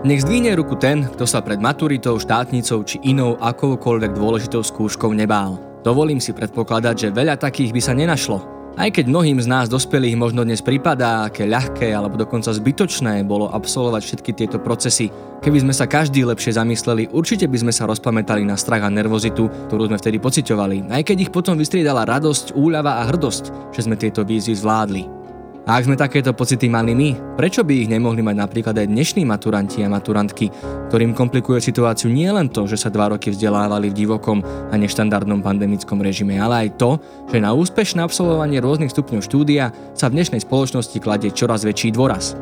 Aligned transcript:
Nech 0.00 0.24
zdvihne 0.24 0.56
ruku 0.56 0.80
ten, 0.80 1.04
kto 1.04 1.28
sa 1.28 1.44
pred 1.44 1.60
maturitou, 1.60 2.16
štátnicou 2.16 2.80
či 2.88 2.96
inou 3.04 3.36
akoukoľvek 3.36 4.16
dôležitou 4.16 4.64
skúškou 4.64 5.12
nebál. 5.12 5.60
Dovolím 5.84 6.16
si 6.24 6.32
predpokladať, 6.32 6.94
že 6.96 7.08
veľa 7.12 7.36
takých 7.36 7.68
by 7.76 7.80
sa 7.84 7.92
nenašlo. 7.92 8.40
Aj 8.80 8.88
keď 8.88 9.12
mnohým 9.12 9.36
z 9.44 9.44
nás 9.44 9.68
dospelých 9.68 10.16
možno 10.16 10.40
dnes 10.40 10.64
pripadá, 10.64 11.28
aké 11.28 11.44
ľahké 11.44 11.92
alebo 11.92 12.16
dokonca 12.16 12.48
zbytočné 12.48 13.28
bolo 13.28 13.52
absolvovať 13.52 14.00
všetky 14.00 14.32
tieto 14.32 14.56
procesy, 14.56 15.12
keby 15.44 15.68
sme 15.68 15.76
sa 15.76 15.84
každý 15.84 16.24
lepšie 16.24 16.56
zamysleli, 16.56 17.12
určite 17.12 17.44
by 17.44 17.60
sme 17.60 17.72
sa 17.76 17.84
rozpamätali 17.84 18.40
na 18.40 18.56
strach 18.56 18.80
a 18.80 18.88
nervozitu, 18.88 19.52
ktorú 19.68 19.92
sme 19.92 20.00
vtedy 20.00 20.16
pociťovali, 20.16 20.88
aj 20.96 21.02
keď 21.12 21.28
ich 21.28 21.34
potom 21.34 21.60
vystriedala 21.60 22.08
radosť, 22.08 22.56
úľava 22.56 23.04
a 23.04 23.08
hrdosť, 23.12 23.76
že 23.76 23.84
sme 23.84 24.00
tieto 24.00 24.24
výzvy 24.24 24.56
zvládli. 24.56 25.19
A 25.68 25.76
ak 25.76 25.84
sme 25.84 25.96
takéto 25.96 26.32
pocity 26.32 26.72
mali 26.72 26.96
my, 26.96 27.36
prečo 27.36 27.60
by 27.60 27.84
ich 27.84 27.92
nemohli 27.92 28.24
mať 28.24 28.36
napríklad 28.36 28.74
aj 28.80 28.88
dnešní 28.88 29.28
maturanti 29.28 29.84
a 29.84 29.92
maturantky, 29.92 30.48
ktorým 30.88 31.12
komplikuje 31.12 31.60
situáciu 31.60 32.08
nie 32.08 32.26
len 32.32 32.48
to, 32.48 32.64
že 32.64 32.80
sa 32.80 32.88
dva 32.88 33.12
roky 33.12 33.28
vzdelávali 33.28 33.92
v 33.92 33.98
divokom 34.02 34.40
a 34.42 34.74
neštandardnom 34.74 35.44
pandemickom 35.44 36.00
režime, 36.00 36.40
ale 36.40 36.66
aj 36.66 36.80
to, 36.80 36.96
že 37.28 37.44
na 37.44 37.52
úspešné 37.52 38.00
absolvovanie 38.00 38.58
rôznych 38.58 38.90
stupňov 38.90 39.20
štúdia 39.20 39.68
sa 39.92 40.08
v 40.08 40.16
dnešnej 40.16 40.40
spoločnosti 40.42 40.96
kladie 40.96 41.28
čoraz 41.28 41.62
väčší 41.62 41.92
dôraz. 41.92 42.34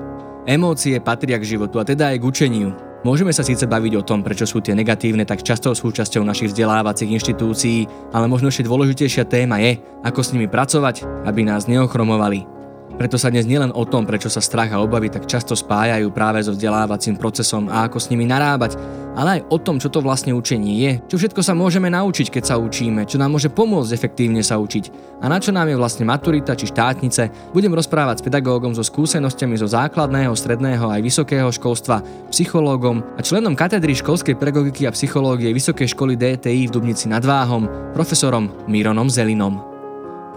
Emócie 0.48 0.96
patria 1.02 1.36
k 1.36 1.58
životu 1.58 1.82
a 1.82 1.84
teda 1.84 2.14
aj 2.14 2.22
k 2.22 2.24
učeniu. 2.24 2.70
Môžeme 3.04 3.30
sa 3.30 3.46
síce 3.46 3.62
baviť 3.68 3.92
o 4.00 4.06
tom, 4.06 4.26
prečo 4.26 4.42
sú 4.42 4.58
tie 4.58 4.74
negatívne 4.74 5.22
tak 5.22 5.46
často 5.46 5.70
súčasťou 5.70 6.24
našich 6.24 6.50
vzdelávacích 6.50 7.14
inštitúcií, 7.14 8.10
ale 8.10 8.26
možno 8.26 8.50
ešte 8.50 8.66
dôležitejšia 8.66 9.28
téma 9.28 9.62
je, 9.62 9.78
ako 10.02 10.18
s 10.18 10.32
nimi 10.34 10.50
pracovať, 10.50 11.06
aby 11.28 11.46
nás 11.46 11.70
neochromovali. 11.70 12.57
Preto 12.98 13.14
sa 13.14 13.30
dnes 13.30 13.46
nielen 13.46 13.70
o 13.78 13.86
tom, 13.86 14.02
prečo 14.02 14.26
sa 14.26 14.42
strach 14.42 14.74
a 14.74 14.82
obavy 14.82 15.06
tak 15.06 15.30
často 15.30 15.54
spájajú 15.54 16.10
práve 16.10 16.42
so 16.42 16.50
vzdelávacím 16.50 17.14
procesom 17.14 17.70
a 17.70 17.86
ako 17.86 18.02
s 18.02 18.10
nimi 18.10 18.26
narábať, 18.26 18.74
ale 19.14 19.38
aj 19.38 19.40
o 19.54 19.58
tom, 19.62 19.78
čo 19.78 19.86
to 19.86 20.02
vlastne 20.02 20.34
učenie 20.34 20.74
je, 20.82 20.92
čo 21.06 21.14
všetko 21.22 21.38
sa 21.38 21.54
môžeme 21.54 21.86
naučiť, 21.94 22.26
keď 22.26 22.42
sa 22.42 22.58
učíme, 22.58 23.06
čo 23.06 23.22
nám 23.22 23.38
môže 23.38 23.54
pomôcť 23.54 23.94
efektívne 23.94 24.42
sa 24.42 24.58
učiť 24.58 25.14
a 25.22 25.30
na 25.30 25.38
čo 25.38 25.54
nám 25.54 25.70
je 25.70 25.78
vlastne 25.78 26.10
maturita 26.10 26.58
či 26.58 26.66
štátnice, 26.66 27.54
budem 27.54 27.70
rozprávať 27.70 28.18
s 28.18 28.26
pedagógom 28.26 28.74
so 28.74 28.82
skúsenostiami 28.82 29.54
zo 29.54 29.70
základného, 29.70 30.34
stredného 30.34 30.90
aj 30.90 30.98
vysokého 30.98 31.54
školstva, 31.54 32.02
psychológom 32.34 32.98
a 33.14 33.22
členom 33.22 33.54
katedry 33.54 33.94
školskej 33.94 34.34
pedagogiky 34.34 34.90
a 34.90 34.94
psychológie 34.94 35.54
Vysokej 35.54 35.94
školy 35.94 36.18
DTI 36.18 36.66
v 36.66 36.74
Dubnici 36.74 37.06
nad 37.06 37.22
Váhom, 37.22 37.94
profesorom 37.94 38.66
Mironom 38.66 39.06
Zelinom. 39.06 39.77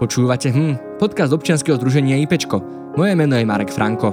Počúvate 0.02 0.50
hm, 0.50 0.98
podcast 0.98 1.30
občianskeho 1.30 1.78
združenia 1.78 2.18
IPčko. 2.26 2.58
Moje 2.98 3.14
meno 3.14 3.38
je 3.38 3.46
Marek 3.46 3.70
Franko. 3.70 4.10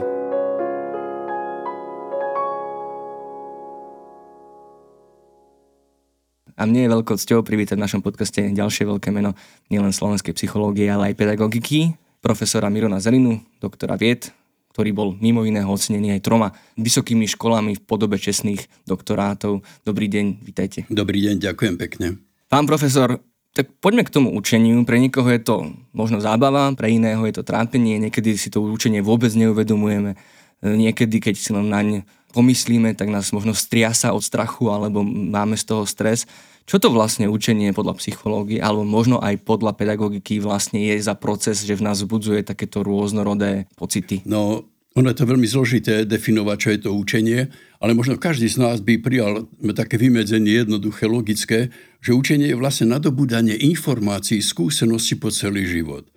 A 6.54 6.62
mne 6.70 6.86
je 6.86 6.94
veľkou 6.94 7.18
cťou 7.18 7.42
privítať 7.42 7.74
v 7.74 7.90
našom 7.90 8.06
podcaste 8.06 8.38
ďalšie 8.38 8.86
veľké 8.86 9.10
meno 9.10 9.34
nielen 9.74 9.90
slovenskej 9.90 10.38
psychológie, 10.38 10.86
ale 10.94 11.10
aj 11.10 11.26
pedagogiky, 11.26 11.98
profesora 12.22 12.70
Mirona 12.70 13.02
Zelinu, 13.02 13.42
doktora 13.58 13.98
vied, 13.98 14.30
ktorý 14.70 14.94
bol 14.94 15.18
mimo 15.18 15.42
iného 15.42 15.74
ocenený 15.74 16.14
aj 16.14 16.22
troma 16.22 16.54
vysokými 16.78 17.26
školami 17.26 17.74
v 17.74 17.82
podobe 17.82 18.22
čestných 18.22 18.86
doktorátov. 18.86 19.66
Dobrý 19.82 20.06
deň, 20.06 20.38
vítajte. 20.46 20.86
Dobrý 20.94 21.26
deň, 21.26 21.50
ďakujem 21.50 21.76
pekne. 21.82 22.22
Pán 22.46 22.70
profesor, 22.70 23.26
tak 23.54 23.74
poďme 23.82 24.06
k 24.06 24.14
tomu 24.14 24.30
učeniu. 24.36 24.86
Pre 24.86 24.98
niekoho 25.00 25.28
je 25.32 25.42
to 25.42 25.56
možno 25.92 26.22
zábava, 26.22 26.72
pre 26.78 26.94
iného 26.94 27.20
je 27.26 27.34
to 27.36 27.44
trápenie, 27.44 27.98
niekedy 27.98 28.38
si 28.38 28.54
to 28.54 28.62
učenie 28.62 29.02
vôbec 29.02 29.34
neuvedomujeme. 29.34 30.16
Niekedy, 30.60 31.24
keď 31.24 31.36
si 31.40 31.50
len 31.56 31.72
naň 31.72 31.88
pomyslíme, 32.36 32.94
tak 32.94 33.10
nás 33.10 33.34
možno 33.34 33.58
striasa 33.58 34.14
od 34.14 34.22
strachu 34.22 34.70
alebo 34.70 35.02
máme 35.06 35.58
z 35.58 35.66
toho 35.66 35.84
stres. 35.88 36.30
Čo 36.70 36.78
to 36.78 36.94
vlastne 36.94 37.26
učenie 37.26 37.74
podľa 37.74 37.98
psychológie 37.98 38.62
alebo 38.62 38.86
možno 38.86 39.18
aj 39.18 39.42
podľa 39.42 39.74
pedagogiky 39.74 40.38
vlastne 40.38 40.78
je 40.78 41.02
za 41.02 41.18
proces, 41.18 41.66
že 41.66 41.74
v 41.74 41.90
nás 41.90 41.98
vzbudzuje 41.98 42.46
takéto 42.46 42.86
rôznorodé 42.86 43.66
pocity? 43.74 44.22
No, 44.30 44.70
ono 44.94 45.10
je 45.10 45.18
to 45.18 45.26
veľmi 45.26 45.48
zložité 45.50 46.06
definovať, 46.06 46.58
čo 46.62 46.70
je 46.70 46.80
to 46.86 46.92
učenie, 46.94 47.40
ale 47.82 47.98
možno 47.98 48.22
každý 48.22 48.46
z 48.46 48.62
nás 48.62 48.78
by 48.84 49.02
prijal 49.02 49.50
také 49.74 49.98
vymedzenie 49.98 50.62
jednoduché, 50.62 51.10
logické, 51.10 51.74
že 52.00 52.16
učenie 52.16 52.52
je 52.52 52.58
vlastne 52.58 52.92
nadobúdanie 52.92 53.56
informácií, 53.60 54.40
skúseností 54.40 55.20
po 55.20 55.30
celý 55.30 55.68
život. 55.68 56.08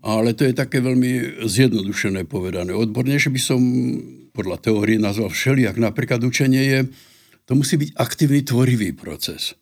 Ale 0.00 0.32
to 0.32 0.48
je 0.48 0.56
také 0.56 0.80
veľmi 0.80 1.44
zjednodušené 1.44 2.24
povedané. 2.24 2.72
Odbornejšie 2.72 3.30
by 3.30 3.40
som 3.40 3.60
podľa 4.32 4.58
teórie 4.64 4.96
nazval 4.96 5.28
všelijak. 5.28 5.76
Napríklad 5.76 6.24
učenie 6.24 6.62
je, 6.64 6.78
to 7.44 7.52
musí 7.52 7.76
byť 7.76 7.90
aktívny, 8.00 8.40
tvorivý 8.42 8.96
proces. 8.96 9.54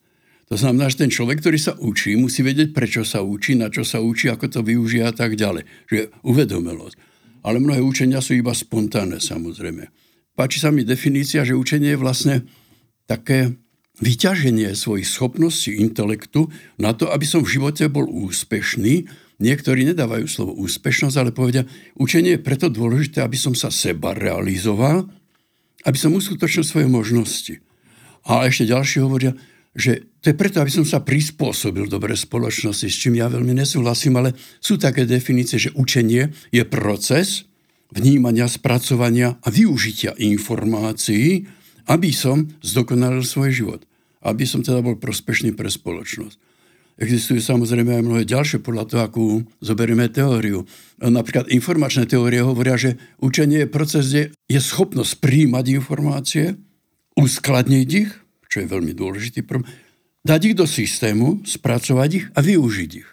To 0.49 0.57
znamená, 0.57 0.89
že 0.89 1.05
ten 1.05 1.13
človek, 1.13 1.45
ktorý 1.45 1.59
sa 1.61 1.77
učí, 1.77 2.17
musí 2.17 2.41
vedieť, 2.41 2.73
prečo 2.73 3.03
sa 3.05 3.21
učí, 3.21 3.59
na 3.59 3.69
čo 3.69 3.85
sa 3.85 4.01
učí, 4.01 4.33
ako 4.33 4.47
to 4.49 4.61
využíva 4.65 5.13
a 5.13 5.17
tak 5.17 5.37
ďalej. 5.37 5.67
Že 5.91 5.99
uvedomelosť 6.25 6.97
ale 7.43 7.63
mnohé 7.63 7.81
učenia 7.81 8.21
sú 8.21 8.35
iba 8.35 8.53
spontánne 8.53 9.23
samozrejme. 9.23 9.89
Páči 10.37 10.63
sa 10.63 10.71
mi 10.71 10.87
definícia, 10.87 11.43
že 11.43 11.57
učenie 11.57 11.95
je 11.95 12.03
vlastne 12.03 12.35
také 13.09 13.57
vyťaženie 13.99 14.73
svojich 14.79 15.07
schopností 15.07 15.75
intelektu 15.79 16.51
na 16.79 16.95
to, 16.95 17.11
aby 17.11 17.27
som 17.27 17.43
v 17.43 17.59
živote 17.59 17.91
bol 17.91 18.07
úspešný. 18.07 19.11
Niektorí 19.39 19.87
nedávajú 19.95 20.27
slovo 20.27 20.53
úspešnosť, 20.59 21.17
ale 21.19 21.31
povedia, 21.31 21.67
učenie 21.99 22.39
je 22.39 22.47
preto 22.47 22.67
dôležité, 22.71 23.23
aby 23.23 23.39
som 23.39 23.55
sa 23.55 23.71
seba 23.71 24.15
realizoval, 24.15 25.07
aby 25.87 25.99
som 25.99 26.15
uskutočnil 26.15 26.65
svoje 26.67 26.89
možnosti. 26.91 27.55
A 28.27 28.47
ešte 28.47 28.71
ďalší 28.71 28.99
hovoria, 29.03 29.33
že 29.79 30.11
to 30.19 30.35
je 30.35 30.37
preto, 30.37 30.59
aby 30.59 30.75
som 30.75 30.83
sa 30.83 30.99
prispôsobil 30.99 31.87
dobre 31.87 32.19
spoločnosti, 32.19 32.91
s 32.91 32.99
čím 32.99 33.23
ja 33.23 33.31
veľmi 33.31 33.55
nesúhlasím, 33.55 34.19
ale 34.19 34.35
sú 34.59 34.75
také 34.75 35.07
definície, 35.07 35.71
že 35.71 35.75
učenie 35.79 36.35
je 36.51 36.63
proces 36.67 37.47
vnímania, 37.95 38.51
spracovania 38.51 39.39
a 39.39 39.49
využitia 39.49 40.19
informácií, 40.19 41.47
aby 41.89 42.11
som 42.13 42.51
zdokonalil 42.61 43.25
svoj 43.25 43.51
život. 43.55 43.88
Aby 44.29 44.45
som 44.45 44.61
teda 44.61 44.85
bol 44.85 45.01
prospešný 45.01 45.57
pre 45.57 45.73
spoločnosť. 45.73 46.37
Existujú 46.99 47.39
samozrejme 47.39 47.95
aj 47.95 48.03
mnohé 48.03 48.23
ďalšie 48.27 48.59
podľa 48.59 48.85
toho, 48.91 49.01
akú 49.07 49.27
zoberieme 49.63 50.11
teóriu. 50.11 50.67
Napríklad 50.99 51.47
informačné 51.47 52.11
teórie 52.11 52.43
hovoria, 52.43 52.75
že 52.75 52.99
učenie 53.23 53.65
je 53.65 53.69
proces, 53.71 54.05
kde 54.11 54.23
je 54.51 54.61
schopnosť 54.61 55.23
príjmať 55.23 55.65
informácie, 55.79 56.59
uskladniť 57.15 57.89
ich, 57.95 58.11
čo 58.51 58.67
je 58.67 58.67
veľmi 58.67 58.99
dôležitý 58.99 59.47
problém, 59.47 59.71
dať 60.27 60.41
ich 60.51 60.57
do 60.59 60.67
systému, 60.67 61.47
spracovať 61.47 62.11
ich 62.19 62.27
a 62.35 62.43
využiť 62.43 62.91
ich. 62.99 63.09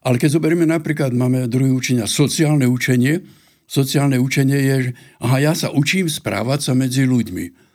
Ale 0.00 0.16
keď 0.16 0.40
zoberieme 0.40 0.64
napríklad, 0.64 1.12
máme 1.12 1.44
druhé 1.44 1.68
učenia, 1.68 2.08
sociálne 2.08 2.64
učenie. 2.64 3.20
Sociálne 3.66 4.16
učenie 4.22 4.54
je, 4.62 4.76
že 4.88 4.90
aha, 5.18 5.42
ja 5.42 5.52
sa 5.52 5.74
učím 5.74 6.06
správať 6.06 6.70
sa 6.70 6.72
medzi 6.78 7.02
ľuďmi. 7.02 7.65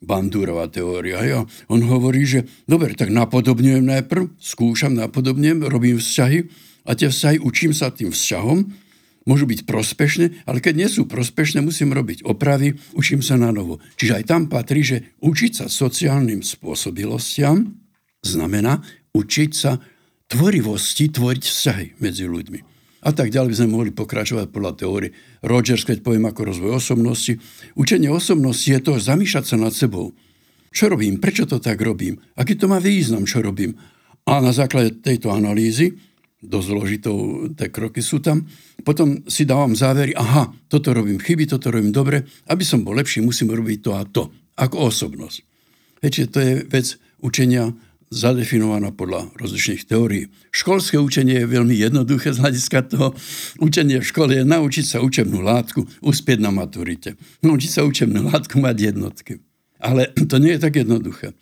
Bandúrová 0.00 0.66
teória. 0.72 1.20
Ja. 1.22 1.40
On 1.68 1.80
hovorí, 1.84 2.24
že 2.24 2.48
dobre, 2.64 2.96
tak 2.96 3.12
napodobňujem 3.12 3.84
najprv, 3.84 4.32
skúšam, 4.40 4.96
napodobňujem, 4.96 5.68
robím 5.68 6.00
vzťahy 6.00 6.48
a 6.88 6.96
tie 6.96 7.12
vzťahy 7.12 7.36
učím 7.44 7.76
sa 7.76 7.92
tým 7.92 8.08
vzťahom 8.08 8.88
môžu 9.28 9.44
byť 9.46 9.68
prospešné, 9.68 10.48
ale 10.48 10.58
keď 10.64 10.74
nie 10.74 10.88
sú 10.88 11.04
prospešné, 11.04 11.60
musím 11.60 11.92
robiť 11.92 12.24
opravy, 12.24 12.80
učím 12.96 13.20
sa 13.20 13.36
na 13.36 13.52
novo. 13.52 13.78
Čiže 14.00 14.16
aj 14.16 14.24
tam 14.26 14.42
patrí, 14.48 14.80
že 14.82 15.14
učiť 15.20 15.52
sa 15.62 15.66
sociálnym 15.68 16.40
spôsobilostiam 16.40 17.68
znamená 18.24 18.80
učiť 19.12 19.50
sa 19.52 19.78
tvorivosti, 20.30 21.10
tvoriť 21.10 21.42
vzťahy 21.44 21.86
medzi 22.00 22.24
ľuďmi. 22.26 22.69
A 23.00 23.16
tak 23.16 23.32
ďalej 23.32 23.48
by 23.52 23.56
sme 23.56 23.74
mohli 23.74 23.90
pokračovať 23.92 24.52
podľa 24.52 24.72
teórie 24.76 25.16
Rogers, 25.40 25.88
keď 25.88 26.04
poviem 26.04 26.28
ako 26.28 26.52
rozvoj 26.52 26.70
osobnosti. 26.76 27.40
Učenie 27.72 28.12
osobnosti 28.12 28.68
je 28.68 28.80
to 28.80 29.00
zamýšľať 29.00 29.44
sa 29.44 29.56
nad 29.56 29.72
sebou. 29.72 30.12
Čo 30.70 30.92
robím? 30.92 31.16
Prečo 31.16 31.48
to 31.48 31.58
tak 31.58 31.80
robím? 31.80 32.20
Aký 32.36 32.54
to 32.54 32.68
má 32.68 32.76
význam, 32.78 33.24
čo 33.24 33.40
robím? 33.40 33.74
A 34.28 34.38
na 34.44 34.52
základe 34.52 35.00
tejto 35.00 35.32
analýzy 35.32 35.96
dosť 36.40 36.66
zložitou, 36.72 37.16
tie 37.52 37.68
kroky 37.68 38.00
sú 38.00 38.24
tam. 38.24 38.48
Potom 38.80 39.20
si 39.28 39.44
dávam 39.44 39.76
závery, 39.76 40.16
aha, 40.16 40.48
toto 40.72 40.96
robím 40.96 41.20
chyby, 41.20 41.44
toto 41.44 41.68
robím 41.68 41.92
dobre. 41.92 42.24
Aby 42.48 42.64
som 42.64 42.80
bol 42.80 42.96
lepší, 42.96 43.20
musím 43.20 43.52
robiť 43.52 43.78
to 43.84 43.90
a 43.92 44.02
to, 44.08 44.32
ako 44.56 44.88
osobnosť. 44.88 45.38
Viete, 46.00 46.32
to 46.32 46.38
je 46.40 46.52
vec 46.64 46.96
učenia 47.20 47.76
zadefinovaná 48.10 48.90
podľa 48.90 49.30
rozličných 49.38 49.86
teórií. 49.86 50.34
Školské 50.50 50.98
učenie 50.98 51.46
je 51.46 51.46
veľmi 51.46 51.78
jednoduché 51.78 52.34
z 52.34 52.42
hľadiska 52.42 52.90
toho. 52.90 53.14
Učenie 53.62 54.02
v 54.02 54.10
škole 54.10 54.34
je 54.34 54.42
naučiť 54.42 54.84
sa 54.84 54.98
učebnú 54.98 55.38
látku, 55.38 55.86
uspieť 56.02 56.42
na 56.42 56.50
maturite. 56.50 57.14
Naučiť 57.46 57.70
sa 57.70 57.86
učebnú 57.86 58.26
látku 58.26 58.58
mať 58.58 58.76
jednotky. 58.94 59.38
Ale 59.78 60.10
to 60.30 60.42
nie 60.42 60.58
je 60.58 60.62
tak 60.66 60.74
jednoduché. 60.74 61.38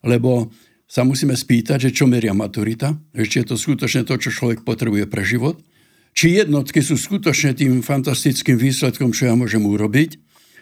Lebo 0.00 0.48
sa 0.88 1.04
musíme 1.04 1.36
spýtať, 1.36 1.90
že 1.90 1.94
čo 1.94 2.08
meria 2.08 2.32
maturita, 2.32 2.96
že 3.12 3.24
či 3.28 3.36
je 3.44 3.52
to 3.52 3.56
skutočne 3.60 4.08
to, 4.08 4.16
čo 4.16 4.32
človek 4.32 4.64
potrebuje 4.64 5.04
pre 5.10 5.20
život, 5.20 5.60
či 6.16 6.40
jednotky 6.40 6.80
sú 6.80 6.96
skutočne 6.96 7.52
tým 7.52 7.84
fantastickým 7.84 8.56
výsledkom, 8.56 9.12
čo 9.12 9.28
ja 9.28 9.34
môžem 9.36 9.60
urobiť, 9.60 10.16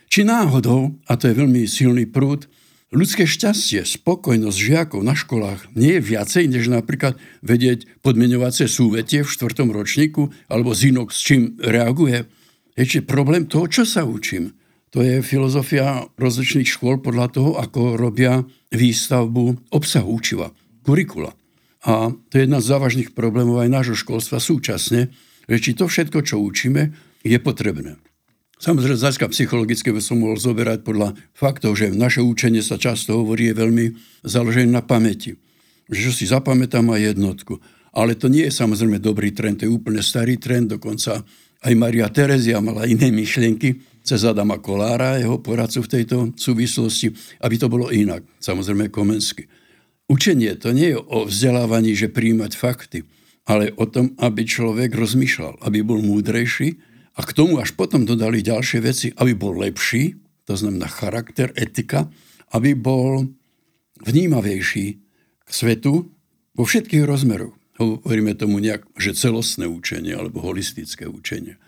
Či 0.08 0.22
náhodou, 0.22 0.94
a 1.08 1.16
to 1.16 1.26
je 1.26 1.34
veľmi 1.34 1.64
silný 1.64 2.06
prúd, 2.06 2.46
ľudské 2.94 3.26
šťastie, 3.26 3.82
spokojnosť 3.82 4.54
žiakov 4.56 5.02
na 5.02 5.18
školách 5.18 5.74
nie 5.74 5.98
je 5.98 6.06
viacej, 6.14 6.46
než 6.46 6.70
napríklad 6.70 7.18
vedieť 7.42 7.90
podmenovacie 8.00 8.70
súvetie 8.70 9.26
v 9.26 9.32
štvrtom 9.34 9.74
ročníku 9.74 10.30
alebo 10.46 10.72
zinok 10.72 11.10
s 11.10 11.20
čím 11.20 11.58
reaguje. 11.58 12.30
Je 12.78 12.84
či 12.86 12.98
problém 13.02 13.50
toho, 13.50 13.66
čo 13.66 13.82
sa 13.82 14.06
učím. 14.06 14.54
To 14.94 15.02
je 15.02 15.26
filozofia 15.26 16.06
rozličných 16.14 16.70
škôl 16.70 17.02
podľa 17.02 17.26
toho, 17.34 17.50
ako 17.58 17.98
robia 17.98 18.46
výstavbu 18.70 19.74
obsahu 19.74 20.06
učiva, 20.06 20.54
kurikula. 20.86 21.34
A 21.84 22.14
to 22.30 22.32
je 22.38 22.46
jedna 22.46 22.62
z 22.62 22.70
závažných 22.70 23.10
problémov 23.12 23.58
aj 23.58 23.74
nášho 23.74 23.98
školstva 23.98 24.38
súčasne, 24.38 25.10
že 25.50 25.56
či 25.60 25.74
to 25.74 25.90
všetko, 25.90 26.22
čo 26.22 26.40
učíme, 26.40 26.94
je 27.26 27.38
potrebné. 27.42 27.98
Samozrejme, 28.64 28.96
z 28.96 29.04
hľadiska 29.04 29.28
psychologické 29.28 29.92
by 29.92 30.00
som 30.00 30.24
mohol 30.24 30.40
zoberať 30.40 30.88
podľa 30.88 31.12
faktov, 31.36 31.76
že 31.76 31.92
naše 31.92 32.24
učenie 32.24 32.64
sa 32.64 32.80
často 32.80 33.20
hovorí 33.20 33.52
je 33.52 33.60
veľmi 33.60 33.92
založené 34.24 34.72
na 34.72 34.80
pamäti. 34.80 35.36
Že 35.92 36.00
čo 36.08 36.12
si 36.16 36.24
zapamätám 36.24 36.88
aj 36.88 37.12
jednotku. 37.12 37.60
Ale 37.92 38.16
to 38.16 38.32
nie 38.32 38.48
je 38.48 38.56
samozrejme 38.56 39.04
dobrý 39.04 39.36
trend, 39.36 39.60
to 39.60 39.68
je 39.68 39.74
úplne 39.76 40.00
starý 40.00 40.40
trend, 40.40 40.72
dokonca 40.72 41.20
aj 41.60 41.72
Maria 41.76 42.08
Terezia 42.08 42.64
mala 42.64 42.88
iné 42.88 43.12
myšlienky 43.12 44.00
cez 44.00 44.24
Adama 44.24 44.56
Kolára, 44.56 45.20
jeho 45.20 45.36
poradcu 45.44 45.84
v 45.84 45.92
tejto 46.00 46.16
súvislosti, 46.32 47.12
aby 47.44 47.60
to 47.60 47.68
bolo 47.68 47.92
inak. 47.92 48.24
Samozrejme 48.40 48.88
Komensky. 48.88 49.44
Učenie 50.08 50.56
to 50.56 50.72
nie 50.72 50.96
je 50.96 50.98
o 51.04 51.28
vzdelávaní, 51.28 51.92
že 51.92 52.08
príjmať 52.08 52.56
fakty, 52.56 53.04
ale 53.44 53.76
o 53.76 53.84
tom, 53.84 54.16
aby 54.16 54.48
človek 54.48 54.88
rozmýšľal, 54.96 55.60
aby 55.68 55.84
bol 55.84 56.00
múdrejší, 56.00 56.93
a 57.14 57.20
k 57.22 57.34
tomu 57.34 57.62
až 57.62 57.78
potom 57.78 58.02
dodali 58.02 58.42
ďalšie 58.42 58.78
veci, 58.82 59.06
aby 59.14 59.32
bol 59.38 59.54
lepší, 59.54 60.18
to 60.44 60.58
znamená 60.58 60.90
charakter, 60.90 61.54
etika, 61.54 62.10
aby 62.52 62.74
bol 62.74 63.26
vnímavejší 64.02 64.86
k 65.44 65.50
svetu 65.50 66.10
vo 66.54 66.64
všetkých 66.66 67.06
rozmeroch. 67.06 67.54
Hovoríme 67.78 68.38
tomu 68.38 68.62
nejak, 68.62 68.86
že 68.98 69.18
celostné 69.18 69.66
učenie 69.66 70.14
alebo 70.14 70.42
holistické 70.42 71.10
učenie. 71.10 71.58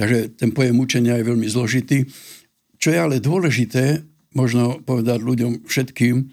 Takže 0.00 0.32
ten 0.40 0.56
pojem 0.56 0.80
učenia 0.80 1.20
je 1.20 1.28
veľmi 1.28 1.48
zložitý. 1.48 2.08
Čo 2.80 2.88
je 2.88 2.98
ale 2.98 3.20
dôležité, 3.20 4.00
možno 4.32 4.80
povedať 4.80 5.20
ľuďom 5.20 5.68
všetkým, 5.68 6.32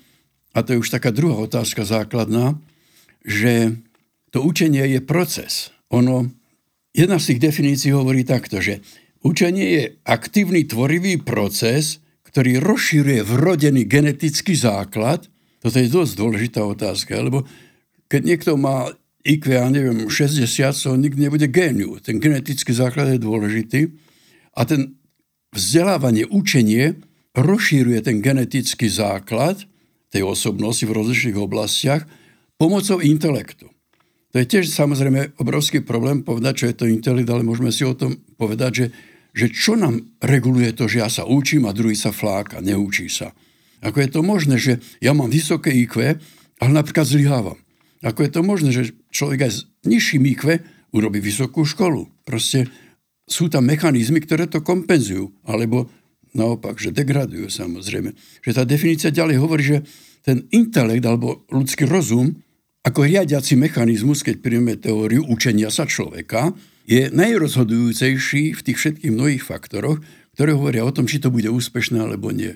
a 0.55 0.57
to 0.63 0.73
je 0.73 0.81
už 0.81 0.89
taká 0.89 1.11
druhá 1.11 1.35
otázka 1.43 1.83
základná, 1.83 2.57
že 3.27 3.75
to 4.31 4.41
učenie 4.41 4.87
je 4.87 4.99
proces. 5.03 5.75
Ono 5.91 6.31
Jedna 6.99 7.15
z 7.15 7.31
tých 7.31 7.47
definícií 7.47 7.95
hovorí 7.95 8.27
takto, 8.27 8.59
že 8.59 8.83
učenie 9.23 9.65
je 9.71 9.83
aktívny 10.03 10.67
tvorivý 10.67 11.23
proces, 11.23 12.03
ktorý 12.27 12.59
rozšíruje 12.59 13.23
vrodený 13.23 13.87
genetický 13.87 14.51
základ. 14.51 15.31
Toto 15.63 15.79
je 15.79 15.87
dosť 15.87 16.13
dôležitá 16.19 16.59
otázka, 16.59 17.15
lebo 17.23 17.47
keď 18.11 18.21
niekto 18.27 18.59
má 18.59 18.91
IQ, 19.23 19.47
ja 19.47 19.71
neviem, 19.71 20.11
60, 20.11 20.43
to 20.75 20.99
nikdy 20.99 21.23
nebude 21.23 21.47
géniu. 21.47 22.03
Ten 22.03 22.19
genetický 22.19 22.75
základ 22.75 23.15
je 23.15 23.23
dôležitý 23.23 23.95
a 24.59 24.67
ten 24.67 24.99
vzdelávanie, 25.55 26.27
učenie 26.27 26.99
rozšíruje 27.31 28.11
ten 28.11 28.19
genetický 28.19 28.91
základ 28.91 29.63
tej 30.11 30.27
osobnosti 30.27 30.83
v 30.83 30.91
rozličných 30.91 31.39
oblastiach 31.39 32.03
pomocou 32.59 32.99
intelektu. 32.99 33.71
To 34.29 34.35
je 34.37 34.45
tiež 34.45 34.69
samozrejme 34.69 35.41
obrovský 35.41 35.81
problém 35.81 36.21
povedať, 36.21 36.53
čo 36.63 36.65
je 36.69 36.75
to 36.77 36.85
intelekt, 36.85 37.29
ale 37.33 37.41
môžeme 37.41 37.73
si 37.73 37.81
o 37.81 37.97
tom 37.97 38.13
povedať, 38.37 38.71
že, 38.71 38.85
že 39.33 39.45
čo 39.49 39.73
nám 39.73 40.05
reguluje 40.21 40.69
to, 40.77 40.85
že 40.85 41.01
ja 41.01 41.09
sa 41.09 41.25
učím 41.25 41.65
a 41.65 41.73
druhý 41.73 41.97
sa 41.97 42.13
fláka, 42.13 42.61
neučí 42.61 43.09
sa. 43.09 43.33
Ako 43.81 43.97
je 44.03 44.09
to 44.11 44.21
možné, 44.21 44.61
že 44.61 44.77
ja 45.01 45.17
mám 45.17 45.31
vysoké 45.33 45.73
IQ, 45.73 46.19
ale 46.59 46.71
napríklad 46.71 47.07
zlyhávam. 47.07 47.57
Ako 48.05 48.23
je 48.23 48.31
to 48.31 48.41
možné, 48.45 48.69
že 48.71 48.93
človek 49.11 49.49
aj 49.49 49.51
s 49.51 49.59
nižším 49.87 50.23
IQ 50.35 50.43
urobí 50.93 51.19
vysokú 51.19 51.63
školu. 51.65 52.07
Proste 52.23 52.67
sú 53.29 53.47
tam 53.47 53.67
mechanizmy, 53.67 54.19
ktoré 54.23 54.49
to 54.49 54.63
kompenzujú. 54.63 55.31
Alebo 55.45 55.87
naopak, 56.33 56.79
že 56.79 56.95
degradujú 56.95 57.47
samozrejme. 57.47 58.13
Že 58.43 58.51
tá 58.51 58.63
definícia 58.65 59.09
ďalej 59.13 59.37
hovorí, 59.39 59.63
že 59.63 59.77
ten 60.23 60.45
intelekt 60.51 61.05
alebo 61.07 61.47
ľudský 61.49 61.87
rozum 61.87 62.35
ako 62.83 63.03
riadiaci 63.03 63.59
mechanizmus, 63.59 64.23
keď 64.23 64.35
príjme 64.39 64.79
teóriu 64.79 65.27
učenia 65.27 65.67
sa 65.67 65.83
človeka, 65.83 66.55
je 66.89 67.11
najrozhodujúcejší 67.11 68.55
v 68.55 68.61
tých 68.65 68.77
všetkých 68.79 69.13
mnohých 69.13 69.43
faktoroch, 69.43 70.01
ktoré 70.33 70.55
hovoria 70.55 70.87
o 70.87 70.95
tom, 70.95 71.05
či 71.05 71.19
to 71.19 71.29
bude 71.29 71.51
úspešné 71.51 71.99
alebo 71.99 72.31
nie. 72.31 72.55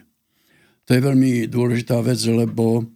To 0.87 0.95
je 0.95 1.01
veľmi 1.03 1.47
dôležitá 1.47 1.99
vec, 2.01 2.19
lebo 2.27 2.87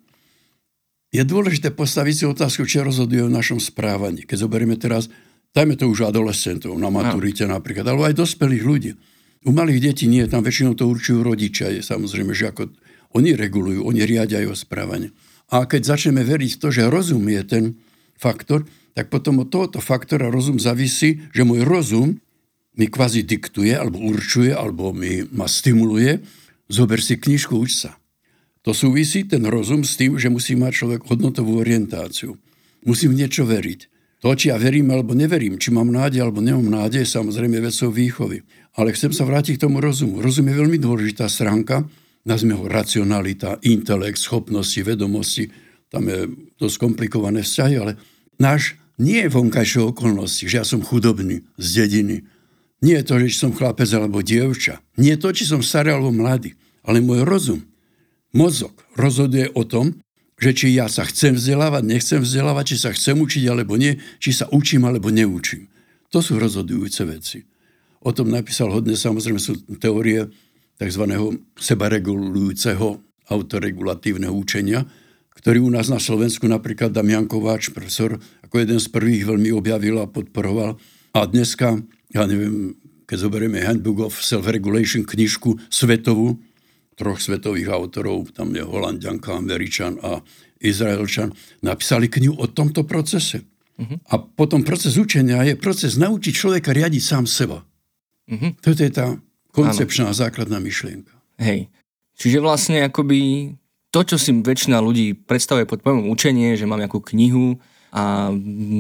je 1.12 1.24
dôležité 1.24 1.72
postaviť 1.72 2.16
si 2.16 2.26
otázku, 2.28 2.68
čo 2.68 2.84
rozhoduje 2.84 3.24
o 3.24 3.32
našom 3.32 3.60
správaní. 3.64 4.28
Keď 4.28 4.38
zoberieme 4.44 4.76
teraz, 4.76 5.08
dajme 5.56 5.80
to 5.80 5.88
už 5.88 6.08
adolescentov 6.08 6.76
na 6.76 6.92
maturite 6.92 7.48
no. 7.48 7.56
napríklad, 7.56 7.88
alebo 7.88 8.08
aj 8.08 8.16
dospelých 8.16 8.64
ľudí. 8.64 8.92
U 9.48 9.56
malých 9.56 9.94
detí 9.94 10.06
nie, 10.12 10.28
tam 10.28 10.44
väčšinou 10.44 10.76
to 10.76 10.90
určujú 10.90 11.24
rodičia. 11.24 11.72
Je 11.72 11.80
samozrejme, 11.80 12.36
že 12.36 12.52
ako 12.52 12.76
oni 13.16 13.40
regulujú, 13.40 13.88
oni 13.88 14.04
riadia 14.04 14.44
jeho 14.44 14.58
správanie. 14.58 15.16
A 15.48 15.64
keď 15.64 15.96
začneme 15.96 16.28
veriť 16.28 16.58
v 16.58 16.60
to, 16.60 16.68
že 16.72 16.92
rozum 16.92 17.24
je 17.32 17.42
ten 17.48 17.64
faktor, 18.20 18.68
tak 18.98 19.14
potom 19.14 19.46
od 19.46 19.48
tohoto 19.48 19.80
faktora 19.80 20.28
rozum 20.28 20.60
zavisí, 20.60 21.24
že 21.32 21.46
môj 21.48 21.64
rozum 21.64 22.20
mi 22.78 22.86
kvázi 22.86 23.26
diktuje, 23.26 23.74
alebo 23.74 23.98
určuje, 23.98 24.54
alebo 24.54 24.94
mi, 24.94 25.26
ma 25.34 25.50
stimuluje, 25.50 26.22
zober 26.70 27.02
si 27.02 27.18
knižku, 27.18 27.58
uč 27.58 27.88
sa. 27.88 27.98
To 28.68 28.76
súvisí 28.76 29.24
ten 29.24 29.48
rozum 29.48 29.88
s 29.88 29.96
tým, 29.96 30.20
že 30.20 30.28
musí 30.28 30.54
mať 30.54 30.84
človek 30.84 31.02
hodnotovú 31.08 31.64
orientáciu. 31.64 32.36
Musím 32.84 33.16
niečo 33.16 33.48
veriť. 33.48 33.88
To, 34.26 34.34
či 34.34 34.50
ja 34.50 34.58
verím 34.58 34.90
alebo 34.90 35.14
neverím, 35.14 35.62
či 35.62 35.70
mám 35.70 35.94
nádej 35.94 36.26
alebo 36.26 36.42
nemám 36.42 36.86
nádej, 36.86 37.06
samozrejme 37.06 37.62
vecou 37.62 37.94
výchovy. 37.94 38.42
Ale 38.76 38.92
chcem 38.94 39.14
sa 39.14 39.24
vrátiť 39.24 39.62
k 39.62 39.64
tomu 39.70 39.78
rozumu. 39.78 40.20
Rozum 40.20 40.50
je 40.50 40.58
veľmi 40.58 40.78
dôležitá 40.82 41.30
stránka, 41.30 41.86
nazvime 42.28 42.60
ho 42.60 42.68
racionalita, 42.68 43.64
intelekt, 43.64 44.20
schopnosti, 44.20 44.84
vedomosti, 44.84 45.48
tam 45.88 46.12
je 46.12 46.28
to 46.60 46.68
skomplikované 46.68 47.48
vzťahy, 47.48 47.76
ale 47.80 47.96
náš 48.36 48.76
nie 49.00 49.24
je 49.24 49.32
vonkajšie 49.32 49.82
okolnosti, 49.88 50.44
že 50.44 50.60
ja 50.60 50.66
som 50.68 50.84
chudobný 50.84 51.48
z 51.56 51.68
dediny. 51.86 52.28
Nie 52.84 53.02
je 53.02 53.08
to, 53.08 53.14
že 53.24 53.40
som 53.40 53.56
chlapec 53.56 53.88
alebo 53.96 54.20
dievča. 54.20 54.84
Nie 55.00 55.16
je 55.16 55.24
to, 55.24 55.30
či 55.32 55.48
som 55.48 55.64
starý 55.64 55.96
alebo 55.96 56.12
mladý. 56.12 56.60
Ale 56.84 57.00
môj 57.00 57.24
rozum, 57.24 57.64
mozog 58.36 58.76
rozhoduje 59.00 59.48
o 59.56 59.64
tom, 59.64 60.04
že 60.38 60.54
či 60.54 60.78
ja 60.78 60.86
sa 60.86 61.02
chcem 61.08 61.34
vzdelávať, 61.34 61.84
nechcem 61.88 62.22
vzdelávať, 62.22 62.66
či 62.74 62.78
sa 62.78 62.90
chcem 62.94 63.18
učiť 63.18 63.44
alebo 63.50 63.74
nie, 63.74 63.98
či 64.22 64.30
sa 64.36 64.46
učím 64.54 64.86
alebo 64.86 65.10
neučím. 65.10 65.66
To 66.14 66.22
sú 66.22 66.38
rozhodujúce 66.38 67.02
veci. 67.10 67.42
O 68.06 68.14
tom 68.14 68.30
napísal 68.30 68.70
hodne, 68.70 68.94
samozrejme 68.94 69.42
sú 69.42 69.58
teórie 69.82 70.30
tzv. 70.78 71.04
sebaregulujúceho 71.58 72.88
autoregulatívneho 73.28 74.32
učenia, 74.32 74.88
ktorý 75.38 75.62
u 75.62 75.72
nás 75.74 75.92
na 75.92 76.02
Slovensku 76.02 76.50
napríklad 76.50 76.94
Damian 76.96 77.30
Kováč, 77.30 77.70
profesor, 77.70 78.18
ako 78.42 78.56
jeden 78.58 78.80
z 78.82 78.88
prvých 78.90 79.28
veľmi 79.28 79.54
objavil 79.54 80.02
a 80.02 80.10
podporoval. 80.10 80.80
A 81.14 81.20
dneska, 81.30 81.78
ja 82.14 82.24
neviem, 82.26 82.74
keď 83.06 83.18
zoberieme 83.28 83.62
Handbook 83.62 84.12
of 84.12 84.18
Self-Regulation, 84.18 85.06
knižku 85.06 85.58
svetovú, 85.70 86.42
troch 86.98 87.22
svetových 87.22 87.70
autorov, 87.70 88.34
tam 88.34 88.52
je 88.58 88.66
Holandianka, 88.66 89.38
Američan 89.38 90.02
a 90.02 90.26
Izraelčan, 90.58 91.30
napísali 91.62 92.10
knihu 92.10 92.34
o 92.42 92.50
tomto 92.50 92.90
procese. 92.90 93.46
Uh-huh. 93.78 94.02
A 94.10 94.18
potom 94.18 94.66
proces 94.66 94.98
učenia 94.98 95.46
je 95.46 95.54
proces 95.54 96.02
naučiť 96.02 96.34
človeka 96.34 96.74
riadiť 96.74 97.04
sám 97.06 97.30
seba. 97.30 97.62
Uh-huh. 98.26 98.50
Toto 98.58 98.82
je 98.82 98.90
tá 98.90 99.14
koncepčná 99.58 100.14
ano. 100.14 100.18
základná 100.18 100.62
myšlienka. 100.62 101.14
Hej. 101.42 101.74
Čiže 102.18 102.38
vlastne 102.42 102.86
akoby 102.86 103.54
to, 103.90 104.00
čo 104.06 104.18
si 104.22 104.30
väčšina 104.34 104.78
ľudí 104.78 105.18
predstavuje 105.18 105.66
pod 105.66 105.82
pojmom 105.82 106.14
učenie, 106.14 106.54
že 106.54 106.70
mám 106.70 106.82
nejakú 106.82 107.02
knihu 107.14 107.58
a 107.90 108.30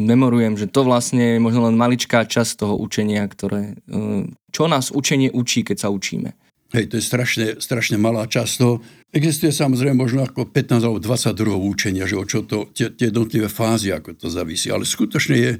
memorujem, 0.05 0.59
že 0.59 0.67
to 0.67 0.83
vlastne 0.83 1.37
je 1.37 1.39
možno 1.39 1.71
len 1.71 1.79
maličká 1.79 2.27
časť 2.27 2.65
toho 2.65 2.75
učenia, 2.75 3.23
ktoré, 3.25 3.79
e, 3.87 4.27
čo 4.51 4.63
nás 4.67 4.91
učenie 4.91 5.31
učí, 5.31 5.63
keď 5.63 5.87
sa 5.87 5.89
učíme. 5.89 6.35
Hej, 6.75 6.91
to 6.91 6.99
je 6.99 7.03
strašne, 7.03 7.47
strašne 7.63 7.95
malá 7.95 8.27
časť 8.27 8.53
toho. 8.59 8.83
Existuje 9.15 9.55
samozrejme 9.55 9.95
možno 9.95 10.27
ako 10.27 10.51
15 10.51 10.83
alebo 10.83 10.99
20 10.99 11.31
druhov 11.31 11.63
učenia, 11.63 12.03
že 12.03 12.19
o 12.19 12.27
čo 12.27 12.43
to, 12.43 12.67
tie, 12.75 12.91
tie 12.91 13.07
jednotlivé 13.07 13.47
fázy, 13.47 13.95
ako 13.95 14.19
to 14.19 14.27
závisí. 14.27 14.67
Ale 14.67 14.83
skutočne 14.83 15.35
je 15.39 15.51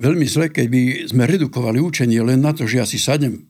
veľmi 0.00 0.24
zle, 0.24 0.48
keby 0.48 1.12
sme 1.12 1.28
redukovali 1.28 1.84
učenie 1.84 2.24
len 2.24 2.40
na 2.40 2.56
to, 2.56 2.64
že 2.64 2.80
ja 2.80 2.86
si 2.88 2.96
sadnem 2.96 3.47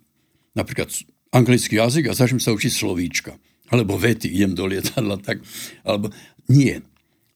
napríklad 0.59 0.91
anglický 1.31 1.79
jazyk 1.79 2.11
a 2.11 2.19
začnem 2.19 2.43
sa 2.43 2.51
učiť 2.51 2.73
slovíčka. 2.75 3.39
Alebo 3.71 3.95
vety, 3.95 4.27
idem 4.27 4.59
do 4.59 4.67
lietadla, 4.67 5.21
tak. 5.23 5.45
Alebo 5.87 6.11
nie. 6.51 6.83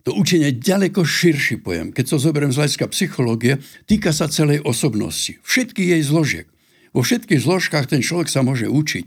To 0.02 0.17
učenie 0.19 0.50
je 0.50 0.61
ďaleko 0.64 1.07
širší 1.07 1.62
pojem. 1.62 1.95
Keď 1.95 2.05
to 2.11 2.19
zoberiem 2.19 2.50
z 2.50 2.59
hľadiska 2.59 2.91
psychológie, 2.91 3.62
týka 3.87 4.11
sa 4.11 4.26
celej 4.26 4.64
osobnosti. 4.67 5.38
Všetkých 5.47 5.88
jej 5.95 6.02
zložiek. 6.02 6.47
Vo 6.91 7.07
všetkých 7.07 7.45
zložkách 7.47 7.87
ten 7.87 8.02
človek 8.02 8.26
sa 8.26 8.43
môže 8.43 8.67
učiť. 8.67 9.07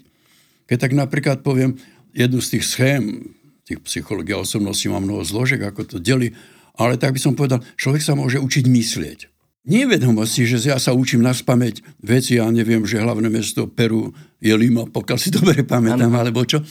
Keď 0.71 0.77
tak 0.79 0.93
napríklad 0.95 1.43
poviem, 1.43 1.75
jednu 2.15 2.39
z 2.39 2.57
tých 2.57 2.65
schém, 2.65 3.35
tých 3.67 3.83
psychológia 3.83 4.39
osobnosti 4.39 4.85
má 4.87 5.03
mnoho 5.03 5.25
zložek, 5.25 5.67
ako 5.67 5.83
to 5.83 5.97
deli, 5.99 6.31
ale 6.79 6.95
tak 6.95 7.17
by 7.17 7.19
som 7.19 7.35
povedal, 7.35 7.65
človek 7.75 8.01
sa 8.01 8.15
môže 8.15 8.39
učiť 8.39 8.65
myslieť. 8.65 9.19
Nie 9.65 9.89
vedomosti, 9.89 10.45
že 10.45 10.61
ja 10.61 10.77
sa 10.77 10.93
učím 10.93 11.25
na 11.25 11.33
spameť 11.33 11.81
veci, 12.05 12.37
ja 12.37 12.45
neviem, 12.53 12.85
že 12.85 13.01
hlavné 13.01 13.33
mesto 13.33 13.65
Peru 13.65 14.13
je 14.37 14.53
Lima, 14.53 14.85
pokiaľ 14.85 15.17
si 15.17 15.33
dobre 15.33 15.65
pamätám, 15.65 16.13
ano. 16.13 16.21
alebo 16.21 16.45
čo. 16.45 16.61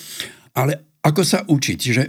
Ale 0.54 0.94
ako 1.02 1.22
sa 1.26 1.42
učiť, 1.42 1.80
že 1.82 2.02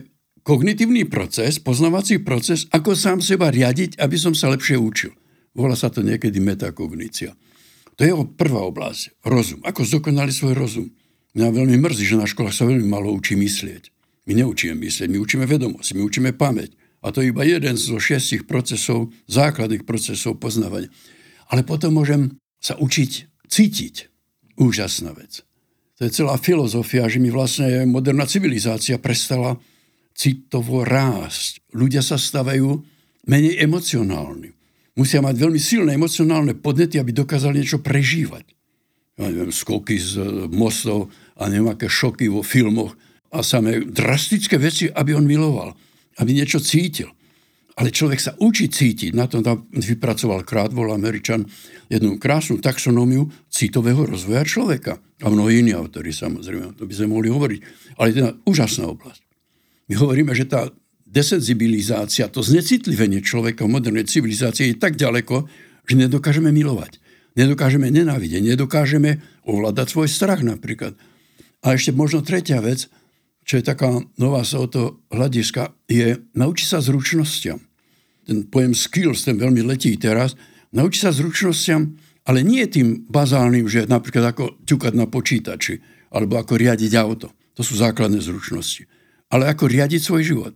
kognitívny 0.45 1.09
proces, 1.09 1.57
poznávací 1.57 2.21
proces, 2.21 2.69
ako 2.69 2.93
sám 2.93 3.19
seba 3.25 3.49
riadiť, 3.49 3.97
aby 3.97 4.13
som 4.13 4.37
sa 4.37 4.53
lepšie 4.53 4.77
učil. 4.77 5.11
Volá 5.57 5.73
sa 5.73 5.89
to 5.89 6.05
niekedy 6.05 6.37
metakognícia. 6.37 7.33
To 7.97 8.01
je 8.05 8.13
prvá 8.37 8.61
oblasť. 8.69 9.25
Rozum. 9.25 9.65
Ako 9.65 9.87
zdokonali 9.87 10.29
svoj 10.29 10.53
rozum. 10.53 10.87
Mňa 11.33 11.47
veľmi 11.49 11.77
mrzí, 11.81 12.13
že 12.13 12.19
na 12.19 12.29
školách 12.29 12.53
sa 12.53 12.67
veľmi 12.67 12.85
malo 12.85 13.09
učí 13.09 13.33
myslieť. 13.33 13.89
My 14.29 14.37
neučíme 14.37 14.77
myslieť, 14.77 15.07
my 15.09 15.17
učíme 15.21 15.45
vedomosť, 15.49 15.89
my 15.97 16.01
učíme 16.03 16.29
pamäť. 16.35 16.77
A 17.05 17.13
to 17.13 17.21
je 17.21 17.29
iba 17.29 17.45
jeden 17.45 17.77
zo 17.77 18.01
šiestich 18.01 18.49
procesov, 18.49 19.13
základných 19.29 19.85
procesov 19.85 20.41
poznávania. 20.41 20.89
Ale 21.53 21.61
potom 21.61 21.93
môžem 21.93 22.41
sa 22.57 22.73
učiť 22.81 23.11
cítiť. 23.45 24.09
Úžasná 24.57 25.13
vec. 25.13 25.45
To 25.99 26.07
je 26.07 26.15
celá 26.15 26.39
filozofia, 26.41 27.05
že 27.11 27.21
mi 27.21 27.29
vlastne 27.29 27.85
moderná 27.85 28.25
civilizácia 28.25 28.97
prestala 28.97 29.59
citovo 30.15 30.81
rásť. 30.81 31.61
Ľudia 31.75 32.01
sa 32.01 32.15
stavajú 32.17 32.81
menej 33.27 33.61
emocionálni 33.61 34.55
musia 34.95 35.19
mať 35.19 35.35
veľmi 35.35 35.59
silné 35.59 35.91
emocionálne 35.93 36.55
podnety, 36.55 36.97
aby 36.97 37.11
dokázali 37.11 37.61
niečo 37.61 37.83
prežívať. 37.83 38.47
Ja 39.15 39.31
neviem, 39.31 39.51
skoky 39.51 39.95
z 39.95 40.19
e, 40.19 40.23
mostov 40.51 41.11
a 41.39 41.47
neviem, 41.47 41.71
aké 41.71 41.87
šoky 41.87 42.27
vo 42.31 42.43
filmoch 42.43 42.95
a 43.31 43.43
samé 43.43 43.83
drastické 43.83 44.59
veci, 44.59 44.91
aby 44.91 45.15
on 45.15 45.27
miloval, 45.27 45.75
aby 46.19 46.29
niečo 46.31 46.63
cítil. 46.63 47.11
Ale 47.75 47.91
človek 47.91 48.23
sa 48.23 48.31
učí 48.39 48.71
cítiť. 48.71 49.11
Na 49.11 49.27
tom 49.27 49.43
tam 49.43 49.67
vypracoval 49.67 50.47
Krátbol 50.47 50.95
Američan 50.95 51.43
jednu 51.91 52.15
krásnu 52.15 52.63
taxonómiu 52.63 53.27
citového 53.51 54.07
rozvoja 54.07 54.47
človeka. 54.47 55.03
A 55.19 55.27
mnohí 55.27 55.59
iní 55.59 55.75
autori 55.75 56.15
samozrejme, 56.15 56.79
to 56.79 56.87
by 56.87 56.93
sme 56.95 57.11
mohli 57.11 57.27
hovoriť. 57.27 57.59
Ale 57.99 58.15
to 58.15 58.39
úžasná 58.47 58.87
oblasť. 58.87 59.21
My 59.91 59.93
hovoríme, 59.99 60.31
že 60.31 60.47
tá 60.47 60.71
desenzibilizácia, 61.03 62.31
to 62.31 62.39
znecitlivenie 62.39 63.19
človeka 63.19 63.67
v 63.67 63.75
modernej 63.75 64.07
civilizácii 64.07 64.75
je 64.75 64.79
tak 64.79 64.95
ďaleko, 64.95 65.47
že 65.83 65.95
nedokážeme 65.99 66.51
milovať. 66.55 67.03
Nedokážeme 67.35 67.91
nenávidieť, 67.91 68.55
nedokážeme 68.55 69.19
ovládať 69.43 69.87
svoj 69.91 70.07
strach 70.07 70.39
napríklad. 70.43 70.95
A 71.59 71.75
ešte 71.75 71.91
možno 71.91 72.23
tretia 72.23 72.63
vec, 72.63 72.87
čo 73.45 73.61
je 73.61 73.63
taká 73.63 74.01
nová 74.17 74.41
sa 74.41 74.57
o 74.57 74.67
to 74.67 75.05
hľadiska, 75.13 75.69
je 75.85 76.17
naučiť 76.33 76.65
sa 76.65 76.81
zručnostiam. 76.81 77.61
Ten 78.25 78.49
pojem 78.49 78.73
skills, 78.73 79.21
ten 79.21 79.37
veľmi 79.37 79.61
letí 79.61 79.93
teraz. 80.01 80.33
Naučiť 80.73 81.01
sa 81.05 81.13
zručnostiam, 81.13 81.93
ale 82.25 82.41
nie 82.41 82.65
tým 82.65 83.05
bazálnym, 83.05 83.69
že 83.69 83.85
napríklad 83.85 84.33
ako 84.33 84.57
ťukať 84.65 84.93
na 84.97 85.05
počítači, 85.05 85.77
alebo 86.09 86.41
ako 86.41 86.57
riadiť 86.57 86.91
auto. 86.97 87.29
To 87.53 87.61
sú 87.61 87.77
základné 87.77 88.17
zručnosti. 88.17 88.89
Ale 89.29 89.45
ako 89.45 89.69
riadiť 89.69 90.01
svoj 90.01 90.25
život. 90.25 90.53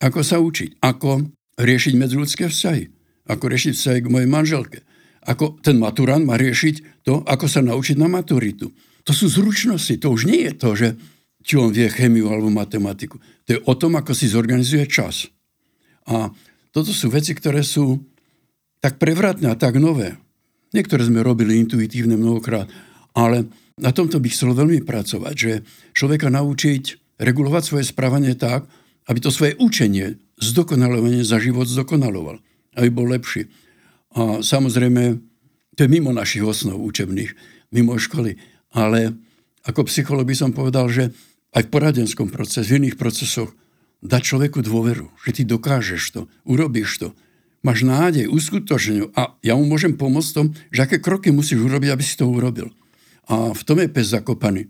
Ako 0.00 0.24
sa 0.24 0.40
učiť? 0.40 0.80
Ako 0.80 1.28
riešiť 1.60 1.94
medziludské 2.00 2.48
vzťahy? 2.48 2.84
Ako 3.28 3.44
riešiť 3.46 3.72
vzťahy 3.76 3.98
k 4.02 4.10
mojej 4.10 4.28
manželke? 4.32 4.78
Ako 5.22 5.60
ten 5.62 5.78
maturant 5.78 6.24
má 6.24 6.34
riešiť 6.40 7.04
to, 7.06 7.22
ako 7.28 7.46
sa 7.46 7.62
naučiť 7.62 7.94
na 8.00 8.10
maturitu. 8.10 8.72
To 9.06 9.12
sú 9.14 9.30
zručnosti. 9.30 9.94
To 10.02 10.16
už 10.16 10.26
nie 10.26 10.50
je 10.50 10.52
to, 10.56 10.70
že 10.74 10.88
či 11.42 11.58
on 11.58 11.74
vie 11.74 11.90
chemiu 11.90 12.30
alebo 12.30 12.48
matematiku. 12.48 13.18
To 13.46 13.50
je 13.54 13.60
o 13.66 13.74
tom, 13.74 13.98
ako 13.98 14.14
si 14.14 14.30
zorganizuje 14.30 14.86
čas. 14.86 15.28
A 16.06 16.30
toto 16.70 16.90
sú 16.94 17.10
veci, 17.12 17.34
ktoré 17.36 17.66
sú 17.66 18.00
tak 18.82 18.98
prevratné 18.98 19.50
a 19.50 19.58
tak 19.58 19.78
nové. 19.78 20.18
Niektoré 20.72 21.04
sme 21.04 21.20
robili 21.20 21.60
intuitívne 21.60 22.16
mnohokrát, 22.16 22.66
ale 23.12 23.46
na 23.76 23.92
tomto 23.92 24.18
bych 24.18 24.34
chcel 24.34 24.56
veľmi 24.56 24.82
pracovať, 24.82 25.34
že 25.36 25.52
človeka 25.92 26.32
naučiť 26.32 27.16
regulovať 27.20 27.62
svoje 27.62 27.84
správanie 27.86 28.34
tak, 28.34 28.66
aby 29.06 29.18
to 29.20 29.30
svoje 29.34 29.58
učenie, 29.58 30.18
zdokonalovanie 30.40 31.22
za 31.22 31.38
život 31.38 31.68
zdokonaloval, 31.68 32.40
aby 32.78 32.88
bol 32.88 33.06
lepší. 33.10 33.46
A 34.16 34.40
samozrejme, 34.42 35.20
to 35.76 35.80
je 35.86 35.92
mimo 35.92 36.10
našich 36.10 36.44
osnov 36.44 36.80
učebných, 36.82 37.32
mimo 37.72 37.96
školy, 37.96 38.36
ale 38.72 39.16
ako 39.62 39.86
psycholog 39.86 40.26
by 40.26 40.36
som 40.36 40.50
povedal, 40.50 40.90
že 40.90 41.14
aj 41.52 41.62
v 41.68 41.72
poradenskom 41.72 42.32
procese, 42.32 42.68
v 42.68 42.84
iných 42.84 42.96
procesoch, 42.96 43.52
dať 44.02 44.22
človeku 44.34 44.64
dôveru, 44.64 45.12
že 45.22 45.30
ty 45.30 45.42
dokážeš 45.46 46.02
to, 46.10 46.20
urobíš 46.48 46.98
to, 46.98 47.08
máš 47.62 47.86
nádej, 47.86 48.26
uskutočneniu 48.26 49.14
a 49.14 49.38
ja 49.40 49.54
mu 49.54 49.64
môžem 49.64 49.94
pomôcť 49.94 50.30
tom, 50.34 50.46
že 50.74 50.82
aké 50.82 50.98
kroky 50.98 51.30
musíš 51.30 51.62
urobiť, 51.62 51.90
aby 51.94 52.02
si 52.02 52.18
to 52.18 52.26
urobil. 52.26 52.74
A 53.30 53.54
v 53.54 53.62
tom 53.62 53.78
je 53.78 53.86
pes 53.86 54.10
zakopaný. 54.10 54.66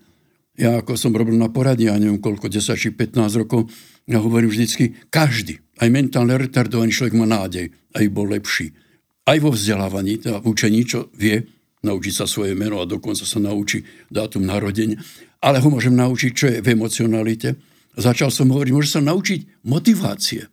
Ja 0.60 0.84
ako 0.84 1.00
som 1.00 1.16
robil 1.16 1.40
na 1.40 1.48
poradni, 1.48 1.88
ja 1.88 1.96
neviem 1.96 2.20
koľko, 2.20 2.52
10 2.52 2.76
či 2.76 2.92
15 2.92 3.40
rokov, 3.40 3.72
ja 4.04 4.20
hovorím 4.20 4.52
vždycky, 4.52 5.08
každý, 5.08 5.64
aj 5.80 5.88
mentálne 5.88 6.36
retardovaný 6.36 6.92
človek 6.92 7.16
má 7.16 7.24
nádej, 7.24 7.72
aj 7.96 8.04
bol 8.12 8.28
lepší. 8.28 8.76
Aj 9.24 9.38
vo 9.40 9.48
vzdelávaní, 9.54 10.20
teda 10.20 10.44
v 10.44 10.52
učení, 10.52 10.84
čo 10.84 11.08
vie, 11.16 11.40
naučiť 11.80 12.12
sa 12.12 12.26
svoje 12.28 12.52
meno 12.52 12.78
a 12.78 12.86
dokonca 12.86 13.24
sa 13.24 13.40
naučí 13.40 13.82
dátum 14.12 14.44
narodenia. 14.44 15.00
Ale 15.42 15.58
ho 15.58 15.68
môžem 15.68 15.92
naučiť, 15.98 16.30
čo 16.32 16.46
je 16.48 16.58
v 16.62 16.72
emocionalite. 16.72 17.58
Začal 17.98 18.30
som 18.30 18.48
hovoriť, 18.48 18.72
môže 18.72 18.94
sa 18.94 19.02
naučiť 19.02 19.66
motivácie. 19.66 20.46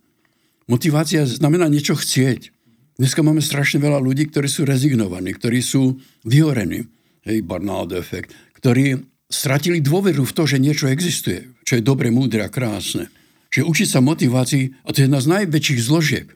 Motivácia 0.65 1.23
znamená 1.29 1.69
niečo 1.69 1.93
chcieť. 1.93 2.51
Dneska 2.99 3.23
máme 3.23 3.39
strašne 3.39 3.79
veľa 3.79 4.01
ľudí, 4.01 4.27
ktorí 4.27 4.49
sú 4.51 4.67
rezignovaní, 4.67 5.31
ktorí 5.37 5.63
sú 5.63 5.95
vyhorení. 6.27 6.83
Hej, 7.23 7.47
Barnard 7.47 7.95
efekt. 7.95 8.35
Ktorí 8.59 8.99
stratili 9.29 9.79
dôveru 9.79 10.25
v 10.25 10.35
to, 10.35 10.43
že 10.49 10.59
niečo 10.59 10.89
existuje, 10.89 11.47
čo 11.63 11.79
je 11.79 11.85
dobre, 11.85 12.09
múdre 12.09 12.43
a 12.43 12.51
krásne. 12.51 13.07
Čiže 13.53 13.69
učiť 13.69 13.87
sa 13.87 14.03
motivácii, 14.03 14.83
a 14.83 14.89
to 14.91 14.99
je 14.99 15.05
jedna 15.07 15.21
z 15.21 15.31
najväčších 15.31 15.79
zložiek. 15.79 16.27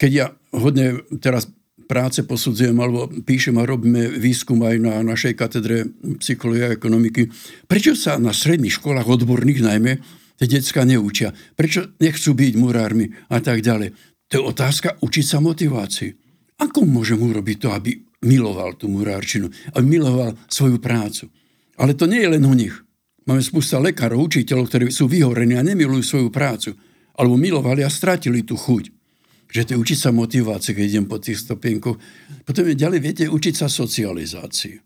Keď 0.00 0.10
ja 0.10 0.26
hodne 0.52 1.04
teraz 1.20 1.48
práce 1.88 2.20
posudzujem 2.22 2.76
alebo 2.76 3.08
píšem 3.08 3.56
a 3.56 3.64
robíme 3.64 4.20
výskum 4.20 4.60
aj 4.60 4.76
na 4.76 4.94
našej 5.00 5.32
katedre 5.32 5.88
psychológie 6.20 6.68
a 6.68 6.76
ekonomiky, 6.76 7.32
prečo 7.64 7.96
sa 7.96 8.20
na 8.20 8.36
stredných 8.36 8.76
školách 8.76 9.08
odborných 9.08 9.64
najmä 9.64 9.92
tie 10.36 10.46
detská 10.46 10.84
neučia? 10.84 11.32
Prečo 11.56 11.96
nechcú 11.96 12.36
byť 12.36 12.52
murármi 12.60 13.08
a 13.32 13.40
tak 13.40 13.64
ďalej? 13.64 13.96
To 14.28 14.32
je 14.36 14.42
otázka 14.44 15.00
učiť 15.00 15.24
sa 15.24 15.40
motivácii. 15.40 16.12
Ako 16.60 16.84
môžem 16.84 17.16
urobiť 17.16 17.56
to, 17.64 17.68
aby 17.72 17.96
miloval 18.28 18.76
tú 18.76 18.92
murárčinu, 18.92 19.48
aby 19.72 19.86
miloval 19.98 20.36
svoju 20.52 20.76
prácu? 20.76 21.32
Ale 21.80 21.96
to 21.96 22.04
nie 22.04 22.20
je 22.20 22.32
len 22.36 22.44
u 22.44 22.52
nich. 22.52 22.76
Máme 23.24 23.40
spústa 23.40 23.80
lekárov, 23.80 24.24
učiteľov, 24.24 24.68
ktorí 24.68 24.84
sú 24.92 25.08
vyhorení 25.08 25.56
a 25.56 25.64
nemilujú 25.64 26.02
svoju 26.04 26.28
prácu. 26.28 26.74
Alebo 27.14 27.36
milovali 27.36 27.84
a 27.86 27.90
stratili 27.92 28.42
tú 28.42 28.58
chuť. 28.58 28.97
Že 29.48 29.64
to 29.64 29.70
je 29.74 29.80
učiť 29.80 29.98
sa 29.98 30.10
motivácii, 30.12 30.76
keď 30.76 30.84
idem 30.84 31.06
po 31.08 31.16
tých 31.16 31.40
stopienkoch. 31.40 31.96
Potom 32.44 32.64
je 32.68 32.76
ďalej, 32.76 33.00
viete, 33.00 33.24
učiť 33.26 33.54
sa 33.56 33.72
socializácii. 33.72 34.84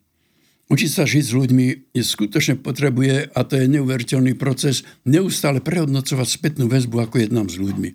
Učiť 0.71 0.91
sa 0.91 1.05
žiť 1.05 1.25
s 1.27 1.33
ľuďmi 1.37 1.67
je 1.93 2.03
skutočne 2.07 2.63
potrebuje, 2.63 3.29
a 3.35 3.41
to 3.45 3.59
je 3.59 3.67
neuveriteľný 3.69 4.39
proces, 4.39 4.87
neustále 5.05 5.61
prehodnocovať 5.61 6.29
spätnú 6.31 6.71
väzbu, 6.71 7.03
ako 7.03 7.21
jednám 7.21 7.51
s 7.51 7.59
ľuďmi. 7.59 7.91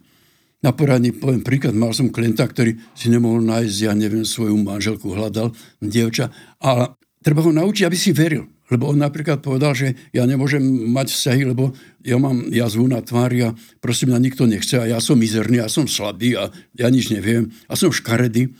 Na 0.61 0.73
poradní 0.73 1.13
poviem 1.13 1.45
príklad, 1.45 1.77
mal 1.77 1.93
som 1.93 2.11
klienta, 2.11 2.43
ktorý 2.45 2.77
si 2.97 3.07
nemohol 3.13 3.45
nájsť, 3.45 3.77
ja 3.81 3.93
neviem, 3.95 4.25
svoju 4.25 4.57
manželku 4.57 5.13
hľadal, 5.13 5.53
dievča, 5.79 6.33
a 6.61 6.97
treba 7.21 7.45
ho 7.45 7.53
naučiť, 7.53 7.85
aby 7.87 7.97
si 7.97 8.11
veril. 8.11 8.49
Lebo 8.67 8.91
on 8.91 8.99
napríklad 8.99 9.39
povedal, 9.39 9.71
že 9.71 9.95
ja 10.11 10.27
nemôžem 10.27 10.59
mať 10.91 11.07
vzťahy, 11.15 11.41
lebo 11.55 11.71
ja 12.03 12.19
mám 12.19 12.51
jazvu 12.51 12.83
na 12.91 12.99
tvári 12.99 13.47
a 13.47 13.55
prosím, 13.79 14.11
mňa 14.11 14.19
nikto 14.27 14.43
nechce 14.43 14.75
a 14.75 14.83
ja 14.83 14.99
som 14.99 15.15
mizerný, 15.15 15.63
ja 15.63 15.71
som 15.71 15.87
slabý 15.87 16.35
a 16.35 16.51
ja 16.75 16.87
nič 16.91 17.15
neviem 17.15 17.55
a 17.71 17.79
som 17.79 17.95
škaredý. 17.95 18.51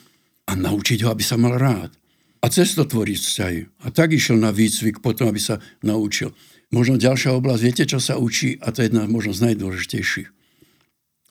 A 0.48 0.56
naučiť 0.56 1.04
ho, 1.04 1.12
aby 1.12 1.28
sa 1.28 1.36
mal 1.36 1.60
rád. 1.60 1.92
A 2.40 2.48
cesto 2.48 2.88
tvoriť 2.88 3.20
vzťahy. 3.20 3.60
A 3.84 3.92
tak 3.92 4.16
išiel 4.16 4.40
na 4.40 4.56
výcvik 4.56 5.04
potom, 5.04 5.28
aby 5.28 5.44
sa 5.44 5.60
naučil. 5.84 6.32
Možno 6.72 6.96
ďalšia 6.96 7.36
oblasť, 7.36 7.62
viete, 7.64 7.84
čo 7.84 8.00
sa 8.00 8.16
učí? 8.16 8.56
A 8.64 8.72
to 8.72 8.80
je 8.80 8.88
jedna 8.88 9.12
možno 9.12 9.36
z 9.36 9.52
najdôležitejších. 9.52 10.32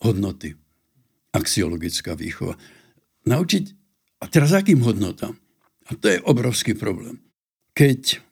Hodnoty. 0.04 0.52
Axiologická 1.33 2.12
výchova. 2.12 2.61
Naučiť, 3.25 3.64
a 4.21 4.25
teraz 4.28 4.52
akým 4.52 4.85
hodnotám? 4.85 5.33
A 5.88 5.97
to 5.97 6.12
je 6.12 6.21
obrovský 6.21 6.76
problém. 6.76 7.25
Keď 7.73 8.25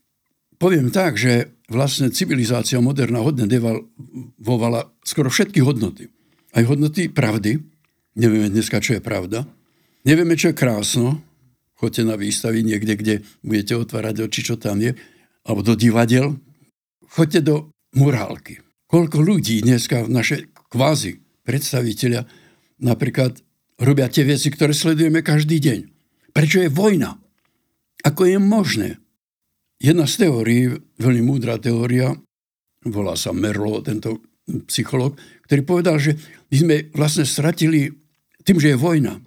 poviem 0.58 0.90
tak, 0.90 1.16
že 1.18 1.54
vlastne 1.68 2.12
civilizácia 2.12 2.80
moderná 2.82 3.24
hodne 3.24 3.48
devalvovala 3.48 4.92
skoro 5.04 5.32
všetky 5.32 5.64
hodnoty. 5.64 6.12
Aj 6.54 6.62
hodnoty 6.62 7.10
pravdy. 7.10 7.58
Nevieme 8.14 8.52
dneska, 8.52 8.78
čo 8.78 8.98
je 8.98 9.02
pravda. 9.02 9.42
Nevieme, 10.06 10.38
čo 10.38 10.52
je 10.52 10.60
krásno. 10.60 11.18
Choďte 11.74 12.02
na 12.06 12.14
výstavy 12.14 12.62
niekde, 12.62 12.94
kde 12.94 13.14
budete 13.42 13.74
otvárať 13.74 14.30
oči, 14.30 14.40
čo 14.46 14.54
tam 14.54 14.78
je. 14.78 14.94
Alebo 15.42 15.66
do 15.66 15.74
divadel. 15.74 16.38
Choďte 17.10 17.40
do 17.42 17.56
morálky. 17.98 18.62
Koľko 18.86 19.18
ľudí 19.18 19.64
dneska, 19.66 20.06
naše 20.06 20.54
kvázi 20.70 21.18
predstaviteľia, 21.42 22.22
napríklad 22.78 23.42
robia 23.82 24.06
tie 24.06 24.22
veci, 24.22 24.54
ktoré 24.54 24.70
sledujeme 24.70 25.26
každý 25.26 25.58
deň. 25.58 25.78
Prečo 26.30 26.62
je 26.62 26.70
vojna? 26.70 27.18
Ako 28.06 28.28
je 28.28 28.38
možné? 28.38 29.03
Jedna 29.84 30.08
z 30.08 30.24
teórií, 30.24 30.72
veľmi 30.96 31.20
múdra 31.28 31.60
teória, 31.60 32.16
volá 32.88 33.20
sa 33.20 33.36
Merlo, 33.36 33.84
tento 33.84 34.24
psycholog, 34.64 35.12
ktorý 35.44 35.60
povedal, 35.60 36.00
že 36.00 36.16
my 36.48 36.56
sme 36.56 36.76
vlastne 36.96 37.28
stratili 37.28 37.92
tým, 38.48 38.56
že 38.56 38.72
je 38.72 38.80
vojna, 38.80 39.20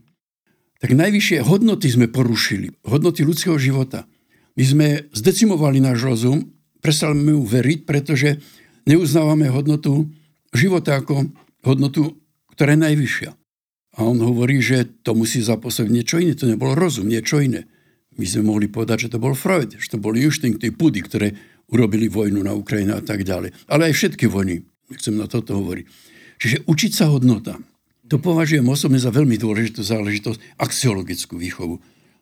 tak 0.82 0.98
najvyššie 0.98 1.46
hodnoty 1.46 1.94
sme 1.94 2.10
porušili. 2.10 2.74
Hodnoty 2.90 3.22
ľudského 3.22 3.62
života. 3.62 4.10
My 4.58 4.66
sme 4.66 4.88
zdecimovali 5.14 5.78
náš 5.78 6.02
rozum, 6.02 6.50
prestali 6.82 7.14
mu 7.14 7.46
veriť, 7.46 7.86
pretože 7.86 8.42
neuznávame 8.90 9.54
hodnotu 9.54 10.10
života 10.58 10.98
ako 10.98 11.30
hodnotu, 11.70 12.18
ktorá 12.58 12.74
je 12.74 12.82
najvyššia. 12.82 13.30
A 13.98 14.00
on 14.02 14.18
hovorí, 14.26 14.58
že 14.66 14.90
to 15.06 15.14
musí 15.14 15.38
zapôsobiť 15.38 15.92
niečo 15.94 16.18
iné. 16.18 16.34
To 16.34 16.50
nebol 16.50 16.74
rozum, 16.74 17.06
niečo 17.06 17.46
iné. 17.46 17.70
My 18.18 18.26
sme 18.26 18.50
mohli 18.50 18.66
povedať, 18.66 19.08
že 19.08 19.14
to 19.14 19.22
bol 19.22 19.38
Freud, 19.38 19.78
že 19.78 19.94
to 19.94 20.02
boli 20.02 20.26
inštinkty, 20.26 20.74
pudy, 20.74 21.06
ktoré 21.06 21.38
urobili 21.70 22.10
vojnu 22.10 22.42
na 22.42 22.58
Ukrajine 22.58 22.98
a 22.98 23.04
tak 23.06 23.22
ďalej. 23.22 23.54
Ale 23.70 23.90
aj 23.90 23.94
všetky 23.94 24.26
vojny. 24.26 24.66
Chcem 24.98 25.20
na 25.20 25.30
toto 25.30 25.54
hovoriť. 25.54 25.86
Čiže 26.42 26.58
učiť 26.66 26.92
sa 26.92 27.12
hodnota. 27.14 27.60
To 28.08 28.18
považujem 28.18 28.64
osobne 28.66 28.98
za 28.98 29.12
veľmi 29.12 29.36
dôležitú 29.36 29.84
záležitosť, 29.84 30.58
axiologickú 30.58 31.36
výchovu. 31.36 31.78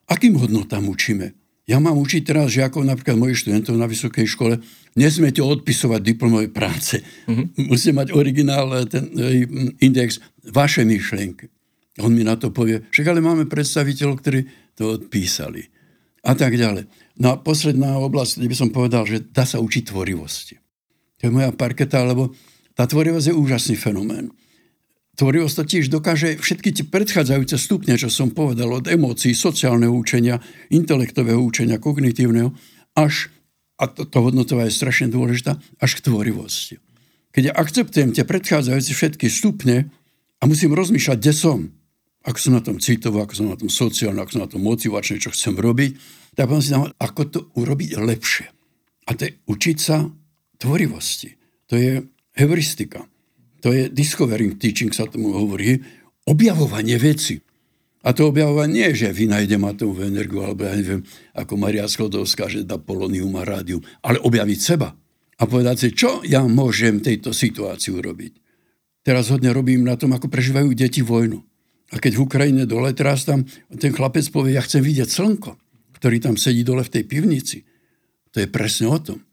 Akým 0.10 0.36
hodnotám 0.36 0.90
učíme? 0.90 1.38
Ja 1.66 1.82
mám 1.82 1.98
učiť 1.98 2.22
teraz 2.26 2.54
žiakov, 2.54 2.86
napríklad 2.86 3.18
mojich 3.18 3.42
študentov 3.42 3.74
na 3.74 3.90
vysokej 3.90 4.26
škole, 4.30 4.62
nesmiete 4.94 5.42
odpisovať 5.42 6.02
diplomové 6.02 6.50
práce. 6.50 7.02
Mm-hmm. 7.26 7.70
Musíte 7.70 7.98
mať 7.98 8.08
originál, 8.14 8.86
ten 8.86 9.10
index, 9.82 10.22
vaše 10.46 10.86
myšlienky. 10.86 11.50
On 12.06 12.14
mi 12.14 12.22
na 12.22 12.38
to 12.38 12.54
povie, 12.54 12.86
však 12.94 13.10
ale 13.10 13.22
máme 13.22 13.50
predstaviteľov, 13.50 14.16
ktorí 14.22 14.40
to 14.78 14.94
odpísali. 14.94 15.66
A 16.26 16.34
tak 16.34 16.58
ďalej. 16.58 16.90
No 17.22 17.38
a 17.38 17.40
posledná 17.40 18.02
oblasť, 18.02 18.42
kde 18.42 18.50
by 18.50 18.58
som 18.58 18.70
povedal, 18.74 19.06
že 19.06 19.22
dá 19.22 19.46
sa 19.46 19.62
učiť 19.62 19.94
tvorivosti. 19.94 20.58
To 21.22 21.30
je 21.30 21.32
moja 21.32 21.54
parketa, 21.54 22.02
lebo 22.02 22.34
tá 22.74 22.90
tvorivosť 22.90 23.32
je 23.32 23.38
úžasný 23.38 23.76
fenomén. 23.78 24.34
Tvorivosť 25.16 25.56
totiž 25.64 25.84
dokáže 25.88 26.36
všetky 26.36 26.76
tie 26.76 26.86
predchádzajúce 26.92 27.56
stupne, 27.56 27.96
čo 27.96 28.12
som 28.12 28.36
povedal, 28.36 28.68
od 28.68 28.90
emócií, 28.90 29.32
sociálneho 29.32 29.96
učenia, 29.96 30.44
intelektového 30.68 31.40
učenia, 31.40 31.80
kognitívneho, 31.80 32.52
až, 33.00 33.32
a 33.80 33.88
to, 33.88 34.04
to 34.04 34.18
hodnotová 34.20 34.68
je 34.68 34.76
strašne 34.76 35.08
dôležitá, 35.08 35.56
až 35.80 35.92
k 35.96 36.04
tvorivosti. 36.12 36.76
Keď 37.32 37.44
ja 37.48 37.54
akceptujem 37.56 38.12
tie 38.12 38.28
predchádzajúce 38.28 38.92
všetky 38.92 39.32
stupne 39.32 39.88
a 40.40 40.44
musím 40.52 40.76
rozmýšľať, 40.76 41.18
kde 41.20 41.34
som, 41.36 41.60
ako 42.26 42.38
som 42.42 42.54
na 42.58 42.62
tom 42.66 42.82
citovo, 42.82 43.22
ako 43.22 43.34
som 43.38 43.48
na 43.54 43.58
tom 43.58 43.70
sociálne, 43.70 44.18
ako 44.18 44.34
som 44.34 44.44
na 44.44 44.52
tom 44.52 44.66
motivačné, 44.66 45.22
čo 45.22 45.30
chcem 45.30 45.54
robiť, 45.54 45.92
tak 46.34 46.50
potom 46.50 46.62
si 46.66 46.74
dám, 46.74 46.90
ako 46.98 47.22
to 47.30 47.40
urobiť 47.54 48.02
lepšie. 48.02 48.50
A 49.06 49.14
to 49.14 49.30
je 49.30 49.32
učiť 49.46 49.78
sa 49.78 50.10
tvorivosti. 50.58 51.38
To 51.70 51.78
je 51.78 52.02
heuristika. 52.42 53.06
To 53.62 53.70
je 53.70 53.90
discovering 53.94 54.58
teaching, 54.58 54.90
sa 54.90 55.06
tomu 55.06 55.34
hovorí, 55.38 55.78
objavovanie 56.26 56.98
veci. 56.98 57.38
A 58.06 58.14
to 58.14 58.30
objavovanie 58.30 58.74
nie 58.74 58.88
je, 58.94 59.10
že 59.10 59.18
vynajdem 59.18 59.66
atomovú 59.66 60.06
energiu, 60.06 60.46
alebo 60.46 60.66
ja 60.66 60.78
neviem, 60.78 61.02
ako 61.34 61.54
Maria 61.58 61.90
Sklodovská, 61.90 62.50
že 62.50 62.66
dá 62.66 62.78
polonium 62.78 63.34
a 63.38 63.46
rádium, 63.46 63.82
ale 64.06 64.22
objaviť 64.22 64.60
seba 64.62 64.94
a 65.36 65.44
povedať 65.50 65.76
si, 65.78 65.88
čo 65.94 66.22
ja 66.22 66.46
môžem 66.46 67.02
tejto 67.02 67.34
situácii 67.34 67.98
urobiť. 67.98 68.34
Teraz 69.06 69.30
hodne 69.30 69.54
robím 69.54 69.86
na 69.86 69.98
tom, 69.98 70.14
ako 70.14 70.30
prežívajú 70.30 70.74
deti 70.74 71.02
vojnu. 71.06 71.42
A 71.96 72.04
keď 72.04 72.20
v 72.20 72.24
Ukrajine 72.28 72.68
dole, 72.68 72.92
teraz 72.92 73.24
tam 73.24 73.48
ten 73.80 73.96
chlapec 73.96 74.28
povie, 74.28 74.60
ja 74.60 74.64
chcem 74.68 74.84
vidieť 74.84 75.08
slnko, 75.08 75.56
ktorý 75.96 76.20
tam 76.20 76.36
sedí 76.36 76.68
dole 76.68 76.84
v 76.84 76.92
tej 76.92 77.04
pivnici. 77.08 77.64
To 78.36 78.44
je 78.44 78.52
presne 78.52 78.92
o 78.92 79.00
tom. 79.00 79.24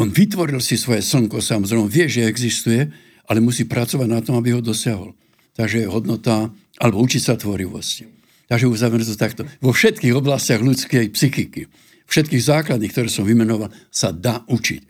On 0.00 0.08
vytvoril 0.08 0.56
si 0.64 0.80
svoje 0.80 1.04
slnko, 1.04 1.44
samozrejme, 1.44 1.84
vie, 1.84 2.08
že 2.08 2.24
existuje, 2.24 2.88
ale 3.28 3.44
musí 3.44 3.68
pracovať 3.68 4.08
na 4.08 4.24
tom, 4.24 4.40
aby 4.40 4.56
ho 4.56 4.64
dosiahol. 4.64 5.12
Takže 5.52 5.84
je 5.84 5.92
hodnota, 5.92 6.48
alebo 6.80 7.04
učiť 7.04 7.22
sa 7.28 7.34
tvorivosti. 7.36 8.08
Takže 8.48 8.72
uzavrieme 8.72 9.04
to 9.04 9.18
takto. 9.20 9.44
Vo 9.60 9.76
všetkých 9.76 10.16
oblastiach 10.16 10.64
ľudskej 10.64 11.12
psychiky, 11.12 11.68
všetkých 12.08 12.40
základných, 12.40 12.88
ktoré 12.88 13.12
som 13.12 13.28
vymenoval, 13.28 13.68
sa 13.92 14.16
dá 14.16 14.40
učiť. 14.48 14.80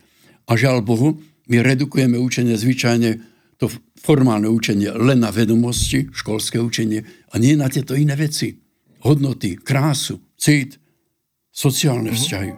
A 0.47 0.55
žiaľ 0.55 0.87
Bohu, 0.87 1.19
my 1.51 1.67
redukujeme 1.67 2.15
učenie 2.15 2.55
zvyčajne 2.55 3.19
to 3.59 3.67
formálne 3.99 4.47
učenie 4.47 4.95
len 4.95 5.21
na 5.21 5.35
vedomosti, 5.35 6.09
školské 6.15 6.63
učenie 6.63 7.03
a 7.31 7.35
nie 7.37 7.59
na 7.59 7.67
tieto 7.69 7.99
iné 7.99 8.15
veci. 8.15 8.57
Hodnoty, 9.03 9.59
krásu, 9.59 10.23
cit, 10.39 10.79
sociálne 11.53 12.15
vzťahy. 12.15 12.51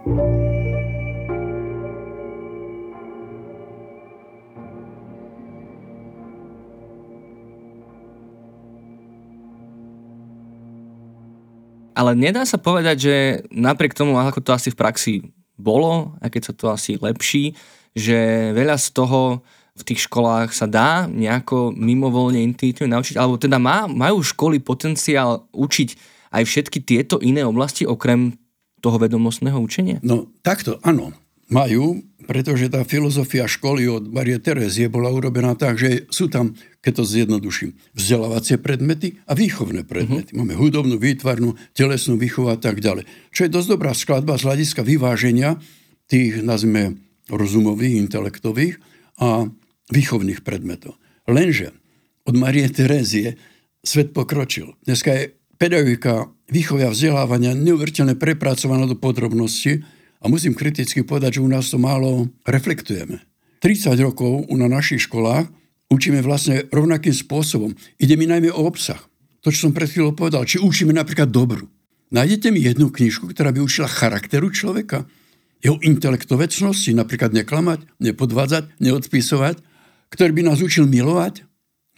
Ale 12.00 12.16
nedá 12.16 12.48
sa 12.48 12.56
povedať, 12.56 12.96
že 12.96 13.16
napriek 13.52 13.92
tomu, 13.92 14.16
ako 14.16 14.40
to 14.40 14.56
asi 14.56 14.72
v 14.72 14.80
praxi 14.80 15.14
bolo, 15.60 16.16
a 16.24 16.32
keď 16.32 16.42
sa 16.48 16.54
to 16.56 16.72
asi 16.72 16.96
lepší, 16.96 17.52
že 17.92 18.50
veľa 18.56 18.80
z 18.80 18.88
toho 18.96 19.44
v 19.80 19.86
tých 19.88 20.06
školách 20.06 20.52
sa 20.52 20.68
dá 20.68 21.08
nejako 21.08 21.72
mimovoľne 21.72 22.44
intuitívne 22.44 22.94
naučiť, 22.94 23.16
alebo 23.16 23.40
teda 23.40 23.56
má, 23.56 23.88
majú 23.88 24.20
školy 24.20 24.60
potenciál 24.60 25.48
učiť 25.56 25.88
aj 26.30 26.42
všetky 26.44 26.78
tieto 26.84 27.16
iné 27.18 27.42
oblasti 27.42 27.88
okrem 27.88 28.36
toho 28.84 28.96
vedomostného 29.00 29.56
učenia? 29.56 29.98
No 30.04 30.28
takto, 30.44 30.78
áno, 30.84 31.12
majú, 31.50 31.98
pretože 32.24 32.70
tá 32.70 32.86
filozofia 32.86 33.50
školy 33.50 33.90
od 33.90 34.06
Marie 34.08 34.38
Terezie 34.38 34.86
bola 34.86 35.10
urobená 35.10 35.58
tak, 35.58 35.76
že 35.76 36.06
sú 36.08 36.30
tam, 36.30 36.54
keď 36.78 37.02
to 37.02 37.04
zjednoduším, 37.04 37.74
vzdelávacie 37.92 38.56
predmety 38.62 39.18
a 39.26 39.34
výchovné 39.34 39.82
predmety. 39.82 40.32
Uh-huh. 40.32 40.46
Máme 40.46 40.54
hudobnú, 40.54 40.96
výtvarnú, 40.96 41.58
telesnú 41.74 42.16
výchovu 42.16 42.54
a 42.54 42.56
tak 42.56 42.78
ďalej. 42.78 43.04
Čo 43.34 43.44
je 43.44 43.50
dosť 43.50 43.68
dobrá 43.68 43.92
skladba 43.92 44.38
z 44.38 44.46
hľadiska 44.46 44.86
vyváženia 44.86 45.58
tých, 46.06 46.40
nazvime, 46.46 47.02
rozumových, 47.30 47.98
intelektových 48.06 48.78
a 49.18 49.50
výchovných 49.90 50.46
predmetov. 50.46 50.96
Lenže 51.26 51.74
od 52.24 52.34
Marie 52.38 52.66
Terézie 52.70 53.36
svet 53.82 54.14
pokročil. 54.14 54.78
Dneska 54.86 55.10
je 55.12 55.22
pedagogika 55.60 56.30
výchovia 56.48 56.88
vzdelávania 56.88 57.52
neuveriteľne 57.52 58.16
prepracovaná 58.16 58.88
do 58.88 58.96
podrobnosti 58.96 59.84
a 60.20 60.24
musím 60.30 60.56
kriticky 60.56 61.04
povedať, 61.04 61.38
že 61.38 61.44
u 61.44 61.48
nás 61.50 61.68
to 61.68 61.76
málo 61.76 62.30
reflektujeme. 62.48 63.20
30 63.60 63.92
rokov 64.00 64.48
na 64.56 64.70
našich 64.70 65.04
školách 65.04 65.48
učíme 65.92 66.24
vlastne 66.24 66.64
rovnakým 66.72 67.12
spôsobom. 67.12 67.76
Ide 68.00 68.16
mi 68.16 68.24
najmä 68.24 68.48
o 68.54 68.64
obsah. 68.64 69.00
To, 69.40 69.48
čo 69.48 69.68
som 69.68 69.72
pred 69.72 69.88
chvíľou 69.88 70.12
povedal. 70.12 70.44
Či 70.44 70.60
učíme 70.60 70.92
napríklad 70.92 71.32
dobru. 71.32 71.68
Nájdete 72.12 72.52
mi 72.52 72.60
jednu 72.60 72.92
knižku, 72.92 73.30
ktorá 73.32 73.54
by 73.54 73.60
učila 73.64 73.88
charakteru 73.88 74.52
človeka, 74.52 75.08
jeho 75.60 75.76
intelektovecnosti, 75.84 76.96
napríklad 76.96 77.36
neklamať, 77.36 77.84
nepodvádzať, 78.00 78.80
neodpisovať, 78.80 79.60
ktorý 80.10 80.30
by 80.34 80.42
nás 80.50 80.58
učil 80.58 80.90
milovať, 80.90 81.46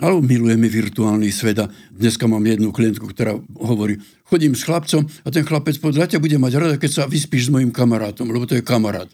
alebo 0.03 0.19
milujeme 0.19 0.67
virtuálny 0.67 1.31
svet. 1.31 1.63
A 1.63 1.71
dneska 1.95 2.27
mám 2.27 2.43
jednu 2.43 2.75
klientku, 2.75 3.07
ktorá 3.07 3.39
hovorí, 3.57 4.03
chodím 4.27 4.59
s 4.59 4.67
chlapcom 4.67 5.07
a 5.07 5.29
ten 5.31 5.47
chlapec 5.47 5.79
povedal, 5.79 6.11
ťa 6.11 6.19
bude 6.19 6.37
mať 6.37 6.53
rada, 6.59 6.77
keď 6.77 6.91
sa 6.91 7.03
vyspíš 7.07 7.49
s 7.49 7.53
mojim 7.53 7.71
kamarátom, 7.71 8.29
lebo 8.29 8.45
to 8.45 8.59
je 8.59 8.67
kamarát. 8.67 9.09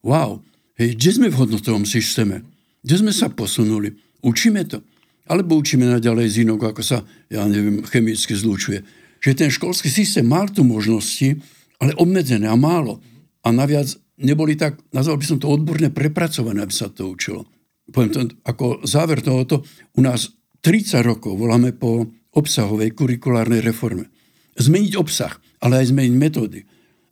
Wow, 0.00 0.40
hej, 0.80 0.96
kde 0.96 1.10
sme 1.12 1.28
v 1.28 1.38
hodnotovom 1.38 1.84
systéme? 1.84 2.42
Kde 2.82 3.04
sme 3.04 3.12
sa 3.12 3.28
posunuli? 3.28 3.94
Učíme 4.24 4.64
to? 4.66 4.80
Alebo 5.28 5.60
učíme 5.60 5.84
naďalej 5.84 6.26
z 6.32 6.36
inok, 6.48 6.72
ako 6.72 6.80
sa, 6.80 7.04
ja 7.28 7.44
neviem, 7.44 7.84
chemicky 7.84 8.32
zlúčuje. 8.32 8.80
Že 9.20 9.44
ten 9.44 9.50
školský 9.52 9.92
systém 9.92 10.24
mal 10.24 10.48
tu 10.48 10.64
možnosti, 10.64 11.36
ale 11.76 11.92
obmedzené 12.00 12.48
a 12.48 12.56
málo. 12.56 13.04
A 13.44 13.52
naviac 13.52 13.92
neboli 14.16 14.56
tak, 14.56 14.80
nazval 14.88 15.20
by 15.20 15.26
som 15.28 15.38
to 15.42 15.52
odborne 15.52 15.92
prepracované, 15.92 16.64
aby 16.64 16.72
sa 16.72 16.88
to 16.88 17.12
učilo 17.12 17.44
poviem 17.92 18.10
to 18.12 18.20
ako 18.44 18.84
záver 18.84 19.24
tohoto, 19.24 19.64
u 19.96 20.00
nás 20.04 20.32
30 20.60 21.00
rokov 21.06 21.38
voláme 21.38 21.72
po 21.72 22.08
obsahovej 22.34 22.92
kurikulárnej 22.92 23.64
reforme. 23.64 24.10
Zmeniť 24.58 24.98
obsah, 24.98 25.32
ale 25.62 25.82
aj 25.82 25.94
zmeniť 25.94 26.14
metódy. 26.14 26.60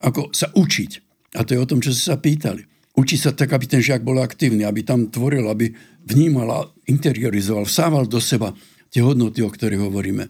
Ako 0.03 0.35
sa 0.35 0.51
učiť. 0.53 0.91
A 1.39 1.47
to 1.47 1.57
je 1.57 1.63
o 1.63 1.69
tom, 1.69 1.81
čo 1.81 1.95
ste 1.95 2.13
sa 2.13 2.19
pýtali. 2.19 2.67
Učiť 2.97 3.19
sa 3.21 3.31
tak, 3.33 3.53
aby 3.53 3.65
ten 3.69 3.81
žiak 3.85 4.03
bol 4.03 4.19
aktívny, 4.19 4.65
aby 4.65 4.83
tam 4.83 5.13
tvoril, 5.13 5.47
aby 5.47 5.71
vnímal 6.07 6.49
a 6.49 6.67
interiorizoval, 6.89 7.69
vsával 7.69 8.09
do 8.09 8.19
seba 8.19 8.57
tie 8.89 9.05
hodnoty, 9.05 9.45
o 9.45 9.51
ktorých 9.53 9.85
hovoríme. 9.85 10.25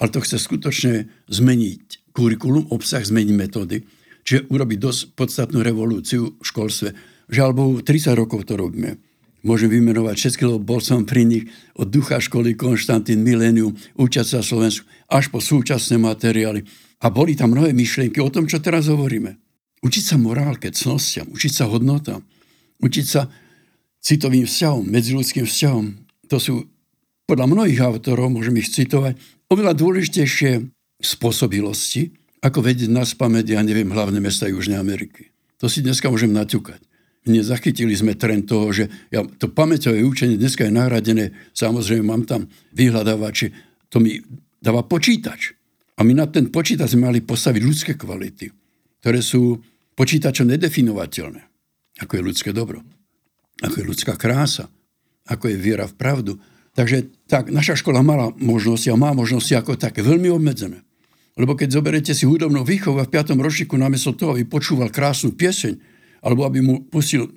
Ale 0.00 0.08
to 0.12 0.20
chce 0.24 0.40
skutočne 0.40 1.08
zmeniť 1.28 2.12
kurikulum, 2.16 2.72
obsah, 2.72 3.04
zmeniť 3.04 3.34
metódy. 3.36 3.84
Čiže 4.26 4.50
urobiť 4.50 4.78
dosť 4.80 5.00
podstatnú 5.14 5.62
revolúciu 5.62 6.34
v 6.40 6.44
školstve 6.44 6.88
že 7.26 7.40
alebo 7.42 7.82
30 7.82 8.14
rokov 8.14 8.46
to 8.46 8.54
robíme. 8.54 9.02
Môžem 9.46 9.70
vymenovať 9.70 10.18
všetky, 10.18 10.42
lebo 10.42 10.58
bol 10.58 10.82
som 10.82 11.06
pri 11.06 11.22
nich 11.22 11.46
od 11.78 11.86
ducha 11.86 12.18
školy 12.18 12.58
Konštantín 12.58 13.22
Milenium, 13.22 13.78
učiať 13.94 14.26
sa 14.26 14.40
Slovensku, 14.42 14.82
až 15.06 15.30
po 15.30 15.38
súčasné 15.38 16.02
materiály. 16.02 16.66
A 16.98 17.14
boli 17.14 17.38
tam 17.38 17.54
mnohé 17.54 17.70
myšlienky 17.70 18.18
o 18.18 18.26
tom, 18.26 18.50
čo 18.50 18.58
teraz 18.58 18.90
hovoríme. 18.90 19.38
Učiť 19.86 20.02
sa 20.02 20.16
morálke, 20.18 20.74
cnostiam, 20.74 21.30
učiť 21.30 21.52
sa 21.62 21.70
hodnotám, 21.70 22.26
učiť 22.82 23.06
sa 23.06 23.30
citovým 24.02 24.50
vzťahom, 24.50 24.82
medziludským 24.82 25.46
vzťahom. 25.46 25.94
To 26.26 26.36
sú 26.42 26.66
podľa 27.30 27.46
mnohých 27.46 27.86
autorov, 27.86 28.34
môžem 28.34 28.58
ich 28.58 28.74
citovať, 28.74 29.14
oveľa 29.46 29.78
dôležitejšie 29.78 30.66
spôsobilosti, 30.98 32.18
ako 32.42 32.66
vedieť 32.66 32.90
na 32.90 33.06
spamäť, 33.06 33.54
ja 33.54 33.62
neviem, 33.62 33.94
hlavné 33.94 34.18
mesta 34.18 34.50
Južnej 34.50 34.78
Ameriky. 34.78 35.30
To 35.62 35.70
si 35.70 35.86
dneska 35.86 36.10
môžem 36.10 36.34
naťukať. 36.34 36.82
Nezachytili 37.26 37.92
sme 37.98 38.14
trend 38.14 38.46
toho, 38.46 38.70
že 38.70 38.86
ja, 39.10 39.26
to 39.26 39.50
pamäťové 39.50 40.06
učenie 40.06 40.38
dneska 40.38 40.66
je 40.66 40.72
nahradené, 40.72 41.34
samozrejme 41.52 42.06
mám 42.06 42.22
tam 42.22 42.46
vyhľadávače, 42.72 43.46
to 43.90 43.98
mi 43.98 44.22
dáva 44.62 44.86
počítač. 44.86 45.58
A 45.98 46.06
my 46.06 46.12
na 46.14 46.30
ten 46.30 46.48
počítač 46.54 46.94
sme 46.94 47.10
mali 47.10 47.20
postaviť 47.24 47.62
ľudské 47.62 47.92
kvality, 47.98 48.46
ktoré 49.02 49.18
sú 49.18 49.58
počítačom 49.98 50.46
nedefinovateľné. 50.54 51.42
Ako 52.06 52.20
je 52.20 52.22
ľudské 52.22 52.50
dobro, 52.54 52.84
ako 53.58 53.74
je 53.80 53.88
ľudská 53.90 54.14
krása, 54.14 54.70
ako 55.26 55.50
je 55.50 55.56
viera 55.58 55.88
v 55.88 55.98
pravdu, 55.98 56.32
Takže 56.76 57.24
tak, 57.24 57.48
naša 57.48 57.80
škola 57.80 58.04
mala 58.04 58.36
možnosti 58.36 58.84
a 58.92 59.00
má 59.00 59.16
možnosti 59.16 59.56
ako 59.56 59.80
také 59.80 60.04
veľmi 60.04 60.28
obmedzené. 60.28 60.84
Lebo 61.40 61.56
keď 61.56 61.80
zoberete 61.80 62.12
si 62.12 62.28
hudobnú 62.28 62.68
výchovu 62.68 63.00
a 63.00 63.08
v 63.08 63.12
5. 63.16 63.32
ročníku 63.32 63.80
namiesto 63.80 64.12
toho, 64.12 64.36
aby 64.36 64.44
počúval 64.44 64.92
krásnu 64.92 65.32
pieseň, 65.32 65.95
alebo 66.22 66.46
aby 66.48 66.60
mu 66.62 66.84
pustil 66.86 67.28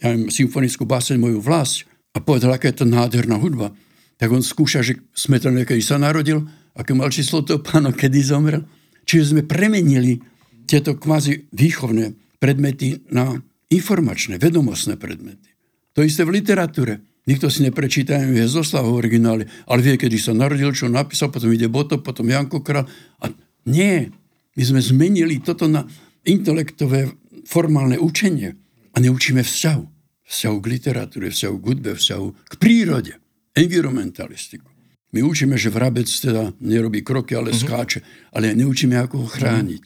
ja 0.00 0.16
neviem, 0.16 0.32
symfonickú 0.32 0.88
báseň 0.88 1.20
moju 1.20 1.38
vlast 1.44 1.84
a 2.16 2.22
povedal, 2.22 2.56
aká 2.56 2.72
je 2.72 2.80
to 2.80 2.86
nádherná 2.88 3.36
hudba, 3.36 3.76
tak 4.16 4.32
on 4.32 4.40
skúša, 4.40 4.80
že 4.80 4.96
sme 5.12 5.36
to 5.36 5.52
kedy 5.52 5.82
sa 5.84 6.00
narodil, 6.00 6.46
aké 6.72 6.96
mal 6.96 7.12
číslo 7.12 7.44
toho 7.44 7.60
pána, 7.60 7.92
kedy 7.92 8.20
zomrel. 8.24 8.64
Čiže 9.04 9.36
sme 9.36 9.42
premenili 9.44 10.16
tieto 10.64 10.96
kvázi 10.96 11.52
výchovné 11.52 12.16
predmety 12.40 13.04
na 13.12 13.36
informačné, 13.68 14.40
vedomostné 14.40 14.96
predmety. 14.96 15.52
To 15.92 16.00
isté 16.00 16.24
v 16.24 16.40
literatúre. 16.40 17.04
Nikto 17.24 17.48
si 17.48 17.64
neprečíta 17.64 18.20
Hezoslav 18.20 18.84
v 18.84 19.00
origináli, 19.00 19.44
ale 19.68 19.80
vie, 19.80 19.96
kedy 19.96 20.16
sa 20.20 20.36
narodil, 20.36 20.72
čo 20.76 20.92
napísal, 20.92 21.32
potom 21.32 21.48
ide 21.52 21.72
Boto, 21.72 22.00
potom 22.00 22.28
Janko 22.28 22.60
Král. 22.60 22.84
A 23.24 23.32
nie, 23.64 24.12
my 24.56 24.62
sme 24.64 24.80
zmenili 24.84 25.40
toto 25.40 25.64
na 25.64 25.88
intelektové 26.24 27.08
formálne 27.44 28.00
učenie 28.00 28.56
a 28.92 28.96
neučíme 29.00 29.40
vzťahu. 29.44 29.84
Vzťahu 30.24 30.56
k 30.60 30.66
literatúre, 30.66 31.26
vzťahu 31.28 31.56
k 31.60 31.64
hudbe, 31.68 31.90
vzťahu 31.94 32.26
k 32.48 32.54
prírode, 32.56 33.14
environmentalistiku. 33.52 34.68
My 35.14 35.22
učíme, 35.22 35.54
že 35.54 35.70
vrabec 35.70 36.10
teda 36.10 36.56
nerobí 36.58 37.06
kroky, 37.06 37.38
ale 37.38 37.54
mm-hmm. 37.54 37.68
skáče, 37.70 38.00
ale 38.34 38.56
neučíme, 38.58 38.98
ako 38.98 39.24
ho 39.24 39.28
chrániť. 39.30 39.82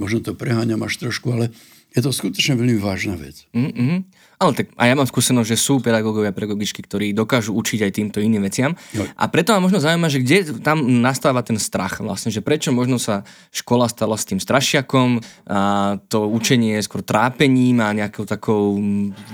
Možno 0.00 0.24
to 0.24 0.32
preháňam 0.32 0.80
až 0.86 0.96
trošku, 0.96 1.28
ale 1.36 1.52
je 1.92 2.00
to 2.00 2.14
skutočne 2.14 2.56
veľmi 2.56 2.80
vážna 2.80 3.18
vec. 3.20 3.44
Mm-hmm. 3.52 4.08
Ale 4.40 4.56
tak 4.56 4.72
a 4.80 4.88
ja 4.88 4.96
mám 4.96 5.04
skúsenosť, 5.04 5.52
že 5.52 5.60
sú 5.60 5.84
pedagógovia 5.84 6.32
pedagogičky, 6.32 6.80
ktorí 6.80 7.12
dokážu 7.12 7.52
učiť 7.52 7.84
aj 7.84 7.92
týmto 7.92 8.24
iným 8.24 8.48
veciam. 8.48 8.72
Jo. 8.96 9.04
A 9.04 9.28
preto 9.28 9.52
ma 9.52 9.60
možno 9.60 9.84
zaujíma, 9.84 10.08
že 10.08 10.24
kde 10.24 10.64
tam 10.64 10.80
nastáva 11.04 11.44
ten 11.44 11.60
strach 11.60 12.00
vlastne, 12.00 12.32
že 12.32 12.40
prečo 12.40 12.72
možno 12.72 12.96
sa 12.96 13.28
škola 13.52 13.84
stala 13.92 14.16
s 14.16 14.24
tým 14.24 14.40
strašiakom 14.40 15.20
a 15.44 15.60
to 16.08 16.24
učenie 16.24 16.80
je 16.80 16.88
skôr 16.88 17.04
trápením 17.04 17.84
a 17.84 17.92
nejakou 17.92 18.24
takou 18.24 18.80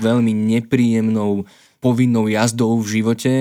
veľmi 0.03 0.35
nepríjemnou 0.35 1.47
povinnou 1.79 2.27
jazdou 2.27 2.75
v 2.83 2.99
živote, 2.99 3.33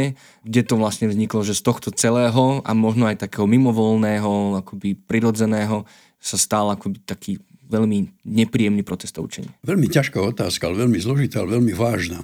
kde 0.46 0.62
to 0.62 0.79
vlastne 0.79 1.11
vzniklo, 1.11 1.42
že 1.42 1.59
z 1.59 1.66
tohto 1.66 1.90
celého 1.90 2.62
a 2.62 2.70
možno 2.79 3.11
aj 3.11 3.26
takého 3.26 3.50
mimovolného, 3.50 4.62
akoby 4.62 4.94
prirodzeného 4.94 5.83
sa 6.22 6.38
stal 6.38 6.70
akoby 6.70 7.02
taký 7.02 7.42
veľmi 7.66 8.22
nepríjemný 8.24 8.83
protestov 8.87 9.29
učenia? 9.31 9.50
Veľmi 9.66 9.90
ťažká 9.90 10.18
otázka, 10.18 10.70
ale 10.70 10.87
veľmi 10.87 10.98
zložitá, 11.02 11.42
ale 11.42 11.59
veľmi 11.59 11.74
vážna. 11.74 12.22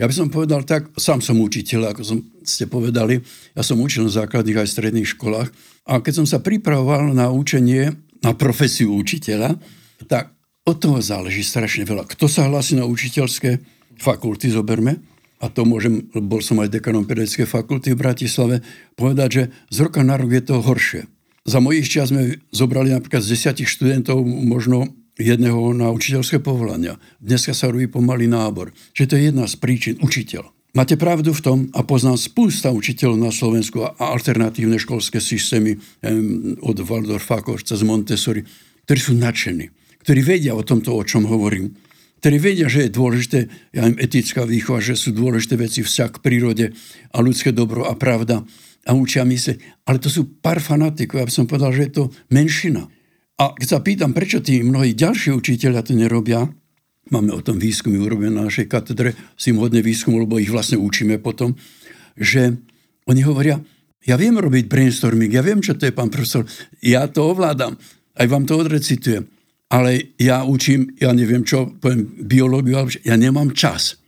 Ja 0.00 0.10
by 0.10 0.14
som 0.14 0.34
povedal 0.34 0.66
tak, 0.66 0.90
sám 0.98 1.22
som 1.22 1.38
učiteľ, 1.38 1.94
ako 1.94 2.02
som 2.02 2.18
ste 2.42 2.66
povedali, 2.66 3.22
ja 3.54 3.62
som 3.62 3.78
učil 3.78 4.08
na 4.08 4.12
základných 4.12 4.58
aj 4.58 4.68
stredných 4.74 5.14
školách 5.14 5.52
a 5.86 6.02
keď 6.02 6.22
som 6.22 6.26
sa 6.26 6.42
pripravoval 6.42 7.14
na 7.14 7.30
učenie, 7.30 7.94
na 8.22 8.32
profesiu 8.34 8.94
učiteľa, 8.98 9.54
tak 10.10 10.34
od 10.62 10.76
toho 10.78 10.98
záleží 11.02 11.42
strašne 11.42 11.86
veľa. 11.86 12.06
Kto 12.06 12.26
sa 12.26 12.46
hlási 12.46 12.78
na 12.78 12.86
učiteľské 12.86 13.62
fakulty, 13.98 14.50
zoberme, 14.50 14.98
a 15.42 15.50
to 15.50 15.66
môžem, 15.66 16.06
bol 16.22 16.38
som 16.38 16.62
aj 16.62 16.70
dekanom 16.70 17.02
pedagogickej 17.02 17.50
fakulty 17.50 17.94
v 17.94 18.02
Bratislave, 18.02 18.56
povedať, 18.94 19.28
že 19.30 19.42
z 19.74 19.78
roka 19.82 20.06
na 20.06 20.14
rok 20.14 20.30
je 20.30 20.42
to 20.42 20.62
horšie. 20.62 21.02
Za 21.42 21.58
mojich 21.58 21.90
čias 21.90 22.14
sme 22.14 22.38
zobrali 22.54 22.94
napríklad 22.94 23.18
z 23.18 23.34
desiatich 23.34 23.66
študentov 23.66 24.22
možno 24.22 24.94
jedného 25.18 25.74
na 25.74 25.90
učiteľské 25.90 26.38
povolania. 26.38 27.02
Dneska 27.18 27.50
sa 27.50 27.66
robí 27.68 27.90
pomalý 27.90 28.30
nábor. 28.30 28.70
Čiže 28.94 29.08
to 29.10 29.16
je 29.18 29.22
jedna 29.28 29.44
z 29.50 29.54
príčin. 29.58 29.94
Učiteľ. 29.98 30.54
Máte 30.72 30.96
pravdu 30.96 31.36
v 31.36 31.44
tom, 31.44 31.58
a 31.76 31.84
poznám 31.84 32.16
spústa 32.16 32.72
učiteľov 32.72 33.18
na 33.20 33.28
Slovensku 33.28 33.84
a 33.84 33.92
alternatívne 33.92 34.80
školské 34.80 35.20
systémy 35.20 35.76
od 36.64 36.76
Waldorfa 36.80 37.44
cez 37.60 37.84
Montessori, 37.84 38.40
ktorí 38.88 39.00
sú 39.02 39.12
nadšení, 39.18 39.68
ktorí 40.00 40.24
vedia 40.24 40.56
o 40.56 40.64
tomto, 40.64 40.96
o 40.96 41.04
čom 41.04 41.28
hovorím, 41.28 41.76
ktorí 42.24 42.38
vedia, 42.38 42.72
že 42.72 42.86
je 42.86 42.96
dôležité 42.96 43.38
ja 43.74 43.84
im 43.84 43.98
etická 44.00 44.48
výchova, 44.48 44.80
že 44.80 44.96
sú 44.96 45.12
dôležité 45.12 45.60
veci 45.60 45.84
vzťah 45.84 46.10
k 46.16 46.22
prírode 46.24 46.66
a 47.10 47.16
ľudské 47.20 47.52
dobro 47.52 47.84
a 47.84 47.92
pravda 47.92 48.46
a 48.86 48.90
učia 48.94 49.22
myslieť. 49.22 49.86
Ale 49.86 50.02
to 50.02 50.10
sú 50.10 50.38
pár 50.42 50.58
fanatikov, 50.58 51.22
ja 51.22 51.28
by 51.28 51.34
som 51.34 51.46
povedal, 51.46 51.70
že 51.74 51.88
je 51.88 51.92
to 51.92 52.04
menšina. 52.34 52.90
A 53.38 53.54
keď 53.54 53.68
sa 53.68 53.78
pýtam, 53.82 54.14
prečo 54.14 54.38
tí 54.38 54.62
mnohí 54.62 54.94
ďalší 54.94 55.34
učiteľia 55.34 55.82
to 55.82 55.94
nerobia, 55.98 56.46
máme 57.10 57.34
o 57.34 57.42
tom 57.42 57.58
výskumy 57.58 57.98
urobené 57.98 58.30
na 58.30 58.46
našej 58.46 58.70
katedre, 58.70 59.14
s 59.34 59.50
tým 59.50 59.58
hodne 59.58 59.82
výskum, 59.82 60.14
lebo 60.18 60.38
ich 60.38 60.52
vlastne 60.52 60.78
učíme 60.78 61.18
potom, 61.18 61.58
že 62.14 62.54
oni 63.10 63.22
hovoria, 63.26 63.58
ja 64.02 64.18
viem 64.18 64.34
robiť 64.34 64.66
brainstorming, 64.66 65.30
ja 65.30 65.42
viem, 65.42 65.62
čo 65.62 65.78
to 65.78 65.86
je, 65.86 65.94
pán 65.94 66.10
profesor, 66.10 66.46
ja 66.82 67.06
to 67.06 67.22
ovládam, 67.34 67.78
aj 68.18 68.26
vám 68.26 68.44
to 68.46 68.58
odrecitujem, 68.58 69.26
ale 69.70 70.14
ja 70.18 70.42
učím, 70.42 70.94
ja 70.98 71.14
neviem 71.14 71.46
čo, 71.46 71.70
poviem 71.78 72.06
biológiu, 72.26 72.82
ale 72.82 72.98
ja 73.06 73.14
nemám 73.14 73.54
čas. 73.54 73.98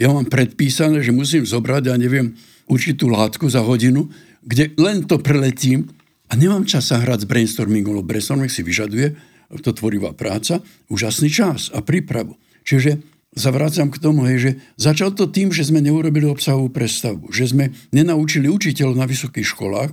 Ja 0.00 0.08
mám 0.08 0.32
predpísané, 0.32 1.04
že 1.04 1.12
musím 1.12 1.44
zobrať, 1.44 1.92
ja 1.92 1.96
neviem, 2.00 2.32
určitú 2.70 3.10
látku 3.10 3.50
za 3.50 3.66
hodinu, 3.66 4.06
kde 4.46 4.70
len 4.78 5.02
to 5.04 5.18
preletím 5.18 5.90
a 6.30 6.38
nemám 6.38 6.62
čas 6.62 6.94
sa 6.94 7.02
hrať 7.02 7.26
s 7.26 7.28
brainstormingom, 7.28 7.98
lebo 7.98 8.06
brainstorming 8.06 8.48
si 8.48 8.62
vyžaduje, 8.62 9.18
to 9.58 9.74
tvorivá 9.74 10.14
práca, 10.14 10.62
úžasný 10.86 11.26
čas 11.26 11.74
a 11.74 11.82
prípravu. 11.82 12.38
Čiže 12.62 13.02
zavrácam 13.34 13.90
k 13.90 13.98
tomu, 13.98 14.30
hej, 14.30 14.38
že 14.38 14.50
začal 14.78 15.10
to 15.10 15.26
tým, 15.26 15.50
že 15.50 15.66
sme 15.66 15.82
neurobili 15.82 16.30
obsahovú 16.30 16.70
predstavu, 16.70 17.34
že 17.34 17.50
sme 17.50 17.74
nenaučili 17.90 18.46
učiteľov 18.46 18.94
na 18.94 19.10
vysokých 19.10 19.50
školách, 19.50 19.90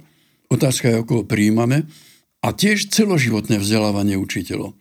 otázka 0.54 0.94
je, 0.94 1.02
ako 1.02 1.14
ho 1.22 1.24
príjmame, 1.26 1.90
a 2.46 2.54
tiež 2.54 2.94
celoživotné 2.94 3.58
vzdelávanie 3.58 4.14
učiteľov. 4.22 4.78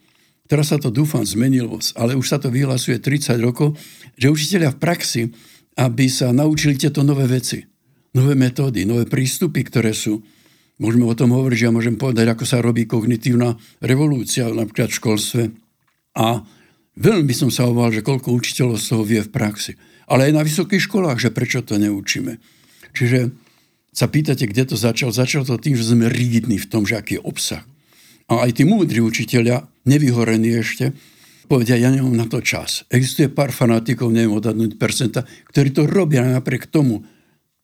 Teraz 0.47 0.71
sa 0.71 0.79
to 0.79 0.93
dúfam 0.93 1.25
zmenilo, 1.25 1.81
ale 1.97 2.15
už 2.15 2.29
sa 2.29 2.39
to 2.39 2.53
vyhlasuje 2.53 3.01
30 3.01 3.41
rokov, 3.41 3.75
že 4.21 4.31
učiteľia 4.31 4.77
v 4.77 4.79
praxi, 4.79 5.23
aby 5.81 6.07
sa 6.07 6.37
naučili 6.37 6.77
tieto 6.77 7.01
nové 7.01 7.25
veci 7.27 7.76
nové 8.17 8.33
metódy, 8.33 8.89
nové 8.89 9.05
prístupy, 9.05 9.61
ktoré 9.69 9.93
sú. 9.93 10.25
Môžeme 10.81 11.05
o 11.05 11.17
tom 11.17 11.37
hovoriť, 11.37 11.69
ja 11.69 11.73
môžem 11.73 12.01
povedať, 12.01 12.33
ako 12.33 12.45
sa 12.49 12.65
robí 12.65 12.89
kognitívna 12.89 13.57
revolúcia 13.85 14.49
napríklad 14.49 14.89
v 14.89 14.99
školstve. 15.01 15.43
A 16.17 16.41
veľmi 16.97 17.33
som 17.37 17.53
sa 17.53 17.69
obával, 17.69 17.93
že 17.93 18.05
koľko 18.05 18.33
učiteľov 18.33 18.81
z 18.81 18.87
toho 18.89 19.05
vie 19.05 19.21
v 19.21 19.33
praxi. 19.33 19.77
Ale 20.09 20.29
aj 20.29 20.33
na 20.33 20.43
vysokých 20.45 20.85
školách, 20.89 21.21
že 21.21 21.33
prečo 21.33 21.61
to 21.61 21.77
neučíme. 21.77 22.41
Čiže 22.97 23.33
sa 23.97 24.09
pýtate, 24.09 24.45
kde 24.45 24.69
to 24.69 24.77
začal. 24.77 25.13
Začal 25.13 25.49
to 25.49 25.57
tým, 25.57 25.77
že 25.77 25.89
sme 25.89 26.13
rigidní 26.13 26.61
v 26.61 26.69
tom, 26.69 26.85
že 26.85 27.01
aký 27.01 27.17
je 27.21 27.25
obsah. 27.25 27.65
A 28.29 28.45
aj 28.45 28.61
tí 28.61 28.69
múdri 28.69 29.01
učiteľia, 29.01 29.65
nevyhorení 29.89 30.61
ešte, 30.61 30.93
povedia, 31.49 31.81
ja 31.81 31.89
nemám 31.89 32.13
na 32.13 32.27
to 32.29 32.45
čas. 32.45 32.85
Existuje 32.93 33.33
pár 33.33 33.55
fanatikov, 33.55 34.13
neviem 34.13 34.35
odhadnúť 34.37 34.77
percenta, 34.77 35.25
ktorí 35.49 35.73
to 35.73 35.89
robia 35.89 36.27
napriek 36.27 36.69
tomu, 36.69 37.07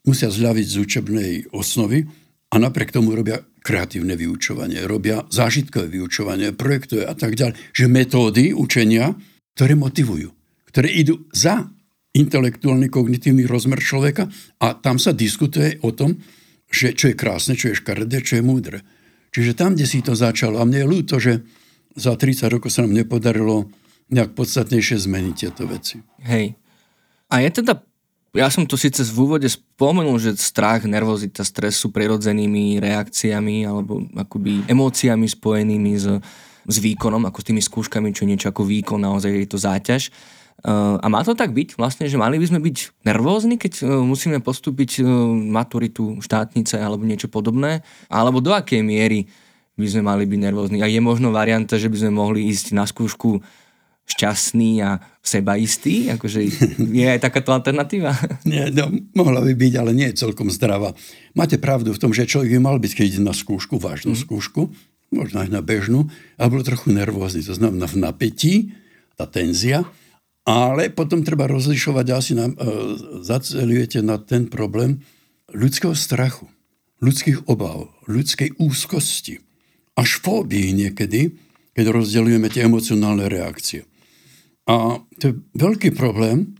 musia 0.06 0.28
zľaviť 0.30 0.66
z 0.66 0.76
učebnej 0.82 1.32
osnovy 1.54 2.06
a 2.52 2.54
napriek 2.58 2.92
tomu 2.92 3.14
robia 3.16 3.40
kreatívne 3.62 4.18
vyučovanie, 4.18 4.82
robia 4.84 5.22
zážitkové 5.30 5.86
vyučovanie, 5.88 6.52
projektové 6.52 7.06
a 7.06 7.14
tak 7.14 7.38
ďalej. 7.38 7.54
Že 7.72 7.86
metódy 7.86 8.44
učenia, 8.52 9.14
ktoré 9.54 9.78
motivujú, 9.78 10.34
ktoré 10.68 10.90
idú 10.90 11.24
za 11.30 11.70
intelektuálny 12.12 12.92
kognitívny 12.92 13.48
rozmer 13.48 13.80
človeka 13.80 14.28
a 14.60 14.76
tam 14.76 15.00
sa 15.00 15.16
diskutuje 15.16 15.80
o 15.80 15.94
tom, 15.96 16.20
že 16.68 16.92
čo 16.92 17.12
je 17.12 17.16
krásne, 17.16 17.56
čo 17.56 17.72
je 17.72 17.78
škaredé, 17.80 18.20
čo 18.20 18.40
je 18.40 18.44
múdre. 18.44 18.78
Čiže 19.32 19.56
tam, 19.56 19.72
kde 19.72 19.88
si 19.88 20.04
to 20.04 20.12
začalo, 20.12 20.60
a 20.60 20.68
mne 20.68 20.84
je 20.84 20.92
ľúto, 20.92 21.16
že 21.16 21.40
za 21.96 22.16
30 22.16 22.52
rokov 22.52 22.72
sa 22.72 22.84
nám 22.84 22.96
nepodarilo 22.96 23.68
nejak 24.12 24.36
podstatnejšie 24.36 25.08
zmeniť 25.08 25.34
tieto 25.36 25.64
veci. 25.64 26.04
Hej. 26.24 26.52
A 27.32 27.40
je 27.40 27.48
teda, 27.48 27.80
ja 28.32 28.48
som 28.48 28.64
to 28.64 28.80
síce 28.80 29.04
v 29.04 29.18
úvode 29.28 29.44
spomenul, 29.44 30.16
že 30.16 30.40
strach, 30.40 30.88
nervozita, 30.88 31.44
stres 31.44 31.76
sú 31.76 31.92
prirodzenými 31.92 32.80
reakciami 32.80 33.68
alebo 33.68 34.08
akoby 34.16 34.64
emóciami 34.72 35.28
spojenými 35.28 35.92
s, 36.00 36.06
s 36.64 36.76
výkonom, 36.80 37.28
ako 37.28 37.38
s 37.44 37.48
tými 37.52 37.60
skúškami, 37.60 38.08
čo 38.16 38.24
niečo 38.24 38.48
ako 38.48 38.64
výkon, 38.64 39.04
naozaj 39.04 39.28
je 39.36 39.48
to 39.52 39.60
záťaž. 39.60 40.08
Uh, 40.62 40.96
a 41.02 41.10
má 41.10 41.26
to 41.26 41.34
tak 41.34 41.50
byť 41.50 41.74
vlastne, 41.74 42.06
že 42.06 42.14
mali 42.14 42.38
by 42.38 42.46
sme 42.46 42.60
byť 42.62 43.04
nervózni, 43.04 43.58
keď 43.58 43.82
uh, 43.82 44.00
musíme 44.00 44.38
postúpiť 44.38 45.02
uh, 45.02 45.08
maturitu 45.34 46.22
štátnice 46.22 46.78
alebo 46.78 47.02
niečo 47.02 47.26
podobné? 47.26 47.82
Alebo 48.06 48.38
do 48.38 48.54
akej 48.54 48.80
miery 48.80 49.26
by 49.74 49.86
sme 49.90 50.06
mali 50.06 50.22
byť 50.22 50.38
nervózni? 50.38 50.78
A 50.80 50.86
je 50.86 51.02
možno 51.02 51.34
varianta, 51.34 51.76
že 51.76 51.90
by 51.90 52.06
sme 52.06 52.12
mohli 52.14 52.46
ísť 52.46 52.78
na 52.78 52.86
skúšku 52.86 53.42
šťastný 54.06 54.82
a 54.82 55.00
sebaistý? 55.22 56.10
Akože 56.10 56.42
je 56.78 57.06
aj 57.06 57.22
takáto 57.22 57.54
alternatíva? 57.54 58.12
Nie, 58.48 58.68
no, 58.74 58.90
mohla 59.14 59.40
by 59.40 59.54
byť, 59.54 59.72
ale 59.78 59.90
nie 59.94 60.10
je 60.10 60.20
celkom 60.26 60.50
zdravá. 60.50 60.92
Máte 61.32 61.56
pravdu 61.56 61.94
v 61.94 62.00
tom, 62.02 62.10
že 62.10 62.28
človek 62.28 62.58
by 62.58 62.60
mal 62.60 62.76
byť, 62.82 62.92
keď 62.92 63.06
ide 63.06 63.22
na 63.22 63.32
skúšku, 63.32 63.78
vážnu 63.78 64.18
mm. 64.18 64.20
skúšku, 64.26 64.68
možno 65.12 65.44
aj 65.44 65.50
na 65.52 65.60
bežnú, 65.62 66.10
a 66.40 66.48
bol 66.48 66.64
trochu 66.64 66.90
nervózny. 66.90 67.44
To 67.46 67.54
znamená 67.54 67.86
v 67.86 68.00
napätí, 68.00 68.54
tá 69.14 69.28
tenzia, 69.28 69.84
ale 70.42 70.90
potom 70.90 71.22
treba 71.22 71.46
rozlišovať, 71.46 72.06
asi 72.10 72.32
na, 72.34 72.50
e, 72.50 72.54
zacelujete 73.22 74.02
na 74.02 74.18
ten 74.18 74.50
problém 74.50 75.04
ľudského 75.54 75.94
strachu, 75.94 76.50
ľudských 76.98 77.46
obav, 77.46 77.92
ľudskej 78.10 78.58
úzkosti, 78.58 79.38
až 79.94 80.10
fóbii 80.24 80.74
niekedy, 80.74 81.36
keď 81.76 81.86
rozdeľujeme 81.92 82.48
tie 82.50 82.66
emocionálne 82.66 83.28
reakcie. 83.30 83.86
A 84.70 85.02
to 85.18 85.22
je 85.30 85.34
veľký 85.58 85.94
problém, 85.94 86.54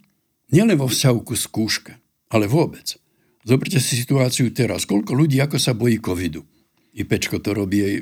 nielen 0.51 0.75
vo 0.79 0.91
vzťahu 0.91 1.19
ku 1.23 1.35
skúške, 1.39 1.93
ale 2.35 2.51
vôbec. 2.51 2.99
Zoberte 3.43 3.83
si 3.83 3.99
situáciu 3.99 4.51
teraz. 4.55 4.87
Koľko 4.87 5.19
ľudí, 5.19 5.43
ako 5.43 5.59
sa 5.59 5.75
bojí 5.75 5.99
covidu? 5.99 6.47
I 6.95 7.03
Pečko 7.03 7.43
to 7.43 7.55
robí, 7.57 7.83
aj 7.83 7.95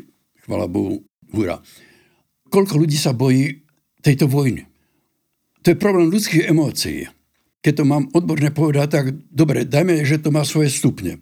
chvala 0.45 0.67
Bohu, 0.69 1.01
hurá. 1.33 1.63
Koľko 2.51 2.85
ľudí 2.85 2.99
sa 2.99 3.17
bojí 3.17 3.65
tejto 4.03 4.29
vojny? 4.29 4.67
To 5.65 5.73
je 5.73 5.79
problém 5.79 6.09
ľudských 6.11 6.49
emócií. 6.49 7.09
Keď 7.61 7.73
to 7.77 7.85
mám 7.85 8.09
odborne 8.17 8.49
povedať, 8.53 8.89
tak 8.89 9.07
dobre, 9.29 9.69
dajme, 9.69 10.01
že 10.05 10.21
to 10.21 10.33
má 10.33 10.41
svoje 10.49 10.73
stupne. 10.73 11.21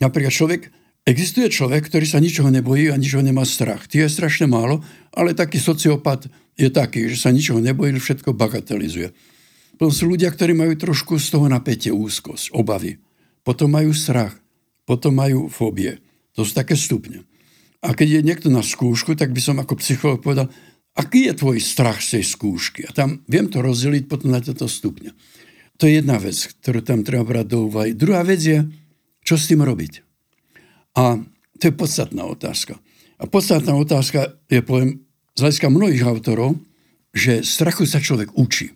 Napríklad 0.00 0.32
človek, 0.32 0.72
existuje 1.04 1.52
človek, 1.52 1.88
ktorý 1.88 2.08
sa 2.08 2.20
ničoho 2.20 2.48
nebojí 2.48 2.88
a 2.88 2.96
ničoho 2.96 3.20
nemá 3.20 3.44
strach. 3.44 3.84
Tie 3.84 4.04
je 4.04 4.12
strašne 4.12 4.48
málo, 4.48 4.80
ale 5.12 5.36
taký 5.36 5.60
sociopat 5.60 6.28
je 6.56 6.68
taký, 6.72 7.06
že 7.12 7.20
sa 7.20 7.30
ničoho 7.30 7.60
nebojí, 7.60 7.92
všetko 7.96 8.32
bagatelizuje. 8.32 9.12
Potom 9.76 9.92
sú 9.92 10.08
ľudia, 10.08 10.32
ktorí 10.32 10.56
majú 10.56 10.72
trošku 10.72 11.20
z 11.20 11.36
toho 11.36 11.46
napätie, 11.52 11.92
úzkosť, 11.92 12.56
obavy. 12.56 12.96
Potom 13.44 13.76
majú 13.76 13.92
strach, 13.92 14.32
potom 14.88 15.20
majú 15.20 15.52
fóbie. 15.52 16.00
To 16.32 16.42
sú 16.42 16.56
také 16.56 16.74
stupne. 16.74 17.28
A 17.84 17.92
keď 17.92 18.18
je 18.18 18.26
niekto 18.26 18.48
na 18.48 18.64
skúšku, 18.64 19.14
tak 19.14 19.36
by 19.36 19.40
som 19.40 19.60
ako 19.60 19.76
psycholog 19.84 20.24
povedal, 20.24 20.48
aký 20.96 21.28
je 21.28 21.36
tvoj 21.36 21.60
strach 21.60 22.00
z 22.00 22.18
tej 22.18 22.24
skúšky. 22.24 22.88
A 22.88 22.90
tam 22.90 23.20
viem 23.28 23.52
to 23.52 23.60
rozdeliť 23.60 24.08
potom 24.08 24.32
na 24.32 24.40
tieto 24.40 24.64
stupne. 24.64 25.12
To 25.76 25.84
je 25.84 26.00
jedna 26.00 26.16
vec, 26.16 26.34
ktorú 26.64 26.80
tam 26.80 27.04
treba 27.04 27.28
brať 27.28 27.46
do 27.52 27.68
úvahy. 27.68 27.92
Druhá 27.92 28.24
vec 28.24 28.40
je, 28.40 28.64
čo 29.20 29.36
s 29.36 29.52
tým 29.52 29.60
robiť. 29.60 30.00
A 30.96 31.20
to 31.60 31.62
je 31.68 31.74
podstatná 31.76 32.24
otázka. 32.24 32.80
A 33.20 33.28
podstatná 33.28 33.76
otázka 33.76 34.40
je, 34.48 34.64
poviem, 34.64 35.05
z 35.36 35.38
hľadiska 35.38 35.68
mnohých 35.68 36.02
autorov, 36.08 36.56
že 37.12 37.44
strachu 37.44 37.84
sa 37.84 38.00
človek 38.00 38.32
učí. 38.34 38.72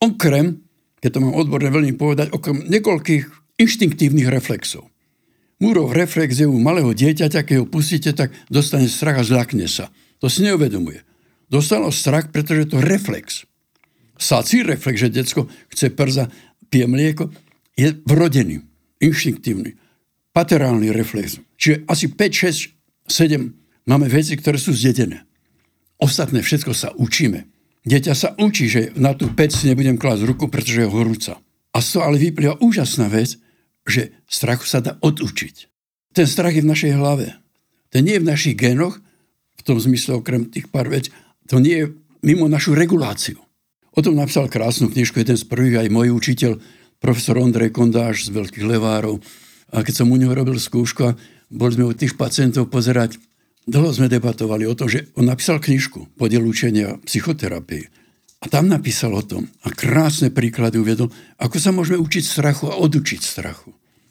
Okrem, 0.00 0.60
keď 1.00 1.10
to 1.16 1.22
mám 1.24 1.36
odborne 1.36 1.72
veľmi 1.72 1.96
povedať, 1.96 2.32
okrem 2.32 2.68
niekoľkých 2.68 3.56
inštinktívnych 3.60 4.28
reflexov. 4.28 4.88
Múrov 5.60 5.92
reflex 5.92 6.40
je 6.40 6.48
u 6.48 6.56
malého 6.56 6.92
dieťaťa, 6.92 7.44
keď 7.44 7.56
ho 7.60 7.66
pustíte, 7.68 8.16
tak 8.16 8.32
dostane 8.48 8.88
strach 8.88 9.20
a 9.20 9.24
zľakne 9.24 9.68
sa. 9.68 9.92
To 10.24 10.28
si 10.28 10.40
neuvedomuje 10.44 11.04
dostalo 11.50 11.90
strach, 11.90 12.30
pretože 12.30 12.70
to 12.70 12.78
reflex. 12.78 13.44
Sací 14.16 14.62
reflex, 14.62 15.02
že 15.02 15.10
detsko 15.10 15.50
chce 15.74 15.90
prza, 15.90 16.30
pije 16.70 16.86
mlieko, 16.86 17.34
je 17.74 17.90
vrodený, 18.06 18.62
inštinktívny, 19.02 19.74
paterálny 20.30 20.94
reflex. 20.94 21.42
Čiže 21.58 21.84
asi 21.90 22.06
5, 22.06 23.10
6, 23.10 23.10
7 23.10 23.90
máme 23.90 24.06
veci, 24.06 24.38
ktoré 24.38 24.56
sú 24.56 24.70
zdedené. 24.70 25.26
Ostatné 26.00 26.40
všetko 26.40 26.72
sa 26.72 26.96
učíme. 26.96 27.44
Dieťa 27.84 28.12
sa 28.16 28.32
učí, 28.36 28.68
že 28.68 28.92
na 28.96 29.12
tú 29.16 29.32
pec 29.32 29.52
nebudem 29.64 29.96
klásť 30.00 30.24
ruku, 30.24 30.48
pretože 30.48 30.84
je 30.84 30.88
horúca. 30.88 31.40
A 31.72 31.78
z 31.80 31.96
toho 31.96 32.02
ale 32.08 32.16
vyplýva 32.20 32.60
úžasná 32.60 33.08
vec, 33.08 33.36
že 33.84 34.12
strachu 34.28 34.64
sa 34.64 34.80
dá 34.84 34.96
odučiť. 35.00 35.68
Ten 36.12 36.26
strach 36.26 36.56
je 36.56 36.64
v 36.64 36.70
našej 36.72 36.92
hlave. 36.96 37.36
Ten 37.92 38.04
nie 38.04 38.18
je 38.18 38.24
v 38.24 38.30
našich 38.32 38.56
génoch, 38.56 38.98
v 39.56 39.62
tom 39.62 39.76
zmysle 39.76 40.20
okrem 40.20 40.48
tých 40.48 40.72
pár 40.72 40.88
vecí, 40.88 41.12
to 41.44 41.60
nie 41.60 41.84
je 41.84 41.86
mimo 42.24 42.48
našu 42.48 42.72
reguláciu. 42.72 43.36
O 43.92 44.00
tom 44.00 44.16
napísal 44.16 44.46
krásnu 44.48 44.88
knižku 44.88 45.20
jeden 45.20 45.36
z 45.36 45.44
prvých 45.44 45.84
aj 45.84 45.88
môj 45.92 46.14
učiteľ, 46.14 46.62
profesor 47.02 47.40
Ondrej 47.40 47.74
Kondáš 47.74 48.28
z 48.28 48.36
Veľkých 48.36 48.64
Levárov. 48.64 49.18
A 49.74 49.82
keď 49.82 50.04
som 50.04 50.12
u 50.12 50.16
neho 50.16 50.30
robil 50.30 50.56
skúšku 50.56 51.00
a 51.10 51.16
boli 51.50 51.74
sme 51.74 51.90
u 51.90 51.94
tých 51.96 52.14
pacientov 52.14 52.70
pozerať, 52.70 53.18
dlho 53.70 53.94
sme 53.94 54.10
debatovali 54.10 54.66
o 54.66 54.74
tom, 54.74 54.90
že 54.90 55.08
on 55.14 55.30
napísal 55.30 55.62
knižku 55.62 56.18
Podiel 56.18 56.42
učenia 56.42 56.98
psychoterapii. 57.06 57.86
A 58.40 58.48
tam 58.48 58.66
napísal 58.72 59.12
o 59.14 59.22
tom 59.22 59.46
a 59.62 59.68
krásne 59.70 60.32
príklady 60.32 60.80
uviedol, 60.80 61.12
ako 61.36 61.56
sa 61.60 61.70
môžeme 61.70 62.00
učiť 62.00 62.24
strachu 62.24 62.72
a 62.72 62.80
odučiť 62.80 63.20
strachu. 63.20 63.70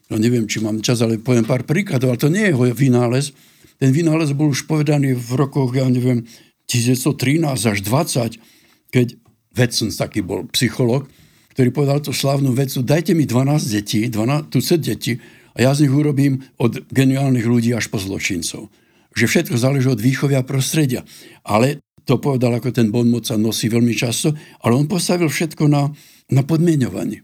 No 0.09 0.17
neviem, 0.17 0.45
či 0.45 0.61
mám 0.61 0.81
čas, 0.81 1.01
ale 1.01 1.21
poviem 1.21 1.45
pár 1.45 1.65
príkladov, 1.65 2.13
ale 2.13 2.21
to 2.21 2.29
nie 2.29 2.45
je 2.45 2.53
jeho 2.53 2.65
vynález. 2.73 3.33
Ten 3.81 3.89
vynález 3.89 4.33
bol 4.33 4.53
už 4.53 4.69
povedaný 4.69 5.17
v 5.17 5.29
rokoch, 5.37 5.73
ja 5.73 5.85
neviem, 5.89 6.25
1913 6.69 7.45
až 7.49 7.77
20, 7.81 8.93
keď 8.93 9.07
Vecens 9.49 9.97
taký 9.97 10.21
bol 10.21 10.45
psycholog, 10.53 11.09
ktorý 11.57 11.69
povedal 11.73 11.99
tú 12.05 12.13
slavnú 12.13 12.53
vecu, 12.53 12.85
dajte 12.85 13.17
mi 13.17 13.25
12 13.25 13.65
detí, 13.65 14.05
12, 14.05 14.53
tu 14.53 14.61
detí 14.77 15.17
a 15.57 15.65
ja 15.65 15.73
z 15.73 15.89
nich 15.89 15.93
urobím 15.93 16.45
od 16.61 16.85
geniálnych 16.93 17.49
ľudí 17.49 17.73
až 17.73 17.89
po 17.89 17.97
zločincov. 17.97 18.69
Že 19.13 19.25
všetko 19.25 19.55
záleží 19.57 19.87
od 19.89 20.01
výchovia 20.01 20.45
prostredia. 20.45 21.05
Ale 21.41 21.81
to 22.09 22.17
povedal, 22.17 22.57
ako 22.57 22.73
ten 22.73 22.89
bon 22.89 23.05
moc 23.05 23.29
sa 23.29 23.37
nosí 23.37 23.69
veľmi 23.69 23.93
často, 23.93 24.33
ale 24.65 24.73
on 24.73 24.89
postavil 24.89 25.29
všetko 25.29 25.69
na, 25.69 25.93
na 26.33 26.41
podmienovanie. 26.41 27.21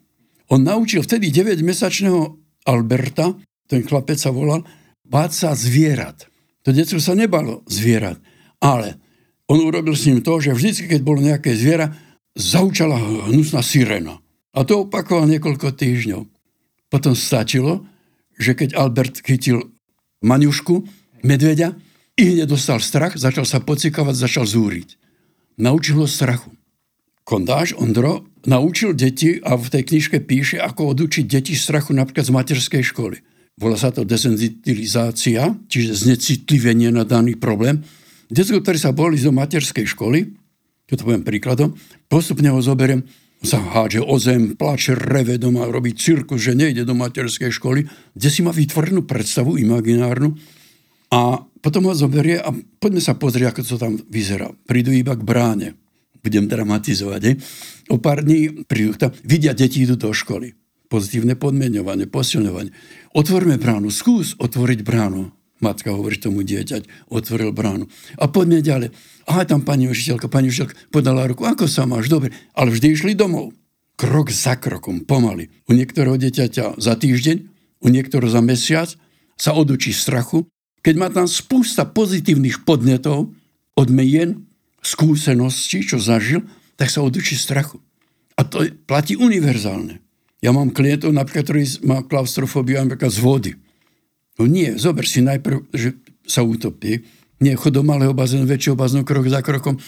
On 0.54 0.62
naučil 0.62 1.02
vtedy 1.02 1.34
9-mesačného 1.34 2.38
Alberta, 2.70 3.34
ten 3.66 3.82
chlapec 3.82 4.22
sa 4.22 4.30
volal, 4.30 4.62
báť 5.02 5.32
sa 5.34 5.50
zvierat. 5.58 6.30
To 6.66 6.70
detstvo 6.70 7.02
sa 7.02 7.18
nebalo 7.18 7.66
zvierat, 7.66 8.22
ale 8.62 9.02
on 9.50 9.62
urobil 9.62 9.94
s 9.94 10.06
ním 10.10 10.22
to, 10.22 10.38
že 10.42 10.54
vždy, 10.54 10.90
keď 10.90 11.02
bolo 11.02 11.22
nejaké 11.22 11.54
zviera, 11.54 11.94
zaučala 12.38 12.98
hnusná 13.30 13.62
sirena. 13.62 14.22
A 14.54 14.66
to 14.66 14.86
opakoval 14.86 15.30
niekoľko 15.30 15.74
týždňov. 15.74 16.26
Potom 16.90 17.14
stačilo, 17.18 17.86
že 18.38 18.54
keď 18.58 18.78
Albert 18.78 19.22
chytil 19.22 19.74
maňušku, 20.26 20.86
medveďa, 21.26 21.74
i 22.16 22.24
hneď 22.32 22.48
dostal 22.48 22.80
strach, 22.80 23.18
začal 23.20 23.44
sa 23.44 23.60
pocikovať, 23.60 24.16
začal 24.16 24.46
zúriť. 24.48 24.96
Naučil 25.60 26.00
ho 26.00 26.08
strachu. 26.08 26.54
Kondáš 27.26 27.74
Ondro 27.76 28.30
naučil 28.46 28.94
deti 28.94 29.42
a 29.42 29.58
v 29.58 29.68
tej 29.68 29.84
knižke 29.84 30.22
píše, 30.24 30.62
ako 30.62 30.94
odučiť 30.94 31.26
deti 31.26 31.58
strachu 31.58 31.92
napríklad 31.92 32.30
z 32.30 32.36
materskej 32.38 32.84
školy. 32.86 33.18
Volá 33.58 33.76
sa 33.76 33.90
to 33.90 34.06
desenzitilizácia, 34.06 35.58
čiže 35.68 36.06
znecitlivenie 36.06 36.94
na 36.94 37.04
daný 37.08 37.36
problém 37.36 37.82
Detsko, 38.30 38.58
ktoré 38.62 38.78
sa 38.82 38.90
boli 38.90 39.22
do 39.22 39.30
materskej 39.30 39.86
školy, 39.86 40.34
keď 40.90 40.96
to 40.98 41.06
poviem 41.06 41.26
príkladom, 41.26 41.70
postupne 42.10 42.50
ho 42.50 42.62
zoberiem, 42.62 43.06
sa 43.46 43.62
hádže 43.62 44.02
o 44.02 44.16
zem, 44.18 44.58
plače, 44.58 44.98
reve 44.98 45.38
doma, 45.38 45.70
robí 45.70 45.94
cirkus, 45.94 46.42
že 46.42 46.58
nejde 46.58 46.82
do 46.82 46.98
materskej 46.98 47.54
školy, 47.54 47.86
kde 48.18 48.30
si 48.34 48.42
má 48.42 48.50
vytvorenú 48.50 49.06
predstavu 49.06 49.62
imaginárnu 49.62 50.34
a 51.12 51.44
potom 51.66 51.90
ho 51.90 51.94
zoberie 51.98 52.38
a 52.38 52.54
poďme 52.54 53.02
sa 53.02 53.18
pozrieť, 53.18 53.50
ako 53.50 53.62
to 53.66 53.76
tam 53.82 53.94
vyzerá. 54.10 54.54
Prídu 54.70 54.94
iba 54.94 55.18
k 55.18 55.26
bráne. 55.26 55.74
Budem 56.22 56.46
dramatizovať. 56.50 57.22
Je? 57.22 57.34
O 57.90 57.98
pár 58.02 58.26
dní 58.26 58.66
prídu 58.66 58.98
tam, 58.98 59.14
vidia, 59.26 59.54
deti 59.54 59.82
idú 59.86 59.98
do 59.98 60.14
školy. 60.14 60.58
Pozitívne 60.90 61.34
podmienovanie, 61.34 62.06
posilňovanie. 62.06 62.70
Otvorme 63.18 63.58
bránu, 63.58 63.90
skús 63.90 64.38
otvoriť 64.38 64.86
bránu. 64.86 65.34
Matka 65.64 65.90
hovorí 65.90 66.20
tomu 66.20 66.46
dieťať, 66.46 67.10
otvoril 67.10 67.50
bránu. 67.56 67.90
A 68.22 68.30
poďme 68.30 68.62
ďalej. 68.62 68.90
A 69.26 69.42
tam 69.48 69.66
pani 69.66 69.90
učiteľka, 69.90 70.30
pani 70.30 70.54
učiteľka 70.54 70.78
podala 70.94 71.26
ruku, 71.26 71.48
ako 71.48 71.66
sa 71.66 71.90
máš, 71.90 72.12
dobre. 72.12 72.30
Ale 72.54 72.70
vždy 72.70 72.94
išli 72.94 73.18
domov. 73.18 73.56
Krok 73.96 74.30
za 74.30 74.60
krokom, 74.60 75.08
pomaly. 75.08 75.50
U 75.66 75.74
niektorého 75.74 76.20
dieťaťa 76.20 76.78
za 76.78 76.94
týždeň, 76.94 77.38
u 77.82 77.88
niektorého 77.88 78.30
za 78.30 78.44
mesiac 78.44 78.90
sa 79.40 79.56
odučí 79.56 79.96
strachu, 79.96 80.46
keď 80.86 80.96
má 81.02 81.10
tam 81.10 81.26
spústa 81.26 81.82
pozitívnych 81.82 82.62
podnetov 82.62 83.34
od 83.74 83.88
mien, 83.90 84.46
skúseností, 84.86 85.82
čo 85.82 85.98
zažil, 85.98 86.46
tak 86.78 86.94
sa 86.94 87.02
odučí 87.02 87.34
strachu. 87.34 87.82
A 88.38 88.46
to 88.46 88.70
platí 88.86 89.18
univerzálne. 89.18 89.98
Ja 90.46 90.54
mám 90.54 90.70
klientov, 90.70 91.10
napríklad, 91.10 91.50
ktorý 91.50 91.64
má 91.90 92.06
klaustrofóbiu 92.06 92.78
napríklad 92.86 93.10
z 93.10 93.18
vody. 93.18 93.52
No 94.38 94.46
nie, 94.46 94.78
zober 94.78 95.10
si 95.10 95.26
najprv, 95.26 95.74
že 95.74 95.98
sa 96.22 96.46
utopí. 96.46 97.02
Nie, 97.42 97.58
chod 97.58 97.74
do 97.74 97.82
malého 97.82 98.14
bazénu, 98.14 98.46
väčšieho 98.46 98.78
bazénu, 98.78 99.02
krok 99.02 99.26
za 99.26 99.42
krokom 99.42 99.82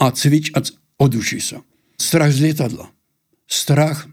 a 0.00 0.08
cvič 0.08 0.56
a 0.56 0.64
odučí 0.96 1.44
sa. 1.44 1.60
Strach 2.00 2.32
z 2.32 2.48
lietadla. 2.48 2.88
Strach 3.44 4.08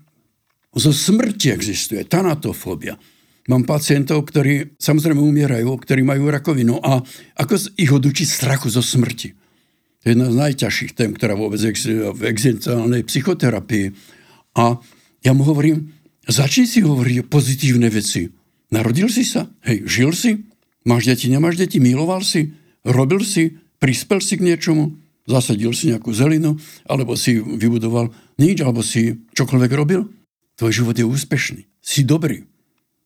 zo 0.75 0.91
smrti 0.91 1.55
existuje. 1.55 2.03
Tanatofóbia. 2.03 2.99
Mám 3.45 3.69
pacientov, 3.69 4.25
ktorí 4.25 4.73
samozrejme 4.81 5.21
umierajú, 5.21 5.69
ktorí 5.77 6.01
majú 6.01 6.33
rakovinu 6.33 6.81
a 6.81 7.05
ako 7.37 7.77
ich 7.77 7.93
odučiť 7.93 8.25
strachu 8.25 8.73
zo 8.73 8.81
smrti. 8.81 9.37
To 10.01 10.03
je 10.09 10.17
jedna 10.17 10.33
z 10.33 10.37
najťažších 10.37 10.97
tém, 10.97 11.13
ktorá 11.13 11.37
vôbec 11.37 11.61
existuje 11.61 12.01
v 12.09 12.25
existenciálnej 12.25 13.05
psychoterapii. 13.05 13.93
A 14.57 14.81
ja 15.21 15.31
mu 15.37 15.45
hovorím, 15.45 15.93
začni 16.25 16.65
si 16.65 16.81
hovoriť 16.81 17.29
pozitívne 17.29 17.85
veci. 17.93 18.33
Narodil 18.73 19.13
si 19.13 19.21
sa? 19.21 19.45
Hej, 19.61 19.85
žil 19.85 20.09
si? 20.17 20.41
Máš 20.85 21.05
deti, 21.05 21.29
nemáš 21.29 21.61
deti? 21.61 21.77
Miloval 21.77 22.25
si? 22.25 22.49
Robil 22.81 23.21
si? 23.21 23.61
Prispel 23.77 24.25
si 24.25 24.41
k 24.41 24.45
niečomu? 24.45 24.97
Zasadil 25.25 25.73
si 25.73 25.93
nejakú 25.93 26.13
zelinu? 26.13 26.57
Alebo 26.89 27.13
si 27.13 27.37
vybudoval 27.37 28.09
nič? 28.41 28.61
Alebo 28.65 28.81
si 28.81 29.21
čokoľvek 29.37 29.71
robil? 29.73 30.05
Tvoj 30.57 30.73
život 30.73 30.97
je 30.97 31.05
úspešný. 31.05 31.61
Si 31.81 32.01
dobrý. 32.05 32.45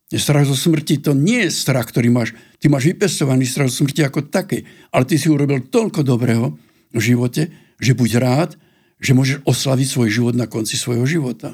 Strach 0.10 0.50
zo 0.50 0.58
smrti 0.58 1.06
to 1.06 1.14
nie 1.14 1.46
je 1.46 1.54
strach, 1.54 1.86
ktorý 1.86 2.10
máš. 2.10 2.34
Ty 2.58 2.74
máš 2.74 2.90
vypestovaný 2.90 3.46
strach 3.46 3.70
zo 3.70 3.86
smrti 3.86 4.02
ako 4.02 4.26
také, 4.26 4.66
ale 4.90 5.06
ty 5.06 5.22
si 5.22 5.30
urobil 5.30 5.62
toľko 5.70 6.02
dobrého 6.02 6.58
v 6.90 7.02
živote, 7.02 7.54
že 7.78 7.94
buď 7.94 8.10
rád, 8.18 8.58
že 8.98 9.14
môžeš 9.14 9.46
oslaviť 9.46 9.88
svoj 9.88 10.10
život 10.10 10.34
na 10.34 10.50
konci 10.50 10.82
svojho 10.82 11.06
života. 11.06 11.54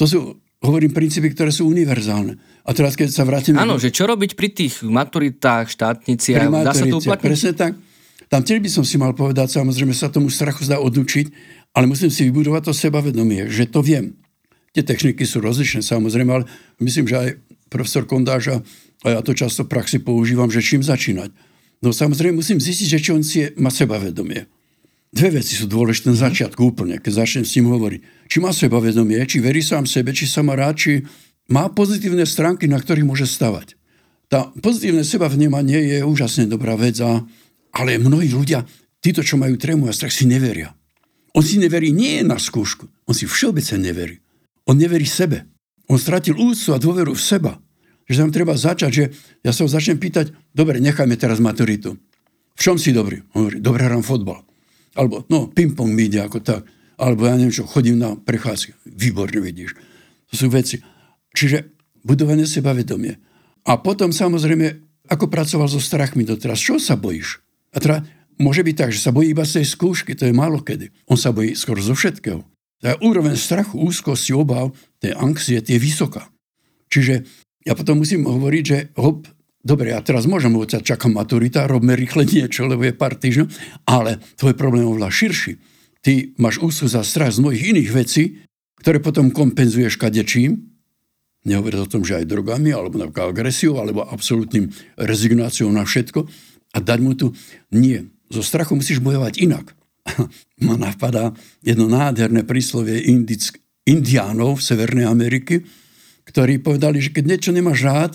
To 0.00 0.04
sú, 0.08 0.18
hovorím, 0.64 0.96
princípy, 0.96 1.36
ktoré 1.36 1.52
sú 1.52 1.68
univerzálne. 1.68 2.40
A 2.64 2.72
teraz, 2.72 2.96
keď 2.96 3.12
sa 3.12 3.28
vrátime... 3.28 3.60
Áno, 3.60 3.76
že 3.76 3.92
čo 3.92 4.08
robiť 4.08 4.32
pri 4.32 4.48
tých 4.48 4.80
maturitách, 4.80 5.68
štátniciach, 5.68 6.48
dá 6.64 6.72
sa 6.72 6.88
to 6.88 6.98
uplatniť? 7.04 7.28
Presne 7.28 7.52
tak. 7.52 7.76
Tam 8.32 8.40
tiež 8.40 8.64
by 8.64 8.70
som 8.72 8.82
si 8.88 8.96
mal 8.96 9.12
povedať, 9.12 9.60
samozrejme 9.60 9.92
sa 9.92 10.08
tomu 10.08 10.32
strachu 10.32 10.64
zdá 10.64 10.80
odučiť, 10.80 11.30
ale 11.76 11.84
musím 11.84 12.08
si 12.08 12.24
vybudovať 12.26 12.66
to 12.66 12.72
sebavedomie, 12.72 13.46
že 13.52 13.68
to 13.68 13.84
viem. 13.84 14.16
Tie 14.74 14.82
techniky 14.82 15.22
sú 15.22 15.38
rozličné, 15.38 15.84
samozrejme, 15.84 16.30
ale 16.32 16.44
myslím, 16.82 17.06
že 17.06 17.14
aj 17.14 17.28
profesor 17.74 18.06
Kondáža, 18.06 18.62
a 19.02 19.18
ja 19.18 19.20
to 19.26 19.34
často 19.34 19.66
v 19.66 19.74
praxi 19.74 19.98
používam, 19.98 20.46
že 20.46 20.62
čím 20.62 20.86
začínať. 20.86 21.34
No 21.82 21.90
samozrejme 21.90 22.38
musím 22.38 22.62
zistiť, 22.62 22.88
že 22.88 23.02
či 23.02 23.10
on 23.10 23.26
si 23.26 23.36
je, 23.42 23.46
má 23.58 23.74
sebavedomie. 23.74 24.46
Dve 25.14 25.42
veci 25.42 25.58
sú 25.58 25.66
dôležité 25.66 26.10
na 26.10 26.18
začiatku 26.18 26.58
úplne, 26.74 26.98
keď 26.98 27.26
začnem 27.26 27.46
s 27.46 27.54
ním 27.58 27.70
hovoriť. 27.70 28.30
Či 28.30 28.36
má 28.38 28.50
sebavedomie, 28.50 29.18
či 29.26 29.38
verí 29.42 29.62
sám 29.62 29.86
sebe, 29.86 30.14
či 30.14 30.26
sa 30.26 30.42
má 30.42 30.54
rád, 30.58 30.74
či 30.78 30.92
má 31.50 31.70
pozitívne 31.70 32.24
stránky, 32.24 32.66
na 32.70 32.80
ktorých 32.80 33.06
môže 33.06 33.26
stavať. 33.28 33.78
Tá 34.32 34.50
pozitívne 34.58 35.04
sebavnímanie 35.04 35.78
je 35.86 35.98
úžasne 36.02 36.48
dobrá 36.48 36.74
vec, 36.74 36.98
a, 36.98 37.22
ale 37.76 38.00
mnohí 38.00 38.32
ľudia, 38.32 38.64
títo, 39.04 39.20
čo 39.20 39.36
majú 39.36 39.54
trému 39.54 39.86
a 39.86 39.94
strach, 39.94 40.10
si 40.10 40.24
neveria. 40.26 40.74
On 41.36 41.44
si 41.44 41.60
neverí 41.60 41.92
nie 41.92 42.24
na 42.24 42.40
skúšku, 42.40 42.88
on 43.06 43.14
si 43.14 43.28
všeobecne 43.28 43.90
neverí. 43.90 44.18
On 44.64 44.74
neverí 44.74 45.04
sebe. 45.04 45.44
On 45.86 46.00
stratil 46.00 46.34
úctu 46.40 46.72
a 46.72 46.80
dôveru 46.80 47.12
v 47.12 47.20
seba. 47.20 47.60
Že 48.04 48.28
tam 48.28 48.30
treba 48.32 48.54
začať, 48.54 48.90
že 48.92 49.04
ja 49.40 49.52
sa 49.52 49.64
ho 49.64 49.70
začnem 49.70 49.96
pýtať, 49.96 50.32
dobre, 50.52 50.80
nechajme 50.80 51.16
teraz 51.16 51.40
maturitu. 51.40 51.96
V 52.54 52.60
čom 52.60 52.76
si 52.76 52.94
dobrý? 52.94 53.24
On 53.34 53.48
hovorí, 53.48 53.58
dobre 53.58 53.88
hrám 53.88 54.04
fotbal. 54.04 54.44
Alebo, 54.94 55.26
no, 55.26 55.50
ping-pong 55.50 55.90
mi 55.90 56.06
ide 56.06 56.22
ako 56.22 56.38
tak. 56.38 56.62
Alebo 56.94 57.26
ja 57.26 57.34
neviem 57.34 57.50
čo, 57.50 57.66
chodím 57.66 57.98
na 57.98 58.14
prechádzky. 58.14 58.86
Výborne 58.86 59.42
vidíš. 59.42 59.74
To 60.30 60.34
sú 60.38 60.46
veci. 60.46 60.78
Čiže 61.34 61.74
budovanie 62.06 62.46
sebavedomie. 62.46 63.18
A 63.66 63.80
potom 63.82 64.14
samozrejme, 64.14 64.84
ako 65.10 65.26
pracoval 65.26 65.66
so 65.66 65.82
strachmi 65.82 66.22
doteraz. 66.22 66.62
Čo 66.62 66.78
sa 66.78 66.94
bojíš? 66.94 67.42
A 67.74 67.82
teda 67.82 68.06
môže 68.38 68.62
byť 68.62 68.76
tak, 68.76 68.90
že 68.94 69.02
sa 69.02 69.10
bojí 69.10 69.34
iba 69.34 69.42
z 69.42 69.60
tej 69.60 69.66
skúšky, 69.74 70.14
to 70.14 70.30
je 70.30 70.36
málo 70.36 70.62
kedy. 70.62 70.94
On 71.10 71.18
sa 71.18 71.34
bojí 71.34 71.58
skoro 71.58 71.82
zo 71.82 71.98
všetkého. 71.98 72.44
Tá 72.78 72.94
úroveň 73.00 73.34
strachu, 73.34 73.80
úzkosti, 73.80 74.36
obav, 74.36 74.76
tej 75.00 75.16
anxie, 75.16 75.58
je 75.64 75.78
vysoká. 75.80 76.28
Čiže 76.92 77.24
ja 77.64 77.72
potom 77.72 78.04
musím 78.04 78.28
hovoriť, 78.28 78.64
že 78.64 78.78
hop, 79.00 79.24
dobre, 79.64 79.96
ja 79.96 80.04
teraz 80.04 80.28
môžem 80.28 80.52
hovoriť, 80.52 80.84
čaká 80.84 81.08
maturita, 81.08 81.64
robme 81.64 81.96
rýchle 81.96 82.28
niečo, 82.34 82.68
lebo 82.68 82.84
je 82.84 82.94
pár 82.94 83.16
týždňov, 83.16 83.48
ale 83.88 84.20
tvoj 84.36 84.54
problém 84.54 84.84
je 84.84 84.90
oveľa 84.92 85.10
širší. 85.10 85.52
Ty 86.04 86.12
máš 86.36 86.60
úzko 86.60 86.84
za 86.84 87.00
strach 87.00 87.32
z 87.32 87.40
mnohých 87.40 87.64
iných 87.72 87.90
vecí, 87.96 88.44
ktoré 88.84 89.00
potom 89.00 89.32
kompenzuješ 89.32 89.96
kadečím, 89.96 90.68
nehovoriť 91.48 91.78
o 91.80 91.88
tom, 91.88 92.04
že 92.04 92.20
aj 92.20 92.28
drogami, 92.28 92.72
alebo 92.72 93.00
napríklad 93.00 93.32
agresiou, 93.32 93.80
alebo 93.80 94.04
absolútnym 94.04 94.68
rezignáciou 95.00 95.72
na 95.72 95.88
všetko 95.88 96.28
a 96.74 96.78
dať 96.80 96.98
mu 97.00 97.16
tu, 97.16 97.32
nie, 97.72 98.04
zo 98.28 98.44
strachu 98.44 98.76
musíš 98.76 99.00
bojovať 99.00 99.40
inak. 99.40 99.72
ma 100.66 100.76
napadá 100.76 101.32
jedno 101.64 101.88
nádherné 101.88 102.44
príslovie 102.44 103.08
indick, 103.08 103.56
indiánov 103.88 104.60
v 104.60 104.66
Severnej 104.68 105.08
Ameriky, 105.08 105.64
ktorí 106.28 106.60
povedali, 106.60 107.00
že 107.00 107.12
keď 107.12 107.24
niečo 107.24 107.50
nemáš 107.52 107.80
rád, 107.84 108.12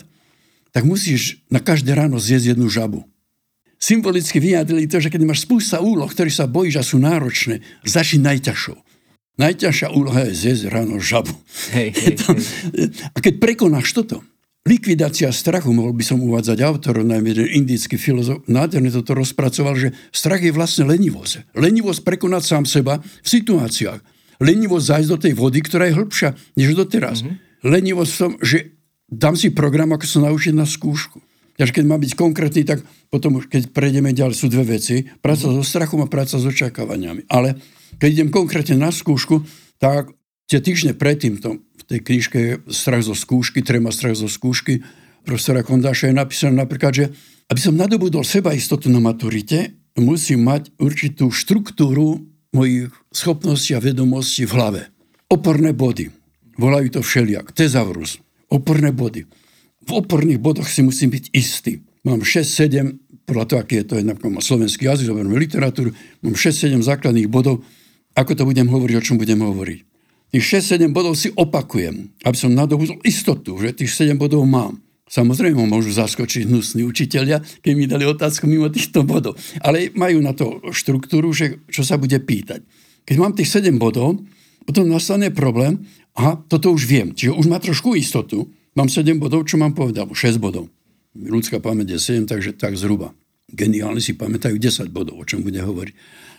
tak 0.70 0.86
musíš 0.86 1.42
na 1.50 1.58
každé 1.58 1.94
ráno 1.94 2.18
zjesť 2.22 2.54
jednu 2.54 2.70
žabu. 2.70 3.02
Symbolicky 3.80 4.38
vyjadrili 4.38 4.84
to, 4.84 5.00
že 5.00 5.08
keď 5.08 5.24
máš 5.24 5.48
spústa 5.48 5.80
úloh, 5.80 6.06
ktoré 6.06 6.28
sa 6.28 6.44
bojíš 6.44 6.76
a 6.78 6.84
sú 6.84 7.00
náročné, 7.00 7.64
začni 7.82 8.20
najťažšou. 8.28 8.76
Najťažšia 9.40 9.88
úloha 9.96 10.28
je 10.28 10.36
zjesť 10.36 10.68
ráno 10.68 11.00
žabu. 11.00 11.32
Hej, 11.72 11.88
hej, 12.04 12.14
to, 12.20 12.28
hej. 12.36 12.92
A 13.16 13.18
keď 13.24 13.40
prekonáš 13.40 13.96
toto, 13.96 14.20
Likvidácia 14.60 15.32
strachu, 15.32 15.72
mohol 15.72 15.96
by 15.96 16.04
som 16.04 16.20
uvádzať 16.20 16.60
autorov, 16.60 17.08
najmä 17.08 17.32
jeden 17.32 17.64
indický 17.64 17.96
filozof, 17.96 18.44
nádherne 18.44 18.92
toto 18.92 19.16
rozpracoval, 19.16 19.72
že 19.72 19.96
strach 20.12 20.44
je 20.44 20.52
vlastne 20.52 20.84
lenivosť. 20.84 21.56
Lenivosť 21.56 22.04
prekonať 22.04 22.42
sám 22.44 22.64
seba 22.68 23.00
v 23.00 23.28
situáciách. 23.28 24.04
Lenivosť 24.36 24.84
zájsť 24.84 25.10
do 25.10 25.16
tej 25.16 25.32
vody, 25.32 25.64
ktorá 25.64 25.88
je 25.88 25.96
hĺbšia 25.96 26.30
než 26.60 26.76
doteraz. 26.76 27.24
Mm-hmm. 27.24 27.49
Lenivosť 27.66 28.12
v 28.12 28.20
že 28.40 28.58
dám 29.10 29.36
si 29.36 29.52
program, 29.52 29.92
ako 29.92 30.06
sa 30.06 30.18
naučiť 30.26 30.54
na 30.56 30.64
skúšku. 30.64 31.20
Takže 31.60 31.76
keď 31.76 31.84
má 31.84 32.00
byť 32.00 32.12
konkrétny, 32.16 32.64
tak 32.64 32.80
potom, 33.12 33.36
keď 33.36 33.68
prejdeme 33.76 34.16
ďalej, 34.16 34.32
sú 34.32 34.48
dve 34.48 34.80
veci. 34.80 35.04
Práca 35.20 35.52
so 35.52 35.60
strachom 35.60 36.00
a 36.00 36.08
práca 36.08 36.40
s 36.40 36.44
očakávaniami. 36.48 37.28
Ale 37.28 37.60
keď 38.00 38.08
idem 38.08 38.30
konkrétne 38.32 38.80
na 38.80 38.88
skúšku, 38.88 39.44
tak 39.76 40.08
tie 40.48 40.64
týždne 40.64 40.96
predtým, 40.96 41.36
to 41.36 41.60
tej 41.90 42.00
knižke 42.06 42.40
Strach 42.70 43.02
zo 43.02 43.18
skúšky, 43.18 43.66
Trema 43.66 43.90
strach 43.90 44.14
zo 44.14 44.30
skúšky 44.30 44.78
profesora 45.26 45.66
Kondáša 45.66 46.08
je 46.08 46.16
napísané 46.16 46.54
napríklad, 46.54 46.92
že 46.94 47.06
aby 47.50 47.60
som 47.60 47.74
nadobudol 47.74 48.22
seba 48.22 48.54
istotu 48.54 48.86
na 48.88 49.02
maturite, 49.02 49.74
musím 49.98 50.46
mať 50.46 50.70
určitú 50.78 51.34
štruktúru 51.34 52.22
mojich 52.54 52.94
schopností 53.10 53.74
a 53.74 53.82
vedomostí 53.82 54.46
v 54.46 54.54
hlave. 54.54 54.82
Oporné 55.26 55.74
body. 55.74 56.19
Volajú 56.60 56.88
to 56.92 57.00
všeliak. 57.00 57.56
Tezaurus. 57.56 58.20
Oporné 58.52 58.92
body. 58.92 59.24
V 59.88 59.90
oporných 59.96 60.36
bodoch 60.36 60.68
si 60.68 60.84
musím 60.84 61.16
byť 61.16 61.32
istý. 61.32 61.80
Mám 62.04 62.20
6-7, 62.20 63.24
podľa 63.24 63.44
toho, 63.48 63.58
aký 63.64 63.80
je 63.80 63.84
to, 63.88 63.94
mám 64.04 64.44
slovenský 64.44 64.84
jazyk, 64.84 65.08
zoberme 65.08 65.40
literatúru, 65.40 65.96
mám 66.20 66.36
6-7 66.36 66.84
základných 66.84 67.32
bodov, 67.32 67.64
ako 68.12 68.32
to 68.36 68.42
budem 68.44 68.68
hovoriť, 68.68 68.94
o 69.00 69.04
čom 69.04 69.16
budem 69.16 69.40
hovoriť. 69.40 69.80
Tých 70.36 70.44
6-7 70.60 70.92
bodov 70.92 71.16
si 71.16 71.32
opakujem, 71.32 72.12
aby 72.28 72.36
som 72.36 72.52
nadobudol 72.52 73.00
istotu, 73.08 73.56
že 73.56 73.72
tých 73.72 73.92
7 73.92 74.20
bodov 74.20 74.44
mám. 74.44 74.84
Samozrejme 75.10 75.58
môžu 75.66 75.90
zaskočiť 75.90 76.46
hnusní 76.46 76.86
učiteľia, 76.86 77.42
keď 77.64 77.72
mi 77.74 77.90
dali 77.90 78.06
otázku 78.06 78.46
mimo 78.46 78.70
týchto 78.70 79.02
bodov. 79.02 79.34
Ale 79.58 79.90
majú 79.98 80.22
na 80.22 80.30
to 80.36 80.62
štruktúru, 80.70 81.34
že 81.34 81.58
čo 81.66 81.82
sa 81.82 81.98
bude 81.98 82.14
pýtať. 82.22 82.62
Keď 83.08 83.16
mám 83.18 83.34
tých 83.34 83.50
7 83.50 83.74
bodov, 83.74 84.22
potom 84.62 84.86
nastane 84.86 85.34
problém, 85.34 85.82
a 86.16 86.38
toto 86.48 86.74
už 86.74 86.86
viem. 86.86 87.14
Čiže 87.14 87.36
už 87.36 87.46
má 87.46 87.62
trošku 87.62 87.94
istotu. 87.94 88.50
Mám 88.74 88.90
7 88.90 89.18
bodov, 89.18 89.46
čo 89.46 89.58
mám 89.58 89.74
povedať, 89.74 90.06
6 90.06 90.38
bodov. 90.42 90.70
Ľudská 91.14 91.58
pamäť 91.58 91.98
je 91.98 92.22
7, 92.22 92.30
takže 92.30 92.54
tak 92.54 92.78
zhruba. 92.78 93.14
Geniálni 93.50 93.98
si 93.98 94.14
pamätajú 94.14 94.58
10 94.58 94.94
bodov, 94.94 95.18
o 95.18 95.26
čom 95.26 95.42
bude 95.42 95.58
hovoriť. 95.58 95.94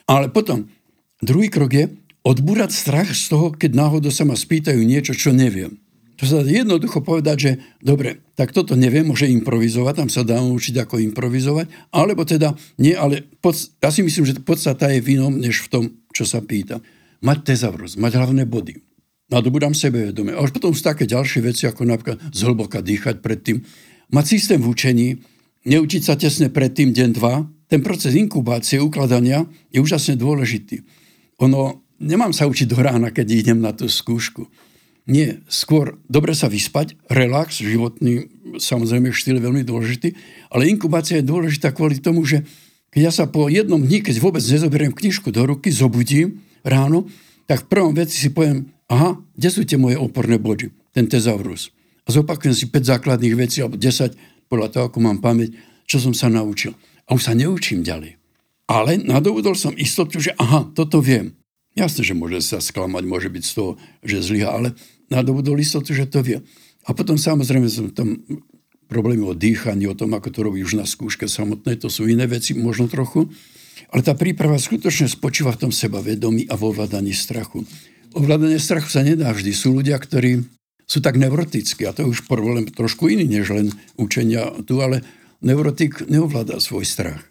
Ale 0.08 0.32
potom, 0.32 0.72
druhý 1.20 1.52
krok 1.52 1.72
je, 1.76 1.86
odbúrať 2.24 2.72
strach 2.72 3.12
z 3.12 3.34
toho, 3.34 3.52
keď 3.52 3.72
náhodou 3.76 4.14
sa 4.14 4.24
ma 4.24 4.38
spýtajú 4.38 4.80
niečo, 4.80 5.12
čo 5.12 5.36
neviem. 5.36 5.76
To 6.22 6.30
sa 6.30 6.46
jednoducho 6.46 7.02
povedať, 7.02 7.38
že 7.42 7.52
dobre, 7.82 8.22
tak 8.38 8.54
toto 8.54 8.78
neviem, 8.78 9.10
môže 9.10 9.26
improvizovať, 9.26 10.06
tam 10.06 10.10
sa 10.14 10.22
dá 10.22 10.38
učiť, 10.38 10.78
ako 10.78 11.02
improvizovať, 11.02 11.66
alebo 11.90 12.22
teda 12.30 12.54
nie, 12.78 12.94
ale 12.94 13.26
pod, 13.42 13.58
ja 13.58 13.90
si 13.90 14.06
myslím, 14.06 14.30
že 14.30 14.38
podstata 14.38 14.94
je 14.94 15.02
v 15.02 15.18
inom, 15.18 15.34
než 15.42 15.66
v 15.66 15.68
tom, 15.74 15.84
čo 16.14 16.30
sa 16.30 16.38
pýta. 16.46 16.78
Mať 17.26 17.54
tezavrus, 17.54 17.98
mať 17.98 18.22
hlavné 18.22 18.46
body. 18.46 18.91
Nadobudám 19.32 19.72
sebevedomie. 19.72 20.36
A 20.36 20.44
už 20.44 20.52
potom 20.52 20.76
sú 20.76 20.84
také 20.84 21.08
ďalšie 21.08 21.40
veci, 21.40 21.64
ako 21.64 21.88
napríklad 21.88 22.20
zhlboka 22.36 22.84
dýchať 22.84 23.24
predtým. 23.24 23.64
Mať 24.12 24.26
systém 24.28 24.60
v 24.60 24.68
učení, 24.68 25.08
neučiť 25.64 26.02
sa 26.04 26.20
tesne 26.20 26.52
predtým 26.52 26.92
deň, 26.92 27.10
dva. 27.16 27.48
Ten 27.72 27.80
proces 27.80 28.12
inkubácie, 28.12 28.84
ukladania 28.84 29.48
je 29.72 29.80
úžasne 29.80 30.20
dôležitý. 30.20 30.84
Ono, 31.40 31.80
nemám 32.04 32.36
sa 32.36 32.44
učiť 32.44 32.68
do 32.68 32.76
rána, 32.84 33.16
keď 33.16 33.28
idem 33.32 33.64
na 33.64 33.72
tú 33.72 33.88
skúšku. 33.88 34.52
Nie, 35.08 35.40
skôr 35.48 35.98
dobre 36.12 36.36
sa 36.36 36.52
vyspať, 36.52 37.00
relax, 37.08 37.64
životný 37.64 38.28
samozrejme 38.60 39.16
štýl 39.16 39.40
je 39.40 39.48
veľmi 39.48 39.64
dôležitý, 39.64 40.14
ale 40.52 40.68
inkubácia 40.68 41.24
je 41.24 41.26
dôležitá 41.26 41.72
kvôli 41.72 42.04
tomu, 42.04 42.28
že 42.28 42.44
keď 42.92 43.02
ja 43.08 43.12
sa 43.16 43.26
po 43.26 43.48
jednom 43.48 43.80
dni, 43.80 44.04
keď 44.04 44.20
vôbec 44.20 44.44
nezoberiem 44.44 44.92
knižku 44.92 45.32
do 45.32 45.48
ruky, 45.48 45.72
zobudím 45.72 46.44
ráno, 46.62 47.08
tak 47.48 47.66
v 47.66 47.70
prvom 47.72 47.96
veci 47.96 48.20
si 48.20 48.30
poviem, 48.30 48.68
aha, 48.92 49.16
kde 49.40 49.50
sú 49.50 49.64
tie 49.64 49.80
moje 49.80 49.96
oporné 49.96 50.36
body, 50.36 50.70
ten 50.92 51.08
tezaurus. 51.08 51.72
A 52.04 52.12
zopakujem 52.12 52.52
si 52.52 52.68
5 52.68 52.92
základných 52.98 53.36
vecí, 53.40 53.64
alebo 53.64 53.80
10, 53.80 54.52
podľa 54.52 54.68
toho, 54.68 54.84
ako 54.92 55.00
mám 55.00 55.24
pamäť, 55.24 55.56
čo 55.88 56.04
som 56.04 56.12
sa 56.12 56.28
naučil. 56.28 56.76
A 57.08 57.16
už 57.16 57.32
sa 57.32 57.34
neučím 57.34 57.88
ďalej. 57.88 58.20
Ale 58.68 59.00
nadobudol 59.00 59.56
som 59.56 59.72
istotu, 59.80 60.20
že 60.20 60.36
aha, 60.36 60.68
toto 60.76 61.00
viem. 61.00 61.36
Jasne, 61.72 62.04
že 62.04 62.12
môže 62.12 62.44
sa 62.44 62.60
sklamať, 62.60 63.04
môže 63.08 63.32
byť 63.32 63.44
z 63.48 63.54
toho, 63.56 63.72
že 64.04 64.20
zlyha, 64.20 64.52
ale 64.52 64.76
nadobudol 65.08 65.56
istotu, 65.60 65.96
že 65.96 66.08
to 66.08 66.20
vie. 66.20 66.44
A 66.84 66.92
potom 66.92 67.16
samozrejme 67.16 67.68
som 67.72 67.88
tam 67.96 68.20
problémy 68.92 69.24
o 69.24 69.32
dýchaní, 69.32 69.88
o 69.88 69.96
tom, 69.96 70.12
ako 70.12 70.28
to 70.36 70.40
robí 70.44 70.60
už 70.68 70.76
na 70.76 70.84
skúške 70.84 71.32
samotnej, 71.32 71.80
to 71.80 71.88
sú 71.88 72.12
iné 72.12 72.28
veci 72.28 72.52
možno 72.52 72.92
trochu. 72.92 73.32
Ale 73.92 74.04
tá 74.04 74.16
príprava 74.16 74.60
skutočne 74.60 75.08
spočíva 75.08 75.56
v 75.56 75.68
tom 75.68 75.72
sebavedomí 75.72 76.48
a 76.52 76.60
vo 76.60 76.76
ovládaní 76.76 77.16
strachu. 77.16 77.64
Ovládanie 78.12 78.60
strachu 78.60 78.92
sa 78.92 79.02
nedá 79.06 79.32
vždy. 79.32 79.52
Sú 79.56 79.72
ľudia, 79.76 79.96
ktorí 79.96 80.44
sú 80.84 81.00
tak 81.00 81.16
neurotickí, 81.16 81.88
a 81.88 81.96
to 81.96 82.04
je 82.04 82.12
už 82.12 82.28
problém 82.28 82.68
trošku 82.68 83.08
iný, 83.08 83.24
než 83.24 83.56
len 83.56 83.72
učenia 83.96 84.52
tu, 84.68 84.84
ale 84.84 85.08
neurotik 85.40 86.04
neovláda 86.12 86.60
svoj 86.60 86.84
strach. 86.84 87.24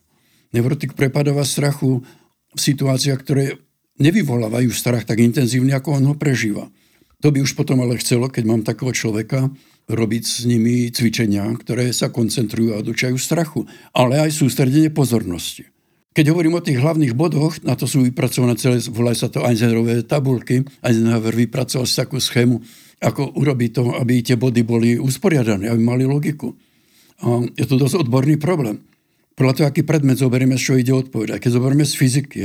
Neurotik 0.56 0.96
prepadáva 0.96 1.44
strachu 1.44 2.00
v 2.56 2.60
situáciách, 2.60 3.20
ktoré 3.20 3.60
nevyvolávajú 4.00 4.72
strach 4.72 5.04
tak 5.04 5.20
intenzívne, 5.20 5.76
ako 5.76 6.00
on 6.00 6.04
ho 6.08 6.14
prežíva. 6.16 6.72
To 7.20 7.28
by 7.28 7.44
už 7.44 7.52
potom 7.52 7.84
ale 7.84 8.00
chcelo, 8.00 8.32
keď 8.32 8.44
mám 8.48 8.64
takého 8.64 8.96
človeka, 8.96 9.52
robiť 9.90 10.22
s 10.24 10.48
nimi 10.48 10.88
cvičenia, 10.88 11.44
ktoré 11.60 11.92
sa 11.92 12.08
koncentrujú 12.08 12.72
a 12.72 12.80
odučajú 12.80 13.20
strachu, 13.20 13.68
ale 13.92 14.24
aj 14.24 14.40
sústredenie 14.40 14.88
pozornosti. 14.88 15.68
Keď 16.10 16.26
hovorím 16.34 16.58
o 16.58 16.64
tých 16.64 16.82
hlavných 16.82 17.14
bodoch, 17.14 17.54
na 17.62 17.78
to 17.78 17.86
sú 17.86 18.02
vypracované 18.02 18.58
celé, 18.58 18.82
volajú 18.90 19.14
sa 19.14 19.30
to 19.30 19.46
Eisenhowerové 19.46 20.02
tabulky. 20.02 20.66
Eisenhower 20.82 21.30
vypracoval 21.30 21.86
takú 21.86 22.18
schému, 22.18 22.58
ako 22.98 23.38
urobiť 23.38 23.70
to, 23.78 23.82
aby 23.94 24.18
tie 24.18 24.34
body 24.34 24.66
boli 24.66 24.98
usporiadané, 24.98 25.70
aby 25.70 25.78
mali 25.78 26.02
logiku. 26.02 26.50
A 27.22 27.46
je 27.54 27.62
to 27.62 27.78
dosť 27.78 28.02
odborný 28.02 28.42
problém. 28.42 28.82
Podľa 29.38 29.54
toho, 29.54 29.66
aký 29.70 29.86
predmet 29.86 30.18
zoberieme, 30.18 30.58
čo 30.58 30.74
ide 30.74 30.90
odpovedať. 30.90 31.38
Keď 31.46 31.50
zoberieme 31.54 31.86
z 31.86 31.94
fyziky, 31.94 32.44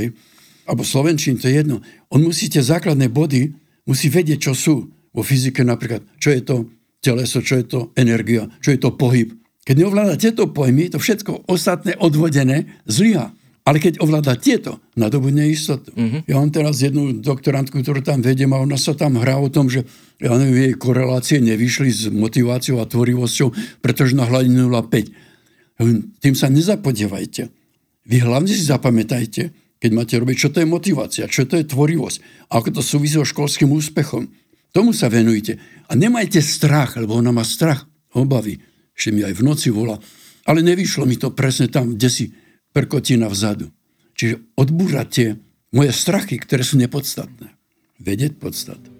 alebo 0.69 0.85
slovenčín, 0.85 1.41
to 1.41 1.49
je 1.49 1.65
jedno. 1.65 1.81
On 2.13 2.21
musí 2.21 2.45
tie 2.53 2.61
základné 2.61 3.09
body, 3.09 3.49
musí 3.89 4.13
vedieť, 4.13 4.45
čo 4.45 4.53
sú 4.53 4.93
vo 5.09 5.25
fyzike 5.25 5.65
napríklad. 5.65 6.05
Čo 6.21 6.29
je 6.37 6.41
to 6.45 6.55
teleso, 7.01 7.41
čo 7.41 7.57
je 7.57 7.65
to 7.65 7.79
energia, 7.97 8.45
čo 8.61 8.69
je 8.69 8.77
to 8.77 8.93
pohyb. 8.93 9.33
Keď 9.65 9.75
neovláda 9.81 10.21
tieto 10.21 10.45
pojmy, 10.53 10.93
to 10.93 11.01
všetko 11.01 11.49
ostatné 11.49 11.97
odvodené 11.97 12.69
zlyha. 12.85 13.33
Ale 13.65 13.81
keď 13.81 13.97
ovláda 13.97 14.37
tieto, 14.37 14.77
nadobudne 14.93 15.49
istotu. 15.49 15.89
Mm-hmm. 15.97 16.29
Ja 16.29 16.37
mám 16.37 16.53
teraz 16.53 16.85
jednu 16.85 17.17
doktorantku, 17.17 17.81
ktorú 17.81 18.05
tam 18.05 18.21
vedem 18.21 18.53
a 18.53 18.61
ona 18.61 18.77
sa 18.77 18.93
tam 18.93 19.17
hrá 19.17 19.41
o 19.41 19.49
tom, 19.49 19.73
že 19.73 19.81
ja 20.21 20.37
neviem, 20.37 20.69
jej 20.69 20.75
korelácie 20.77 21.41
nevyšli 21.41 21.89
s 21.89 22.01
motiváciou 22.13 22.77
a 22.77 22.85
tvorivosťou, 22.85 23.81
pretože 23.81 24.13
na 24.13 24.29
hladinu 24.29 24.69
0,5. 24.69 25.81
Tým 26.21 26.35
sa 26.37 26.45
nezapodievajte. 26.53 27.49
Vy 28.05 28.17
hlavne 28.21 28.53
si 28.53 28.69
zapamätajte, 28.69 29.49
keď 29.81 29.91
máte 29.97 30.13
robiť, 30.21 30.37
čo 30.37 30.53
to 30.53 30.61
je 30.61 30.69
motivácia, 30.69 31.25
čo 31.25 31.49
to 31.49 31.57
je 31.57 31.65
tvorivosť, 31.65 32.47
ako 32.53 32.69
to 32.69 32.81
súvisí 32.85 33.17
so 33.17 33.25
školským 33.25 33.73
úspechom. 33.73 34.29
Tomu 34.69 34.93
sa 34.93 35.09
venujte. 35.09 35.57
A 35.89 35.97
nemajte 35.97 36.37
strach, 36.37 37.01
lebo 37.01 37.17
ona 37.17 37.33
má 37.33 37.41
strach, 37.41 37.89
obavy. 38.13 38.61
Ešte 38.93 39.09
mi 39.09 39.25
aj 39.25 39.41
v 39.41 39.41
noci 39.41 39.73
volá. 39.73 39.97
Ale 40.45 40.61
nevyšlo 40.61 41.09
mi 41.09 41.17
to 41.17 41.33
presne 41.33 41.65
tam, 41.65 41.97
kde 41.97 42.09
si 42.13 42.25
perkotina 42.75 43.31
vzadu. 43.31 43.71
Čiže 44.19 44.43
odbúrate 44.59 45.39
moje 45.71 45.95
strachy, 45.95 46.35
ktoré 46.35 46.67
sú 46.67 46.75
nepodstatné. 46.75 47.55
Vedieť 48.03 48.35
podstatu. 48.35 48.91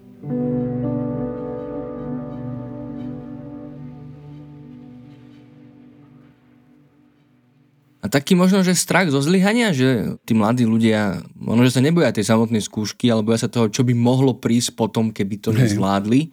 A 8.00 8.08
taký 8.08 8.38
možno, 8.38 8.62
že 8.62 8.78
strach 8.78 9.10
zo 9.10 9.18
zlyhania, 9.18 9.74
že 9.74 10.14
tí 10.22 10.32
mladí 10.32 10.62
ľudia 10.62 11.26
možno, 11.34 11.66
že 11.66 11.74
sa 11.74 11.82
neboja 11.82 12.14
tej 12.14 12.22
samotnej 12.32 12.62
skúšky, 12.62 13.10
alebo 13.10 13.34
boja 13.34 13.44
sa 13.44 13.52
toho, 13.52 13.66
čo 13.68 13.82
by 13.82 13.92
mohlo 13.92 14.38
prísť 14.38 14.78
potom, 14.78 15.10
keby 15.10 15.42
to 15.42 15.50
nezvládli. 15.50 16.30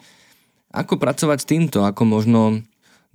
Ako 0.71 1.01
pracovať 1.01 1.37
s 1.43 1.49
týmto? 1.49 1.81
Ako 1.81 2.05
možno 2.05 2.61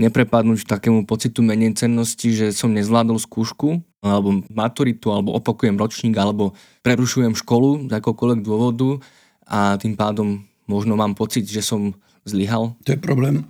neprepadnúť 0.02 0.66
takému 0.66 1.06
pocitu 1.06 1.40
menej 1.40 1.78
cennosti, 1.78 2.34
že 2.34 2.50
som 2.50 2.74
nezvládol 2.74 3.22
skúšku, 3.22 3.78
alebo 3.98 4.42
maturitu, 4.52 5.10
alebo 5.10 5.34
opakujem 5.34 5.74
ročník, 5.74 6.14
alebo 6.14 6.54
prerušujem 6.86 7.34
školu 7.34 7.90
z 7.90 7.92
akokoľvek 7.98 8.40
dôvodu 8.46 9.02
a 9.48 9.74
tým 9.80 9.98
pádom 9.98 10.46
možno 10.70 10.94
mám 10.94 11.18
pocit, 11.18 11.48
že 11.50 11.64
som 11.64 11.96
zlyhal? 12.22 12.78
To 12.86 12.94
je 12.94 13.00
problém 13.00 13.42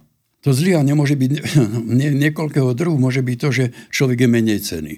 to 0.48 0.54
zlyhanie 0.54 0.94
môže 0.94 1.18
byť 1.18 1.30
nie, 2.00 2.08
niekoľkého 2.14 2.72
druhu, 2.74 2.96
môže 2.96 3.22
byť 3.22 3.36
to, 3.36 3.48
že 3.52 3.64
človek 3.90 4.24
je 4.26 4.28
menej 4.30 4.60
cený. 4.62 4.94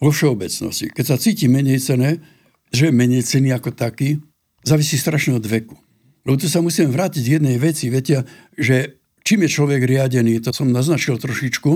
Vo 0.00 0.12
všeobecnosti. 0.12 0.92
Keď 0.92 1.04
sa 1.04 1.20
cíti 1.20 1.48
menej 1.48 1.80
cené, 1.80 2.20
že 2.72 2.88
je 2.88 2.92
menej 2.92 3.24
cený 3.24 3.52
ako 3.52 3.76
taký, 3.76 4.20
závisí 4.64 4.96
strašne 4.96 5.36
od 5.36 5.44
veku. 5.44 5.76
Lebo 6.24 6.36
tu 6.36 6.48
sa 6.48 6.64
musím 6.64 6.92
vrátiť 6.92 7.22
k 7.24 7.34
jednej 7.40 7.56
veci. 7.56 7.88
Viete, 7.88 8.24
že 8.56 9.00
čím 9.24 9.44
je 9.44 9.50
človek 9.52 9.84
riadený, 9.84 10.40
to 10.40 10.52
som 10.52 10.72
naznačil 10.72 11.16
trošičku, 11.20 11.70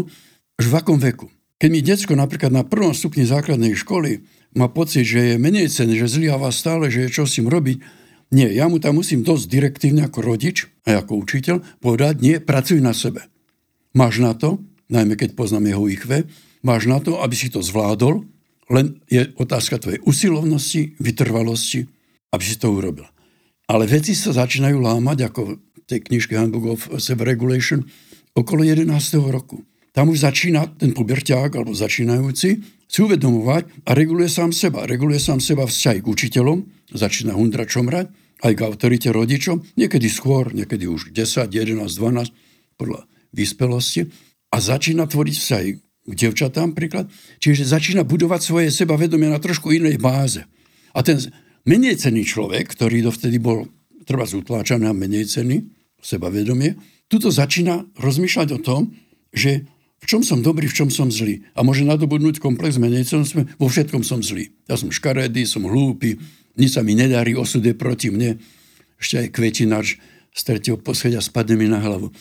že 0.60 0.68
v 0.68 0.76
akom 0.76 1.00
veku. 1.00 1.28
Keď 1.64 1.72
mi 1.72 1.80
detsko 1.80 2.12
napríklad 2.12 2.52
na 2.52 2.60
prvom 2.60 2.92
stupni 2.92 3.24
základnej 3.24 3.72
školy 3.72 4.20
má 4.52 4.68
pocit, 4.68 5.08
že 5.08 5.32
je 5.32 5.40
menej 5.40 5.72
cený, 5.72 5.96
že 5.96 6.12
zlyháva 6.20 6.52
stále, 6.52 6.92
že 6.92 7.08
je 7.08 7.16
čo 7.16 7.24
s 7.24 7.40
tým 7.40 7.48
robiť, 7.48 7.80
nie, 8.36 8.52
ja 8.52 8.68
mu 8.68 8.76
tam 8.76 9.00
musím 9.00 9.24
dosť 9.24 9.48
direktívne 9.48 10.04
ako 10.04 10.28
rodič 10.28 10.68
a 10.84 11.00
ako 11.00 11.24
učiteľ 11.24 11.64
povedať, 11.80 12.20
nie, 12.20 12.36
pracuj 12.36 12.84
na 12.84 12.92
sebe. 12.92 13.24
Máš 13.96 14.20
na 14.20 14.36
to, 14.36 14.60
najmä 14.92 15.16
keď 15.16 15.32
poznám 15.32 15.72
jeho 15.72 15.88
IQ, 15.88 16.28
máš 16.60 16.84
na 16.84 17.00
to, 17.00 17.24
aby 17.24 17.32
si 17.32 17.48
to 17.48 17.64
zvládol, 17.64 18.28
len 18.68 19.00
je 19.08 19.24
otázka 19.40 19.80
tvojej 19.80 20.04
usilovnosti, 20.04 21.00
vytrvalosti, 21.00 21.88
aby 22.28 22.44
si 22.44 22.60
to 22.60 22.76
urobil. 22.76 23.08
Ale 23.72 23.88
veci 23.88 24.12
sa 24.12 24.36
začínajú 24.36 24.84
lámať, 24.84 25.32
ako 25.32 25.56
v 25.56 25.82
tej 25.88 26.12
knižke 26.12 26.36
Handbook 26.36 26.76
of 26.76 27.00
Self-Regulation, 27.00 27.88
okolo 28.36 28.68
11. 28.68 28.84
roku. 29.32 29.64
Tam 29.95 30.11
už 30.11 30.26
začína 30.26 30.74
ten 30.74 30.90
puberťák 30.90 31.55
alebo 31.55 31.70
začínajúci 31.70 32.51
si 32.90 32.99
uvedomovať 32.99 33.86
a 33.86 33.95
reguluje 33.95 34.26
sám 34.26 34.51
seba. 34.51 34.90
Reguluje 34.90 35.22
sám 35.22 35.38
seba 35.38 35.70
vzťahy 35.70 36.03
k 36.03 36.11
učiteľom, 36.11 36.59
začína 36.90 37.38
hundra 37.38 37.62
čomrať, 37.62 38.11
aj 38.42 38.53
k 38.59 38.61
autorite 38.66 39.09
rodičom, 39.14 39.62
niekedy 39.78 40.11
skôr, 40.11 40.51
niekedy 40.51 40.90
už 40.90 41.14
10, 41.14 41.47
11, 41.47 41.86
12, 41.86 42.34
podľa 42.74 43.07
vyspelosti. 43.30 44.11
A 44.51 44.59
začína 44.59 45.07
tvoriť 45.07 45.34
vzťahy 45.38 45.70
k 46.11 46.12
devčatám 46.12 46.74
príklad. 46.74 47.07
Čiže 47.38 47.62
začína 47.62 48.03
budovať 48.03 48.40
svoje 48.42 48.68
sebavedomie 48.74 49.30
na 49.30 49.38
trošku 49.38 49.70
inej 49.70 50.03
báze. 50.03 50.42
A 50.95 51.07
ten 51.07 51.22
menej 51.66 52.03
cený 52.03 52.26
človek, 52.26 52.66
ktorý 52.66 53.07
dovtedy 53.07 53.38
bol 53.38 53.66
treba 54.05 54.26
zutláčaný 54.26 54.90
a 54.90 54.95
menej 54.95 55.30
cený, 55.30 55.64
sebavedomie, 56.03 56.76
tuto 57.09 57.32
začína 57.32 57.88
rozmýšľať 57.97 58.49
o 58.55 58.61
tom, 58.61 58.92
že 59.32 59.66
v 60.05 60.07
čom 60.07 60.20
som 60.20 60.44
dobrý, 60.44 60.68
v 60.68 60.76
čom 60.84 60.92
som 60.92 61.09
zlý. 61.09 61.40
A 61.57 61.64
môže 61.64 61.80
nadobudnúť 61.88 62.36
komplex 62.36 62.76
menej 62.76 63.09
cenosti, 63.09 63.48
vo 63.57 63.72
všetkom 63.72 64.05
som 64.05 64.20
zlý. 64.20 64.52
Ja 64.68 64.76
som 64.76 64.92
škaredý, 64.92 65.48
som 65.48 65.64
hlúpy, 65.64 66.20
nič 66.61 66.76
sa 66.76 66.84
mi 66.84 66.92
nedarí, 66.92 67.32
osud 67.32 67.64
je 67.64 67.72
proti 67.72 68.12
mne. 68.12 68.36
Ešte 69.00 69.24
aj 69.24 69.28
kvetinač 69.32 69.96
z 70.36 70.40
tretieho 70.44 70.76
poschodia 70.76 71.24
spadne 71.24 71.57
mi 71.57 71.72
na 71.72 71.80
hlavu. 71.80 72.12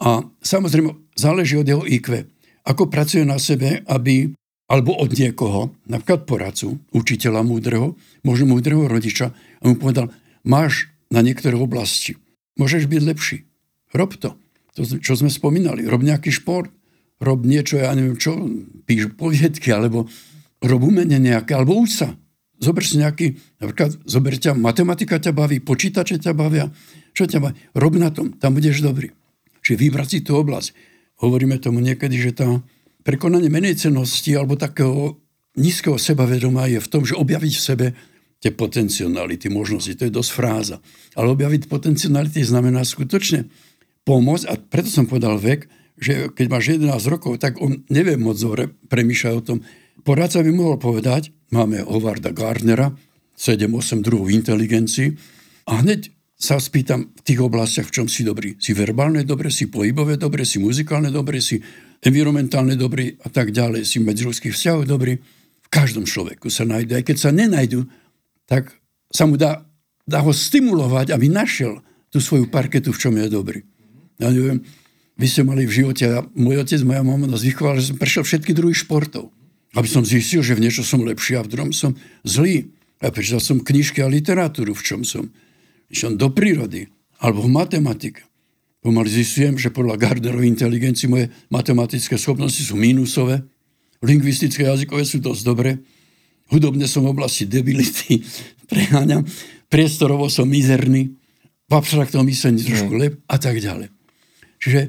A 0.00 0.24
samozrejme, 0.40 0.96
záleží 1.12 1.60
od 1.60 1.68
jeho 1.68 1.84
IQ. 1.84 2.24
Ako 2.64 2.88
pracuje 2.88 3.28
na 3.28 3.36
sebe, 3.36 3.84
aby, 3.84 4.32
alebo 4.72 4.96
od 4.96 5.12
niekoho, 5.12 5.76
napríklad 5.84 6.24
poradcu, 6.24 6.80
učiteľa 6.96 7.44
múdreho, 7.44 8.00
možno 8.24 8.48
múdreho 8.48 8.88
rodiča, 8.88 9.36
a 9.36 9.62
mu 9.68 9.76
povedal, 9.76 10.08
máš 10.40 10.88
na 11.12 11.20
niektoré 11.20 11.54
oblasti, 11.54 12.16
môžeš 12.56 12.88
byť 12.88 13.02
lepší. 13.04 13.44
Rob 13.92 14.16
to. 14.16 14.34
To, 14.76 14.84
čo 14.84 15.16
sme 15.16 15.32
spomínali. 15.32 15.88
Rob 15.88 16.04
nejaký 16.04 16.28
šport, 16.28 16.68
rob 17.20 17.44
niečo, 17.44 17.80
ja 17.80 17.92
neviem 17.96 18.18
čo, 18.20 18.36
píš 18.84 19.12
poviedky, 19.16 19.72
alebo 19.72 20.08
rob 20.60 20.82
umenie 20.84 21.20
nejaké, 21.20 21.56
alebo 21.56 21.76
uč 21.80 22.04
sa. 22.04 22.12
Zober 22.56 22.80
si 22.84 22.96
nejaký, 22.96 23.36
napríklad, 23.60 24.00
zober 24.08 24.40
ťa, 24.40 24.56
matematika 24.56 25.20
ťa 25.20 25.32
baví, 25.36 25.60
počítače 25.60 26.16
ťa 26.16 26.32
bavia, 26.32 26.72
čo 27.12 27.28
ťa 27.28 27.38
baví, 27.40 27.56
rob 27.76 27.94
na 28.00 28.08
tom, 28.08 28.32
tam 28.36 28.56
budeš 28.56 28.80
dobrý. 28.80 29.12
Čiže 29.60 29.76
vybrať 29.76 30.08
si 30.08 30.18
tú 30.24 30.40
oblasť. 30.40 30.72
Hovoríme 31.20 31.60
tomu 31.60 31.84
niekedy, 31.84 32.16
že 32.16 32.32
tá 32.32 32.48
prekonanie 33.04 33.52
menej 33.52 33.76
cenosti 33.76 34.32
alebo 34.32 34.56
takého 34.56 35.20
nízkeho 35.56 35.96
sebavedomia 35.96 36.68
je 36.76 36.80
v 36.80 36.90
tom, 36.90 37.02
že 37.04 37.16
objaviť 37.16 37.54
v 37.56 37.64
sebe 37.64 37.86
tie 38.40 38.52
potenciality, 38.52 39.48
možnosti, 39.48 39.96
to 39.96 40.08
je 40.08 40.12
dosť 40.12 40.30
fráza. 40.32 40.76
Ale 41.16 41.32
objaviť 41.32 41.72
potenciality 41.72 42.44
znamená 42.44 42.84
skutočne 42.84 43.48
pomôcť 44.04 44.44
a 44.48 44.54
preto 44.60 44.92
som 44.92 45.08
povedal 45.08 45.40
vek, 45.40 45.66
že 45.96 46.32
keď 46.32 46.46
máš 46.52 46.76
11 46.76 46.92
rokov, 47.08 47.40
tak 47.40 47.56
on 47.60 47.84
nevie 47.88 48.20
moc 48.20 48.36
dobre 48.36 48.68
premýšľať 48.68 49.32
o 49.34 49.42
tom. 49.42 49.58
Poradca 50.04 50.44
by 50.44 50.52
mohol 50.52 50.76
povedať, 50.76 51.32
máme 51.50 51.82
Hovarda 51.82 52.30
Gardnera, 52.30 52.92
7-8 53.36 54.04
druhov 54.04 54.32
inteligencii 54.32 55.12
a 55.68 55.84
hneď 55.84 56.12
sa 56.36 56.60
spýtam 56.60 57.16
v 57.16 57.20
tých 57.24 57.40
oblastiach, 57.40 57.88
v 57.88 57.94
čom 57.96 58.06
si 58.12 58.20
dobrý. 58.20 58.60
Si 58.60 58.76
verbálne 58.76 59.24
dobre, 59.24 59.48
si 59.48 59.72
pohybové 59.72 60.20
dobre, 60.20 60.44
si 60.44 60.60
muzikálne 60.60 61.08
dobre, 61.08 61.40
si 61.40 61.56
environmentálne 62.04 62.76
dobrý 62.76 63.16
a 63.24 63.32
tak 63.32 63.56
ďalej, 63.56 63.88
si 63.88 64.04
medziludských 64.04 64.52
vzťahov 64.52 64.84
dobrý. 64.84 65.16
V 65.64 65.68
každom 65.72 66.04
človeku 66.04 66.52
sa 66.52 66.68
nájde. 66.68 67.00
Aj 67.00 67.04
keď 67.04 67.16
sa 67.16 67.30
nenajdu, 67.32 67.88
tak 68.44 68.68
sa 69.08 69.24
mu 69.24 69.40
dá, 69.40 69.64
dá 70.04 70.20
ho 70.20 70.30
stimulovať, 70.30 71.16
aby 71.16 71.32
našiel 71.32 71.80
tú 72.12 72.20
svoju 72.20 72.52
parketu, 72.52 72.92
v 72.92 73.00
čom 73.00 73.16
je 73.16 73.26
dobrý. 73.32 73.60
Ja 74.20 74.28
neviem, 74.28 74.60
vy 75.16 75.26
ste 75.26 75.42
mali 75.48 75.64
v 75.64 75.72
živote, 75.72 76.04
a 76.12 76.24
môj 76.36 76.60
otec, 76.60 76.80
moja 76.84 77.00
mama 77.00 77.24
nás 77.24 77.40
vychovala, 77.40 77.80
že 77.80 77.92
som 77.92 77.96
prešiel 77.96 78.22
všetky 78.24 78.52
druhy 78.52 78.76
športov. 78.76 79.32
Aby 79.72 79.88
som 79.88 80.04
zistil, 80.04 80.44
že 80.44 80.52
v 80.52 80.68
niečo 80.68 80.84
som 80.84 81.00
lepší 81.00 81.40
a 81.40 81.44
v 81.44 81.52
druhom 81.52 81.72
som 81.72 81.96
zlý. 82.24 82.68
A 83.00 83.08
prečítal 83.08 83.40
som 83.40 83.60
knižky 83.60 84.04
a 84.04 84.08
literatúru, 84.08 84.76
v 84.76 84.84
čom 84.84 85.00
som. 85.04 85.32
Išiel 85.88 86.20
do 86.20 86.28
prírody, 86.32 86.88
alebo 87.20 87.44
v 87.44 87.52
matematike. 87.52 88.24
Pomaly 88.84 89.08
zistujem, 89.08 89.56
že 89.56 89.72
podľa 89.72 89.98
Gardnerovej 89.98 90.52
inteligencii 90.52 91.08
moje 91.08 91.26
matematické 91.48 92.20
schopnosti 92.20 92.60
sú 92.60 92.76
mínusové, 92.76 93.42
lingvistické 94.04 94.68
jazykové 94.68 95.02
sú 95.08 95.18
dosť 95.18 95.42
dobré, 95.42 95.80
hudobne 96.52 96.86
som 96.86 97.02
v 97.02 97.16
oblasti 97.16 97.48
debility, 97.48 98.22
preháňam, 98.70 99.24
priestorovo 99.72 100.28
som 100.28 100.46
mizerný, 100.46 101.12
v 101.66 101.72
abstraktnom 101.74 102.22
myslení 102.30 102.62
trošku 102.62 102.94
lep 102.94 103.18
a 103.26 103.42
tak 103.42 103.58
ďalej. 103.58 103.90
Čiže 104.62 104.80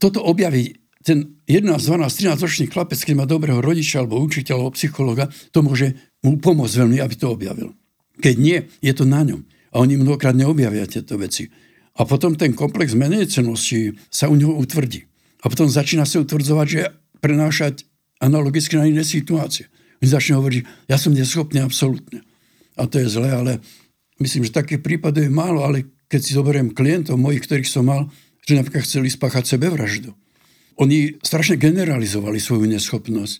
toto 0.00 0.24
objaví 0.24 0.80
ten 1.04 1.40
11, 1.48 1.80
12, 1.80 2.12
13 2.12 2.44
ročný 2.44 2.66
chlapec, 2.68 3.00
keď 3.00 3.14
má 3.16 3.24
dobrého 3.24 3.60
rodiča 3.64 4.04
alebo 4.04 4.20
učiteľa 4.20 4.68
alebo 4.68 4.76
psychologa, 4.76 5.24
to 5.52 5.64
môže 5.64 5.96
mu 6.20 6.36
pomôcť 6.36 6.74
veľmi, 6.84 6.98
aby 7.00 7.14
to 7.16 7.32
objavil. 7.32 7.72
Keď 8.20 8.34
nie, 8.36 8.58
je 8.84 8.92
to 8.92 9.08
na 9.08 9.24
ňom. 9.24 9.40
A 9.72 9.80
oni 9.80 9.96
mnohokrát 9.96 10.36
neobjavia 10.36 10.84
tieto 10.84 11.16
veci. 11.16 11.48
A 11.96 12.04
potom 12.04 12.36
ten 12.36 12.52
komplex 12.52 12.92
menejcenosti 12.92 13.96
sa 14.12 14.28
u 14.28 14.36
neho 14.36 14.52
utvrdí. 14.52 15.08
A 15.40 15.48
potom 15.48 15.72
začína 15.72 16.04
sa 16.04 16.20
utvrdzovať, 16.20 16.66
že 16.68 16.92
prenášať 17.24 17.88
analogicky 18.20 18.76
na 18.76 18.84
iné 18.84 19.00
situácie. 19.00 19.72
On 20.00 20.08
začne 20.08 20.36
hovoriť, 20.36 20.88
ja 20.88 21.00
som 21.00 21.16
neschopný 21.16 21.64
absolútne. 21.64 22.24
A 22.76 22.84
to 22.84 23.00
je 23.00 23.08
zlé, 23.08 23.32
ale 23.32 23.52
myslím, 24.20 24.44
že 24.44 24.52
také 24.52 24.76
prípady 24.76 25.28
je 25.28 25.32
málo, 25.32 25.64
ale 25.64 25.88
keď 26.12 26.20
si 26.20 26.36
zoberiem 26.36 26.72
klientov 26.72 27.16
mojich, 27.16 27.44
ktorých 27.44 27.68
som 27.68 27.88
mal, 27.88 28.08
že 28.50 28.58
napríklad 28.58 28.82
chceli 28.82 29.06
spáchať 29.06 29.54
sebevraždu. 29.54 30.10
Oni 30.82 31.14
strašne 31.22 31.54
generalizovali 31.54 32.42
svoju 32.42 32.66
neschopnosť 32.66 33.34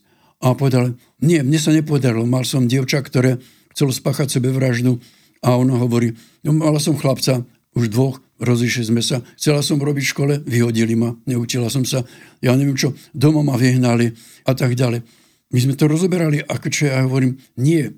a 0.47 0.55
povedali, 0.55 0.95
nie, 1.27 1.43
mne 1.43 1.59
sa 1.59 1.75
nepodarilo, 1.75 2.23
mal 2.31 2.47
som 2.47 2.71
dievča, 2.71 3.03
ktoré 3.03 3.43
chcelo 3.75 3.91
spáchať 3.91 4.39
sebevraždu 4.39 5.03
a 5.43 5.59
ona 5.59 5.75
hovorí, 5.81 6.15
no 6.47 6.55
mala 6.55 6.79
som 6.79 6.95
chlapca, 6.95 7.43
už 7.75 7.91
dvoch, 7.91 8.19
rozišli 8.43 8.91
sme 8.91 9.03
sa, 9.03 9.23
chcela 9.39 9.63
som 9.63 9.79
robiť 9.79 10.05
v 10.05 10.13
škole, 10.15 10.35
vyhodili 10.43 10.95
ma, 10.95 11.15
neučila 11.27 11.71
som 11.71 11.87
sa, 11.87 12.03
ja 12.43 12.55
neviem 12.55 12.75
čo, 12.75 12.95
doma 13.13 13.43
ma 13.43 13.55
vyhnali 13.55 14.15
a 14.47 14.53
tak 14.55 14.75
ďalej. 14.75 15.03
My 15.51 15.59
sme 15.59 15.75
to 15.75 15.91
rozoberali, 15.91 16.39
ako 16.43 16.67
čo 16.71 16.91
ja 16.91 17.03
hovorím, 17.03 17.39
nie, 17.59 17.91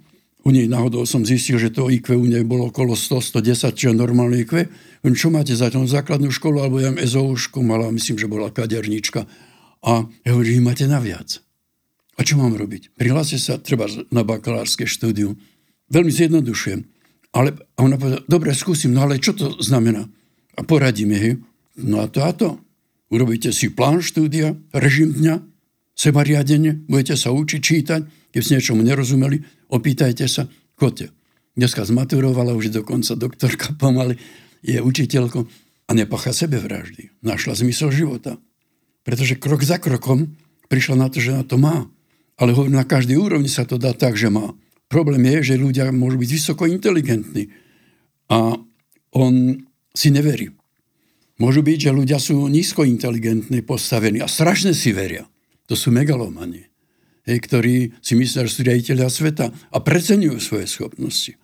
u 0.43 0.51
nej 0.51 0.66
náhodou 0.66 1.07
som 1.07 1.22
zistil, 1.22 1.59
že 1.59 1.70
to 1.70 1.86
IQ 1.86 2.18
u 2.18 2.26
nej 2.26 2.43
bolo 2.43 2.68
okolo 2.70 2.99
100, 2.99 3.38
110, 3.38 3.78
čiže 3.78 3.95
normálne 3.95 4.43
IQ. 4.43 4.66
Čo 5.03 5.30
máte 5.30 5.55
za 5.55 5.70
to? 5.70 5.86
Základnú 5.86 6.34
školu, 6.34 6.59
alebo 6.62 6.82
ja 6.82 6.90
SOUšku 6.90 7.62
mala, 7.62 7.90
myslím, 7.95 8.18
že 8.18 8.26
bola 8.26 8.51
kaderníčka. 8.51 9.26
A 9.82 10.07
ja 10.26 10.30
hovorím, 10.34 10.66
máte 10.66 10.86
naviac. 10.90 11.43
A 12.18 12.26
čo 12.26 12.38
mám 12.38 12.55
robiť? 12.55 12.95
Prihláste 12.95 13.38
sa 13.38 13.59
treba 13.59 13.86
na 14.11 14.22
bakalárske 14.22 14.86
štúdium. 14.86 15.38
Veľmi 15.90 16.12
zjednodušujem. 16.12 16.86
Ale 17.32 17.57
a 17.57 17.78
ona 17.80 17.97
povedala, 17.97 18.22
dobre, 18.28 18.53
skúsim, 18.53 18.93
no 18.93 19.09
ale 19.09 19.16
čo 19.16 19.32
to 19.32 19.57
znamená? 19.64 20.05
A 20.55 20.61
poradíme, 20.62 21.16
hej. 21.16 21.40
No 21.80 22.05
a 22.05 22.07
to 22.07 22.20
a 22.20 22.30
to. 22.36 22.61
Urobíte 23.09 23.53
si 23.53 23.72
plán 23.72 24.05
štúdia, 24.05 24.57
režim 24.72 25.12
dňa, 25.16 25.40
seba 25.97 26.24
riadenie, 26.24 26.84
budete 26.88 27.16
sa 27.16 27.32
učiť 27.32 27.61
čítať, 27.61 28.01
keď 28.33 28.41
ste 28.41 28.57
niečomu 28.59 28.80
nerozumeli, 28.80 29.45
opýtajte 29.68 30.24
sa, 30.24 30.49
kote. 30.74 31.12
Dneska 31.53 31.85
zmaturovala, 31.85 32.57
už 32.57 32.72
dokonca 32.72 33.12
doktorka 33.12 33.76
pomaly, 33.76 34.16
je 34.64 34.80
učiteľko 34.80 35.45
a 35.87 35.91
nepacha 35.93 36.33
sebevraždy. 36.33 37.12
Našla 37.20 37.61
zmysel 37.61 37.93
života. 37.93 38.41
Pretože 39.05 39.37
krok 39.37 39.61
za 39.61 39.76
krokom 39.76 40.33
prišla 40.72 40.97
na 40.97 41.09
to, 41.12 41.20
že 41.20 41.37
na 41.37 41.45
to 41.45 41.61
má. 41.61 41.85
Ale 42.41 42.57
hovorím, 42.57 42.80
na 42.80 42.89
každej 42.89 43.20
úrovni 43.20 43.53
sa 43.53 43.68
to 43.68 43.76
dá 43.76 43.93
tak, 43.93 44.16
že 44.16 44.33
má. 44.33 44.57
Problém 44.89 45.20
je, 45.28 45.53
že 45.53 45.61
ľudia 45.61 45.93
môžu 45.93 46.16
byť 46.16 46.30
vysoko 46.33 46.64
inteligentní 46.64 47.53
a 48.33 48.57
on 49.12 49.61
si 49.93 50.09
neverí. 50.09 50.57
Môžu 51.37 51.61
byť, 51.61 51.78
že 51.89 51.93
ľudia 51.93 52.16
sú 52.16 52.49
nízko 52.49 52.89
inteligentní, 52.89 53.61
postavení 53.61 54.24
a 54.24 54.28
strašne 54.30 54.72
si 54.72 54.97
veria. 54.97 55.28
To 55.68 55.76
sú 55.76 55.93
megalomani 55.93 56.71
hej, 57.26 57.38
ktorí 57.42 57.74
si 58.02 58.14
myslia, 58.18 58.46
že 58.46 58.54
sú 58.54 58.60
riaditeľia 58.66 59.08
sveta 59.08 59.50
a 59.50 59.76
preceňujú 59.78 60.38
svoje 60.42 60.66
schopnosti. 60.66 61.34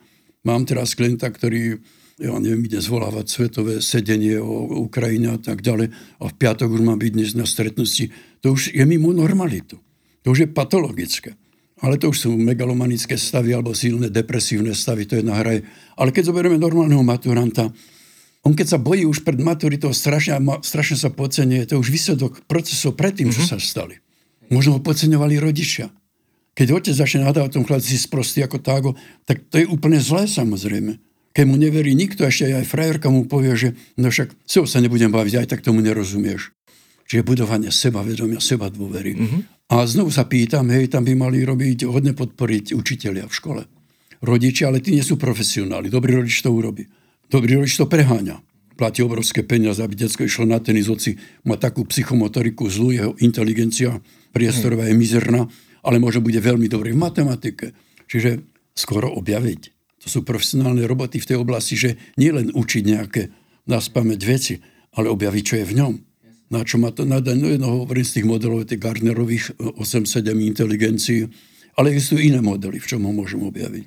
Mám 0.46 0.66
teraz 0.70 0.94
klienta, 0.94 1.28
ktorý 1.30 1.78
ja 2.18 2.34
neviem, 2.34 2.66
ide 2.66 2.82
zvolávať 2.82 3.30
svetové 3.30 3.78
sedenie 3.78 4.42
o 4.42 4.82
Ukrajine 4.90 5.34
a 5.34 5.38
tak 5.38 5.62
ďalej 5.62 5.94
a 5.94 6.24
v 6.26 6.34
piatok 6.34 6.66
už 6.74 6.82
má 6.82 6.98
byť 6.98 7.10
dnes 7.14 7.30
na 7.38 7.46
stretnosti. 7.46 8.10
To 8.42 8.58
už 8.58 8.74
je 8.74 8.82
mimo 8.82 9.14
normalitu. 9.14 9.78
To 10.26 10.34
už 10.34 10.38
je 10.44 10.48
patologické. 10.50 11.38
Ale 11.78 11.94
to 11.94 12.10
už 12.10 12.26
sú 12.26 12.34
megalomanické 12.34 13.14
stavy 13.14 13.54
alebo 13.54 13.70
silné 13.70 14.10
depresívne 14.10 14.74
stavy, 14.74 15.06
to 15.06 15.14
je 15.14 15.22
na 15.22 15.38
hraje. 15.38 15.62
Ale 15.94 16.10
keď 16.10 16.34
zoberieme 16.34 16.58
normálneho 16.58 17.06
maturanta, 17.06 17.70
on 18.42 18.50
keď 18.50 18.66
sa 18.66 18.78
bojí 18.82 19.06
už 19.06 19.22
pred 19.22 19.38
maturitou 19.38 19.94
strašne, 19.94 20.42
strašne 20.66 20.98
sa 20.98 21.14
podceňuje, 21.14 21.70
to 21.70 21.78
je 21.78 21.82
už 21.86 21.90
výsledok 21.94 22.42
procesov 22.50 22.98
predtým, 22.98 23.30
mm-hmm. 23.30 23.46
čo 23.46 23.54
sa 23.54 23.62
stali. 23.62 24.02
Možno 24.48 24.76
ho 24.76 24.80
podceňovali 24.80 25.40
rodičia. 25.40 25.92
Keď 26.58 26.68
otec 26.74 26.94
začne 26.96 27.22
nadávať 27.22 27.54
tom 27.54 27.64
chlapci 27.68 27.94
sprostý 27.94 28.42
ako 28.42 28.58
tágo, 28.58 28.90
tak 29.22 29.46
to 29.46 29.62
je 29.62 29.66
úplne 29.68 30.02
zlé 30.02 30.26
samozrejme. 30.26 30.98
Keď 31.30 31.44
mu 31.46 31.54
neverí 31.54 31.94
nikto, 31.94 32.26
ešte 32.26 32.50
aj 32.50 32.66
frajerka 32.66 33.06
mu 33.14 33.30
povie, 33.30 33.54
že 33.54 33.68
no 33.94 34.10
však 34.10 34.34
s 34.42 34.58
sa 34.66 34.82
nebudem 34.82 35.14
baviť, 35.14 35.34
aj 35.38 35.46
tak 35.54 35.62
tomu 35.62 35.78
nerozumieš. 35.78 36.50
Čiže 37.06 37.22
budovanie 37.22 37.70
seba 37.70 38.02
vedomia, 38.02 38.42
seba 38.42 38.66
dôvery. 38.68 39.14
Mm-hmm. 39.14 39.40
A 39.70 39.86
znovu 39.86 40.10
sa 40.10 40.26
pýtam, 40.26 40.66
hej, 40.74 40.90
tam 40.90 41.06
by 41.06 41.14
mali 41.14 41.46
robiť, 41.46 41.86
hodne 41.86 42.12
podporiť 42.12 42.74
učiteľia 42.74 43.30
v 43.30 43.36
škole. 43.36 43.62
Rodičia, 44.18 44.68
ale 44.68 44.82
tí 44.82 44.90
nie 44.92 45.04
sú 45.06 45.14
profesionáli. 45.14 45.94
Dobrý 45.94 46.18
rodič 46.18 46.42
to 46.42 46.50
urobí. 46.50 46.90
Dobrý 47.30 47.54
rodič 47.54 47.78
to 47.78 47.86
preháňa 47.86 48.42
platí 48.78 49.02
obrovské 49.02 49.42
peniaze, 49.42 49.82
aby 49.82 49.98
detsko 49.98 50.22
išlo 50.22 50.46
na 50.46 50.62
tenis, 50.62 50.86
hoci 50.86 51.18
má 51.42 51.58
takú 51.58 51.82
psychomotoriku 51.82 52.70
zlú, 52.70 52.94
jeho 52.94 53.12
inteligencia 53.18 53.98
priestorová 54.32 54.86
je 54.88 54.96
mizerná, 54.96 55.46
ale 55.82 56.02
možno 56.02 56.24
bude 56.24 56.38
veľmi 56.38 56.68
dobrý 56.68 56.92
v 56.92 57.02
matematike. 57.02 57.66
Čiže 58.08 58.44
skoro 58.72 59.10
objaviť. 59.18 59.60
To 60.04 60.06
sú 60.06 60.22
profesionálne 60.22 60.86
roboty 60.86 61.18
v 61.18 61.28
tej 61.34 61.38
oblasti, 61.42 61.74
že 61.74 61.98
nielen 62.14 62.54
učiť 62.54 62.82
nejaké 62.86 63.22
na 63.66 63.82
spameť 63.82 64.20
veci, 64.22 64.54
ale 64.94 65.10
objaviť, 65.10 65.44
čo 65.44 65.54
je 65.60 65.66
v 65.66 65.76
ňom. 65.76 65.94
Na 66.48 66.64
čo 66.64 66.80
má 66.80 66.88
to 66.94 67.04
nadať? 67.04 67.36
No 67.36 67.46
jedno 67.52 67.68
hovorím 67.84 68.06
z 68.08 68.14
tých 68.20 68.26
modelov, 68.26 68.64
tých 68.64 68.80
Gardnerových 68.80 69.60
8-7 69.60 70.32
inteligencií, 70.48 71.28
ale 71.78 71.94
existujú 71.94 72.18
iné 72.18 72.42
modely, 72.42 72.82
v 72.82 72.90
čom 72.90 73.06
ho 73.06 73.14
môžem 73.14 73.38
objaviť. 73.38 73.84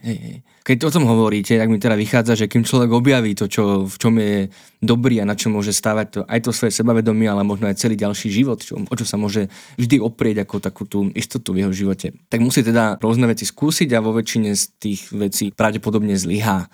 Keď 0.63 0.77
o 0.87 0.93
tom 0.95 1.03
hovoríte, 1.11 1.59
tak 1.59 1.67
mi 1.67 1.75
teda 1.75 1.99
vychádza, 1.99 2.39
že 2.39 2.47
kým 2.47 2.63
človek 2.63 2.87
objaví 2.87 3.35
to, 3.35 3.51
čo, 3.51 3.83
v 3.83 3.95
čom 3.99 4.15
je 4.15 4.47
dobrý 4.79 5.19
a 5.19 5.27
na 5.27 5.35
čo 5.35 5.51
môže 5.51 5.75
stávať 5.75 6.07
to, 6.07 6.19
aj 6.23 6.39
to 6.39 6.55
svoje 6.55 6.71
sebavedomie, 6.71 7.27
ale 7.27 7.43
možno 7.43 7.67
aj 7.67 7.75
celý 7.75 7.99
ďalší 7.99 8.31
život, 8.31 8.63
čo, 8.63 8.79
o 8.79 8.95
čo 8.95 9.03
sa 9.03 9.19
môže 9.19 9.51
vždy 9.75 9.99
oprieť 9.99 10.47
ako 10.47 10.55
takú 10.63 10.87
tú 10.87 11.11
istotu 11.11 11.51
v 11.51 11.67
jeho 11.67 11.73
živote, 11.75 12.15
tak 12.31 12.39
musí 12.39 12.63
teda 12.63 12.95
rôzne 13.03 13.27
veci 13.27 13.43
skúsiť 13.43 13.91
a 13.91 13.99
vo 13.99 14.15
väčšine 14.15 14.55
z 14.55 14.63
tých 14.79 15.11
vecí 15.11 15.51
pravdepodobne 15.51 16.15
zlyhá. 16.15 16.71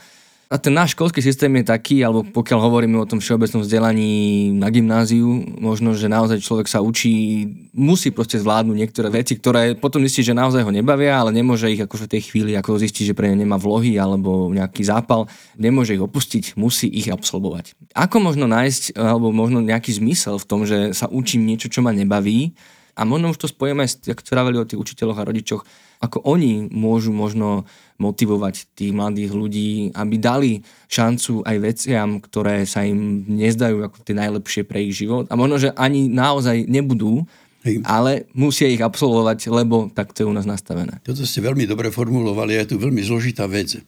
A 0.47 0.55
ten 0.55 0.71
náš 0.71 0.95
školský 0.95 1.19
systém 1.19 1.51
je 1.59 1.67
taký, 1.67 1.99
alebo 2.07 2.23
pokiaľ 2.23 2.59
hovoríme 2.71 2.95
o 2.95 3.03
tom 3.03 3.19
všeobecnom 3.19 3.67
vzdelaní 3.67 4.55
na 4.55 4.71
gymnáziu, 4.71 5.27
možno, 5.59 5.91
že 5.91 6.07
naozaj 6.07 6.39
človek 6.39 6.71
sa 6.71 6.79
učí, 6.79 7.43
musí 7.75 8.15
proste 8.15 8.39
zvládnuť 8.39 8.77
niektoré 8.79 9.11
veci, 9.11 9.35
ktoré 9.35 9.75
potom 9.75 9.99
zistí, 10.07 10.23
že 10.23 10.31
naozaj 10.31 10.63
ho 10.63 10.71
nebavia, 10.71 11.19
ale 11.19 11.35
nemôže 11.35 11.67
ich 11.67 11.83
akože 11.83 12.07
v 12.07 12.13
tej 12.15 12.21
chvíli, 12.31 12.55
ako 12.55 12.79
zistí, 12.79 13.03
že 13.03 13.11
pre 13.11 13.27
ne 13.27 13.43
nemá 13.43 13.59
vlohy 13.59 13.99
alebo 13.99 14.47
nejaký 14.55 14.87
zápal, 14.87 15.27
nemôže 15.59 15.99
ich 15.99 16.03
opustiť, 16.03 16.55
musí 16.55 16.87
ich 16.87 17.11
absolvovať. 17.11 17.75
Ako 17.91 18.23
možno 18.23 18.47
nájsť, 18.47 18.95
alebo 18.95 19.35
možno 19.35 19.59
nejaký 19.59 19.99
zmysel 19.99 20.39
v 20.39 20.47
tom, 20.47 20.63
že 20.63 20.95
sa 20.95 21.11
učím 21.11 21.43
niečo, 21.43 21.67
čo 21.67 21.83
ma 21.83 21.91
nebaví, 21.91 22.55
A 22.97 23.05
možno 23.05 23.29
už 23.29 23.37
to 23.37 23.47
spojíme, 23.47 23.85
ako 23.85 24.21
ste 24.25 24.33
o 24.33 24.65
tých 24.65 24.81
učiteľoch 24.81 25.21
a 25.21 25.27
rodičoch, 25.29 25.61
ako 25.97 26.21
oni 26.23 26.69
môžu 26.69 27.09
možno 27.09 27.65
motivovať 27.97 28.69
tých 28.77 28.93
mladých 28.93 29.31
ľudí, 29.33 29.71
aby 29.97 30.15
dali 30.21 30.51
šancu 30.85 31.41
aj 31.41 31.57
veciam, 31.57 32.21
ktoré 32.21 32.63
sa 32.69 32.85
im 32.85 33.25
nezdajú 33.25 33.81
ako 33.89 33.97
tie 34.05 34.13
najlepšie 34.13 34.61
pre 34.69 34.85
ich 34.85 34.93
život. 34.93 35.25
A 35.29 35.33
možno, 35.33 35.57
že 35.57 35.73
ani 35.73 36.05
naozaj 36.05 36.69
nebudú, 36.69 37.25
Hej. 37.65 37.81
ale 37.83 38.29
musia 38.37 38.69
ich 38.69 38.81
absolvovať, 38.81 39.49
lebo 39.49 39.89
tak 39.89 40.13
to 40.13 40.23
je 40.23 40.29
u 40.29 40.33
nás 40.35 40.45
nastavené. 40.45 41.01
Toto 41.01 41.25
ste 41.25 41.41
veľmi 41.41 41.65
dobre 41.65 41.89
formulovali, 41.89 42.53
je 42.61 42.73
tu 42.73 42.75
veľmi 42.77 43.01
zložitá 43.01 43.49
vec. 43.49 43.81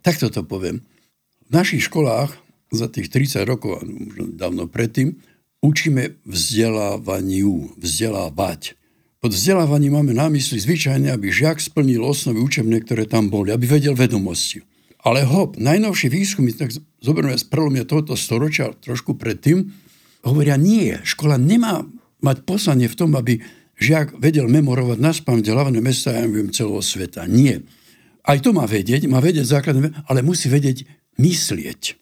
Takto 0.00 0.32
to 0.32 0.40
poviem. 0.40 0.80
V 1.44 1.50
našich 1.52 1.92
školách 1.92 2.32
za 2.72 2.88
tých 2.88 3.12
30 3.12 3.44
rokov, 3.44 3.84
možno 3.84 4.32
dávno 4.32 4.64
predtým, 4.70 5.20
učíme 5.60 6.16
vzdelávaniu, 6.24 7.76
vzdelávať. 7.76 8.79
Pod 9.20 9.36
vzdelávaním 9.36 10.00
máme 10.00 10.16
na 10.16 10.32
mysli 10.32 10.56
zvyčajne, 10.56 11.12
aby 11.12 11.28
žiak 11.28 11.60
splnil 11.60 12.00
osnovy 12.00 12.40
učebné, 12.40 12.80
ktoré 12.88 13.04
tam 13.04 13.28
boli, 13.28 13.52
aby 13.52 13.68
vedel 13.68 13.92
vedomosti. 13.92 14.64
Ale 15.04 15.28
hop, 15.28 15.60
najnovšie 15.60 16.08
výskumy, 16.08 16.56
tak 16.56 16.72
zoberme 17.04 17.36
z 17.36 17.44
prelomia 17.44 17.84
tohoto 17.84 18.16
storočia, 18.16 18.72
trošku 18.72 19.20
predtým, 19.20 19.68
hovoria 20.24 20.56
nie, 20.56 20.96
škola 21.04 21.36
nemá 21.36 21.84
mať 22.24 22.48
poslanie 22.48 22.88
v 22.88 22.96
tom, 22.96 23.12
aby 23.12 23.44
žiak 23.76 24.16
vedel 24.16 24.48
memorovať 24.48 24.98
na 25.00 25.12
spamäť 25.12 25.52
hlavné 25.52 25.80
mesta, 25.84 26.16
ja 26.16 26.24
neviem, 26.24 26.52
celého 26.52 26.80
sveta. 26.80 27.24
Nie. 27.28 27.64
Aj 28.24 28.40
to 28.40 28.52
má 28.52 28.68
vedieť, 28.68 29.08
má 29.08 29.20
vedieť 29.20 29.48
základné, 29.48 30.04
ale 30.08 30.24
musí 30.24 30.48
vedieť 30.52 30.84
myslieť. 31.16 31.96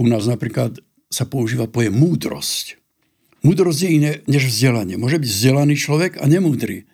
U 0.00 0.08
nás 0.08 0.24
napríklad 0.24 0.80
sa 1.12 1.28
používa 1.28 1.68
pojem 1.68 1.92
múdrosť. 1.92 2.79
Múdrosť 3.40 3.80
je 3.84 3.90
iné 3.90 4.12
než 4.28 4.52
vzdelanie. 4.52 5.00
Môže 5.00 5.16
byť 5.16 5.30
vzdelaný 5.30 5.74
človek 5.80 6.20
a 6.20 6.28
nemúdry. 6.28 6.84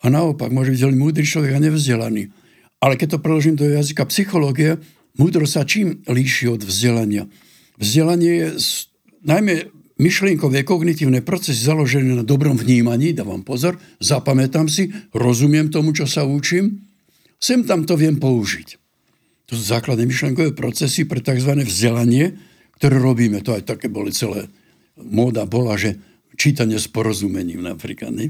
A 0.00 0.08
naopak, 0.08 0.48
môže 0.48 0.72
byť 0.72 0.96
múdry 0.96 1.28
človek 1.28 1.52
a 1.56 1.60
nevzdelaný. 1.60 2.32
Ale 2.80 2.96
keď 2.96 3.16
to 3.16 3.22
preložím 3.22 3.60
do 3.60 3.68
jazyka 3.68 4.08
psychológie, 4.08 4.80
múdrosť 5.20 5.52
sa 5.52 5.68
čím 5.68 6.00
líši 6.08 6.48
od 6.48 6.64
vzdelania? 6.64 7.28
Vzdelanie 7.76 8.32
je 8.32 8.48
najmä 9.28 9.68
myšlienkové 10.00 10.64
kognitívne 10.64 11.20
procesy 11.20 11.60
založené 11.60 12.16
na 12.16 12.24
dobrom 12.24 12.56
vnímaní, 12.56 13.12
dávam 13.12 13.44
pozor, 13.44 13.76
zapamätám 14.00 14.72
si, 14.72 14.88
rozumiem 15.12 15.68
tomu, 15.68 15.92
čo 15.92 16.08
sa 16.08 16.24
učím, 16.24 16.80
sem 17.36 17.60
tam 17.68 17.84
to 17.84 18.00
viem 18.00 18.16
použiť. 18.16 18.80
To 19.52 19.58
sú 19.58 19.62
základné 19.76 20.08
myšlienkové 20.08 20.56
procesy 20.56 21.04
pre 21.04 21.20
tzv. 21.20 21.52
vzdelanie, 21.60 22.40
ktoré 22.80 22.96
robíme. 22.96 23.44
To 23.44 23.52
aj 23.52 23.68
také 23.68 23.92
boli 23.92 24.08
celé 24.16 24.48
móda 25.04 25.48
bola, 25.48 25.76
že 25.76 25.96
čítanie 26.36 26.80
s 26.80 26.88
porozumením 26.88 27.60
napríklad. 27.64 28.12
Nie? 28.14 28.28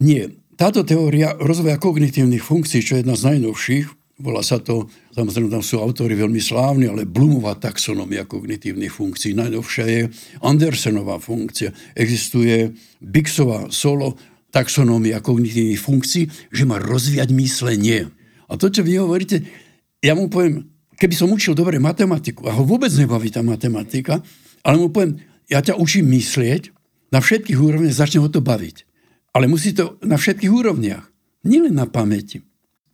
Nie. 0.00 0.22
Táto 0.60 0.84
teória 0.84 1.32
rozvoja 1.40 1.80
kognitívnych 1.80 2.44
funkcií, 2.44 2.84
čo 2.84 2.98
je 2.98 3.00
jedna 3.02 3.16
z 3.16 3.32
najnovších, 3.32 3.86
volá 4.20 4.44
sa 4.44 4.60
to, 4.60 4.86
samozrejme 5.16 5.48
tam 5.48 5.64
sú 5.64 5.80
autory 5.80 6.12
veľmi 6.12 6.38
slávni, 6.38 6.86
ale 6.86 7.08
Blumová 7.08 7.56
taxonomia 7.56 8.28
kognitívnych 8.28 8.92
funkcií. 8.92 9.32
Najnovšia 9.32 9.84
je 9.88 10.02
Andersenová 10.44 11.16
funkcia. 11.16 11.72
Existuje 11.96 12.76
Bixová 13.00 13.72
solo 13.72 14.20
taxonómia 14.52 15.24
kognitívnych 15.24 15.80
funkcií, 15.80 16.28
že 16.52 16.68
má 16.68 16.76
rozvíjať 16.76 17.32
myslenie. 17.32 18.12
A 18.50 18.60
to, 18.60 18.68
čo 18.68 18.84
vy 18.84 19.00
hovoríte, 19.00 19.46
ja 20.04 20.12
mu 20.12 20.28
poviem, 20.28 20.68
keby 21.00 21.14
som 21.16 21.32
učil 21.32 21.56
dobre 21.56 21.80
matematiku, 21.80 22.44
a 22.44 22.52
ho 22.52 22.66
vôbec 22.66 22.92
nebaví 22.92 23.32
tá 23.32 23.40
matematika, 23.40 24.20
ale 24.60 24.76
mu 24.76 24.92
poviem, 24.92 25.16
ja 25.50 25.60
ťa 25.60 25.76
učím 25.76 26.08
myslieť, 26.14 26.70
na 27.10 27.18
všetkých 27.18 27.58
úrovniach 27.58 27.92
začne 27.92 28.22
ho 28.22 28.30
to 28.30 28.38
baviť. 28.38 28.86
Ale 29.34 29.50
musí 29.50 29.74
to 29.74 29.98
na 30.06 30.14
všetkých 30.14 30.50
úrovniach. 30.50 31.10
Nielen 31.42 31.74
na 31.74 31.90
pamäti. 31.90 32.42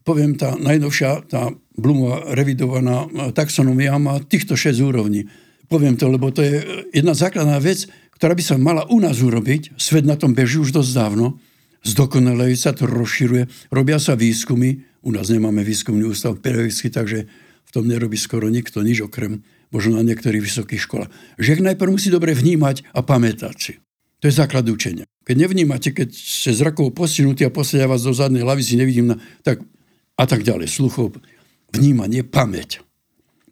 Poviem, 0.07 0.39
tá 0.39 0.57
najnovšia, 0.57 1.29
tá 1.29 1.53
Blumová 1.77 2.33
revidovaná 2.33 3.05
taxonomia 3.37 4.01
má 4.01 4.17
týchto 4.25 4.57
6 4.57 4.81
úrovní. 4.81 5.29
Poviem 5.69 5.99
to, 5.99 6.09
lebo 6.09 6.33
to 6.33 6.41
je 6.41 6.63
jedna 6.95 7.13
základná 7.13 7.61
vec, 7.61 7.85
ktorá 8.17 8.33
by 8.33 8.41
sa 8.45 8.57
mala 8.57 8.89
u 8.89 8.97
nás 9.03 9.21
urobiť. 9.21 9.77
Svet 9.77 10.09
na 10.09 10.17
tom 10.17 10.33
beží 10.33 10.57
už 10.57 10.73
dosť 10.73 10.93
dávno. 10.97 11.37
Zdokonaluje 11.85 12.57
sa 12.57 12.73
to, 12.73 12.89
rozširuje. 12.89 13.69
Robia 13.69 14.01
sa 14.01 14.17
výskumy. 14.17 14.81
U 15.05 15.13
nás 15.13 15.29
nemáme 15.29 15.61
výskumný 15.61 16.09
ústav 16.09 16.39
pedagogický, 16.41 16.89
takže 16.89 17.19
v 17.67 17.71
tom 17.75 17.85
nerobí 17.85 18.17
skoro 18.17 18.49
nikto 18.49 18.81
nič 18.81 19.05
okrem 19.05 19.45
možno 19.71 19.99
na 19.99 20.07
niektorých 20.07 20.43
vysokých 20.43 20.83
školách. 20.85 21.11
Žiak 21.41 21.75
najprv 21.75 21.91
musí 21.91 22.09
dobre 22.09 22.33
vnímať 22.37 22.87
a 22.95 23.01
pamätať 23.03 23.57
si. 23.59 23.73
To 24.23 24.31
je 24.31 24.35
základ 24.35 24.67
učenia. 24.67 25.05
Keď 25.27 25.37
nevnímate, 25.37 25.91
keď 25.93 26.09
ste 26.14 26.55
zrakovo 26.55 26.95
postihnutí 26.95 27.43
a 27.45 27.53
posadia 27.53 27.91
vás 27.91 28.07
do 28.07 28.14
zadnej 28.14 28.47
si 28.62 28.79
nevidím, 28.79 29.12
na, 29.12 29.17
tak 29.43 29.61
a 30.17 30.25
tak 30.25 30.47
ďalej. 30.47 30.71
Sluchov, 30.71 31.19
vnímanie, 31.75 32.25
pamäť. 32.25 32.81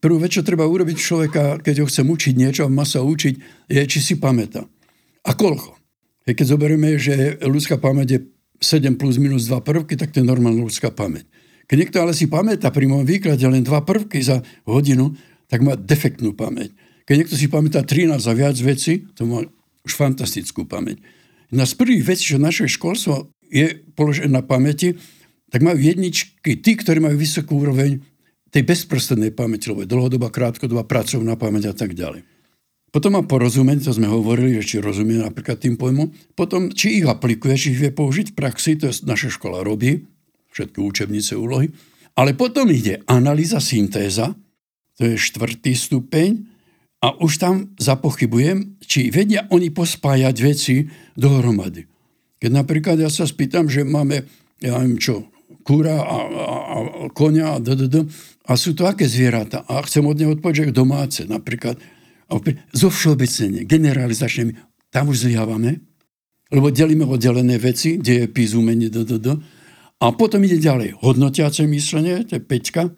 Prvú 0.00 0.20
vec, 0.20 0.36
čo 0.36 0.44
treba 0.44 0.68
urobiť 0.68 0.96
človeka, 0.96 1.42
keď 1.64 1.84
ho 1.84 1.86
chcem 1.88 2.04
učiť 2.04 2.34
niečo 2.36 2.62
a 2.64 2.72
má 2.72 2.84
sa 2.84 3.00
učiť, 3.04 3.34
je, 3.72 3.82
či 3.88 3.98
si 4.00 4.14
pamätá. 4.20 4.64
A 5.24 5.32
koľko? 5.32 5.76
Keď 6.24 6.46
zoberieme, 6.56 6.96
že 6.96 7.40
ľudská 7.40 7.76
pamäť 7.76 8.08
je 8.16 8.20
7 8.60 8.96
plus 8.96 9.20
minus 9.20 9.48
2 9.48 9.60
prvky, 9.60 9.96
tak 9.96 10.12
to 10.12 10.20
je 10.20 10.28
normálna 10.28 10.64
ľudská 10.64 10.92
pamäť. 10.92 11.28
Keď 11.64 11.76
niekto 11.80 11.98
ale 12.00 12.12
si 12.12 12.28
pamätá 12.28 12.68
pri 12.68 12.84
môjom 12.84 13.08
výklade 13.08 13.44
len 13.48 13.64
dva 13.64 13.80
prvky 13.84 14.20
za 14.20 14.44
hodinu, 14.68 15.16
tak 15.54 15.62
má 15.62 15.78
defektnú 15.78 16.34
pamäť. 16.34 16.74
Keď 17.06 17.14
niekto 17.14 17.38
si 17.38 17.46
pamätá 17.46 17.86
13 17.86 18.18
a 18.18 18.32
viac 18.34 18.58
veci, 18.58 19.06
to 19.14 19.22
má 19.22 19.46
už 19.86 19.92
fantastickú 19.94 20.66
pamäť. 20.66 20.98
Jedna 21.46 21.62
z 21.62 21.78
prvých 21.78 22.02
vecí, 22.02 22.34
čo 22.34 22.42
naše 22.42 22.66
školstvo 22.66 23.30
je 23.54 23.86
položené 23.94 24.34
na 24.34 24.42
pamäti, 24.42 24.98
tak 25.54 25.62
majú 25.62 25.78
jedničky 25.78 26.58
tí, 26.58 26.74
ktorí 26.74 26.98
majú 26.98 27.14
vysokú 27.14 27.62
úroveň 27.62 28.02
tej 28.50 28.66
bezprostrednej 28.66 29.30
pamäti, 29.30 29.70
lebo 29.70 29.86
je 29.86 29.92
dlhodobá, 29.94 30.34
krátkodobá, 30.34 30.82
pracovná 30.82 31.38
pamäť 31.38 31.70
a 31.70 31.74
tak 31.78 31.94
ďalej. 31.94 32.26
Potom 32.90 33.14
má 33.14 33.22
porozumieť, 33.22 33.86
to 33.86 33.94
sme 33.94 34.10
hovorili, 34.10 34.58
že 34.58 34.66
či 34.66 34.76
rozumie 34.82 35.22
napríklad 35.22 35.62
tým 35.62 35.78
pojmom. 35.78 36.10
Potom, 36.34 36.74
či 36.74 36.98
ich 36.98 37.06
aplikuje, 37.06 37.54
či 37.54 37.74
ich 37.74 37.78
vie 37.78 37.94
použiť 37.94 38.34
v 38.34 38.38
praxi, 38.38 38.74
to 38.74 38.90
je 38.90 39.06
naša 39.06 39.38
škola 39.38 39.62
robí, 39.62 40.02
všetky 40.50 40.82
učebnice, 40.82 41.38
úlohy. 41.38 41.70
Ale 42.18 42.38
potom 42.38 42.70
ide 42.70 43.02
analýza, 43.10 43.58
syntéza, 43.58 44.34
to 44.98 45.10
je 45.10 45.14
štvrtý 45.18 45.72
stupeň, 45.74 46.54
a 47.04 47.12
už 47.20 47.36
tam 47.36 47.54
zapochybujem, 47.76 48.80
či 48.80 49.12
vedia 49.12 49.44
oni 49.52 49.68
pospájať 49.68 50.36
veci 50.40 50.88
dohromady. 51.12 51.84
Keď 52.40 52.50
napríklad 52.50 52.96
ja 52.96 53.12
sa 53.12 53.28
spýtam, 53.28 53.68
že 53.68 53.84
máme, 53.84 54.24
ja 54.64 54.80
neviem 54.80 54.96
čo, 54.96 55.28
kúra 55.68 56.00
a, 56.00 56.18
a, 56.24 56.56
a 56.64 56.76
konia 57.12 57.56
a 57.56 57.60
ddd, 57.60 58.08
a 58.48 58.52
sú 58.56 58.72
to 58.72 58.88
aké 58.88 59.04
zvieratá? 59.04 59.68
A 59.68 59.84
chcem 59.84 60.04
od 60.04 60.16
neho 60.16 60.32
odpovedať, 60.32 60.72
že 60.72 60.76
domáce 60.76 61.20
napríklad. 61.28 61.76
A 62.28 62.40
opäť, 62.40 62.64
zo 62.72 62.88
všeobecnenie, 62.88 63.68
generalizačne, 63.68 64.56
tam 64.88 65.12
už 65.12 65.28
zlyhávame, 65.28 65.84
lebo 66.52 66.72
delíme 66.72 67.04
oddelené 67.04 67.60
veci, 67.60 68.00
kde 68.00 68.24
je 68.24 68.26
pís, 68.32 68.56
umenie, 68.56 68.88
ddd. 68.88 69.28
A 70.00 70.06
potom 70.16 70.40
ide 70.40 70.56
ďalej. 70.56 71.04
Hodnotiace 71.04 71.68
myslenie, 71.68 72.24
to 72.24 72.40
je 72.40 72.42
peťka, 72.44 72.92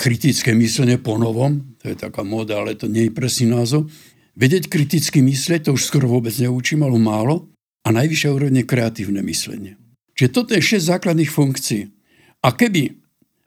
kritické 0.00 0.56
myslenie 0.56 0.96
po 0.96 1.20
novom, 1.20 1.76
to 1.76 1.92
je 1.92 1.96
taká 2.00 2.24
moda, 2.24 2.56
ale 2.56 2.72
to 2.72 2.88
nie 2.88 3.12
je 3.12 3.12
presný 3.12 3.52
názov. 3.52 3.92
Vedieť 4.32 4.72
kriticky 4.72 5.20
myslieť, 5.20 5.68
to 5.68 5.76
už 5.76 5.84
skoro 5.84 6.08
vôbec 6.08 6.32
neučím, 6.40 6.88
ale 6.88 6.96
málo. 6.96 7.52
A 7.84 7.92
najvyššia 7.92 8.32
úroveň 8.32 8.64
je 8.64 8.70
kreatívne 8.70 9.20
myslenie. 9.20 9.76
Čiže 10.16 10.32
toto 10.32 10.56
je 10.56 10.64
6 10.64 10.88
základných 10.96 11.28
funkcií. 11.28 11.92
A 12.40 12.56
keby 12.56 12.96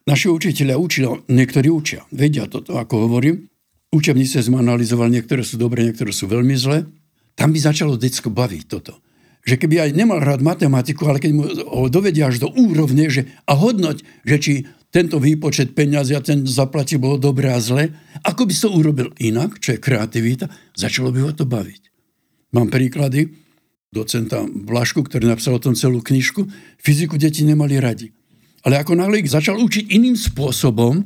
naši 0.05 0.29
učiteľia 0.29 0.77
učili, 0.77 1.09
niektorí 1.29 1.73
učia, 1.73 2.05
vedia 2.13 2.45
toto, 2.45 2.77
ako 2.77 3.09
hovorím, 3.09 3.49
učebnice 3.89 4.41
sme 4.41 4.61
analyzovali, 4.61 5.17
niektoré 5.17 5.41
sú 5.41 5.57
dobré, 5.57 5.89
niektoré 5.89 6.13
sú 6.13 6.29
veľmi 6.29 6.53
zlé, 6.53 6.85
tam 7.33 7.49
by 7.49 7.59
začalo 7.61 7.97
decko 7.97 8.29
baviť 8.29 8.63
toto. 8.69 9.01
Že 9.45 9.57
keby 9.65 9.75
aj 9.89 9.97
nemal 9.97 10.21
rád 10.21 10.45
matematiku, 10.45 11.09
ale 11.09 11.17
keď 11.17 11.31
mu 11.33 11.43
ho 11.49 11.89
dovedia 11.89 12.29
až 12.29 12.41
do 12.41 12.49
úrovne, 12.53 13.09
že 13.09 13.29
a 13.49 13.57
hodnoť, 13.57 13.97
že 14.25 14.37
či 14.37 14.53
tento 14.93 15.17
výpočet 15.17 15.73
peňazí 15.73 16.13
a 16.13 16.21
ten 16.21 16.45
zaplatí 16.45 17.01
bolo 17.01 17.17
dobré 17.17 17.49
a 17.49 17.57
zle. 17.57 17.89
Ako 18.21 18.45
by 18.45 18.53
to 18.53 18.69
urobil 18.69 19.09
inak, 19.17 19.57
čo 19.57 19.73
je 19.73 19.81
kreativita, 19.81 20.45
začalo 20.77 21.09
by 21.09 21.19
ho 21.25 21.31
to 21.33 21.49
baviť. 21.49 21.81
Mám 22.53 22.69
príklady 22.69 23.33
docenta 23.89 24.45
Blašku, 24.45 25.01
ktorý 25.01 25.33
napísal 25.33 25.57
o 25.57 25.63
tom 25.63 25.73
celú 25.73 26.05
knižku. 26.05 26.45
Fyziku 26.77 27.17
deti 27.17 27.41
nemali 27.41 27.81
radi. 27.81 28.13
Ale 28.61 28.77
ako 28.77 28.93
náhle 28.93 29.25
ich 29.25 29.33
začal 29.33 29.57
učiť 29.57 29.89
iným 29.89 30.13
spôsobom, 30.13 31.01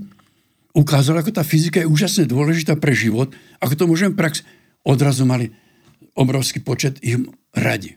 ukázal, 0.75 1.23
ako 1.23 1.31
tá 1.31 1.47
fyzika 1.47 1.79
je 1.79 1.87
úžasne 1.87 2.27
dôležitá 2.27 2.75
pre 2.75 2.91
život, 2.91 3.31
ako 3.63 3.73
to 3.73 3.83
môžem 3.87 4.11
prax, 4.13 4.43
odrazu 4.83 5.23
mali 5.23 5.55
obrovský 6.13 6.59
počet 6.59 6.99
ich 6.99 7.17
radi. 7.55 7.95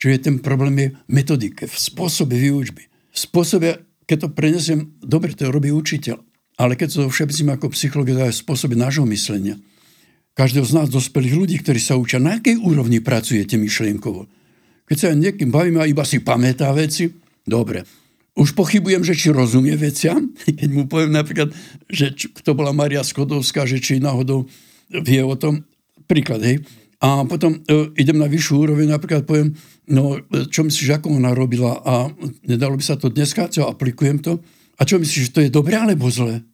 Čiže 0.00 0.32
ten 0.32 0.36
problém 0.40 0.74
je 0.80 0.88
v 0.96 0.96
metodike, 1.12 1.68
v 1.68 1.76
spôsobe 1.76 2.34
výučby, 2.40 2.88
v 2.88 3.18
spôsobe 3.20 3.89
keď 4.10 4.26
to 4.26 4.34
prenesiem, 4.34 4.90
dobre, 4.98 5.30
to 5.38 5.54
robí 5.54 5.70
učiteľ, 5.70 6.18
ale 6.58 6.74
keď 6.74 7.06
to 7.06 7.14
všeobecím 7.14 7.54
ako 7.54 7.70
psychológia, 7.70 8.26
je 8.26 8.42
spôsoby 8.42 8.74
nášho 8.74 9.06
myslenia. 9.06 9.54
Každého 10.34 10.66
z 10.66 10.72
nás, 10.74 10.90
dospelých 10.90 11.38
ľudí, 11.38 11.56
ktorí 11.62 11.78
sa 11.78 11.94
učia, 11.94 12.18
na 12.18 12.42
akej 12.42 12.58
úrovni 12.58 12.98
pracujete 12.98 13.54
myšlienkovo? 13.54 14.26
Keď 14.90 14.96
sa 14.98 15.14
niekým 15.14 15.54
bavím 15.54 15.78
a 15.78 15.86
iba 15.86 16.02
si 16.02 16.18
pamätá 16.18 16.74
veci, 16.74 17.06
dobre. 17.46 17.86
Už 18.34 18.58
pochybujem, 18.58 19.06
že 19.06 19.14
či 19.14 19.30
rozumie 19.30 19.78
veciam, 19.78 20.26
keď 20.58 20.68
mu 20.74 20.90
poviem 20.90 21.14
napríklad, 21.14 21.54
že 21.86 22.10
kto 22.10 22.58
bola 22.58 22.74
Maria 22.74 23.06
Skodovská, 23.06 23.62
že 23.62 23.78
či 23.78 24.02
náhodou 24.02 24.50
vie 24.90 25.22
o 25.22 25.38
tom. 25.38 25.62
Príklad, 26.10 26.42
hej. 26.42 26.66
A 27.00 27.24
potom 27.24 27.64
e, 27.64 27.96
idem 27.96 28.20
na 28.20 28.28
vyššiu 28.28 28.54
úroveň, 28.60 28.92
napríklad 28.92 29.24
poviem, 29.24 29.56
no 29.88 30.20
čo 30.52 30.68
myslíš, 30.68 31.00
ako 31.00 31.16
ona 31.16 31.32
robila 31.32 31.80
a 31.80 32.12
nedalo 32.44 32.76
by 32.76 32.84
sa 32.84 33.00
to 33.00 33.08
dneska, 33.08 33.48
čo 33.48 33.64
aplikujem 33.72 34.20
to. 34.20 34.44
A 34.76 34.84
čo 34.84 35.00
myslíš, 35.00 35.32
že 35.32 35.34
to 35.34 35.40
je 35.44 35.50
dobré 35.52 35.80
alebo 35.80 36.12
zlé? 36.12 36.44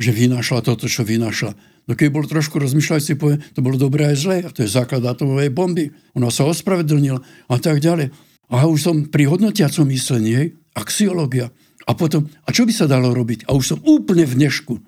Že 0.00 0.16
vynašla 0.16 0.64
toto, 0.64 0.88
čo 0.88 1.04
vynašla. 1.04 1.52
No 1.84 1.92
keď 1.92 2.08
bol 2.12 2.24
trošku 2.24 2.56
rozmýšľať, 2.56 3.00
si 3.00 3.14
povie, 3.16 3.40
to 3.52 3.60
bolo 3.60 3.76
dobré 3.76 4.08
aj 4.08 4.16
zlé. 4.16 4.36
A 4.44 4.52
to 4.52 4.64
je 4.64 4.72
základ 4.72 5.04
atomovej 5.04 5.52
bomby. 5.52 5.92
Ona 6.16 6.32
sa 6.32 6.48
ospravedlnila 6.48 7.20
a 7.48 7.56
tak 7.60 7.84
ďalej. 7.84 8.08
A 8.50 8.64
už 8.64 8.80
som 8.80 8.96
pri 9.08 9.28
hodnotiacom 9.28 9.84
myslení, 9.92 10.30
hej, 10.32 10.48
axiológia. 10.72 11.52
A 11.88 11.92
potom, 11.92 12.28
a 12.44 12.48
čo 12.52 12.64
by 12.64 12.72
sa 12.72 12.88
dalo 12.88 13.12
robiť? 13.12 13.48
A 13.48 13.56
už 13.56 13.64
som 13.76 13.78
úplne 13.84 14.24
v 14.24 14.48
nešku. 14.48 14.80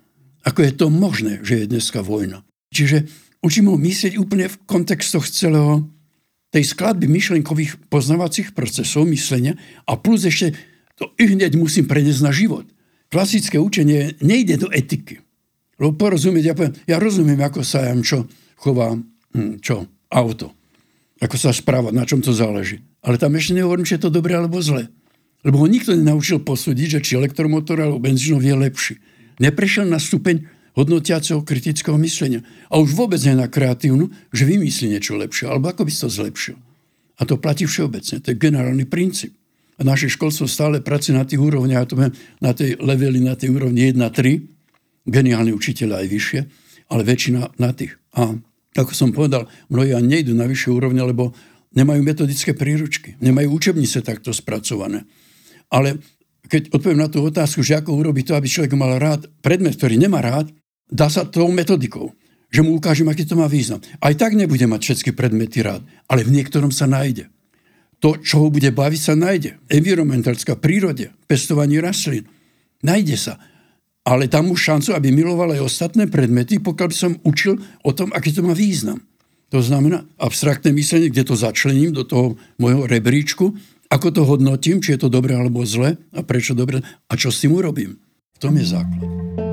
Ako 0.43 0.61
je 0.63 0.73
to 0.75 0.91
možné, 0.91 1.43
že 1.45 1.63
je 1.63 1.71
dneska 1.71 2.03
vojna? 2.03 2.43
Čiže 2.75 3.07
učím 3.43 3.75
ho 3.75 3.77
myslieť 3.77 4.17
úplne 4.17 4.47
v 4.49 4.57
kontextoch 4.65 5.27
celého 5.29 5.85
tej 6.55 6.65
skladby 6.69 7.11
myšlenkových 7.11 7.91
poznávacích 7.91 8.55
procesov 8.55 9.09
myslenia 9.09 9.59
a 9.85 9.99
plus 9.99 10.25
ešte 10.25 10.55
to 10.95 11.11
i 11.19 11.35
hneď 11.35 11.59
musím 11.59 11.89
preniesť 11.89 12.23
na 12.23 12.31
život. 12.31 12.69
Klasické 13.11 13.59
učenie 13.59 14.17
nejde 14.23 14.61
do 14.61 14.69
etiky. 14.71 15.21
Lebo 15.81 15.97
porozumieť, 15.97 16.45
ja, 16.47 16.55
poviem, 16.55 16.75
ja 16.87 16.97
rozumiem, 17.01 17.41
ako 17.43 17.67
sa 17.67 17.91
ja 17.91 17.93
čo 18.05 18.29
chová, 18.61 18.95
hm, 19.35 19.59
čo, 19.59 19.89
auto. 20.13 20.55
Ako 21.19 21.35
sa 21.35 21.51
správa, 21.51 21.91
na 21.91 22.07
čom 22.07 22.23
to 22.23 22.31
záleží. 22.31 22.85
Ale 23.03 23.19
tam 23.19 23.35
ešte 23.35 23.57
nehovorím, 23.57 23.89
či 23.89 23.99
je 23.99 24.07
to 24.07 24.15
dobré 24.15 24.39
alebo 24.39 24.63
zlé. 24.63 24.93
Lebo 25.43 25.59
ho 25.59 25.67
nikto 25.67 25.97
nenaučil 25.97 26.39
posúdiť, 26.45 26.99
že 26.99 27.03
či 27.03 27.13
elektromotor 27.19 27.83
alebo 27.83 27.99
benzínov 27.99 28.45
je 28.45 28.55
lepší. 28.55 28.95
Neprešiel 29.43 29.91
na 29.91 29.99
stupeň 29.99 30.47
hodnotiaceho 30.73 31.45
kritického 31.45 31.97
myslenia. 32.01 32.41
A 32.73 32.81
už 32.81 32.97
vôbec 32.97 33.21
nie 33.25 33.37
na 33.37 33.49
kreatívnu, 33.49 34.09
že 34.33 34.49
vymyslí 34.49 34.93
niečo 34.97 35.17
lepšie, 35.17 35.49
alebo 35.49 35.69
ako 35.69 35.85
by 35.85 35.91
si 35.93 36.01
to 36.01 36.09
zlepšil. 36.09 36.57
A 37.21 37.29
to 37.29 37.37
platí 37.37 37.69
všeobecne. 37.69 38.25
To 38.25 38.29
je 38.33 38.37
generálny 38.41 38.89
princíp. 38.89 39.37
A 39.81 39.85
naše 39.85 40.09
školstvo 40.09 40.49
stále 40.49 40.85
pracuje 40.85 41.17
na 41.17 41.25
tých 41.25 41.41
úrovniach, 41.41 41.89
na 42.41 42.53
tej 42.53 42.81
leveli, 42.81 43.21
na 43.21 43.37
tej 43.37 43.53
úrovni 43.53 43.93
1-3, 43.93 45.09
geniálni 45.09 45.53
učiteľe 45.53 46.03
aj 46.03 46.07
vyššie, 46.09 46.41
ale 46.93 47.03
väčšina 47.03 47.57
na 47.59 47.71
tých. 47.75 47.99
A 48.15 48.37
ako 48.73 48.93
som 48.97 49.13
povedal, 49.13 49.49
mnohí 49.69 49.93
ani 49.93 50.21
nejdu 50.21 50.33
na 50.33 50.49
vyššie 50.49 50.71
úrovne, 50.73 51.03
lebo 51.05 51.37
nemajú 51.73 52.01
metodické 52.05 52.53
príručky, 52.53 53.17
nemajú 53.21 53.49
učebnice 53.53 54.05
takto 54.05 54.33
spracované. 54.33 55.05
Ale 55.73 56.01
keď 56.49 56.69
odpoviem 56.69 57.01
na 57.01 57.09
tú 57.09 57.25
otázku, 57.25 57.65
že 57.65 57.81
ako 57.81 57.97
urobiť 57.97 58.25
to, 58.29 58.37
aby 58.37 58.49
človek 58.49 58.77
mal 58.77 59.01
rád 59.01 59.25
predmet, 59.41 59.77
ktorý 59.77 59.97
nemá 59.97 60.21
rád, 60.21 60.53
dá 60.93 61.09
sa 61.09 61.25
tou 61.25 61.49
metodikou, 61.49 62.13
že 62.53 62.61
mu 62.61 62.77
ukážem, 62.77 63.09
aký 63.09 63.25
to 63.25 63.35
má 63.35 63.49
význam. 63.49 63.81
Aj 63.99 64.13
tak 64.13 64.37
nebude 64.37 64.69
mať 64.69 64.81
všetky 64.85 65.11
predmety 65.17 65.65
rád, 65.65 65.81
ale 66.05 66.23
v 66.23 66.37
niektorom 66.37 66.69
sa 66.69 66.85
nájde. 66.85 67.33
To, 68.05 68.21
čo 68.21 68.45
ho 68.45 68.49
bude 68.53 68.69
baviť, 68.69 69.01
sa 69.01 69.15
nájde. 69.17 69.57
Environmentálska 69.73 70.61
prírode, 70.61 71.17
pestovanie 71.25 71.81
rastlín. 71.81 72.29
Nájde 72.85 73.17
sa 73.17 73.35
ale 74.03 74.27
tam 74.27 74.51
mu 74.51 74.59
šancu, 74.59 74.95
aby 74.95 75.15
miloval 75.15 75.55
aj 75.55 75.63
ostatné 75.63 76.11
predmety, 76.11 76.59
pokiaľ 76.59 76.89
by 76.91 76.97
som 76.97 77.13
učil 77.23 77.55
o 77.87 77.91
tom, 77.95 78.11
aký 78.11 78.35
to 78.35 78.43
má 78.43 78.51
význam. 78.51 78.99
To 79.55 79.63
znamená 79.63 80.03
abstraktné 80.19 80.75
myslenie, 80.75 81.13
kde 81.13 81.29
to 81.29 81.39
začlením 81.39 81.95
do 81.95 82.03
toho 82.03 82.35
môjho 82.59 82.89
rebríčku, 82.89 83.55
ako 83.93 84.09
to 84.09 84.23
hodnotím, 84.25 84.81
či 84.81 84.97
je 84.97 85.07
to 85.07 85.13
dobré 85.13 85.37
alebo 85.37 85.63
zle 85.69 86.01
a 86.17 86.21
prečo 86.25 86.57
dobre 86.57 86.81
a 86.83 87.13
čo 87.15 87.29
s 87.29 87.45
tým 87.45 87.53
urobím. 87.53 88.01
V 88.33 88.39
tom 88.41 88.57
je 88.57 88.65
základ. 88.65 89.52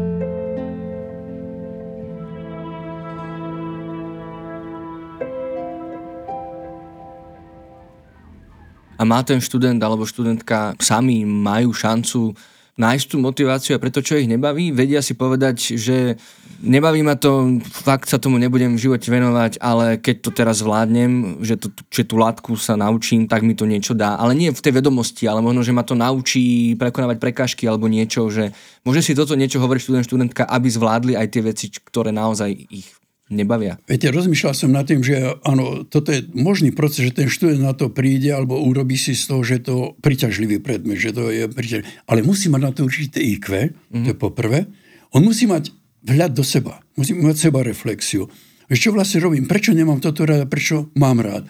A 9.00 9.08
má 9.08 9.24
ten 9.24 9.40
študent 9.40 9.80
alebo 9.80 10.04
študentka 10.04 10.76
sami 10.84 11.24
majú 11.24 11.72
šancu 11.72 12.36
nájsť 12.80 13.06
tú 13.12 13.18
motiváciu 13.20 13.76
a 13.76 13.84
preto, 13.84 14.00
čo 14.00 14.16
ich 14.16 14.32
nebaví, 14.32 14.72
vedia 14.72 15.04
si 15.04 15.12
povedať, 15.12 15.76
že 15.76 16.16
nebaví 16.64 17.04
ma 17.04 17.20
to, 17.20 17.60
fakt 17.68 18.08
sa 18.08 18.16
tomu 18.16 18.40
nebudem 18.40 18.80
v 18.80 18.84
živote 18.88 19.12
venovať, 19.12 19.60
ale 19.60 20.00
keď 20.00 20.16
to 20.24 20.32
teraz 20.32 20.64
zvládnem, 20.64 21.44
že, 21.44 21.60
to, 21.60 21.68
že 21.92 22.08
tú 22.08 22.16
látku 22.16 22.56
sa 22.56 22.80
naučím, 22.80 23.28
tak 23.28 23.44
mi 23.44 23.52
to 23.52 23.68
niečo 23.68 23.92
dá. 23.92 24.16
Ale 24.16 24.32
nie 24.32 24.56
v 24.56 24.64
tej 24.64 24.80
vedomosti, 24.80 25.28
ale 25.28 25.44
možno, 25.44 25.60
že 25.60 25.76
ma 25.76 25.84
to 25.84 25.92
naučí 25.92 26.80
prekonávať 26.80 27.20
prekážky 27.20 27.68
alebo 27.68 27.92
niečo, 27.92 28.32
že 28.32 28.56
môže 28.88 29.04
si 29.04 29.12
toto 29.12 29.36
niečo 29.36 29.60
hovoriť 29.60 29.82
študent, 29.84 30.08
študentka, 30.08 30.48
aby 30.48 30.68
zvládli 30.72 31.14
aj 31.20 31.28
tie 31.36 31.44
veci, 31.44 31.68
ktoré 31.68 32.16
naozaj 32.16 32.48
ich 32.72 32.88
nebavia. 33.30 33.78
Viete, 33.86 34.10
rozmýšľal 34.10 34.54
som 34.58 34.74
nad 34.74 34.90
tým, 34.90 35.06
že 35.06 35.38
áno, 35.46 35.86
toto 35.86 36.10
je 36.10 36.26
možný 36.34 36.74
proces, 36.74 37.10
že 37.10 37.24
ten 37.24 37.30
študent 37.30 37.62
na 37.62 37.78
to 37.78 37.94
príde 37.94 38.34
alebo 38.34 38.58
urobí 38.58 38.98
si 38.98 39.14
z 39.14 39.30
toho, 39.30 39.42
že 39.46 39.62
to 39.62 39.94
priťažlivý 40.02 40.60
predmet, 40.60 40.98
že 40.98 41.14
to 41.14 41.30
je 41.30 41.46
priťažlivý. 41.46 41.88
Ale 42.10 42.26
musí 42.26 42.50
mať 42.50 42.62
na 42.62 42.72
to 42.74 42.90
určité 42.90 43.22
IQ, 43.22 43.48
mm-hmm. 43.54 44.04
to 44.04 44.08
je 44.12 44.18
poprvé. 44.18 44.66
On 45.14 45.22
musí 45.22 45.46
mať 45.46 45.70
vhľad 46.06 46.32
do 46.34 46.42
seba, 46.42 46.82
musí 46.98 47.14
mať 47.14 47.38
seba 47.38 47.62
reflexiu. 47.62 48.26
Čo 48.70 48.94
vlastne 48.94 49.22
robím? 49.22 49.50
Prečo 49.50 49.74
nemám 49.74 49.98
toto 49.98 50.26
rád? 50.26 50.46
Prečo 50.46 50.94
mám 50.94 51.22
rád? 51.22 51.50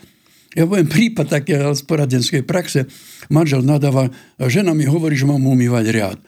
Ja 0.55 0.65
poviem 0.65 0.89
prípad 0.89 1.27
také 1.29 1.61
z 1.61 1.81
poradenskej 1.85 2.41
praxe. 2.47 2.89
Manžel 3.29 3.61
nadáva, 3.61 4.09
žena 4.39 4.73
mi 4.73 4.87
hovorí, 4.87 5.13
že 5.13 5.29
mám 5.29 5.43
umývať 5.43 5.85
riad. 5.93 6.19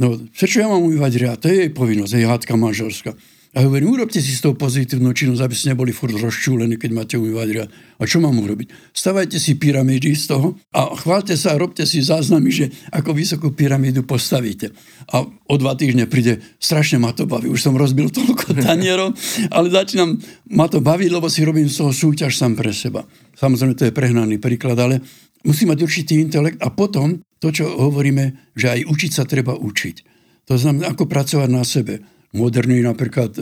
No, 0.00 0.16
prečo 0.32 0.62
ja 0.62 0.70
mám 0.70 0.80
umývať 0.80 1.12
riad? 1.18 1.38
To 1.44 1.50
je 1.50 1.56
jej 1.66 1.72
povinnosť, 1.74 2.12
je 2.16 2.30
hádka 2.30 2.54
manželská. 2.56 3.12
A 3.56 3.64
hovorím, 3.64 3.96
urobte 3.96 4.20
si 4.20 4.36
z 4.36 4.44
toho 4.44 4.52
pozitívnu 4.52 5.16
činnosť, 5.16 5.40
aby 5.40 5.54
ste 5.56 5.72
neboli 5.72 5.88
furt 5.88 6.12
rozčúlení, 6.12 6.76
keď 6.76 6.90
máte 6.92 7.14
umývať 7.16 7.48
riad. 7.56 7.70
A 7.96 8.04
čo 8.04 8.20
mám 8.20 8.36
urobiť? 8.36 8.92
Stavajte 8.92 9.40
si 9.40 9.56
pyramídy 9.56 10.12
z 10.12 10.28
toho 10.28 10.60
a 10.76 10.92
chválte 10.92 11.32
sa 11.40 11.56
a 11.56 11.60
robte 11.60 11.88
si 11.88 12.04
záznamy, 12.04 12.52
že 12.52 12.68
ako 12.92 13.16
vysokú 13.16 13.56
pyramídu 13.56 14.04
postavíte. 14.04 14.76
A 15.08 15.24
o 15.24 15.54
dva 15.56 15.72
týždne 15.72 16.04
príde, 16.04 16.44
strašne 16.60 17.00
ma 17.00 17.16
to 17.16 17.24
baví, 17.24 17.48
už 17.48 17.64
som 17.64 17.72
rozbil 17.72 18.12
toľko 18.12 18.52
tanierov, 18.68 19.16
ale 19.48 19.72
začínam 19.72 20.20
ma 20.52 20.68
to 20.68 20.84
baviť, 20.84 21.08
lebo 21.16 21.32
si 21.32 21.40
robím 21.40 21.72
z 21.72 21.80
toho 21.80 21.96
súťaž 21.96 22.36
sám 22.36 22.60
pre 22.60 22.76
seba. 22.76 23.08
Samozrejme, 23.40 23.72
to 23.72 23.88
je 23.88 23.96
prehnaný 23.96 24.36
príklad, 24.36 24.76
ale 24.76 25.00
musí 25.48 25.64
mať 25.64 25.80
určitý 25.80 26.20
intelekt 26.20 26.60
a 26.60 26.68
potom 26.68 27.24
to, 27.40 27.48
čo 27.48 27.72
hovoríme, 27.72 28.52
že 28.52 28.68
aj 28.68 28.80
učiť 28.84 29.10
sa 29.16 29.24
treba 29.24 29.56
učiť. 29.56 29.96
To 30.44 30.60
znamená, 30.60 30.92
ako 30.92 31.08
pracovať 31.08 31.48
na 31.48 31.64
sebe 31.64 32.04
moderný 32.36 32.84
napríklad 32.84 33.34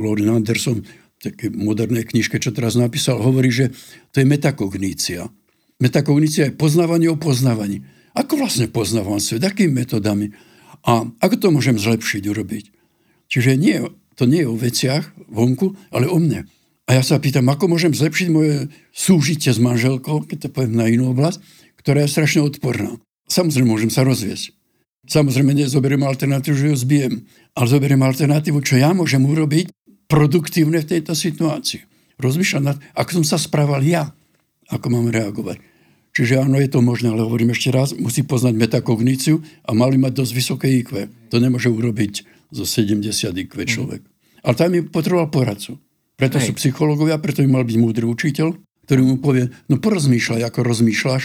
Lord 0.00 0.24
Anderson, 0.24 0.82
také 1.20 1.52
modernej 1.52 2.08
knižke, 2.08 2.40
čo 2.40 2.50
teraz 2.50 2.80
napísal, 2.80 3.20
hovorí, 3.20 3.52
že 3.52 3.68
to 4.10 4.24
je 4.24 4.26
metakognícia. 4.26 5.28
Metakognícia 5.80 6.48
je 6.48 6.56
poznávanie 6.56 7.12
o 7.12 7.20
poznávaní. 7.20 7.84
Ako 8.16 8.40
vlastne 8.40 8.72
poznávam 8.72 9.20
svet? 9.20 9.44
Akými 9.44 9.84
metodami? 9.84 10.32
A 10.88 11.04
ako 11.20 11.36
to 11.36 11.48
môžem 11.52 11.76
zlepšiť, 11.76 12.22
urobiť? 12.24 12.64
Čiže 13.28 13.60
nie, 13.60 13.84
to 14.16 14.24
nie 14.24 14.42
je 14.42 14.50
o 14.50 14.58
veciach 14.58 15.12
vonku, 15.28 15.76
ale 15.92 16.08
o 16.08 16.16
mne. 16.16 16.48
A 16.90 16.98
ja 16.98 17.02
sa 17.06 17.22
pýtam, 17.22 17.46
ako 17.46 17.70
môžem 17.70 17.94
zlepšiť 17.94 18.28
moje 18.34 18.66
súžitie 18.90 19.54
s 19.54 19.62
manželkou, 19.62 20.26
keď 20.26 20.48
to 20.48 20.48
poviem 20.50 20.74
na 20.74 20.90
inú 20.90 21.14
oblasť, 21.14 21.38
ktorá 21.78 22.02
je 22.02 22.12
strašne 22.12 22.42
odporná. 22.42 22.98
Samozrejme, 23.30 23.70
môžem 23.70 23.94
sa 23.94 24.02
rozviesť. 24.02 24.59
Samozrejme, 25.08 25.56
nezoberiem 25.56 26.04
alternatívu, 26.04 26.56
že 26.56 26.66
ju 26.72 26.76
zbijem, 26.76 27.14
ale 27.56 27.66
zoberiem 27.66 28.04
alternatívu, 28.04 28.60
čo 28.60 28.76
ja 28.76 28.92
môžem 28.92 29.24
urobiť 29.24 29.72
produktívne 30.10 30.82
v 30.84 30.90
tejto 30.96 31.16
situácii. 31.16 31.86
Rozmýšľam 32.20 32.64
nad, 32.68 32.76
ako 32.92 33.22
som 33.22 33.24
sa 33.24 33.38
správal 33.40 33.80
ja, 33.80 34.12
ako 34.68 34.86
mám 34.92 35.08
reagovať. 35.08 35.62
Čiže 36.10 36.42
áno, 36.42 36.58
je 36.58 36.68
to 36.68 36.82
možné, 36.82 37.14
ale 37.14 37.22
hovorím 37.22 37.54
ešte 37.54 37.70
raz, 37.70 37.94
musí 37.94 38.26
poznať 38.26 38.58
metakogníciu 38.58 39.40
a 39.62 39.70
mali 39.72 39.94
mať 39.94 40.20
dosť 40.20 40.32
vysoké 40.34 40.66
IQ. 40.82 41.06
To 41.30 41.36
nemôže 41.38 41.70
urobiť 41.70 42.26
zo 42.50 42.66
70 42.66 43.06
IQ 43.14 43.52
mhm. 43.54 43.70
človek. 43.70 44.02
Mm. 44.02 44.10
Ale 44.42 44.54
tam 44.58 44.68
mi 44.74 44.80
potreboval 44.82 45.30
poradcu. 45.30 45.78
Preto 46.18 46.36
Hej. 46.36 46.52
sú 46.52 46.52
psychológovia, 46.60 47.16
preto 47.22 47.40
by 47.40 47.48
mal 47.48 47.64
byť 47.64 47.76
múdry 47.80 48.04
učiteľ, 48.04 48.52
ktorý 48.84 49.00
mu 49.06 49.16
povie, 49.22 49.48
no 49.70 49.80
porozmýšľaj, 49.80 50.44
ako 50.50 50.60
rozmýšľaš 50.66 51.24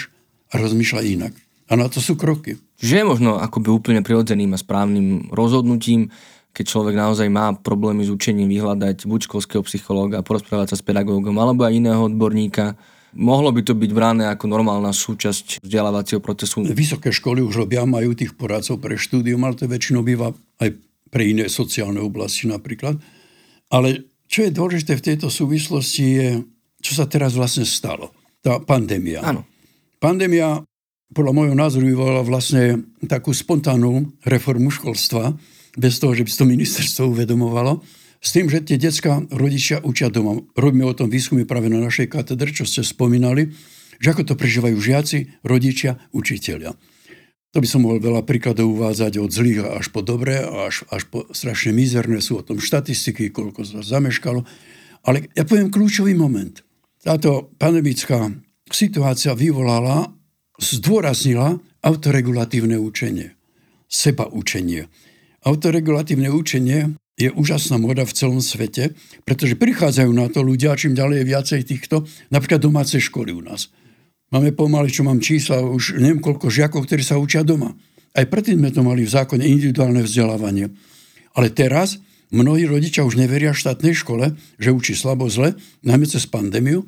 a 0.51 0.55
rozmýšľaj 0.55 1.05
inak. 1.19 1.33
A 1.65 1.73
na 1.73 1.89
to 1.89 1.97
sú 1.97 2.13
kroky. 2.13 2.61
Čiže 2.77 3.01
je 3.01 3.05
možno 3.09 3.41
akoby 3.41 3.69
úplne 3.73 4.01
prirodzeným 4.05 4.53
a 4.53 4.61
správnym 4.61 5.33
rozhodnutím, 5.33 6.13
keď 6.55 6.65
človek 6.71 6.95
naozaj 6.95 7.27
má 7.27 7.51
problémy 7.57 8.05
s 8.07 8.13
učením 8.13 8.47
vyhľadať 8.47 9.09
buď 9.09 9.19
školského 9.27 9.65
psychológa, 9.67 10.23
porozprávať 10.23 10.71
sa 10.71 10.77
s 10.79 10.85
pedagógom 10.85 11.35
alebo 11.35 11.67
aj 11.67 11.73
iného 11.75 12.05
odborníka. 12.05 12.79
Mohlo 13.15 13.55
by 13.55 13.61
to 13.63 13.73
byť 13.75 13.91
brané 13.95 14.27
ako 14.27 14.45
normálna 14.47 14.91
súčasť 14.91 15.63
vzdelávacieho 15.63 16.19
procesu. 16.19 16.63
Vysoké 16.67 17.11
školy 17.15 17.43
už 17.43 17.67
robia, 17.67 17.87
majú 17.87 18.11
tých 18.15 18.35
poradcov 18.35 18.79
pre 18.79 18.99
štúdium, 18.99 19.43
ale 19.43 19.55
to 19.55 19.67
väčšinou 19.67 20.03
býva 20.03 20.35
aj 20.59 20.75
pre 21.11 21.23
iné 21.31 21.47
sociálne 21.47 22.03
oblasti 22.03 22.47
napríklad. 22.47 22.99
Ale 23.71 24.03
čo 24.27 24.43
je 24.43 24.51
dôležité 24.51 24.99
v 24.99 25.05
tejto 25.11 25.31
súvislosti 25.31 26.03
je, 26.03 26.27
čo 26.83 26.91
sa 26.91 27.07
teraz 27.07 27.35
vlastne 27.35 27.63
stalo. 27.63 28.11
Tá 28.43 28.59
pandémia. 28.61 29.23
Áno 29.23 29.47
Pandémia 30.05 30.61
podľa 31.15 31.31
môjho 31.31 31.55
názoru 31.55 31.87
vyvolala 31.87 32.27
vlastne 32.27 32.83
takú 33.07 33.31
spontánnu 33.31 34.19
reformu 34.27 34.67
školstva, 34.67 35.39
bez 35.79 35.95
toho, 36.03 36.11
že 36.11 36.27
by 36.27 36.31
to 36.35 36.43
ministerstvo 36.43 37.03
uvedomovalo, 37.15 37.79
s 38.19 38.33
tým, 38.35 38.51
že 38.51 38.65
tie 38.67 38.75
detská 38.75 39.31
rodičia 39.31 39.79
učia 39.79 40.11
doma. 40.11 40.43
Robíme 40.59 40.83
o 40.83 40.97
tom 40.97 41.07
výskumy 41.07 41.47
práve 41.47 41.71
na 41.71 41.79
našej 41.79 42.11
katedre, 42.11 42.51
čo 42.51 42.67
ste 42.67 42.83
spomínali, 42.83 43.53
že 44.01 44.11
ako 44.11 44.27
to 44.27 44.35
prežívajú 44.35 44.75
žiaci, 44.75 45.39
rodičia, 45.45 46.01
učiteľia. 46.11 46.75
To 47.55 47.63
by 47.63 47.67
som 47.69 47.87
mohol 47.87 48.03
veľa 48.03 48.27
príkladov 48.27 48.75
uvádzať 48.75 49.15
od 49.21 49.31
zlých 49.31 49.63
až 49.79 49.87
po 49.87 50.03
dobré, 50.03 50.43
až, 50.43 50.83
až 50.91 51.07
po 51.07 51.23
strašne 51.31 51.71
mizerné. 51.71 52.19
Sú 52.19 52.35
o 52.35 52.43
tom 52.43 52.59
štatistiky, 52.59 53.31
koľko 53.31 53.63
sa 53.63 53.79
zameškalo. 53.79 54.43
Ale 55.07 55.31
ja 55.31 55.47
poviem 55.47 55.71
kľúčový 55.71 56.17
moment. 56.19 56.59
Táto 56.99 57.53
pandemická 57.55 58.27
situácia 58.67 59.37
vyvolala, 59.37 60.11
zdôraznila 60.59 61.59
autoregulatívne 61.83 62.79
učenie, 62.79 63.35
seba 63.87 64.27
učenie. 64.29 64.87
Autoregulatívne 65.45 66.31
učenie 66.33 66.97
je 67.15 67.31
úžasná 67.31 67.79
moda 67.79 68.03
v 68.03 68.15
celom 68.15 68.41
svete, 68.43 68.91
pretože 69.23 69.55
prichádzajú 69.55 70.11
na 70.11 70.27
to 70.27 70.43
ľudia, 70.43 70.75
čím 70.75 70.97
ďalej 70.97 71.23
je 71.23 71.29
viacej 71.31 71.61
týchto, 71.63 71.95
napríklad 72.27 72.59
domáce 72.59 72.99
školy 72.99 73.31
u 73.31 73.39
nás. 73.39 73.71
Máme 74.33 74.51
pomaly, 74.51 74.91
čo 74.91 75.05
mám 75.07 75.23
čísla, 75.23 75.63
už 75.63 76.01
neviem 76.01 76.19
koľko 76.19 76.51
žiakov, 76.51 76.89
ktorí 76.89 77.05
sa 77.05 77.21
učia 77.21 77.45
doma. 77.45 77.71
Aj 78.15 78.25
predtým 78.27 78.59
sme 78.59 78.73
to 78.73 78.81
mali 78.83 79.07
v 79.07 79.13
zákone 79.15 79.43
individuálne 79.47 80.03
vzdelávanie. 80.03 80.75
Ale 81.35 81.51
teraz 81.51 81.99
mnohí 82.33 82.67
rodičia 82.67 83.05
už 83.07 83.15
neveria 83.15 83.55
štátnej 83.55 83.95
škole, 83.95 84.35
že 84.59 84.75
učí 84.75 84.97
slabo 84.97 85.29
zle, 85.31 85.55
najmä 85.85 86.03
cez 86.09 86.27
pandémiu, 86.27 86.83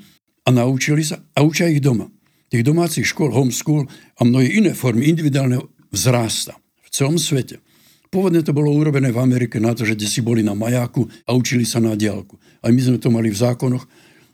a 0.48 0.50
naučili 0.52 1.04
sa 1.04 1.20
a 1.36 1.44
učia 1.44 1.68
ich 1.68 1.84
doma. 1.84 2.08
Tých 2.48 2.64
domácich 2.64 3.08
škôl, 3.08 3.36
homeschool 3.36 3.88
a 4.18 4.22
mnohé 4.24 4.48
iné 4.56 4.72
formy 4.72 5.12
individuálneho 5.12 5.68
vzrásta 5.92 6.56
v 6.84 6.90
celom 6.92 7.20
svete. 7.20 7.60
Pôvodne 8.08 8.40
to 8.40 8.56
bolo 8.56 8.72
urobené 8.72 9.12
v 9.12 9.20
Amerike 9.20 9.60
na 9.60 9.76
to, 9.76 9.84
že 9.84 10.00
si 10.08 10.24
boli 10.24 10.40
na 10.40 10.56
majáku 10.56 11.12
a 11.28 11.36
učili 11.36 11.68
sa 11.68 11.84
na 11.84 11.92
diálku. 12.00 12.40
Aj 12.64 12.72
my 12.72 12.80
sme 12.80 12.98
to 13.04 13.12
mali 13.12 13.28
v 13.28 13.36
zákonoch. 13.36 13.84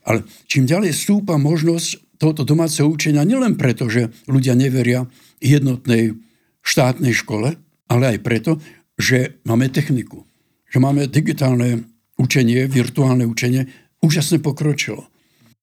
Ale 0.06 0.22
čím 0.46 0.68
ďalej 0.68 0.94
stúpa 0.94 1.34
možnosť 1.40 2.18
tohoto 2.22 2.46
domáceho 2.46 2.86
učenia, 2.86 3.26
nielen 3.26 3.58
preto, 3.58 3.90
že 3.90 4.14
ľudia 4.30 4.54
neveria 4.54 5.10
jednotnej 5.42 6.14
štátnej 6.62 7.10
škole, 7.10 7.58
ale 7.90 8.04
aj 8.14 8.18
preto, 8.22 8.62
že 8.94 9.42
máme 9.42 9.66
techniku. 9.74 10.22
Že 10.70 10.78
máme 10.78 11.02
digitálne 11.10 11.90
učenie, 12.14 12.70
virtuálne 12.70 13.26
učenie, 13.26 13.66
úžasne 13.98 14.38
pokročilo. 14.38 15.10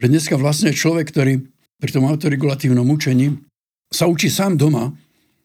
Že 0.03 0.05
dneska 0.11 0.35
vlastne 0.35 0.75
človek, 0.75 1.07
ktorý 1.15 1.33
pri 1.81 1.89
tom 1.89 2.05
autoregulatívnom 2.05 2.85
učení 2.85 3.41
sa 3.89 4.05
učí 4.05 4.29
sám 4.29 4.55
doma, 4.55 4.93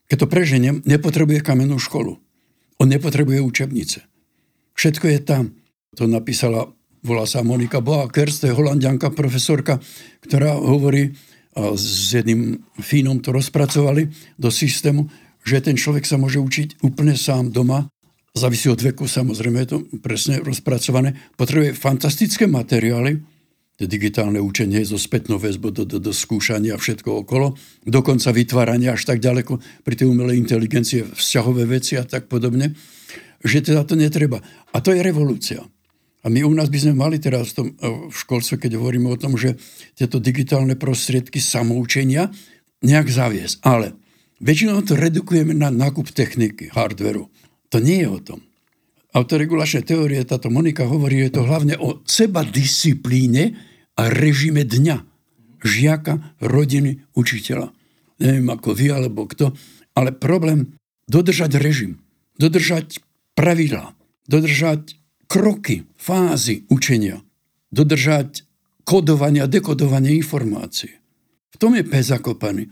keď 0.07 0.17
to 0.23 0.31
preženiem, 0.31 0.77
nepotrebuje 0.85 1.41
kamennú 1.41 1.81
školu. 1.81 2.21
On 2.77 2.87
nepotrebuje 2.87 3.41
učebnice. 3.41 4.05
Všetko 4.77 5.09
je 5.09 5.21
tam. 5.25 5.57
To 5.97 6.05
napísala, 6.05 6.69
volá 7.01 7.25
sa 7.25 7.41
Monika 7.41 7.81
Boakers, 7.81 8.45
to 8.45 8.53
je 8.53 8.55
holandianka, 8.55 9.11
profesorka, 9.11 9.81
ktorá 10.21 10.55
hovorí, 10.61 11.17
a 11.57 11.73
s 11.73 12.13
jedným 12.13 12.61
fínom 12.85 13.17
to 13.25 13.33
rozpracovali 13.33 14.13
do 14.37 14.53
systému, 14.53 15.09
že 15.41 15.65
ten 15.65 15.73
človek 15.73 16.05
sa 16.05 16.21
môže 16.21 16.37
učiť 16.37 16.85
úplne 16.85 17.17
sám 17.17 17.49
doma, 17.49 17.89
závisí 18.37 18.69
od 18.69 18.77
veku, 18.77 19.09
samozrejme 19.09 19.65
je 19.65 19.69
to 19.73 19.79
presne 20.05 20.45
rozpracované, 20.45 21.17
potrebuje 21.41 21.73
fantastické 21.73 22.45
materiály, 22.45 23.25
digitálne 23.85 24.41
učenie 24.41 24.81
zo 24.89 24.97
spätnou 24.97 25.37
väzbou 25.37 25.69
do, 25.69 25.85
do, 25.85 26.01
do 26.01 26.13
skúšania 26.17 26.73
a 26.73 26.81
všetko 26.81 27.29
okolo, 27.29 27.53
dokonca 27.85 28.33
vytvárania 28.33 28.97
až 28.97 29.05
tak 29.05 29.21
ďaleko 29.21 29.61
pri 29.85 29.95
tej 30.01 30.09
umelej 30.09 30.41
inteligencie, 30.41 31.05
vzťahové 31.05 31.69
veci 31.69 32.01
a 32.01 32.09
tak 32.09 32.33
podobne, 32.33 32.73
že 33.45 33.61
teda 33.61 33.85
to 33.85 33.93
netreba. 34.01 34.41
A 34.73 34.81
to 34.81 34.97
je 34.97 35.05
revolúcia. 35.05 35.61
A 36.25 36.33
my 36.33 36.41
u 36.43 36.51
nás 36.57 36.73
by 36.73 36.79
sme 36.81 36.95
mali 36.97 37.21
teraz 37.21 37.53
v, 37.53 37.55
tom, 37.55 37.67
v 38.11 38.17
školstve, 38.17 38.59
keď 38.59 38.81
hovoríme 38.81 39.13
o 39.13 39.21
tom, 39.21 39.37
že 39.37 39.61
tieto 39.93 40.19
digitálne 40.19 40.75
prostriedky 40.75 41.39
samoučenia 41.39 42.33
nejak 42.83 43.07
zaviesť. 43.13 43.63
Ale 43.63 43.95
väčšinou 44.41 44.83
to 44.83 44.97
redukujeme 44.97 45.53
na 45.53 45.69
nákup 45.69 46.11
techniky, 46.11 46.73
hardveru. 46.73 47.29
To 47.71 47.77
nie 47.79 48.03
je 48.03 48.09
o 48.09 48.19
tom. 48.19 48.41
Autoregulačné 49.17 49.87
teórie, 49.87 50.21
táto 50.29 50.53
Monika 50.53 50.85
hovorí, 50.85 51.25
je 51.25 51.41
to 51.41 51.49
hlavne 51.49 51.79
o 51.81 52.05
seba 52.05 52.45
disciplíne 52.45 53.57
a 53.97 54.03
režime 54.13 54.63
dňa 54.63 55.03
žiaka, 55.65 56.37
rodiny, 56.39 57.03
učiteľa. 57.17 57.73
Neviem 58.23 58.49
ako 58.49 58.71
vy 58.73 58.87
alebo 58.93 59.29
kto, 59.29 59.53
ale 59.97 60.13
problém 60.13 60.77
dodržať 61.09 61.57
režim, 61.59 62.01
dodržať 62.37 63.01
pravidla, 63.37 63.97
dodržať 64.29 64.97
kroky, 65.27 65.89
fázy 65.99 66.65
učenia, 66.71 67.21
dodržať 67.75 68.47
kodovanie 68.87 69.43
a 69.43 69.51
dekodovanie 69.51 70.15
informácií. 70.17 70.95
V 71.51 71.57
tom 71.59 71.75
je 71.75 71.83
pes 71.83 72.13
zakopaný. 72.13 72.71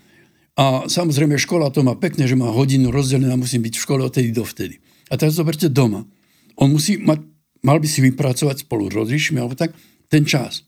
A 0.54 0.86
samozrejme 0.86 1.34
škola 1.34 1.74
to 1.74 1.82
má 1.82 1.98
pekne, 1.98 2.30
že 2.30 2.38
má 2.38 2.46
hodinu 2.46 2.94
rozdelená, 2.94 3.34
musím 3.34 3.66
byť 3.66 3.74
v 3.74 3.84
škole 3.84 4.00
od 4.06 4.14
tedy 4.14 4.30
do 4.30 4.46
vtedy. 4.46 4.78
A 5.10 5.18
teraz 5.18 5.34
zoberte 5.34 5.66
doma. 5.66 6.06
On 6.54 6.70
musí 6.70 6.94
mať, 7.02 7.26
mal 7.66 7.82
by 7.82 7.88
si 7.90 7.98
vypracovať 8.06 8.62
spolu 8.62 8.86
s 8.86 8.94
rodičmi 8.94 9.42
alebo 9.42 9.58
tak 9.58 9.74
ten 10.06 10.22
čas 10.22 10.62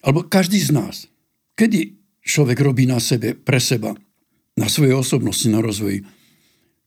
alebo 0.00 0.24
každý 0.24 0.60
z 0.60 0.70
nás, 0.72 0.96
kedy 1.56 2.00
človek 2.24 2.60
robí 2.60 2.88
na 2.88 3.00
sebe, 3.00 3.36
pre 3.36 3.60
seba, 3.60 3.92
na 4.56 4.66
svojej 4.68 4.96
osobnosti, 4.96 5.48
na 5.48 5.60
rozvoji, 5.60 6.04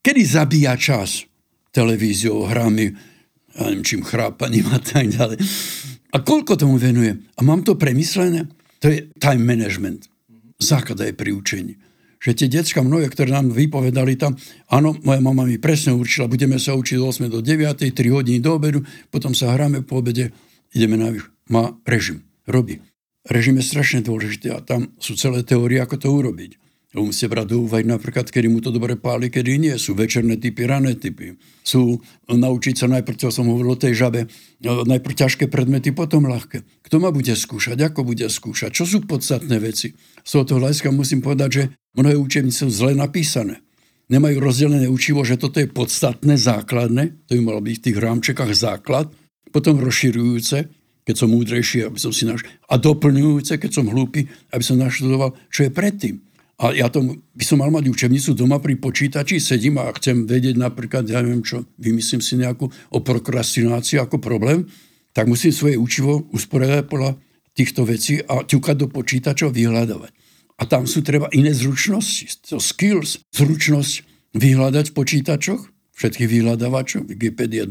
kedy 0.01 0.21
zabíja 0.25 0.73
čas 0.77 1.25
televíziou, 1.73 2.45
hrami, 2.45 2.93
ja 3.53 3.69
neviem 3.69 3.85
čím, 3.85 4.01
chrápaním 4.05 4.69
a 4.69 4.79
tak 4.81 5.09
ďalej. 5.09 5.37
A 6.13 6.17
koľko 6.21 6.57
tomu 6.57 6.77
venuje? 6.77 7.17
A 7.37 7.41
mám 7.41 7.65
to 7.65 7.73
premyslené? 7.73 8.45
To 8.81 8.89
je 8.89 9.09
time 9.17 9.41
management. 9.41 10.05
Základ 10.61 11.01
aj 11.01 11.17
pri 11.17 11.33
učení. 11.33 11.73
Že 12.21 12.31
tie 12.37 12.47
decka 12.47 12.79
mnohé, 12.85 13.09
ktoré 13.09 13.33
nám 13.33 13.51
vypovedali 13.51 14.15
tam, 14.15 14.37
áno, 14.69 14.95
moja 15.01 15.19
mama 15.19 15.43
mi 15.43 15.57
presne 15.57 15.91
určila, 15.97 16.29
budeme 16.29 16.55
sa 16.61 16.77
učiť 16.77 16.95
od 17.01 17.09
8 17.09 17.33
do 17.33 17.41
9, 17.41 17.83
3 17.83 17.93
hodiny 17.93 18.39
do 18.39 18.55
obedu, 18.55 18.79
potom 19.09 19.35
sa 19.35 19.51
hráme 19.51 19.83
po 19.83 19.99
obede, 19.99 20.31
ideme 20.71 20.95
na 20.95 21.11
výš. 21.11 21.27
Má 21.51 21.75
režim, 21.83 22.23
robí 22.47 22.79
režim 23.27 23.55
je 23.59 23.65
strašne 23.65 23.99
dôležitý 24.03 24.51
a 24.51 24.59
tam 24.63 24.91
sú 24.99 25.15
celé 25.15 25.43
teórie, 25.43 25.79
ako 25.79 25.95
to 25.99 26.07
urobiť. 26.11 26.51
Musíte 26.93 27.25
brať 27.25 27.57
do 27.57 27.65
úvahy 27.65 27.81
napríklad, 27.81 28.29
kedy 28.29 28.53
mu 28.53 28.61
to 28.61 28.69
dobre 28.69 28.93
páli, 28.93 29.33
kedy 29.33 29.57
nie. 29.57 29.73
Sú 29.81 29.97
večerné 29.97 30.37
typy, 30.37 30.69
rané 30.69 30.93
typy. 30.93 31.33
Sú 31.65 31.97
naučiť 32.29 32.77
sa 32.77 32.85
najprv, 32.85 33.17
čo 33.17 33.33
som 33.33 33.49
hovoril 33.49 33.73
o 33.73 33.81
tej 33.81 33.97
žabe, 33.97 34.29
najprv 34.61 35.13
ťažké 35.17 35.49
predmety, 35.49 35.89
potom 35.89 36.29
ľahké. 36.29 36.61
Kto 36.85 37.01
ma 37.01 37.09
bude 37.09 37.33
skúšať, 37.33 37.81
ako 37.81 38.05
bude 38.05 38.29
skúšať, 38.29 38.77
čo 38.77 38.85
sú 38.85 39.01
podstatné 39.09 39.57
veci. 39.57 39.97
Z 40.21 40.29
tohoto 40.37 40.61
hľadiska 40.61 40.93
musím 40.93 41.25
povedať, 41.25 41.49
že 41.49 41.63
mnohé 41.97 42.13
učebnice 42.13 42.61
sú 42.61 42.69
zle 42.69 42.93
napísané. 42.93 43.65
Nemajú 44.13 44.37
rozdelené 44.37 44.85
učivo, 44.85 45.25
že 45.25 45.41
toto 45.41 45.57
je 45.57 45.65
podstatné, 45.65 46.37
základné, 46.37 47.25
to 47.25 47.33
by 47.33 47.41
malo 47.41 47.57
byť 47.57 47.73
v 47.73 47.85
tých 47.89 47.97
rámčekách 47.97 48.53
základ, 48.53 49.09
potom 49.49 49.81
rozširujúce, 49.81 50.69
keď 51.03 51.15
som 51.19 51.29
múdrejší, 51.31 51.83
aby 51.83 51.99
som 51.99 52.15
si 52.15 52.23
naš... 52.23 52.47
A 52.71 52.79
doplňujúce, 52.79 53.59
keď 53.59 53.71
som 53.71 53.91
hlúpy, 53.91 54.27
aby 54.55 54.63
som 54.63 54.79
naštudoval, 54.79 55.35
čo 55.51 55.67
je 55.67 55.71
predtým. 55.71 56.23
A 56.63 56.71
ja 56.71 56.87
to, 56.87 57.19
by 57.35 57.43
som 57.43 57.59
mal 57.59 57.73
mať 57.73 57.91
učebnicu 57.91 58.31
doma 58.37 58.61
pri 58.63 58.79
počítači, 58.79 59.41
sedím 59.41 59.81
a 59.83 59.91
chcem 59.99 60.23
vedieť 60.23 60.55
napríklad, 60.55 61.03
ja 61.09 61.19
neviem 61.19 61.43
čo, 61.43 61.67
vymyslím 61.75 62.23
si 62.23 62.39
nejakú 62.39 62.71
o 62.71 62.99
prokrastinácii 63.03 63.99
ako 63.99 64.21
problém, 64.21 64.69
tak 65.11 65.27
musím 65.27 65.51
svoje 65.51 65.75
učivo 65.75 66.23
usporiadať 66.31 66.85
podľa 66.87 67.19
týchto 67.53 67.83
vecí 67.83 68.21
a 68.23 68.47
ťukať 68.47 68.75
do 68.79 68.87
počítačov, 68.89 69.53
vyhľadávať. 69.53 70.13
A 70.61 70.63
tam 70.69 70.85
sú 70.85 71.01
treba 71.01 71.27
iné 71.33 71.51
zručnosti, 71.51 72.47
to 72.47 72.61
skills, 72.61 73.19
zručnosť 73.33 74.05
vyhľadať 74.37 74.93
v 74.93 74.95
počítačoch, 74.95 75.61
všetkých 75.93 76.29
vyhľadávačov, 76.29 77.05
Wikipedia, 77.09 77.65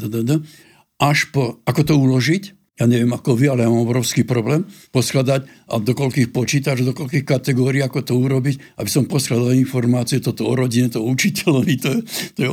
až 1.03 1.19
po, 1.35 1.59
ako 1.67 1.81
to 1.83 1.95
uložiť, 1.99 2.62
ja 2.83 2.91
neviem 2.91 3.15
ako 3.15 3.39
vy, 3.39 3.47
ale 3.55 3.63
ja 3.63 3.71
mám 3.71 3.87
obrovský 3.87 4.27
problém 4.27 4.67
poskladať 4.91 5.47
a 5.71 5.79
do 5.79 5.95
koľkých 5.95 6.35
počítač, 6.35 6.83
do 6.83 6.91
koľkých 6.91 7.23
kategórií, 7.23 7.79
ako 7.87 8.03
to 8.03 8.19
urobiť, 8.19 8.83
aby 8.83 8.91
som 8.91 9.07
poskladal 9.07 9.55
informácie 9.55 10.19
toto 10.19 10.51
o 10.51 10.59
rodine, 10.59 10.91
to 10.91 10.99
o 10.99 11.07
učiteľovi, 11.07 11.75
to, 11.79 12.03
to 12.35 12.41
je 12.43 12.49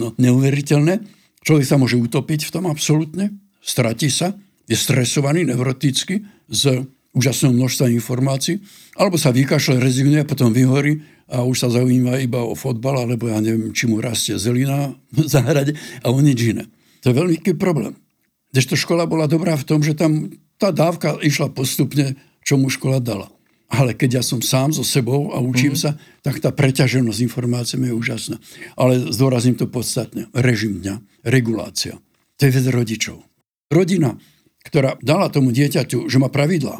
no, 0.00 0.16
neuveriteľné. 0.16 1.04
Človek 1.44 1.68
sa 1.68 1.76
môže 1.76 2.00
utopiť 2.00 2.48
v 2.48 2.52
tom 2.56 2.64
absolútne, 2.64 3.36
stratí 3.60 4.08
sa, 4.08 4.32
je 4.64 4.72
stresovaný, 4.72 5.44
neurotický 5.44 6.24
z 6.48 6.88
úžasného 7.12 7.52
množstva 7.52 7.92
informácií, 7.92 8.64
alebo 8.96 9.20
sa 9.20 9.30
vykašle, 9.30 9.76
rezignuje, 9.76 10.24
potom 10.24 10.50
vyhorí 10.50 11.04
a 11.28 11.44
už 11.44 11.56
sa 11.60 11.68
zaujíma 11.68 12.20
iba 12.24 12.40
o 12.40 12.56
fotbal, 12.56 13.04
alebo 13.04 13.28
ja 13.28 13.38
neviem, 13.44 13.76
či 13.76 13.84
mu 13.84 14.00
rastie 14.00 14.40
zelina 14.40 14.96
v 15.14 15.28
záhrade 15.28 15.76
a 16.00 16.08
o 16.08 16.18
nič 16.24 16.40
iné. 16.56 16.64
To 17.04 17.12
je 17.12 17.20
veľký 17.20 17.60
problém. 17.60 17.92
Kdežto 18.54 18.78
škola 18.78 19.02
bola 19.10 19.26
dobrá 19.26 19.58
v 19.58 19.66
tom, 19.66 19.82
že 19.82 19.98
tam 19.98 20.30
tá 20.62 20.70
dávka 20.70 21.18
išla 21.18 21.50
postupne, 21.50 22.14
čo 22.46 22.54
mu 22.54 22.70
škola 22.70 23.02
dala. 23.02 23.26
Ale 23.66 23.98
keď 23.98 24.20
ja 24.20 24.22
som 24.22 24.38
sám 24.38 24.70
so 24.70 24.86
sebou 24.86 25.34
a 25.34 25.42
učím 25.42 25.74
mm-hmm. 25.74 25.98
sa, 25.98 25.98
tak 26.22 26.38
tá 26.38 26.54
preťaženosť 26.54 27.18
informáciami 27.26 27.90
je 27.90 27.98
úžasná. 27.98 28.36
Ale 28.78 29.10
zdôrazním 29.10 29.58
to 29.58 29.66
podstatne. 29.66 30.30
Režim 30.30 30.78
dňa, 30.78 31.02
regulácia. 31.26 31.98
To 32.38 32.42
je 32.46 32.54
vec 32.54 32.66
rodičov. 32.70 33.26
Rodina, 33.74 34.14
ktorá 34.62 35.02
dala 35.02 35.34
tomu 35.34 35.50
dieťaťu, 35.50 36.06
že 36.06 36.22
má 36.22 36.30
pravidlá, 36.30 36.78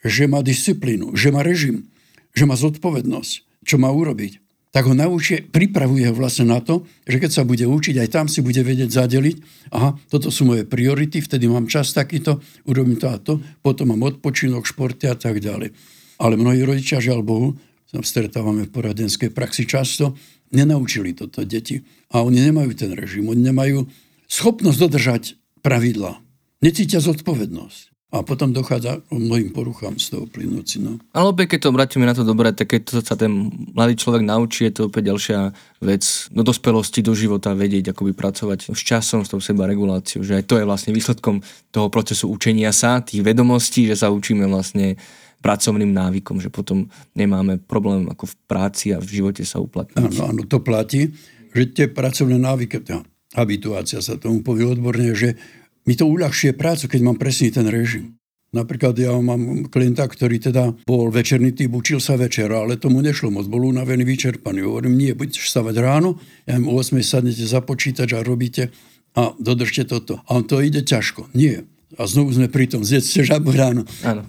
že 0.00 0.24
má 0.24 0.40
disciplínu, 0.40 1.12
že 1.20 1.28
má 1.28 1.44
režim, 1.44 1.92
že 2.32 2.48
má 2.48 2.56
zodpovednosť, 2.56 3.60
čo 3.68 3.76
má 3.76 3.92
urobiť, 3.92 4.39
tak 4.70 4.86
ho 4.86 4.94
naučí, 4.94 5.42
pripravuje 5.42 6.06
ho 6.06 6.14
vlastne 6.14 6.46
na 6.46 6.62
to, 6.62 6.86
že 7.02 7.18
keď 7.18 7.30
sa 7.30 7.42
bude 7.42 7.66
učiť, 7.66 7.98
aj 7.98 8.08
tam 8.14 8.26
si 8.30 8.38
bude 8.38 8.62
vedieť 8.62 8.90
zadeliť, 8.94 9.36
aha, 9.74 9.98
toto 10.06 10.30
sú 10.30 10.46
moje 10.46 10.62
priority, 10.62 11.18
vtedy 11.18 11.50
mám 11.50 11.66
čas 11.66 11.90
takýto, 11.90 12.38
urobím 12.70 12.94
to 12.94 13.10
a 13.10 13.18
to, 13.18 13.42
potom 13.66 13.90
mám 13.90 14.06
odpočinok, 14.06 14.62
športy 14.62 15.10
a 15.10 15.18
tak 15.18 15.42
ďalej. 15.42 15.74
Ale 16.22 16.38
mnohí 16.38 16.62
rodičia, 16.62 17.02
žiaľ 17.02 17.26
Bohu, 17.26 17.58
sa 17.90 17.98
stretávame 18.06 18.70
v 18.70 18.74
poradenskej 18.74 19.34
praxi 19.34 19.66
často, 19.66 20.14
nenaučili 20.54 21.10
toto 21.18 21.42
deti. 21.42 21.82
A 22.14 22.22
oni 22.22 22.38
nemajú 22.38 22.70
ten 22.78 22.94
režim, 22.94 23.26
oni 23.26 23.42
nemajú 23.50 23.90
schopnosť 24.30 24.78
dodržať 24.78 25.22
pravidla. 25.66 26.22
Necítia 26.62 27.02
zodpovednosť. 27.02 27.89
A 28.10 28.26
potom 28.26 28.50
dochádza 28.50 29.06
k 29.06 29.14
mnohým 29.14 29.54
poruchám 29.54 29.94
z 29.94 30.10
toho 30.10 30.26
plynúci. 30.26 30.82
No. 30.82 30.98
Ale 31.14 31.30
opäť, 31.30 31.54
keď 31.54 31.58
to 31.62 31.70
obrátime 31.70 32.02
na 32.02 32.10
to 32.10 32.26
dobre, 32.26 32.50
tak 32.50 32.74
keď 32.74 32.80
to 32.82 32.98
sa 33.06 33.14
ten 33.14 33.30
mladý 33.70 33.94
človek 33.94 34.26
naučí, 34.26 34.66
je 34.66 34.74
to 34.74 34.82
opäť 34.90 35.14
ďalšia 35.14 35.38
vec 35.78 36.02
do 36.34 36.42
dospelosti, 36.42 37.06
do 37.06 37.14
života, 37.14 37.54
vedieť, 37.54 37.94
ako 37.94 38.10
by 38.10 38.12
pracovať 38.18 38.74
s 38.74 38.82
časom, 38.82 39.22
s 39.22 39.30
tou 39.30 39.38
seba 39.38 39.70
reguláciou. 39.70 40.26
Že 40.26 40.42
aj 40.42 40.44
to 40.50 40.58
je 40.58 40.66
vlastne 40.66 40.90
výsledkom 40.90 41.38
toho 41.70 41.86
procesu 41.86 42.26
učenia 42.26 42.74
sa, 42.74 42.98
tých 42.98 43.22
vedomostí, 43.22 43.86
že 43.86 43.94
sa 43.94 44.10
učíme 44.10 44.42
vlastne 44.50 44.98
pracovným 45.40 45.94
návykom, 45.94 46.42
že 46.42 46.50
potom 46.50 46.90
nemáme 47.14 47.62
problém 47.62 48.10
ako 48.10 48.26
v 48.26 48.34
práci 48.50 48.90
a 48.90 48.98
v 48.98 49.22
živote 49.22 49.46
sa 49.46 49.62
uplatniť. 49.62 50.18
Áno, 50.18 50.34
áno, 50.34 50.42
to 50.50 50.58
platí, 50.58 51.14
že 51.54 51.62
tie 51.70 51.86
pracovné 51.86 52.42
návyky, 52.42 52.82
tá 52.82 53.06
habituácia 53.38 54.02
sa 54.02 54.18
tomu 54.18 54.42
povie 54.42 54.66
odborne, 54.66 55.14
že 55.14 55.38
mi 55.84 55.94
to 55.96 56.04
uľahčuje 56.08 56.56
prácu, 56.56 56.90
keď 56.90 57.00
mám 57.04 57.16
presný 57.16 57.52
ten 57.52 57.66
režim. 57.68 58.20
Napríklad 58.50 58.98
ja 58.98 59.14
mám 59.14 59.70
klienta, 59.70 60.02
ktorý 60.10 60.42
teda 60.42 60.74
bol 60.82 61.06
večerný 61.14 61.54
typ, 61.54 61.70
učil 61.70 62.02
sa 62.02 62.18
večer, 62.18 62.50
ale 62.50 62.82
tomu 62.82 62.98
nešlo 62.98 63.30
moc, 63.30 63.46
bol 63.46 63.62
unavený, 63.62 64.02
vyčerpaný. 64.02 64.66
Hovorím, 64.66 64.98
nie, 64.98 65.14
budete 65.14 65.38
stavať 65.38 65.74
ráno, 65.78 66.18
ja 66.50 66.58
im 66.58 66.66
o 66.66 66.74
8 66.74 66.98
sadnete 66.98 67.46
za 67.46 67.62
počítač 67.62 68.10
a 68.10 68.26
robíte 68.26 68.74
a 69.14 69.30
dodržte 69.38 69.86
toto. 69.86 70.18
A 70.26 70.34
on 70.34 70.42
to 70.50 70.58
ide 70.58 70.82
ťažko. 70.82 71.30
Nie. 71.30 71.62
A 71.94 72.10
znovu 72.10 72.34
sme 72.34 72.50
pri 72.50 72.66
tom, 72.66 72.82
zjedzte 72.82 73.22
žabu 73.22 73.54
ráno, 73.54 73.86
ano. 74.02 74.26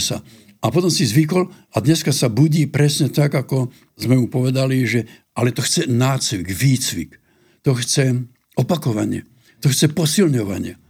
sa. 0.00 0.24
A 0.58 0.66
potom 0.72 0.88
si 0.88 1.04
zvykol 1.04 1.52
a 1.70 1.76
dneska 1.78 2.10
sa 2.10 2.32
budí 2.32 2.64
presne 2.66 3.12
tak, 3.12 3.36
ako 3.36 3.68
sme 4.00 4.16
mu 4.16 4.26
povedali, 4.32 4.80
že 4.88 5.04
ale 5.36 5.52
to 5.52 5.60
chce 5.60 5.86
nácvik, 5.86 6.50
výcvik. 6.50 7.20
To 7.68 7.76
chce 7.76 8.26
opakovanie. 8.56 9.28
To 9.62 9.70
chce 9.70 9.92
posilňovanie. 9.92 10.87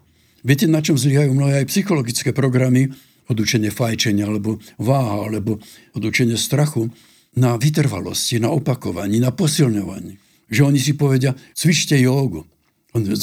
Viete, 0.49 0.64
na 0.64 0.80
čom 0.80 0.96
zlyhajú 0.96 1.36
mnohé 1.36 1.61
aj 1.61 1.68
psychologické 1.68 2.32
programy, 2.32 2.88
odučenie 3.28 3.68
fajčenia, 3.68 4.24
alebo 4.24 4.57
váha, 4.80 5.28
alebo 5.28 5.61
odučenie 5.92 6.40
strachu, 6.40 6.88
na 7.36 7.61
vytrvalosti, 7.61 8.40
na 8.40 8.49
opakovaní, 8.49 9.20
na 9.20 9.28
posilňovaní. 9.28 10.16
Že 10.49 10.61
oni 10.72 10.80
si 10.80 10.96
povedia, 10.96 11.36
cvičte 11.53 12.01
jogu. 12.01 12.49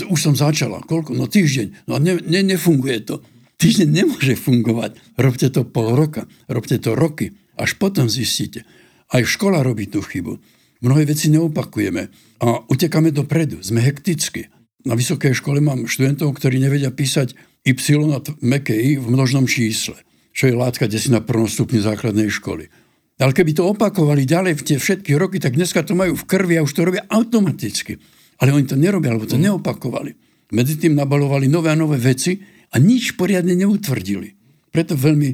Už 0.06 0.20
som 0.22 0.38
začala. 0.38 0.86
Koľko? 0.86 1.18
No 1.18 1.26
týždeň. 1.26 1.90
No 1.90 1.98
ne, 1.98 2.22
ne, 2.22 2.46
nefunguje 2.46 3.02
to. 3.02 3.26
Týždeň 3.58 3.90
nemôže 3.90 4.38
fungovať. 4.38 5.18
Robte 5.18 5.50
to 5.50 5.66
pol 5.66 5.98
roka. 5.98 6.30
Robte 6.46 6.78
to 6.78 6.94
roky. 6.94 7.34
Až 7.58 7.82
potom 7.82 8.06
zistíte. 8.06 8.70
Aj 9.10 9.26
škola 9.26 9.66
robí 9.66 9.90
tú 9.90 10.06
chybu. 10.06 10.38
Mnohé 10.86 11.10
veci 11.10 11.34
neopakujeme. 11.34 12.14
A 12.46 12.62
utekáme 12.70 13.10
dopredu. 13.10 13.66
Sme 13.66 13.82
hekticky 13.82 14.54
na 14.86 14.94
vysokej 14.94 15.34
škole 15.42 15.60
mám 15.60 15.90
študentov, 15.90 16.38
ktorí 16.38 16.62
nevedia 16.62 16.94
písať 16.94 17.34
y 17.66 17.74
a 18.14 18.22
meké 18.46 18.78
i 18.78 19.02
v 19.02 19.06
množnom 19.10 19.50
čísle, 19.50 19.98
čo 20.30 20.46
je 20.46 20.54
látka 20.54 20.86
desi 20.86 21.10
na 21.10 21.26
prvom 21.26 21.50
stupni 21.50 21.82
základnej 21.82 22.30
školy. 22.30 22.70
Ale 23.18 23.32
keby 23.34 23.52
to 23.58 23.66
opakovali 23.72 24.28
ďalej 24.28 24.54
v 24.60 24.66
tie 24.66 24.78
všetky 24.78 25.18
roky, 25.18 25.42
tak 25.42 25.58
dneska 25.58 25.82
to 25.82 25.98
majú 25.98 26.14
v 26.14 26.28
krvi 26.28 26.60
a 26.60 26.66
už 26.66 26.76
to 26.76 26.86
robia 26.86 27.08
automaticky. 27.10 27.98
Ale 28.38 28.52
oni 28.52 28.68
to 28.68 28.76
nerobia, 28.76 29.16
alebo 29.16 29.26
to 29.26 29.40
neopakovali. 29.40 30.12
Medzi 30.52 30.76
tým 30.78 30.94
nabalovali 30.94 31.48
nové 31.48 31.72
a 31.72 31.80
nové 31.80 31.98
veci 31.98 32.38
a 32.70 32.76
nič 32.78 33.16
poriadne 33.16 33.56
neutvrdili. 33.56 34.36
Preto 34.70 35.00
veľmi 35.00 35.30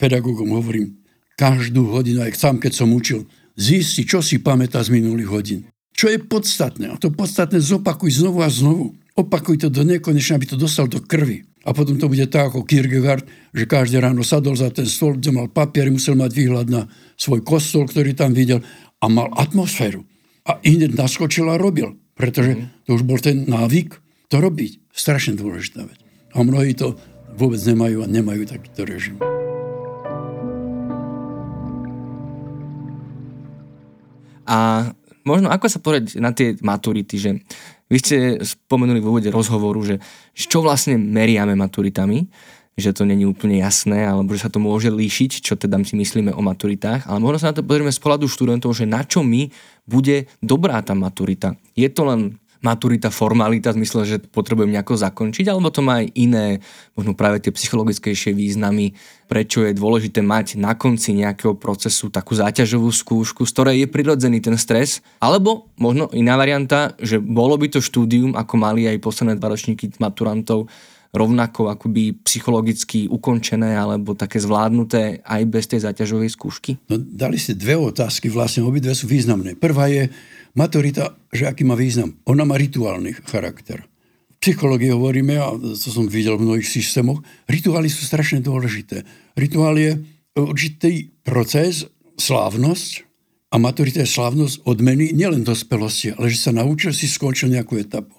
pedagógom 0.00 0.56
hovorím, 0.56 1.04
každú 1.36 1.92
hodinu, 1.92 2.24
aj 2.24 2.34
sám 2.34 2.56
keď 2.58 2.72
som 2.72 2.90
učil, 2.90 3.28
zisti, 3.54 4.08
čo 4.08 4.24
si 4.24 4.40
pamätá 4.40 4.80
z 4.80 4.96
minulých 4.96 5.28
hodín. 5.28 5.60
Čo 5.98 6.14
je 6.14 6.22
podstatné? 6.22 6.94
A 6.94 6.94
to 6.94 7.10
podstatné 7.10 7.58
zopakuj 7.58 8.22
znovu 8.22 8.46
a 8.46 8.46
znovu. 8.46 8.94
Opakuj 9.18 9.66
to 9.66 9.66
do 9.66 9.82
nekonečna, 9.82 10.38
aby 10.38 10.46
to 10.46 10.54
dostal 10.54 10.86
do 10.86 11.02
krvi. 11.02 11.42
A 11.66 11.74
potom 11.74 11.98
to 11.98 12.06
bude 12.06 12.22
tak 12.30 12.54
ako 12.54 12.62
Kierkegaard, 12.62 13.26
že 13.50 13.66
každé 13.66 13.98
ráno 13.98 14.22
sadol 14.22 14.54
za 14.54 14.70
ten 14.70 14.86
stôl, 14.86 15.18
kde 15.18 15.34
mal 15.34 15.50
papier, 15.50 15.90
musel 15.90 16.14
mať 16.14 16.30
výhľad 16.30 16.70
na 16.70 16.86
svoj 17.18 17.42
kostol, 17.42 17.90
ktorý 17.90 18.14
tam 18.14 18.30
videl 18.30 18.62
a 19.02 19.10
mal 19.10 19.26
atmosféru. 19.34 20.06
A 20.46 20.62
hneď 20.62 20.94
naskočil 20.94 21.50
a 21.50 21.58
robil, 21.58 21.98
pretože 22.14 22.54
mhm. 22.54 22.86
to 22.86 22.94
už 22.94 23.02
bol 23.02 23.18
ten 23.18 23.50
návyk 23.50 23.98
to 24.30 24.38
robiť. 24.38 24.94
Strašne 24.94 25.34
dôležitá 25.34 25.82
vec. 25.82 25.98
A 26.30 26.46
mnohí 26.46 26.78
to 26.78 26.94
vôbec 27.34 27.58
nemajú 27.58 28.06
a 28.06 28.06
nemajú 28.06 28.46
takýto 28.46 28.86
režim. 28.86 29.18
A 34.46 34.94
možno 35.28 35.52
ako 35.52 35.66
sa 35.68 35.78
povedať 35.84 36.16
na 36.16 36.32
tie 36.32 36.56
maturity, 36.64 37.20
že 37.20 37.30
vy 37.92 37.98
ste 38.00 38.16
spomenuli 38.40 39.04
v 39.04 39.08
úvode 39.08 39.28
rozhovoru, 39.28 39.84
že 39.84 40.00
čo 40.32 40.64
vlastne 40.64 40.96
meriame 40.96 41.52
maturitami, 41.52 42.24
že 42.78 42.94
to 42.94 43.02
není 43.02 43.26
úplne 43.26 43.58
jasné, 43.58 44.06
alebo 44.06 44.32
že 44.32 44.46
sa 44.46 44.52
to 44.54 44.62
môže 44.62 44.88
líšiť, 44.88 45.42
čo 45.42 45.58
teda 45.58 45.82
si 45.82 45.98
myslíme 45.98 46.30
o 46.30 46.40
maturitách, 46.40 47.10
ale 47.10 47.18
možno 47.18 47.42
sa 47.42 47.50
na 47.50 47.58
to 47.58 47.66
pozrieme 47.66 47.90
z 47.90 48.00
pohľadu 48.00 48.30
študentov, 48.30 48.70
že 48.72 48.86
na 48.86 49.02
čo 49.02 49.26
mi 49.26 49.50
bude 49.82 50.30
dobrá 50.38 50.78
tá 50.80 50.94
maturita. 50.94 51.58
Je 51.74 51.90
to 51.90 52.06
len 52.06 52.38
maturita 52.58 53.14
formalita 53.14 53.70
v 53.70 53.82
zmysle, 53.82 54.00
že 54.04 54.16
potrebujem 54.18 54.74
nejako 54.74 54.98
zakončiť, 54.98 55.46
alebo 55.46 55.70
to 55.70 55.80
má 55.82 56.02
aj 56.02 56.06
iné, 56.18 56.46
možno 56.98 57.14
práve 57.14 57.38
tie 57.38 57.54
psychologickejšie 57.54 58.34
významy, 58.34 58.98
prečo 59.30 59.62
je 59.62 59.76
dôležité 59.76 60.24
mať 60.24 60.58
na 60.58 60.74
konci 60.74 61.14
nejakého 61.14 61.54
procesu 61.54 62.10
takú 62.10 62.34
záťažovú 62.34 62.90
skúšku, 62.90 63.46
z 63.46 63.52
ktorej 63.54 63.76
je 63.84 63.88
prirodzený 63.88 64.42
ten 64.42 64.58
stres, 64.58 65.04
alebo 65.22 65.70
možno 65.78 66.10
iná 66.10 66.34
varianta, 66.34 66.98
že 66.98 67.22
bolo 67.22 67.54
by 67.54 67.70
to 67.70 67.80
štúdium, 67.84 68.34
ako 68.34 68.54
mali 68.58 68.90
aj 68.90 68.98
posledné 68.98 69.38
dva 69.38 69.54
ročníky 69.54 69.94
maturantov, 70.02 70.66
rovnako 71.08 71.72
akoby 71.72 72.20
psychologicky 72.20 73.08
ukončené 73.08 73.72
alebo 73.80 74.12
také 74.12 74.36
zvládnuté 74.44 75.24
aj 75.24 75.42
bez 75.48 75.64
tej 75.64 75.80
záťažovej 75.88 76.28
skúšky? 76.28 76.70
No, 76.92 77.00
dali 77.00 77.40
ste 77.40 77.56
dve 77.56 77.80
otázky, 77.80 78.28
vlastne 78.28 78.64
obidve 78.64 78.92
sú 78.92 79.08
významné. 79.08 79.56
Prvá 79.56 79.88
je, 79.88 80.12
Maturita, 80.58 81.14
že 81.30 81.46
aký 81.46 81.62
má 81.62 81.78
význam? 81.78 82.18
Ona 82.26 82.42
má 82.42 82.58
rituálny 82.58 83.14
charakter. 83.30 83.86
V 84.34 84.36
psychológii 84.42 84.90
hovoríme, 84.90 85.38
a 85.38 85.54
to 85.54 85.88
som 85.94 86.10
videl 86.10 86.34
v 86.34 86.50
mnohých 86.50 86.66
systémoch, 86.66 87.22
rituály 87.46 87.86
sú 87.86 88.02
strašne 88.02 88.42
dôležité. 88.42 89.06
Rituál 89.38 89.78
je 89.78 90.02
určitý 90.34 91.14
proces, 91.22 91.86
slávnosť, 92.18 93.06
a 93.48 93.56
maturita 93.56 94.04
je 94.04 94.10
slávnosť 94.10 94.68
odmeny 94.68 95.14
nielen 95.16 95.40
dospelosti, 95.40 96.12
ale 96.12 96.28
že 96.28 96.36
sa 96.36 96.52
naučil 96.52 96.92
si 96.92 97.08
skončil 97.08 97.48
nejakú 97.48 97.80
etapu. 97.80 98.12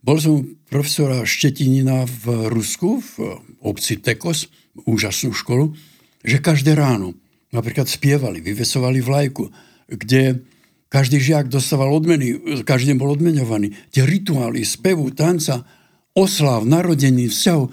Bol 0.00 0.16
som 0.16 0.40
profesora 0.72 1.26
Štetinina 1.28 2.08
v 2.08 2.48
Rusku, 2.48 3.04
v 3.04 3.36
obci 3.60 4.00
Tekos, 4.00 4.48
úžasnú 4.88 5.36
školu, 5.36 5.76
že 6.24 6.40
každé 6.40 6.72
ráno 6.72 7.12
napríklad 7.52 7.90
spievali, 7.90 8.40
vyvesovali 8.40 9.04
vlajku, 9.04 9.52
kde 9.92 10.40
každý 10.90 11.22
žiak 11.22 11.46
dostával 11.46 11.94
odmeny, 11.94 12.60
každý 12.66 12.98
bol 12.98 13.14
odmenovaný. 13.14 13.78
Tie 13.94 14.02
rituály, 14.02 14.66
spevu, 14.66 15.14
tanca, 15.14 15.62
oslav, 16.18 16.66
narodení, 16.66 17.30
vzťahu, 17.30 17.64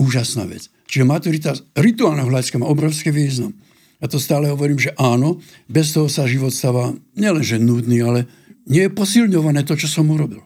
úžasná 0.00 0.48
vec. 0.48 0.72
Čiže 0.88 1.04
maturita 1.04 1.52
rituálneho 1.76 2.32
hľadiska 2.32 2.56
má 2.56 2.66
obrovský 2.66 3.12
význam. 3.12 3.52
Ja 4.00 4.10
to 4.10 4.18
stále 4.18 4.50
hovorím, 4.50 4.80
že 4.80 4.96
áno, 4.98 5.38
bez 5.70 5.94
toho 5.94 6.08
sa 6.08 6.26
život 6.26 6.50
stáva 6.50 6.96
nielenže 7.14 7.60
nudný, 7.60 8.02
ale 8.02 8.26
nie 8.66 8.88
je 8.88 8.90
posilňované 8.90 9.62
to, 9.62 9.78
čo 9.78 9.86
som 9.86 10.10
urobil. 10.10 10.42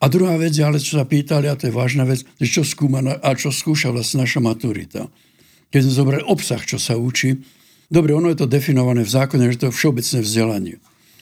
A 0.00 0.08
druhá 0.08 0.38
vec, 0.38 0.56
ale 0.62 0.80
čo 0.80 0.96
sa 1.00 1.04
pýtali, 1.04 1.50
a 1.50 1.58
to 1.58 1.68
je 1.68 1.74
vážna 1.74 2.06
vec, 2.08 2.24
čo 2.40 2.62
skúma 2.64 3.02
a 3.02 3.30
čo 3.36 3.50
skúša 3.50 3.90
vlastne 3.90 4.24
naša 4.24 4.40
maturita. 4.40 5.10
Keď 5.68 5.80
sme 5.84 5.94
zobrali 5.94 6.22
obsah, 6.24 6.62
čo 6.62 6.78
sa 6.78 6.94
učí, 6.94 7.42
dobre, 7.90 8.14
ono 8.14 8.30
je 8.30 8.38
to 8.40 8.50
definované 8.50 9.02
v 9.02 9.10
zákone, 9.10 9.50
že 9.52 9.58
to 9.58 9.66
je 9.68 9.76
všeobecné 9.76 10.18
vzdelanie. 10.22 10.76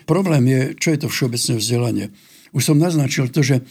Problém 0.05 0.43
je, 0.49 0.61
čo 0.79 0.89
je 0.95 0.99
to 1.03 1.09
všeobecné 1.09 1.55
vzdelanie. 1.59 2.07
Už 2.53 2.63
som 2.73 2.77
naznačil 2.77 3.33
to, 3.33 3.41
že 3.41 3.65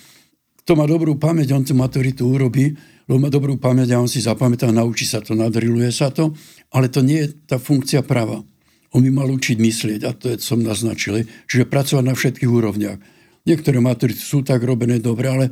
kto 0.62 0.78
má 0.78 0.86
dobrú 0.86 1.18
pamäť, 1.18 1.58
on 1.58 1.66
tú 1.66 1.74
maturitu 1.74 2.30
urobí, 2.30 2.78
lebo 3.10 3.18
má 3.18 3.30
dobrú 3.34 3.58
pamäť 3.58 3.98
a 3.98 4.02
on 4.02 4.08
si 4.08 4.22
zapamätá, 4.22 4.70
naučí 4.70 5.10
sa 5.10 5.20
to, 5.20 5.34
nadriluje 5.34 5.90
sa 5.90 6.14
to, 6.14 6.38
ale 6.70 6.88
to 6.88 7.02
nie 7.02 7.26
je 7.26 7.28
tá 7.50 7.58
funkcia 7.58 8.06
práva. 8.06 8.46
On 8.94 9.02
by 9.02 9.10
mal 9.10 9.28
učiť 9.32 9.58
myslieť, 9.58 10.02
a 10.06 10.12
to 10.14 10.32
je, 10.32 10.36
som 10.40 10.62
naznačil, 10.62 11.26
čiže 11.50 11.68
pracovať 11.68 12.04
na 12.06 12.14
všetkých 12.14 12.52
úrovniach. 12.52 13.00
Niektoré 13.48 13.82
maturity 13.82 14.22
sú 14.22 14.46
tak 14.46 14.62
robené 14.62 15.02
dobre, 15.02 15.28
ale 15.32 15.46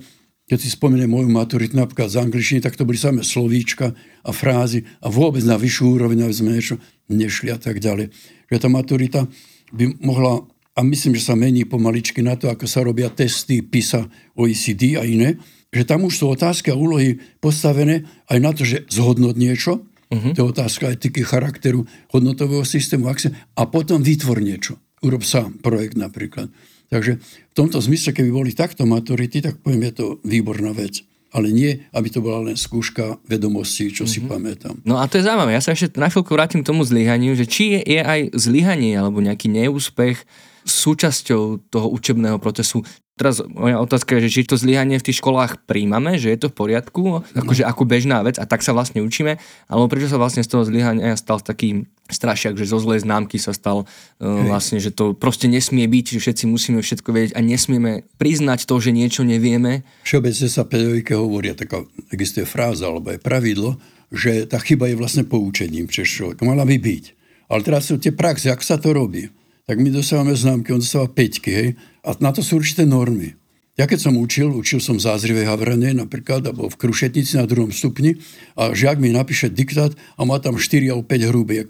keď 0.50 0.58
si 0.66 0.70
spomeniem 0.74 1.10
moju 1.10 1.30
maturitu 1.30 1.78
napríklad 1.78 2.10
z 2.10 2.26
angličtiny, 2.26 2.60
tak 2.66 2.74
to 2.74 2.82
boli 2.82 2.98
samé 2.98 3.22
slovíčka 3.22 3.94
a 4.26 4.32
frázy 4.34 4.82
a 4.98 5.14
vôbec 5.14 5.46
na 5.46 5.62
vyššiu 5.62 5.86
úroveň, 5.94 6.26
aby 6.26 6.34
sme 6.34 6.58
niečo 6.58 6.76
nešli 7.06 7.54
a 7.54 7.62
tak 7.62 7.78
ďalej. 7.78 8.10
Že 8.50 8.58
tá 8.58 8.68
maturita 8.70 9.22
by 9.70 10.02
mohla, 10.02 10.42
a 10.78 10.80
myslím, 10.86 11.18
že 11.18 11.26
sa 11.26 11.36
mení 11.36 11.66
pomaličky 11.66 12.22
na 12.22 12.38
to, 12.40 12.48
ako 12.48 12.66
sa 12.70 12.86
robia 12.86 13.10
testy 13.12 13.66
PISA, 13.66 14.06
OECD 14.38 14.96
a 14.96 15.04
iné, 15.04 15.40
že 15.70 15.86
tam 15.86 16.06
už 16.06 16.14
sú 16.18 16.26
otázky 16.34 16.74
a 16.74 16.80
úlohy 16.80 17.22
postavené 17.38 18.06
aj 18.30 18.38
na 18.42 18.52
to, 18.54 18.66
že 18.66 18.90
zhodnot 18.90 19.38
niečo, 19.38 19.86
uh-huh. 20.10 20.34
to 20.34 20.38
je 20.42 20.50
otázka 20.50 20.90
etiky, 20.90 21.22
charakteru, 21.22 21.86
hodnotového 22.10 22.66
systému, 22.66 23.10
a 23.10 23.62
potom 23.70 24.02
vytvor 24.02 24.42
niečo. 24.42 24.82
Urob 25.00 25.24
sám 25.24 25.62
projekt 25.64 25.96
napríklad. 25.96 26.52
Takže 26.90 27.22
v 27.22 27.54
tomto 27.54 27.78
zmysle, 27.78 28.12
keby 28.18 28.34
boli 28.34 28.52
takto 28.52 28.84
maturity, 28.90 29.40
tak 29.46 29.62
poviem, 29.62 29.88
je 29.88 29.94
to 29.94 30.06
výborná 30.26 30.74
vec. 30.74 31.06
Ale 31.30 31.54
nie, 31.54 31.86
aby 31.94 32.10
to 32.10 32.26
bola 32.26 32.50
len 32.50 32.58
skúška 32.58 33.22
vedomostí, 33.30 33.94
čo 33.94 34.10
mm-hmm. 34.10 34.12
si 34.12 34.20
mhm. 34.26 34.28
pamätám. 34.28 34.76
No 34.82 34.98
a 34.98 35.06
to 35.06 35.22
je 35.22 35.30
zaujímavé. 35.30 35.54
Ja 35.54 35.62
sa 35.62 35.78
ešte 35.78 35.94
na 36.02 36.10
chvíľku 36.10 36.34
vrátim 36.34 36.66
k 36.66 36.70
tomu 36.74 36.82
zlyhaniu, 36.82 37.38
že 37.38 37.46
či 37.46 37.78
je, 37.78 37.82
je 37.86 38.02
aj 38.02 38.34
zlyhanie 38.34 38.98
alebo 38.98 39.22
nejaký 39.22 39.46
neúspech 39.46 40.26
súčasťou 40.70 41.74
toho 41.74 41.88
učebného 41.90 42.38
procesu. 42.38 42.86
Teraz 43.20 43.44
moja 43.44 43.84
otázka 43.84 44.16
je, 44.16 44.32
že 44.32 44.32
či 44.32 44.48
to 44.48 44.56
zlyhanie 44.56 44.96
v 44.96 45.04
tých 45.12 45.20
školách 45.20 45.68
príjmame, 45.68 46.16
že 46.16 46.32
je 46.32 46.40
to 46.40 46.48
v 46.48 46.56
poriadku, 46.56 47.20
akože 47.36 47.68
ako 47.68 47.84
bežná 47.84 48.24
vec 48.24 48.40
a 48.40 48.48
tak 48.48 48.64
sa 48.64 48.72
vlastne 48.72 49.04
učíme, 49.04 49.36
alebo 49.68 49.92
prečo 49.92 50.08
sa 50.08 50.16
vlastne 50.16 50.40
z 50.40 50.48
toho 50.48 50.64
zlyhania 50.64 51.20
stal 51.20 51.44
taký 51.44 51.84
strašiak, 52.08 52.56
že 52.56 52.72
zo 52.72 52.80
zlej 52.80 53.04
známky 53.04 53.36
sa 53.36 53.52
stal 53.52 53.84
uh, 53.84 54.48
vlastne, 54.48 54.80
že 54.80 54.96
to 54.96 55.12
proste 55.12 55.52
nesmie 55.52 55.84
byť, 55.84 56.16
že 56.16 56.20
všetci 56.24 56.44
musíme 56.48 56.80
všetko 56.80 57.10
vedieť 57.12 57.34
a 57.36 57.44
nesmieme 57.44 58.08
priznať 58.16 58.64
to, 58.64 58.80
že 58.80 58.96
niečo 58.96 59.28
nevieme. 59.28 59.84
Všeobecne 60.08 60.48
sa 60.48 60.64
pedagogike 60.64 61.12
hovoria, 61.12 61.60
taká 61.60 61.84
existuje 62.16 62.48
fráza 62.48 62.88
alebo 62.88 63.12
je 63.12 63.20
pravidlo, 63.20 63.76
že 64.16 64.48
tá 64.48 64.64
chyba 64.64 64.88
je 64.88 64.96
vlastne 64.96 65.28
poučením, 65.28 65.92
čo 65.92 66.08
mala 66.40 66.64
by 66.64 66.80
byť. 66.80 67.04
Ale 67.52 67.68
teraz 67.68 67.92
sú 67.92 68.00
tie 68.00 68.16
praxe, 68.16 68.48
ak 68.48 68.64
sa 68.64 68.80
to 68.80 68.96
robí 68.96 69.28
tak 69.70 69.78
my 69.78 69.94
dostávame 69.94 70.34
známky, 70.34 70.74
on 70.74 70.82
dostáva 70.82 71.06
peťky, 71.06 71.50
hej, 71.54 71.70
a 72.02 72.18
na 72.18 72.34
to 72.34 72.42
sú 72.42 72.58
určité 72.58 72.90
normy. 72.90 73.38
Ja 73.78 73.86
keď 73.86 74.10
som 74.10 74.18
učil, 74.18 74.50
učil 74.50 74.82
som 74.82 74.98
v 74.98 75.06
Zázrivej 75.06 75.46
Havrane 75.46 75.94
napríklad, 75.94 76.42
alebo 76.42 76.74
v 76.74 76.80
Krušetnici 76.82 77.38
na 77.38 77.46
druhom 77.46 77.70
stupni 77.70 78.18
a 78.58 78.74
žiak 78.74 78.98
mi 78.98 79.14
napíše 79.14 79.46
diktát 79.54 79.94
a 80.18 80.26
má 80.26 80.42
tam 80.42 80.58
4 80.58 80.90
alebo 80.90 81.06
5 81.06 81.30
hrubiek. 81.30 81.70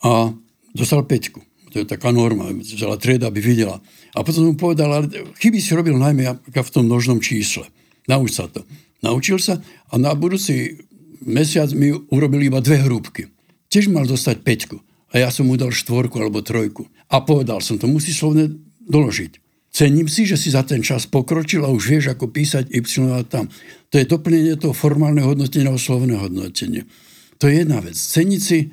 A 0.00 0.32
dostal 0.72 1.04
peťku. 1.04 1.44
To 1.76 1.84
je 1.84 1.86
taká 1.86 2.08
norma, 2.08 2.48
celá 2.64 2.96
trieda 2.96 3.28
by 3.28 3.38
videla. 3.44 3.84
A 4.16 4.24
potom 4.24 4.48
mu 4.48 4.56
povedal, 4.56 4.88
ale 4.88 5.06
chyby 5.36 5.60
si 5.60 5.76
robil 5.76 5.92
najmä 6.00 6.40
v 6.40 6.72
tom 6.72 6.88
množnom 6.88 7.20
čísle. 7.20 7.68
Nauč 8.08 8.40
sa 8.40 8.48
to. 8.48 8.64
Naučil 9.04 9.36
sa 9.36 9.60
a 9.92 10.00
na 10.00 10.16
budúci 10.16 10.80
mesiac 11.20 11.68
mi 11.76 11.92
urobil 11.92 12.48
iba 12.48 12.64
dve 12.64 12.80
hrúbky. 12.80 13.28
Tiež 13.68 13.92
mal 13.92 14.08
dostať 14.08 14.40
peťku 14.40 14.80
a 15.12 15.20
ja 15.20 15.28
som 15.28 15.46
mu 15.46 15.60
dal 15.60 15.70
štvorku 15.70 16.16
alebo 16.16 16.40
trojku. 16.40 16.88
A 17.10 17.22
povedal 17.22 17.62
som, 17.62 17.78
to 17.78 17.86
musí 17.86 18.10
slovne 18.10 18.50
doložiť. 18.86 19.42
Cením 19.76 20.08
si, 20.08 20.24
že 20.24 20.40
si 20.40 20.48
za 20.48 20.64
ten 20.64 20.80
čas 20.80 21.04
pokročil 21.04 21.60
a 21.60 21.68
už 21.68 21.84
vieš, 21.92 22.04
ako 22.16 22.32
písať 22.32 22.72
Y 22.72 23.12
a 23.12 23.20
tam. 23.28 23.52
To 23.92 24.00
je 24.00 24.08
doplnenie 24.08 24.56
toho 24.56 24.72
formálneho 24.72 25.28
hodnotenia 25.28 25.68
o 25.68 25.76
slovné 25.76 26.16
hodnotenie. 26.16 26.88
To 27.36 27.44
je 27.44 27.60
jedna 27.60 27.84
vec. 27.84 27.92
Ceniť 27.92 28.40
si 28.40 28.72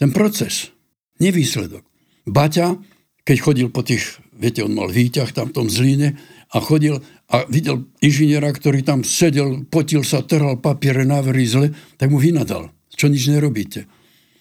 ten 0.00 0.08
proces, 0.08 0.72
nevýsledok. 1.20 1.84
Baťa, 2.24 2.80
keď 3.28 3.36
chodil 3.44 3.68
po 3.68 3.84
tých, 3.84 4.24
viete, 4.32 4.64
on 4.64 4.72
mal 4.72 4.88
výťah 4.88 5.28
tam 5.36 5.52
v 5.52 5.56
tom 5.60 5.66
zlíne 5.68 6.16
a 6.48 6.56
chodil 6.64 6.96
a 7.28 7.44
videl 7.44 7.84
inžiniera, 8.00 8.48
ktorý 8.48 8.80
tam 8.80 9.04
sedel, 9.04 9.68
potil 9.68 10.00
sa, 10.00 10.24
trhal 10.24 10.56
papiere, 10.56 11.04
návrhy 11.04 11.44
zle, 11.44 11.66
tak 12.00 12.08
mu 12.08 12.16
vynadal. 12.16 12.72
Čo 12.88 13.12
nič 13.12 13.28
nerobíte. 13.28 13.84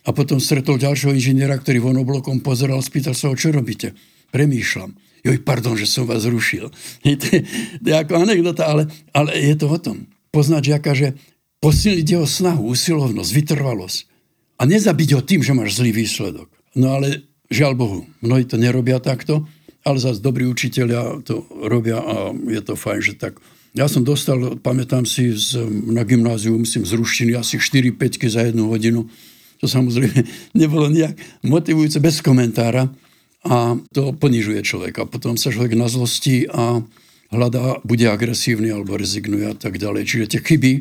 A 0.07 0.15
potom 0.15 0.39
stretol 0.39 0.79
ďalšieho 0.79 1.11
inžiniera, 1.11 1.59
ktorý 1.59 1.83
von 1.83 1.99
oblokom 1.99 2.39
pozeral, 2.39 2.79
spýtal 2.79 3.11
sa 3.11 3.27
ho, 3.27 3.35
čo 3.35 3.51
robíte. 3.51 3.91
Premýšľam. 4.31 4.95
Joj, 5.27 5.43
pardon, 5.43 5.75
že 5.75 5.83
som 5.83 6.07
vás 6.07 6.23
rušil. 6.23 6.71
to, 7.03 7.25
je, 7.83 7.91
ako 7.91 8.23
anekdota, 8.23 8.71
ale, 8.71 8.87
ale 9.11 9.35
je 9.35 9.55
to 9.59 9.67
o 9.67 9.75
tom. 9.75 10.07
Poznať 10.31 10.61
žiaka, 10.63 10.91
že 10.95 11.07
posilniť 11.59 12.07
jeho 12.07 12.23
snahu, 12.23 12.71
usilovnosť, 12.71 13.31
vytrvalosť. 13.35 13.99
A 14.57 14.63
nezabiť 14.63 15.09
ho 15.19 15.21
tým, 15.21 15.43
že 15.43 15.51
máš 15.51 15.77
zlý 15.77 15.91
výsledok. 15.91 16.47
No 16.79 16.95
ale 16.95 17.27
žiaľ 17.51 17.73
Bohu, 17.75 17.99
mnohí 18.23 18.47
to 18.47 18.55
nerobia 18.55 19.03
takto, 19.03 19.43
ale 19.83 19.99
zase 19.99 20.23
dobrí 20.23 20.47
učiteľia 20.47 21.23
to 21.23 21.47
robia 21.67 21.99
a 21.99 22.31
je 22.31 22.61
to 22.63 22.79
fajn, 22.79 22.99
že 23.03 23.13
tak. 23.19 23.39
Ja 23.77 23.85
som 23.85 24.01
dostal, 24.01 24.57
pamätám 24.57 25.05
si, 25.05 25.35
z, 25.37 25.61
na 25.91 26.01
gymnáziu, 26.01 26.57
myslím, 26.57 26.83
z 26.87 26.93
ruštiny 26.97 27.31
asi 27.37 27.61
4-5 27.61 28.25
za 28.25 28.41
jednu 28.49 28.73
hodinu 28.73 29.05
čo 29.57 29.65
samozrejme 29.65 30.19
nebolo 30.61 30.89
nejak 30.89 31.43
motivujúce 31.45 32.01
bez 32.01 32.21
komentára 32.21 32.89
a 33.47 33.77
to 33.93 34.11
ponižuje 34.17 34.59
človeka. 34.65 35.07
Potom 35.07 35.39
sa 35.39 35.53
človek 35.53 35.77
na 35.77 35.87
zlosti 35.87 36.49
a 36.49 36.81
hľadá, 37.31 37.79
bude 37.83 38.07
agresívny 38.07 38.71
alebo 38.71 38.99
rezignuje 38.99 39.47
a 39.47 39.55
tak 39.55 39.79
ďalej. 39.79 40.03
Čiže 40.07 40.25
tie 40.35 40.41
chyby, 40.43 40.71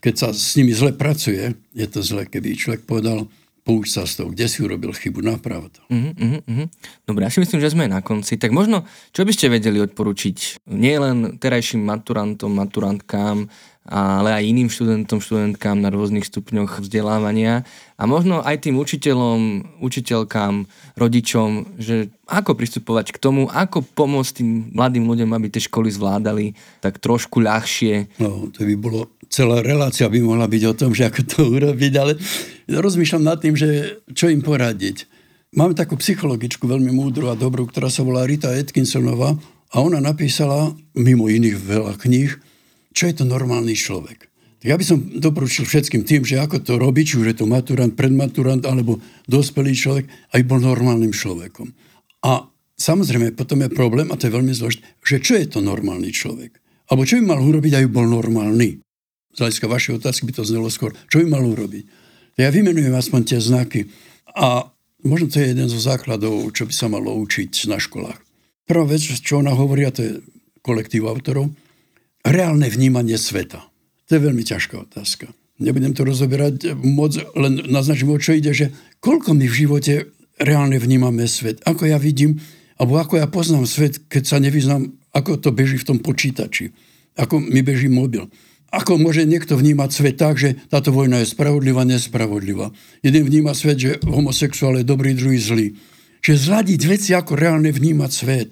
keď 0.00 0.14
sa 0.14 0.28
s 0.32 0.56
nimi 0.56 0.72
zle 0.72 0.92
pracuje, 0.96 1.56
je 1.72 1.86
to 1.88 2.00
zle, 2.00 2.28
keby 2.28 2.56
človek 2.56 2.84
povedal, 2.84 3.28
pouč 3.64 3.96
sa 3.96 4.04
z 4.04 4.20
toho, 4.20 4.28
kde 4.28 4.44
si 4.44 4.60
urobil 4.60 4.92
chybu, 4.92 5.24
naprav 5.24 5.72
to. 5.72 5.80
Uh-huh, 5.88 6.12
uh-huh. 6.44 6.68
Dobre, 7.08 7.24
ja 7.24 7.32
si 7.32 7.40
myslím, 7.40 7.64
že 7.64 7.72
sme 7.72 7.88
na 7.88 8.04
konci. 8.04 8.36
Tak 8.36 8.52
možno, 8.52 8.84
čo 9.16 9.24
by 9.24 9.32
ste 9.32 9.48
vedeli 9.48 9.80
odporučiť 9.80 10.68
nielen 10.68 11.40
terajším 11.40 11.80
maturantom, 11.80 12.52
maturantkám, 12.52 13.48
ale 13.88 14.30
aj 14.36 14.44
iným 14.44 14.68
študentom, 14.68 15.24
študentkám 15.24 15.80
na 15.80 15.88
rôznych 15.88 16.28
stupňoch 16.28 16.84
vzdelávania 16.84 17.64
a 17.94 18.10
možno 18.10 18.42
aj 18.42 18.66
tým 18.66 18.74
učiteľom, 18.74 19.40
učiteľkám, 19.78 20.66
rodičom, 20.98 21.78
že 21.78 22.10
ako 22.26 22.58
pristupovať 22.58 23.14
k 23.14 23.22
tomu, 23.22 23.46
ako 23.46 23.86
pomôcť 23.86 24.42
tým 24.42 24.50
mladým 24.74 25.06
ľuďom, 25.06 25.30
aby 25.30 25.46
tie 25.46 25.62
školy 25.62 25.94
zvládali 25.94 26.58
tak 26.82 26.98
trošku 26.98 27.38
ľahšie. 27.38 28.18
No, 28.18 28.50
to 28.50 28.66
by 28.66 28.74
bolo, 28.74 29.14
celá 29.30 29.62
relácia 29.62 30.10
by 30.10 30.18
mohla 30.18 30.50
byť 30.50 30.62
o 30.66 30.74
tom, 30.74 30.90
že 30.90 31.06
ako 31.06 31.20
to 31.22 31.38
urobiť, 31.54 31.92
ale 31.94 32.18
rozmýšľam 32.66 33.22
nad 33.22 33.38
tým, 33.38 33.54
že 33.54 34.02
čo 34.10 34.26
im 34.26 34.42
poradiť. 34.42 35.06
Máme 35.54 35.78
takú 35.78 35.94
psychologičku 35.94 36.66
veľmi 36.66 36.90
múdru 36.90 37.30
a 37.30 37.38
dobrú, 37.38 37.70
ktorá 37.70 37.86
sa 37.86 38.02
volá 38.02 38.26
Rita 38.26 38.50
Atkinsonová 38.50 39.38
a 39.70 39.76
ona 39.78 40.02
napísala, 40.02 40.74
mimo 40.98 41.30
iných 41.30 41.62
veľa 41.62 41.94
kníh, 41.94 42.34
čo 42.90 43.06
je 43.06 43.14
to 43.14 43.22
normálny 43.22 43.78
človek. 43.78 44.33
Ja 44.64 44.80
by 44.80 44.84
som 44.84 44.96
doporučil 45.20 45.68
všetkým 45.68 46.08
tým, 46.08 46.24
že 46.24 46.40
ako 46.40 46.64
to 46.64 46.80
robiť, 46.80 47.04
či 47.04 47.18
už 47.20 47.26
je 47.28 47.36
to 47.36 47.46
maturant, 47.46 47.92
predmaturant 47.92 48.64
alebo 48.64 48.96
dospelý 49.28 49.76
človek, 49.76 50.08
aj 50.32 50.40
bol 50.48 50.56
normálnym 50.56 51.12
človekom. 51.12 51.68
A 52.24 52.48
samozrejme, 52.80 53.36
potom 53.36 53.60
je 53.60 53.68
problém, 53.68 54.08
a 54.08 54.16
to 54.16 54.24
je 54.24 54.32
veľmi 54.32 54.56
zložité, 54.56 54.88
že 55.04 55.20
čo 55.20 55.36
je 55.36 55.52
to 55.52 55.60
normálny 55.60 56.08
človek? 56.08 56.56
Alebo 56.88 57.04
čo 57.04 57.20
by 57.20 57.28
mal 57.28 57.40
urobiť, 57.44 57.76
aby 57.76 57.88
bol 57.92 58.08
normálny? 58.08 58.80
Z 59.36 59.38
hľadiska 59.44 59.68
vašej 59.68 60.00
otázky 60.00 60.24
by 60.32 60.32
to 60.32 60.48
znelo 60.48 60.72
skôr. 60.72 60.96
Čo 61.12 61.20
by 61.20 61.26
mal 61.28 61.44
urobiť? 61.44 61.84
Ja 62.40 62.48
vymenujem 62.48 62.96
aspoň 62.96 63.20
tie 63.28 63.40
znaky. 63.44 63.92
A 64.32 64.64
možno 65.04 65.28
to 65.28 65.44
je 65.44 65.52
jeden 65.52 65.68
zo 65.68 65.76
základov, 65.76 66.56
čo 66.56 66.64
by 66.64 66.72
sa 66.72 66.88
malo 66.88 67.12
učiť 67.20 67.68
na 67.68 67.76
školách. 67.76 68.16
Prvá 68.64 68.88
vec, 68.88 69.04
čo 69.04 69.44
ona 69.44 69.52
hovorí, 69.52 69.84
a 69.84 69.92
to 69.92 70.00
je 70.00 70.12
kolektív 70.64 71.04
autorov, 71.04 71.52
reálne 72.24 72.64
vnímanie 72.72 73.20
sveta? 73.20 73.73
To 74.08 74.10
je 74.16 74.20
veľmi 74.20 74.44
ťažká 74.44 74.76
otázka. 74.84 75.32
Nebudem 75.62 75.94
to 75.94 76.02
rozoberať 76.02 76.74
moc, 76.82 77.14
len 77.38 77.62
naznačím, 77.70 78.10
o 78.10 78.18
čo 78.18 78.34
ide, 78.34 78.50
že 78.50 78.74
koľko 78.98 79.38
my 79.38 79.46
v 79.46 79.58
živote 79.64 79.94
reálne 80.42 80.76
vnímame 80.82 81.30
svet. 81.30 81.62
Ako 81.62 81.86
ja 81.86 81.96
vidím, 81.96 82.42
alebo 82.74 82.98
ako 82.98 83.22
ja 83.22 83.30
poznám 83.30 83.70
svet, 83.70 84.02
keď 84.10 84.22
sa 84.26 84.42
nevyznám, 84.42 84.90
ako 85.14 85.38
to 85.38 85.54
beží 85.54 85.78
v 85.78 85.88
tom 85.94 85.98
počítači. 86.02 86.74
Ako 87.14 87.38
mi 87.38 87.62
beží 87.62 87.86
mobil. 87.86 88.26
Ako 88.74 88.98
môže 88.98 89.22
niekto 89.22 89.54
vnímať 89.54 89.90
svet 89.94 90.18
tak, 90.18 90.34
že 90.34 90.58
táto 90.66 90.90
vojna 90.90 91.22
je 91.22 91.30
spravodlivá, 91.30 91.86
nespravodlivá. 91.86 92.74
Jeden 93.06 93.22
vníma 93.22 93.54
svet, 93.54 93.78
že 93.78 94.02
homosexuál 94.02 94.82
je 94.82 94.90
dobrý, 94.90 95.14
druhý 95.14 95.38
zlý. 95.38 95.78
Čiže 96.26 96.50
zladiť 96.50 96.80
veci, 96.90 97.14
ako 97.14 97.38
reálne 97.38 97.70
vnímať 97.70 98.10
svet. 98.10 98.50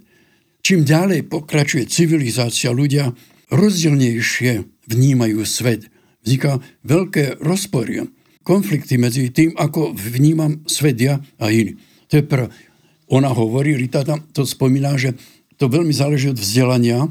Čím 0.62 0.86
ďalej 0.86 1.26
pokračuje 1.26 1.90
civilizácia, 1.90 2.70
ľudia 2.70 3.10
rozdielnejšie 3.50 4.71
vnímajú 4.88 5.42
svet. 5.46 5.86
Vzniká 6.22 6.62
veľké 6.86 7.42
rozpory, 7.42 8.06
konflikty 8.42 8.98
medzi 8.98 9.30
tým, 9.30 9.54
ako 9.58 9.94
vnímam 9.94 10.62
svet 10.66 10.98
ja 10.98 11.18
a 11.38 11.50
iný. 11.50 11.78
To 12.10 12.18
je 12.18 12.24
prv. 12.26 12.46
Ona 13.10 13.30
hovorí, 13.30 13.74
Rita 13.74 14.06
tam 14.06 14.22
to 14.32 14.46
spomína, 14.46 14.94
že 14.98 15.14
to 15.58 15.70
veľmi 15.70 15.94
záleží 15.94 16.32
od 16.32 16.38
vzdelania, 16.38 17.10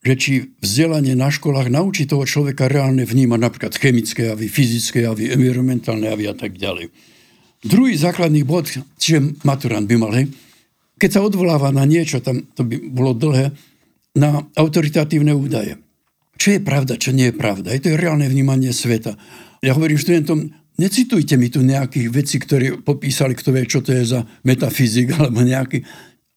že 0.00 0.14
či 0.16 0.32
vzdelanie 0.64 1.12
na 1.12 1.28
školách 1.28 1.68
naučí 1.68 2.08
toho 2.08 2.24
človeka 2.24 2.72
reálne 2.72 3.04
vnímať 3.04 3.40
napríklad 3.40 3.72
chemické 3.76 4.32
javy, 4.32 4.48
fyzické 4.48 5.04
javy, 5.04 5.28
environmentálne 5.36 6.08
javy 6.08 6.24
a 6.32 6.34
tak 6.36 6.56
ďalej. 6.56 6.88
Druhý 7.60 7.92
základný 7.92 8.40
bod, 8.40 8.72
čiže 8.96 9.36
maturant 9.44 9.84
by 9.84 9.96
mal, 10.00 10.16
hej, 10.16 10.32
keď 10.96 11.10
sa 11.12 11.24
odvoláva 11.24 11.68
na 11.72 11.84
niečo, 11.84 12.24
tam 12.24 12.40
to 12.56 12.64
by 12.64 12.80
bolo 12.88 13.12
dlhé, 13.12 13.52
na 14.16 14.48
autoritatívne 14.56 15.36
údaje. 15.36 15.76
Čo 16.40 16.56
je 16.56 16.60
pravda, 16.64 16.96
čo 16.96 17.12
nie 17.12 17.28
je 17.28 17.36
pravda. 17.36 17.76
Je 17.76 17.84
to 17.84 18.00
reálne 18.00 18.24
vnímanie 18.24 18.72
sveta. 18.72 19.12
Ja 19.60 19.76
hovorím 19.76 20.00
študentom, 20.00 20.48
necitujte 20.80 21.36
mi 21.36 21.52
tu 21.52 21.60
nejakých 21.60 22.08
vecí, 22.08 22.40
ktoré 22.40 22.80
popísali, 22.80 23.36
kto 23.36 23.52
vie, 23.52 23.68
čo 23.68 23.84
to 23.84 23.92
je 23.92 24.16
za 24.16 24.24
metafyzik, 24.48 25.12
alebo 25.20 25.44
nejaké 25.44 25.84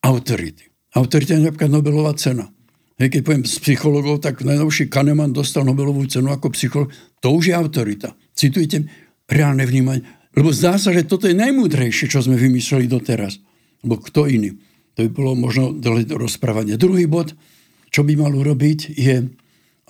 autority. 0.03 0.67
Autorita 0.99 1.39
je 1.39 1.47
napríklad 1.47 1.71
Nobelová 1.71 2.11
cena. 2.19 2.51
Hej, 2.99 3.15
keď 3.15 3.21
poviem 3.23 3.43
z 3.47 3.57
psychologov, 3.63 4.19
tak 4.19 4.43
najnovší 4.43 4.91
Kahneman 4.91 5.31
dostal 5.31 5.63
Nobelovú 5.63 6.03
cenu 6.11 6.35
ako 6.35 6.51
psycholog. 6.51 6.91
To 7.23 7.39
už 7.39 7.49
je 7.49 7.53
autorita. 7.55 8.11
Citujte 8.35 8.83
reálne 9.31 9.63
vnímanie. 9.63 10.03
Lebo 10.35 10.51
zdá 10.51 10.75
sa, 10.75 10.91
že 10.91 11.07
toto 11.07 11.31
je 11.31 11.33
najmúdrejšie, 11.33 12.11
čo 12.11 12.19
sme 12.19 12.35
vymysleli 12.35 12.91
doteraz. 12.91 13.39
Lebo 13.81 14.03
kto 14.03 14.27
iný? 14.27 14.59
To 14.99 15.07
by 15.07 15.09
bolo 15.09 15.31
možno 15.33 15.73
rozprávanie. 16.11 16.75
Druhý 16.75 17.07
bod, 17.07 17.33
čo 17.89 18.05
by 18.05 18.13
mal 18.19 18.33
urobiť, 18.35 18.93
je, 18.93 19.31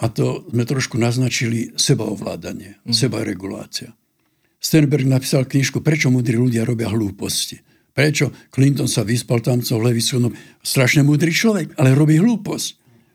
a 0.03 0.11
to 0.11 0.43
sme 0.51 0.67
trošku 0.67 0.99
naznačili, 0.99 1.71
sebaovládanie, 1.79 2.83
mm. 2.83 2.91
sebaregulácia. 2.91 3.95
Sternberg 4.59 5.07
napísal 5.07 5.47
knižku 5.47 5.79
Prečo 5.79 6.11
múdri 6.11 6.35
ľudia 6.35 6.67
robia 6.67 6.91
hlúposti. 6.91 7.63
Prečo 7.95 8.35
Clinton 8.51 8.91
sa 8.91 9.07
vyspal 9.07 9.39
tam 9.39 9.63
co 9.63 9.79
Levisonom? 9.79 10.35
Strašne 10.59 11.07
múdry 11.07 11.31
človek, 11.31 11.79
ale 11.79 11.95
robí 11.95 12.19
hlúposť. 12.19 12.67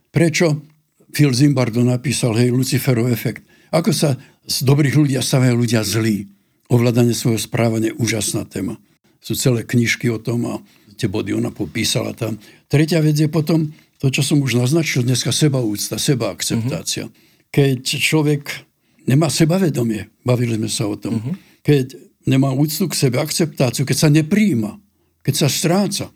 Prečo 0.08 0.64
Phil 1.12 1.32
Zimbardo 1.36 1.84
napísal, 1.84 2.36
hej, 2.40 2.52
Luciferov 2.52 3.08
efekt. 3.12 3.44
Ako 3.68 3.92
sa 3.92 4.16
z 4.48 4.64
dobrých 4.64 4.96
ľudí 4.96 5.14
stavajú 5.20 5.60
ľudia 5.60 5.84
zlí. 5.84 6.24
Ovládanie 6.68 7.16
svojho 7.16 7.40
správania, 7.40 7.96
úžasná 7.96 8.44
téma. 8.44 8.76
Sú 9.20 9.36
celé 9.36 9.64
knižky 9.64 10.08
o 10.12 10.20
tom 10.20 10.44
a 10.48 10.54
tie 10.96 11.08
body 11.08 11.32
ona 11.36 11.48
popísala 11.52 12.12
tam. 12.12 12.36
Tretia 12.68 13.00
vec 13.00 13.16
je 13.16 13.28
potom 13.28 13.72
to, 13.98 14.10
čo 14.10 14.22
som 14.22 14.38
už 14.42 14.58
naznačil 14.58 15.02
dneska, 15.02 15.34
sebaúcta, 15.34 15.98
sebaakceptácia. 15.98 17.10
Uh-huh. 17.10 17.50
Keď 17.50 17.82
človek 17.82 18.50
nemá 19.06 19.26
sebavedomie, 19.30 20.10
bavili 20.22 20.54
sme 20.54 20.70
sa 20.70 20.86
o 20.86 20.94
tom, 20.94 21.18
uh-huh. 21.18 21.34
keď 21.66 21.98
nemá 22.26 22.54
úctu 22.54 22.86
k 22.86 22.94
sebe, 22.94 23.18
akceptáciu, 23.18 23.82
keď 23.82 23.96
sa 23.96 24.08
nepríjima, 24.12 24.78
keď 25.26 25.34
sa 25.34 25.48
stráca, 25.50 26.06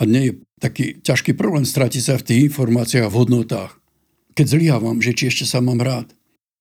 a 0.00 0.08
nie 0.08 0.32
je 0.32 0.32
taký 0.56 0.96
ťažký 1.04 1.36
problém 1.36 1.68
strátiť 1.68 2.02
sa 2.02 2.14
v 2.16 2.24
tých 2.24 2.40
informáciách 2.48 3.04
a 3.04 3.12
v 3.12 3.18
hodnotách. 3.20 3.76
Keď 4.32 4.46
zlyhávam, 4.56 4.96
že 5.04 5.12
či 5.12 5.28
ešte 5.28 5.44
sa 5.44 5.60
mám 5.60 5.76
rád. 5.76 6.08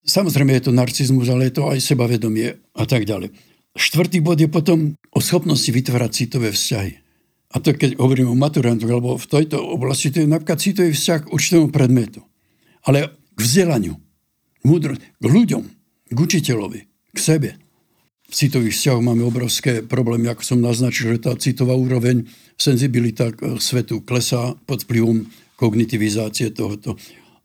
Samozrejme 0.03 0.51
je 0.59 0.63
to 0.67 0.75
narcizmus, 0.75 1.31
ale 1.31 1.47
je 1.47 1.55
to 1.55 1.71
aj 1.71 1.79
sebavedomie 1.79 2.59
a 2.75 2.83
tak 2.83 3.07
ďalej. 3.07 3.31
Štvrtý 3.79 4.19
bod 4.19 4.43
je 4.43 4.51
potom 4.51 4.99
o 5.15 5.19
schopnosti 5.23 5.71
vytvárať 5.71 6.11
citové 6.11 6.51
vzťahy. 6.51 6.99
A 7.49 7.57
to 7.57 7.73
keď 7.73 7.97
hovorím 7.97 8.29
o 8.29 8.37
maturantoch, 8.37 8.89
lebo 8.89 9.17
v 9.17 9.25
tejto 9.25 9.57
oblasti 9.57 10.13
to 10.13 10.21
je 10.21 10.29
napríklad 10.29 10.61
citový 10.61 10.93
vzťah 10.93 11.19
k 11.25 11.31
určitému 11.33 11.67
predmetu. 11.73 12.21
Ale 12.85 13.09
k 13.33 13.39
vzdelaniu, 13.41 13.97
múdro, 14.61 14.93
k 14.93 15.25
ľuďom, 15.25 15.63
k 16.13 16.17
učiteľovi, 16.17 16.81
k 16.85 17.17
sebe. 17.17 17.57
V 18.29 18.33
citových 18.37 18.77
vzťahoch 18.77 19.01
máme 19.01 19.25
obrovské 19.25 19.81
problémy, 19.81 20.29
ako 20.29 20.43
som 20.45 20.59
naznačil, 20.61 21.17
že 21.17 21.25
tá 21.25 21.33
citová 21.33 21.73
úroveň 21.73 22.29
senzibilita 22.53 23.33
svetu 23.57 24.05
klesá 24.05 24.53
pod 24.69 24.85
vplyvom 24.85 25.25
kognitivizácie 25.57 26.53
tohoto. 26.53 26.93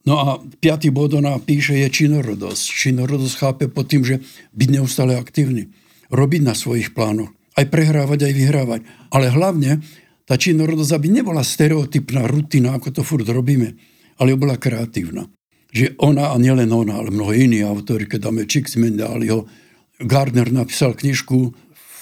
No 0.05 0.21
a 0.21 0.37
piatý 0.61 0.93
bod 0.93 1.17
ona 1.17 1.41
píše 1.41 1.81
je 1.81 1.89
činorodosť. 1.89 2.65
Činorodosť 2.69 3.37
chápe 3.41 3.65
pod 3.73 3.89
tým, 3.89 4.05
že 4.05 4.21
byť 4.53 4.69
neustále 4.69 5.17
aktívny, 5.17 5.73
robiť 6.13 6.45
na 6.45 6.53
svojich 6.53 6.93
plánoch, 6.93 7.33
aj 7.55 7.65
prehrávať, 7.71 8.31
aj 8.31 8.35
vyhrávať. 8.35 8.81
Ale 9.15 9.31
hlavne 9.31 9.83
tá 10.25 10.35
činorodosť, 10.41 10.93
aby 10.97 11.09
nebola 11.13 11.45
stereotypná 11.45 12.25
rutina, 12.27 12.75
ako 12.75 13.01
to 13.01 13.03
furt 13.05 13.29
robíme, 13.29 13.77
ale 14.19 14.39
bola 14.41 14.57
kreatívna. 14.57 15.29
Že 15.75 15.99
ona, 15.99 16.31
a 16.33 16.37
nielen 16.39 16.71
ona, 16.71 17.03
ale 17.03 17.11
mnoho 17.11 17.35
iní 17.35 17.67
autori, 17.67 18.07
keď 18.07 18.31
dáme 18.31 18.47
Csikszentmihalyiho, 18.47 19.45
Gardner 20.07 20.51
napísal 20.51 20.95
knižku 20.95 21.55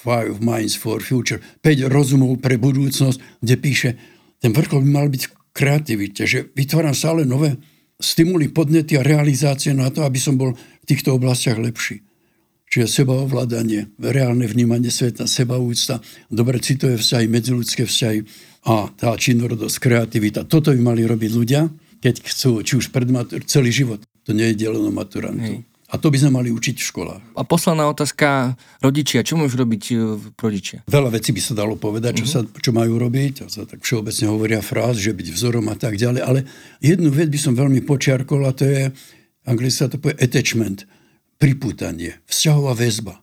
Five 0.02 0.42
Minds 0.42 0.76
for 0.76 1.00
Future, 1.00 1.40
5 1.60 1.88
rozumov 1.88 2.40
pre 2.42 2.58
budúcnosť, 2.58 3.40
kde 3.40 3.54
píše, 3.56 3.90
ten 4.42 4.50
vrchol 4.50 4.82
by 4.82 4.90
mal 4.90 5.06
byť 5.08 5.22
v 5.28 5.32
kreativite, 5.54 6.22
že 6.26 6.50
vytváram 6.52 6.96
stále 6.96 7.22
nové 7.22 7.60
stimuly, 8.02 8.50
podnety 8.50 8.98
a 8.98 9.06
realizácie 9.06 9.70
na 9.72 9.88
to, 9.94 10.02
aby 10.02 10.18
som 10.18 10.34
bol 10.34 10.58
v 10.58 10.84
týchto 10.84 11.14
oblastiach 11.14 11.62
lepší. 11.62 12.02
Čiže 12.72 13.04
sebaovládanie, 13.04 14.00
reálne 14.00 14.48
vnímanie 14.48 14.88
sveta, 14.88 15.28
sebaúcta, 15.28 16.00
dobre 16.32 16.56
citové 16.56 16.96
vzťahy, 16.96 17.28
medziludské 17.28 17.84
vzťahy 17.84 18.24
a 18.64 18.88
tá 18.96 19.12
činorodosť, 19.12 19.76
kreativita. 19.76 20.48
Toto 20.48 20.72
by 20.72 20.80
mali 20.80 21.04
robiť 21.04 21.30
ľudia, 21.36 21.68
keď 22.00 22.24
chcú, 22.24 22.64
či 22.64 22.80
už 22.80 22.88
pred 22.88 23.12
matur, 23.12 23.44
celý 23.44 23.68
život. 23.68 24.00
To 24.24 24.32
nie 24.32 24.56
je 24.56 24.64
deleno 24.64 24.88
maturantu. 24.88 25.60
Hej. 25.60 25.68
A 25.92 26.00
to 26.00 26.08
by 26.08 26.16
sme 26.16 26.40
mali 26.40 26.48
učiť 26.48 26.80
v 26.80 26.88
školách. 26.88 27.22
A 27.36 27.44
posledná 27.44 27.84
otázka, 27.84 28.56
rodičia, 28.80 29.20
čo 29.20 29.36
môžu 29.36 29.60
robiť 29.60 29.82
e, 29.92 29.96
rodičia? 30.40 30.80
Veľa 30.88 31.20
vecí 31.20 31.36
by 31.36 31.42
sa 31.44 31.52
dalo 31.52 31.76
povedať, 31.76 32.24
čo, 32.24 32.40
uh-huh. 32.40 32.48
sa, 32.48 32.60
čo 32.64 32.72
majú 32.72 32.96
robiť. 32.96 33.44
A 33.44 33.52
sa 33.52 33.68
tak 33.68 33.84
všeobecne 33.84 34.32
hovoria 34.32 34.64
fráz, 34.64 34.96
že 34.96 35.12
byť 35.12 35.28
vzorom 35.28 35.68
a 35.68 35.76
tak 35.76 36.00
ďalej. 36.00 36.24
Ale 36.24 36.48
jednu 36.80 37.12
vec 37.12 37.28
by 37.28 37.36
som 37.36 37.52
veľmi 37.52 37.84
počiarkol 37.84 38.40
a 38.48 38.56
to 38.56 38.64
je, 38.64 38.88
anglicky 39.44 39.76
sa 39.76 39.92
to 39.92 40.00
povie 40.00 40.16
attachment, 40.16 40.88
pripútanie, 41.42 42.22
vzťahová 42.30 42.78
väzba. 42.78 43.18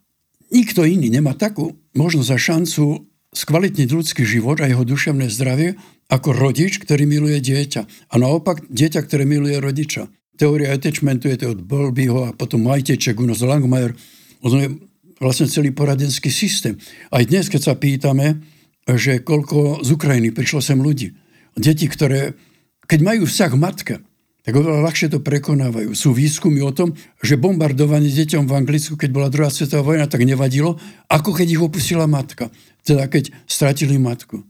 Nikto 0.52 0.84
iný 0.84 1.08
nemá 1.08 1.32
takú 1.40 1.80
možnosť 1.96 2.30
a 2.36 2.38
šancu 2.38 2.84
skvalitniť 3.32 3.88
ľudský 3.88 4.28
život 4.28 4.60
a 4.60 4.68
jeho 4.68 4.84
duševné 4.84 5.32
zdravie 5.32 5.80
ako 6.12 6.36
rodič, 6.36 6.84
ktorý 6.84 7.08
miluje 7.08 7.40
dieťa. 7.40 8.12
A 8.12 8.16
naopak 8.20 8.68
dieťa, 8.68 9.08
ktoré 9.08 9.24
miluje 9.24 9.56
rodiča 9.56 10.12
teória 10.40 10.72
attachmentu 10.72 11.28
je 11.28 11.44
to 11.44 11.52
od 11.52 11.60
Bolbyho 11.60 12.32
a 12.32 12.36
potom 12.36 12.64
Majteček, 12.64 13.20
Unos 13.20 13.44
Langmajer. 13.44 13.91
On 14.40 14.56
je 14.56 14.72
vlastne 15.20 15.52
celý 15.52 15.76
poradenský 15.76 16.32
systém. 16.32 16.80
Aj 17.12 17.28
dnes, 17.28 17.52
keď 17.52 17.62
sa 17.62 17.76
pýtame, 17.76 18.40
že 18.88 19.20
koľko 19.20 19.84
z 19.84 19.90
Ukrajiny 19.91 20.32
prišlo 20.32 20.64
sem 20.64 20.80
ľudí. 20.80 21.12
Deti, 21.60 21.91
ktoré, 21.91 22.40
keď 22.88 23.00
majú 23.04 23.28
vzťah 23.28 23.52
matke, 23.60 24.00
tak 24.44 24.56
oveľa 24.56 24.82
ľahšie 24.88 25.11
to 25.11 25.20
prekonávajú. 25.20 25.91
Sú 25.94 26.16
výskumy 26.16 26.64
o 26.64 26.72
tom, 26.72 26.95
že 27.20 27.36
bombardovanie 27.36 28.10
deťom 28.10 28.48
v 28.48 28.56
Anglicku, 28.56 28.95
keď 28.95 29.10
bola 29.11 29.28
druhá 29.28 29.52
svetová 29.52 29.84
vojna, 29.84 30.07
tak 30.07 30.24
nevadilo, 30.24 30.80
ako 31.11 31.36
keď 31.36 31.48
ich 31.53 31.61
opustila 31.61 32.07
matka. 32.07 32.48
Teda 32.82 33.06
keď 33.11 33.36
stratili 33.45 33.99
matku. 33.99 34.41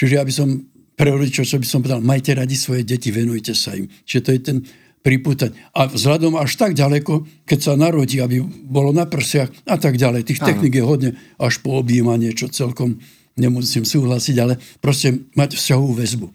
Čiže 0.00 0.12
ja 0.16 0.24
by 0.24 0.32
som 0.32 0.48
pre 0.96 1.10
rodičov, 1.12 1.44
čo 1.44 1.60
by 1.60 1.66
som 1.68 1.82
povedal, 1.84 2.00
majte 2.00 2.32
radi 2.32 2.56
svoje 2.56 2.86
deti, 2.86 3.12
venujte 3.12 3.52
sa 3.52 3.76
im. 3.76 3.90
Čiže 4.06 4.22
to 4.24 4.30
je 4.32 4.40
ten 4.40 4.58
pripútať. 5.04 5.52
A 5.76 5.92
vzhľadom 5.92 6.40
až 6.40 6.56
tak 6.56 6.72
ďaleko, 6.72 7.44
keď 7.44 7.58
sa 7.60 7.72
narodí, 7.76 8.24
aby 8.24 8.40
bolo 8.64 8.88
na 8.96 9.04
prsiach 9.04 9.52
a 9.68 9.76
tak 9.76 10.00
ďalej. 10.00 10.24
Tých 10.24 10.40
technik 10.40 10.72
je 10.72 10.80
hodne 10.80 11.10
až 11.36 11.60
po 11.60 11.76
objímanie, 11.76 12.32
čo 12.32 12.48
celkom 12.48 12.96
nemusím 13.36 13.84
súhlasiť, 13.84 14.36
ale 14.40 14.56
proste 14.80 15.28
mať 15.36 15.60
vzťahovú 15.60 15.92
väzbu. 16.00 16.26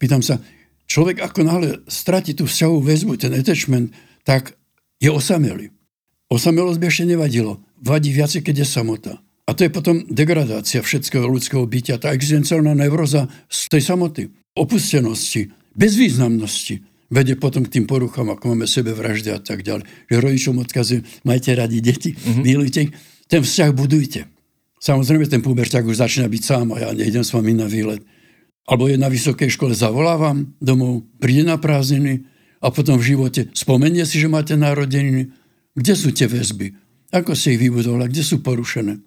Pýtam 0.00 0.24
sa, 0.24 0.40
človek 0.86 1.20
ako 1.24 1.40
náhle 1.44 1.70
stratí 1.88 2.36
tú 2.36 2.48
vzťahovú 2.48 2.80
väzbu, 2.84 3.12
ten 3.20 3.32
attachment, 3.34 3.92
tak 4.24 4.56
je 5.00 5.10
osamelý. 5.10 5.70
Osamelosť 6.32 6.78
by 6.80 6.86
ešte 6.88 7.04
nevadilo. 7.04 7.60
Vadí 7.78 8.10
viacej, 8.10 8.40
keď 8.40 8.64
je 8.64 8.66
samota. 8.66 9.12
A 9.44 9.52
to 9.52 9.68
je 9.68 9.70
potom 9.70 10.08
degradácia 10.08 10.80
všetkého 10.80 11.28
ľudského 11.28 11.68
bytia, 11.68 12.00
tá 12.00 12.16
existenciálna 12.16 12.72
neuroza 12.72 13.28
z 13.52 13.60
tej 13.68 13.82
samoty, 13.84 14.22
opustenosti, 14.56 15.52
bezvýznamnosti 15.76 16.80
vedie 17.14 17.38
potom 17.38 17.62
k 17.62 17.78
tým 17.78 17.86
poruchám, 17.86 18.34
ako 18.34 18.54
máme 18.54 18.66
sebevraždy 18.66 19.30
a 19.30 19.38
tak 19.38 19.62
ďalej. 19.62 19.86
Že 20.10 20.16
rodičom 20.18 20.56
odkazujú, 20.58 21.00
majte 21.22 21.54
radi 21.54 21.78
deti, 21.78 22.10
mm-hmm. 22.18 22.42
milujte 22.42 22.78
ich. 22.88 22.92
Ten 23.30 23.46
vzťah 23.46 23.70
budujte. 23.70 24.26
Samozrejme, 24.82 25.24
ten 25.30 25.40
puberťák 25.40 25.86
už 25.86 26.02
začína 26.02 26.28
byť 26.28 26.42
sám 26.44 26.76
a 26.76 26.76
ja 26.82 26.90
nejdem 26.92 27.24
s 27.24 27.32
vami 27.32 27.56
na 27.56 27.64
výlet. 27.64 28.04
Alebo 28.64 28.88
je 28.88 28.96
na 28.96 29.12
vysokej 29.12 29.52
škole, 29.52 29.76
zavolávam 29.76 30.56
domov, 30.56 31.04
príde 31.20 31.44
na 31.44 31.60
prázdniny 31.60 32.24
a 32.64 32.72
potom 32.72 32.96
v 32.96 33.12
živote 33.12 33.52
spomenie 33.52 34.08
si, 34.08 34.16
že 34.16 34.32
máte 34.32 34.56
narodeniny. 34.56 35.28
Kde 35.76 35.92
sú 35.92 36.08
tie 36.16 36.24
väzby? 36.24 36.72
Ako 37.12 37.36
ste 37.36 37.54
ich 37.54 37.62
vybudovali? 37.62 38.08
Kde 38.08 38.24
sú 38.24 38.40
porušené? 38.40 39.04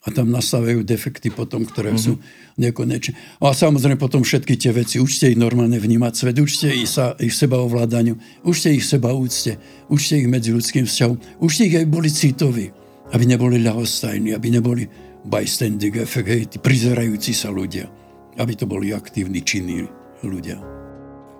a 0.00 0.08
tam 0.08 0.32
nastávajú 0.32 0.80
defekty 0.80 1.28
potom, 1.28 1.68
ktoré 1.68 1.92
mm-hmm. 1.92 2.16
sú 2.16 2.16
nekonečné. 2.56 3.12
A 3.44 3.52
samozrejme 3.52 4.00
potom 4.00 4.24
všetky 4.24 4.56
tie 4.56 4.72
veci, 4.72 4.96
učte 4.96 5.28
ich 5.28 5.36
normálne 5.36 5.76
vnímať 5.76 6.12
svet, 6.16 6.36
učte 6.40 6.72
ich, 6.72 6.88
sa, 6.88 7.12
ich 7.20 7.36
seba 7.36 7.60
ovládaniu, 7.60 8.16
učte 8.40 8.72
ich 8.72 8.84
seba 8.88 9.12
úcte, 9.12 9.60
učte 9.92 10.24
ich 10.24 10.28
medzi 10.28 10.56
ľudským 10.56 10.88
vzťahom, 10.88 11.44
učte 11.44 11.68
ich, 11.68 11.76
aby 11.76 11.88
boli 11.88 12.08
citoví, 12.08 12.72
aby 13.12 13.24
neboli 13.28 13.60
ľahostajní, 13.60 14.32
aby 14.32 14.48
neboli 14.48 14.88
bystanding 15.28 16.00
efekt, 16.00 16.28
hej, 16.32 16.42
tí 16.48 16.56
prizerajúci 16.56 17.36
sa 17.36 17.52
ľudia, 17.52 17.92
aby 18.40 18.52
to 18.56 18.64
boli 18.64 18.96
aktívni, 18.96 19.44
činní 19.44 19.84
ľudia. 20.24 20.56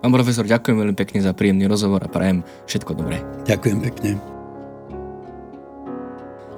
Pán 0.01 0.13
profesor, 0.13 0.49
ďakujem 0.49 0.77
veľmi 0.81 0.97
pekne 0.97 1.21
za 1.21 1.37
príjemný 1.37 1.69
rozhovor 1.69 2.01
a 2.05 2.09
prajem 2.09 2.45
všetko 2.65 2.93
dobré. 2.97 3.21
Ďakujem 3.45 3.79
pekne. 3.85 4.40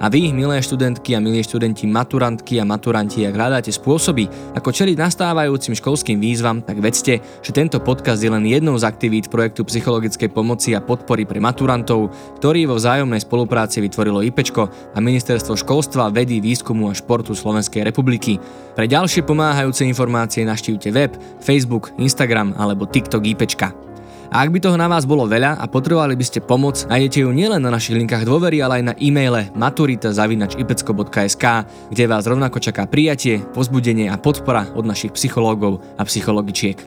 A 0.03 0.11
vy, 0.11 0.35
milé 0.35 0.59
študentky 0.59 1.15
a 1.15 1.23
milí 1.23 1.39
študenti, 1.39 1.87
maturantky 1.87 2.59
a 2.59 2.67
maturanti, 2.67 3.23
ak 3.23 3.39
hľadáte 3.39 3.71
spôsoby, 3.71 4.27
ako 4.51 4.75
čeliť 4.75 4.99
nastávajúcim 4.99 5.79
školským 5.79 6.19
výzvam, 6.19 6.59
tak 6.59 6.83
vedzte, 6.83 7.23
že 7.39 7.51
tento 7.55 7.79
podcast 7.79 8.19
je 8.19 8.27
len 8.27 8.43
jednou 8.43 8.75
z 8.75 8.83
aktivít 8.83 9.31
projektu 9.31 9.63
psychologickej 9.63 10.27
pomoci 10.27 10.75
a 10.75 10.83
podpory 10.83 11.23
pre 11.23 11.39
maturantov, 11.39 12.11
ktorý 12.35 12.67
vo 12.67 12.75
vzájomnej 12.75 13.23
spolupráci 13.23 13.79
vytvorilo 13.79 14.19
IPčko 14.27 14.67
a 14.91 14.97
Ministerstvo 14.99 15.55
školstva, 15.55 16.11
vedy, 16.11 16.43
výskumu 16.43 16.91
a 16.91 16.97
športu 16.99 17.31
Slovenskej 17.31 17.87
republiky. 17.87 18.35
Pre 18.75 18.83
ďalšie 18.83 19.23
pomáhajúce 19.23 19.87
informácie 19.87 20.43
naštívte 20.43 20.91
web, 20.91 21.15
Facebook, 21.39 21.95
Instagram 21.95 22.51
alebo 22.59 22.91
TikTok 22.91 23.23
IPčka. 23.23 23.92
A 24.33 24.41
ak 24.41 24.49
by 24.49 24.57
toho 24.65 24.73
na 24.81 24.89
vás 24.89 25.05
bolo 25.05 25.29
veľa 25.29 25.61
a 25.61 25.69
potrebovali 25.69 26.17
by 26.17 26.25
ste 26.25 26.41
pomoc, 26.41 26.89
nájdete 26.89 27.21
ju 27.21 27.29
nielen 27.29 27.61
na 27.61 27.69
našich 27.69 27.93
linkách 27.93 28.25
dôvery, 28.25 28.65
ale 28.65 28.81
aj 28.81 28.83
na 28.89 28.97
e-maile 28.97 29.53
maturita.ipecko.sk, 29.53 31.45
kde 31.93 32.03
vás 32.09 32.25
rovnako 32.25 32.57
čaká 32.57 32.89
prijatie, 32.89 33.45
pozbudenie 33.53 34.09
a 34.09 34.17
podpora 34.17 34.73
od 34.73 34.89
našich 34.89 35.13
psychológov 35.13 35.85
a 36.01 36.03
psychologičiek. 36.09 36.81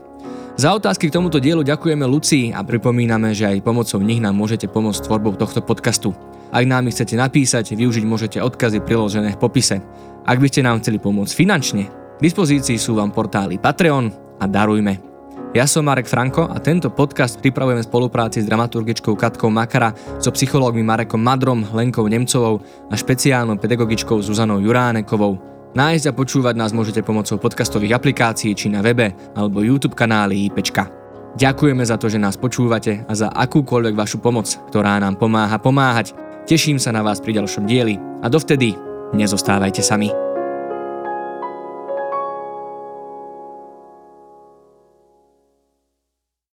Za 0.59 0.75
otázky 0.75 1.07
k 1.07 1.15
tomuto 1.15 1.39
dielu 1.39 1.63
ďakujeme 1.63 2.03
Lucii 2.03 2.51
a 2.51 2.67
pripomíname, 2.67 3.31
že 3.31 3.47
aj 3.47 3.63
pomocou 3.63 4.03
nich 4.03 4.19
nám 4.19 4.35
môžete 4.35 4.67
pomôcť 4.67 5.07
tvorbou 5.07 5.39
tohto 5.39 5.63
podcastu. 5.63 6.19
Ak 6.51 6.67
nám 6.67 6.91
ich 6.91 6.99
chcete 6.99 7.15
napísať, 7.15 7.79
využiť 7.79 8.03
môžete 8.03 8.43
odkazy 8.43 8.83
priložené 8.83 9.39
v 9.39 9.39
popise. 9.39 9.79
Ak 10.27 10.43
by 10.43 10.51
ste 10.51 10.67
nám 10.67 10.83
chceli 10.83 10.99
pomôcť 10.99 11.31
finančne, 11.31 11.87
k 12.19 12.21
dispozícii 12.27 12.75
sú 12.75 12.99
vám 12.99 13.15
portály 13.15 13.63
Patreon 13.63 14.11
a 14.43 14.51
Darujme. 14.51 15.16
Ja 15.55 15.65
som 15.65 15.87
Marek 15.87 16.11
Franko 16.11 16.51
a 16.51 16.59
tento 16.59 16.91
podcast 16.91 17.39
pripravujeme 17.39 17.81
v 17.85 17.89
spolupráci 17.89 18.43
s 18.43 18.51
dramaturgičkou 18.51 19.15
Katkou 19.15 19.47
Makara, 19.47 19.95
so 20.19 20.35
psychológmi 20.35 20.83
Marekom 20.83 21.23
Madrom, 21.23 21.63
Lenkou 21.71 22.11
Nemcovou 22.11 22.61
a 22.91 22.95
špeciálnou 22.99 23.55
pedagogičkou 23.55 24.19
Zuzanou 24.19 24.59
Juránekovou. 24.59 25.39
Nájsť 25.77 26.07
a 26.09 26.17
počúvať 26.17 26.55
nás 26.57 26.73
môžete 26.73 27.05
pomocou 27.05 27.37
podcastových 27.39 27.95
aplikácií 27.95 28.57
či 28.57 28.73
na 28.73 28.83
webe 28.83 29.15
alebo 29.37 29.63
YouTube 29.63 29.95
kanáli 29.95 30.49
IPčka. 30.51 30.89
Ďakujeme 31.37 31.85
za 31.85 32.01
to, 32.01 32.09
že 32.09 32.17
nás 32.17 32.41
počúvate 32.41 33.05
a 33.05 33.13
za 33.13 33.29
akúkoľvek 33.29 33.93
vašu 33.93 34.25
pomoc, 34.25 34.49
ktorá 34.73 34.97
nám 34.97 35.21
pomáha 35.21 35.61
pomáhať. 35.61 36.17
Teším 36.49 36.81
sa 36.81 36.97
na 36.97 37.05
vás 37.05 37.21
pri 37.21 37.37
ďalšom 37.37 37.69
dieli 37.69 38.01
a 38.25 38.33
dovtedy 38.33 38.73
nezostávajte 39.13 39.85
sami. 39.85 40.26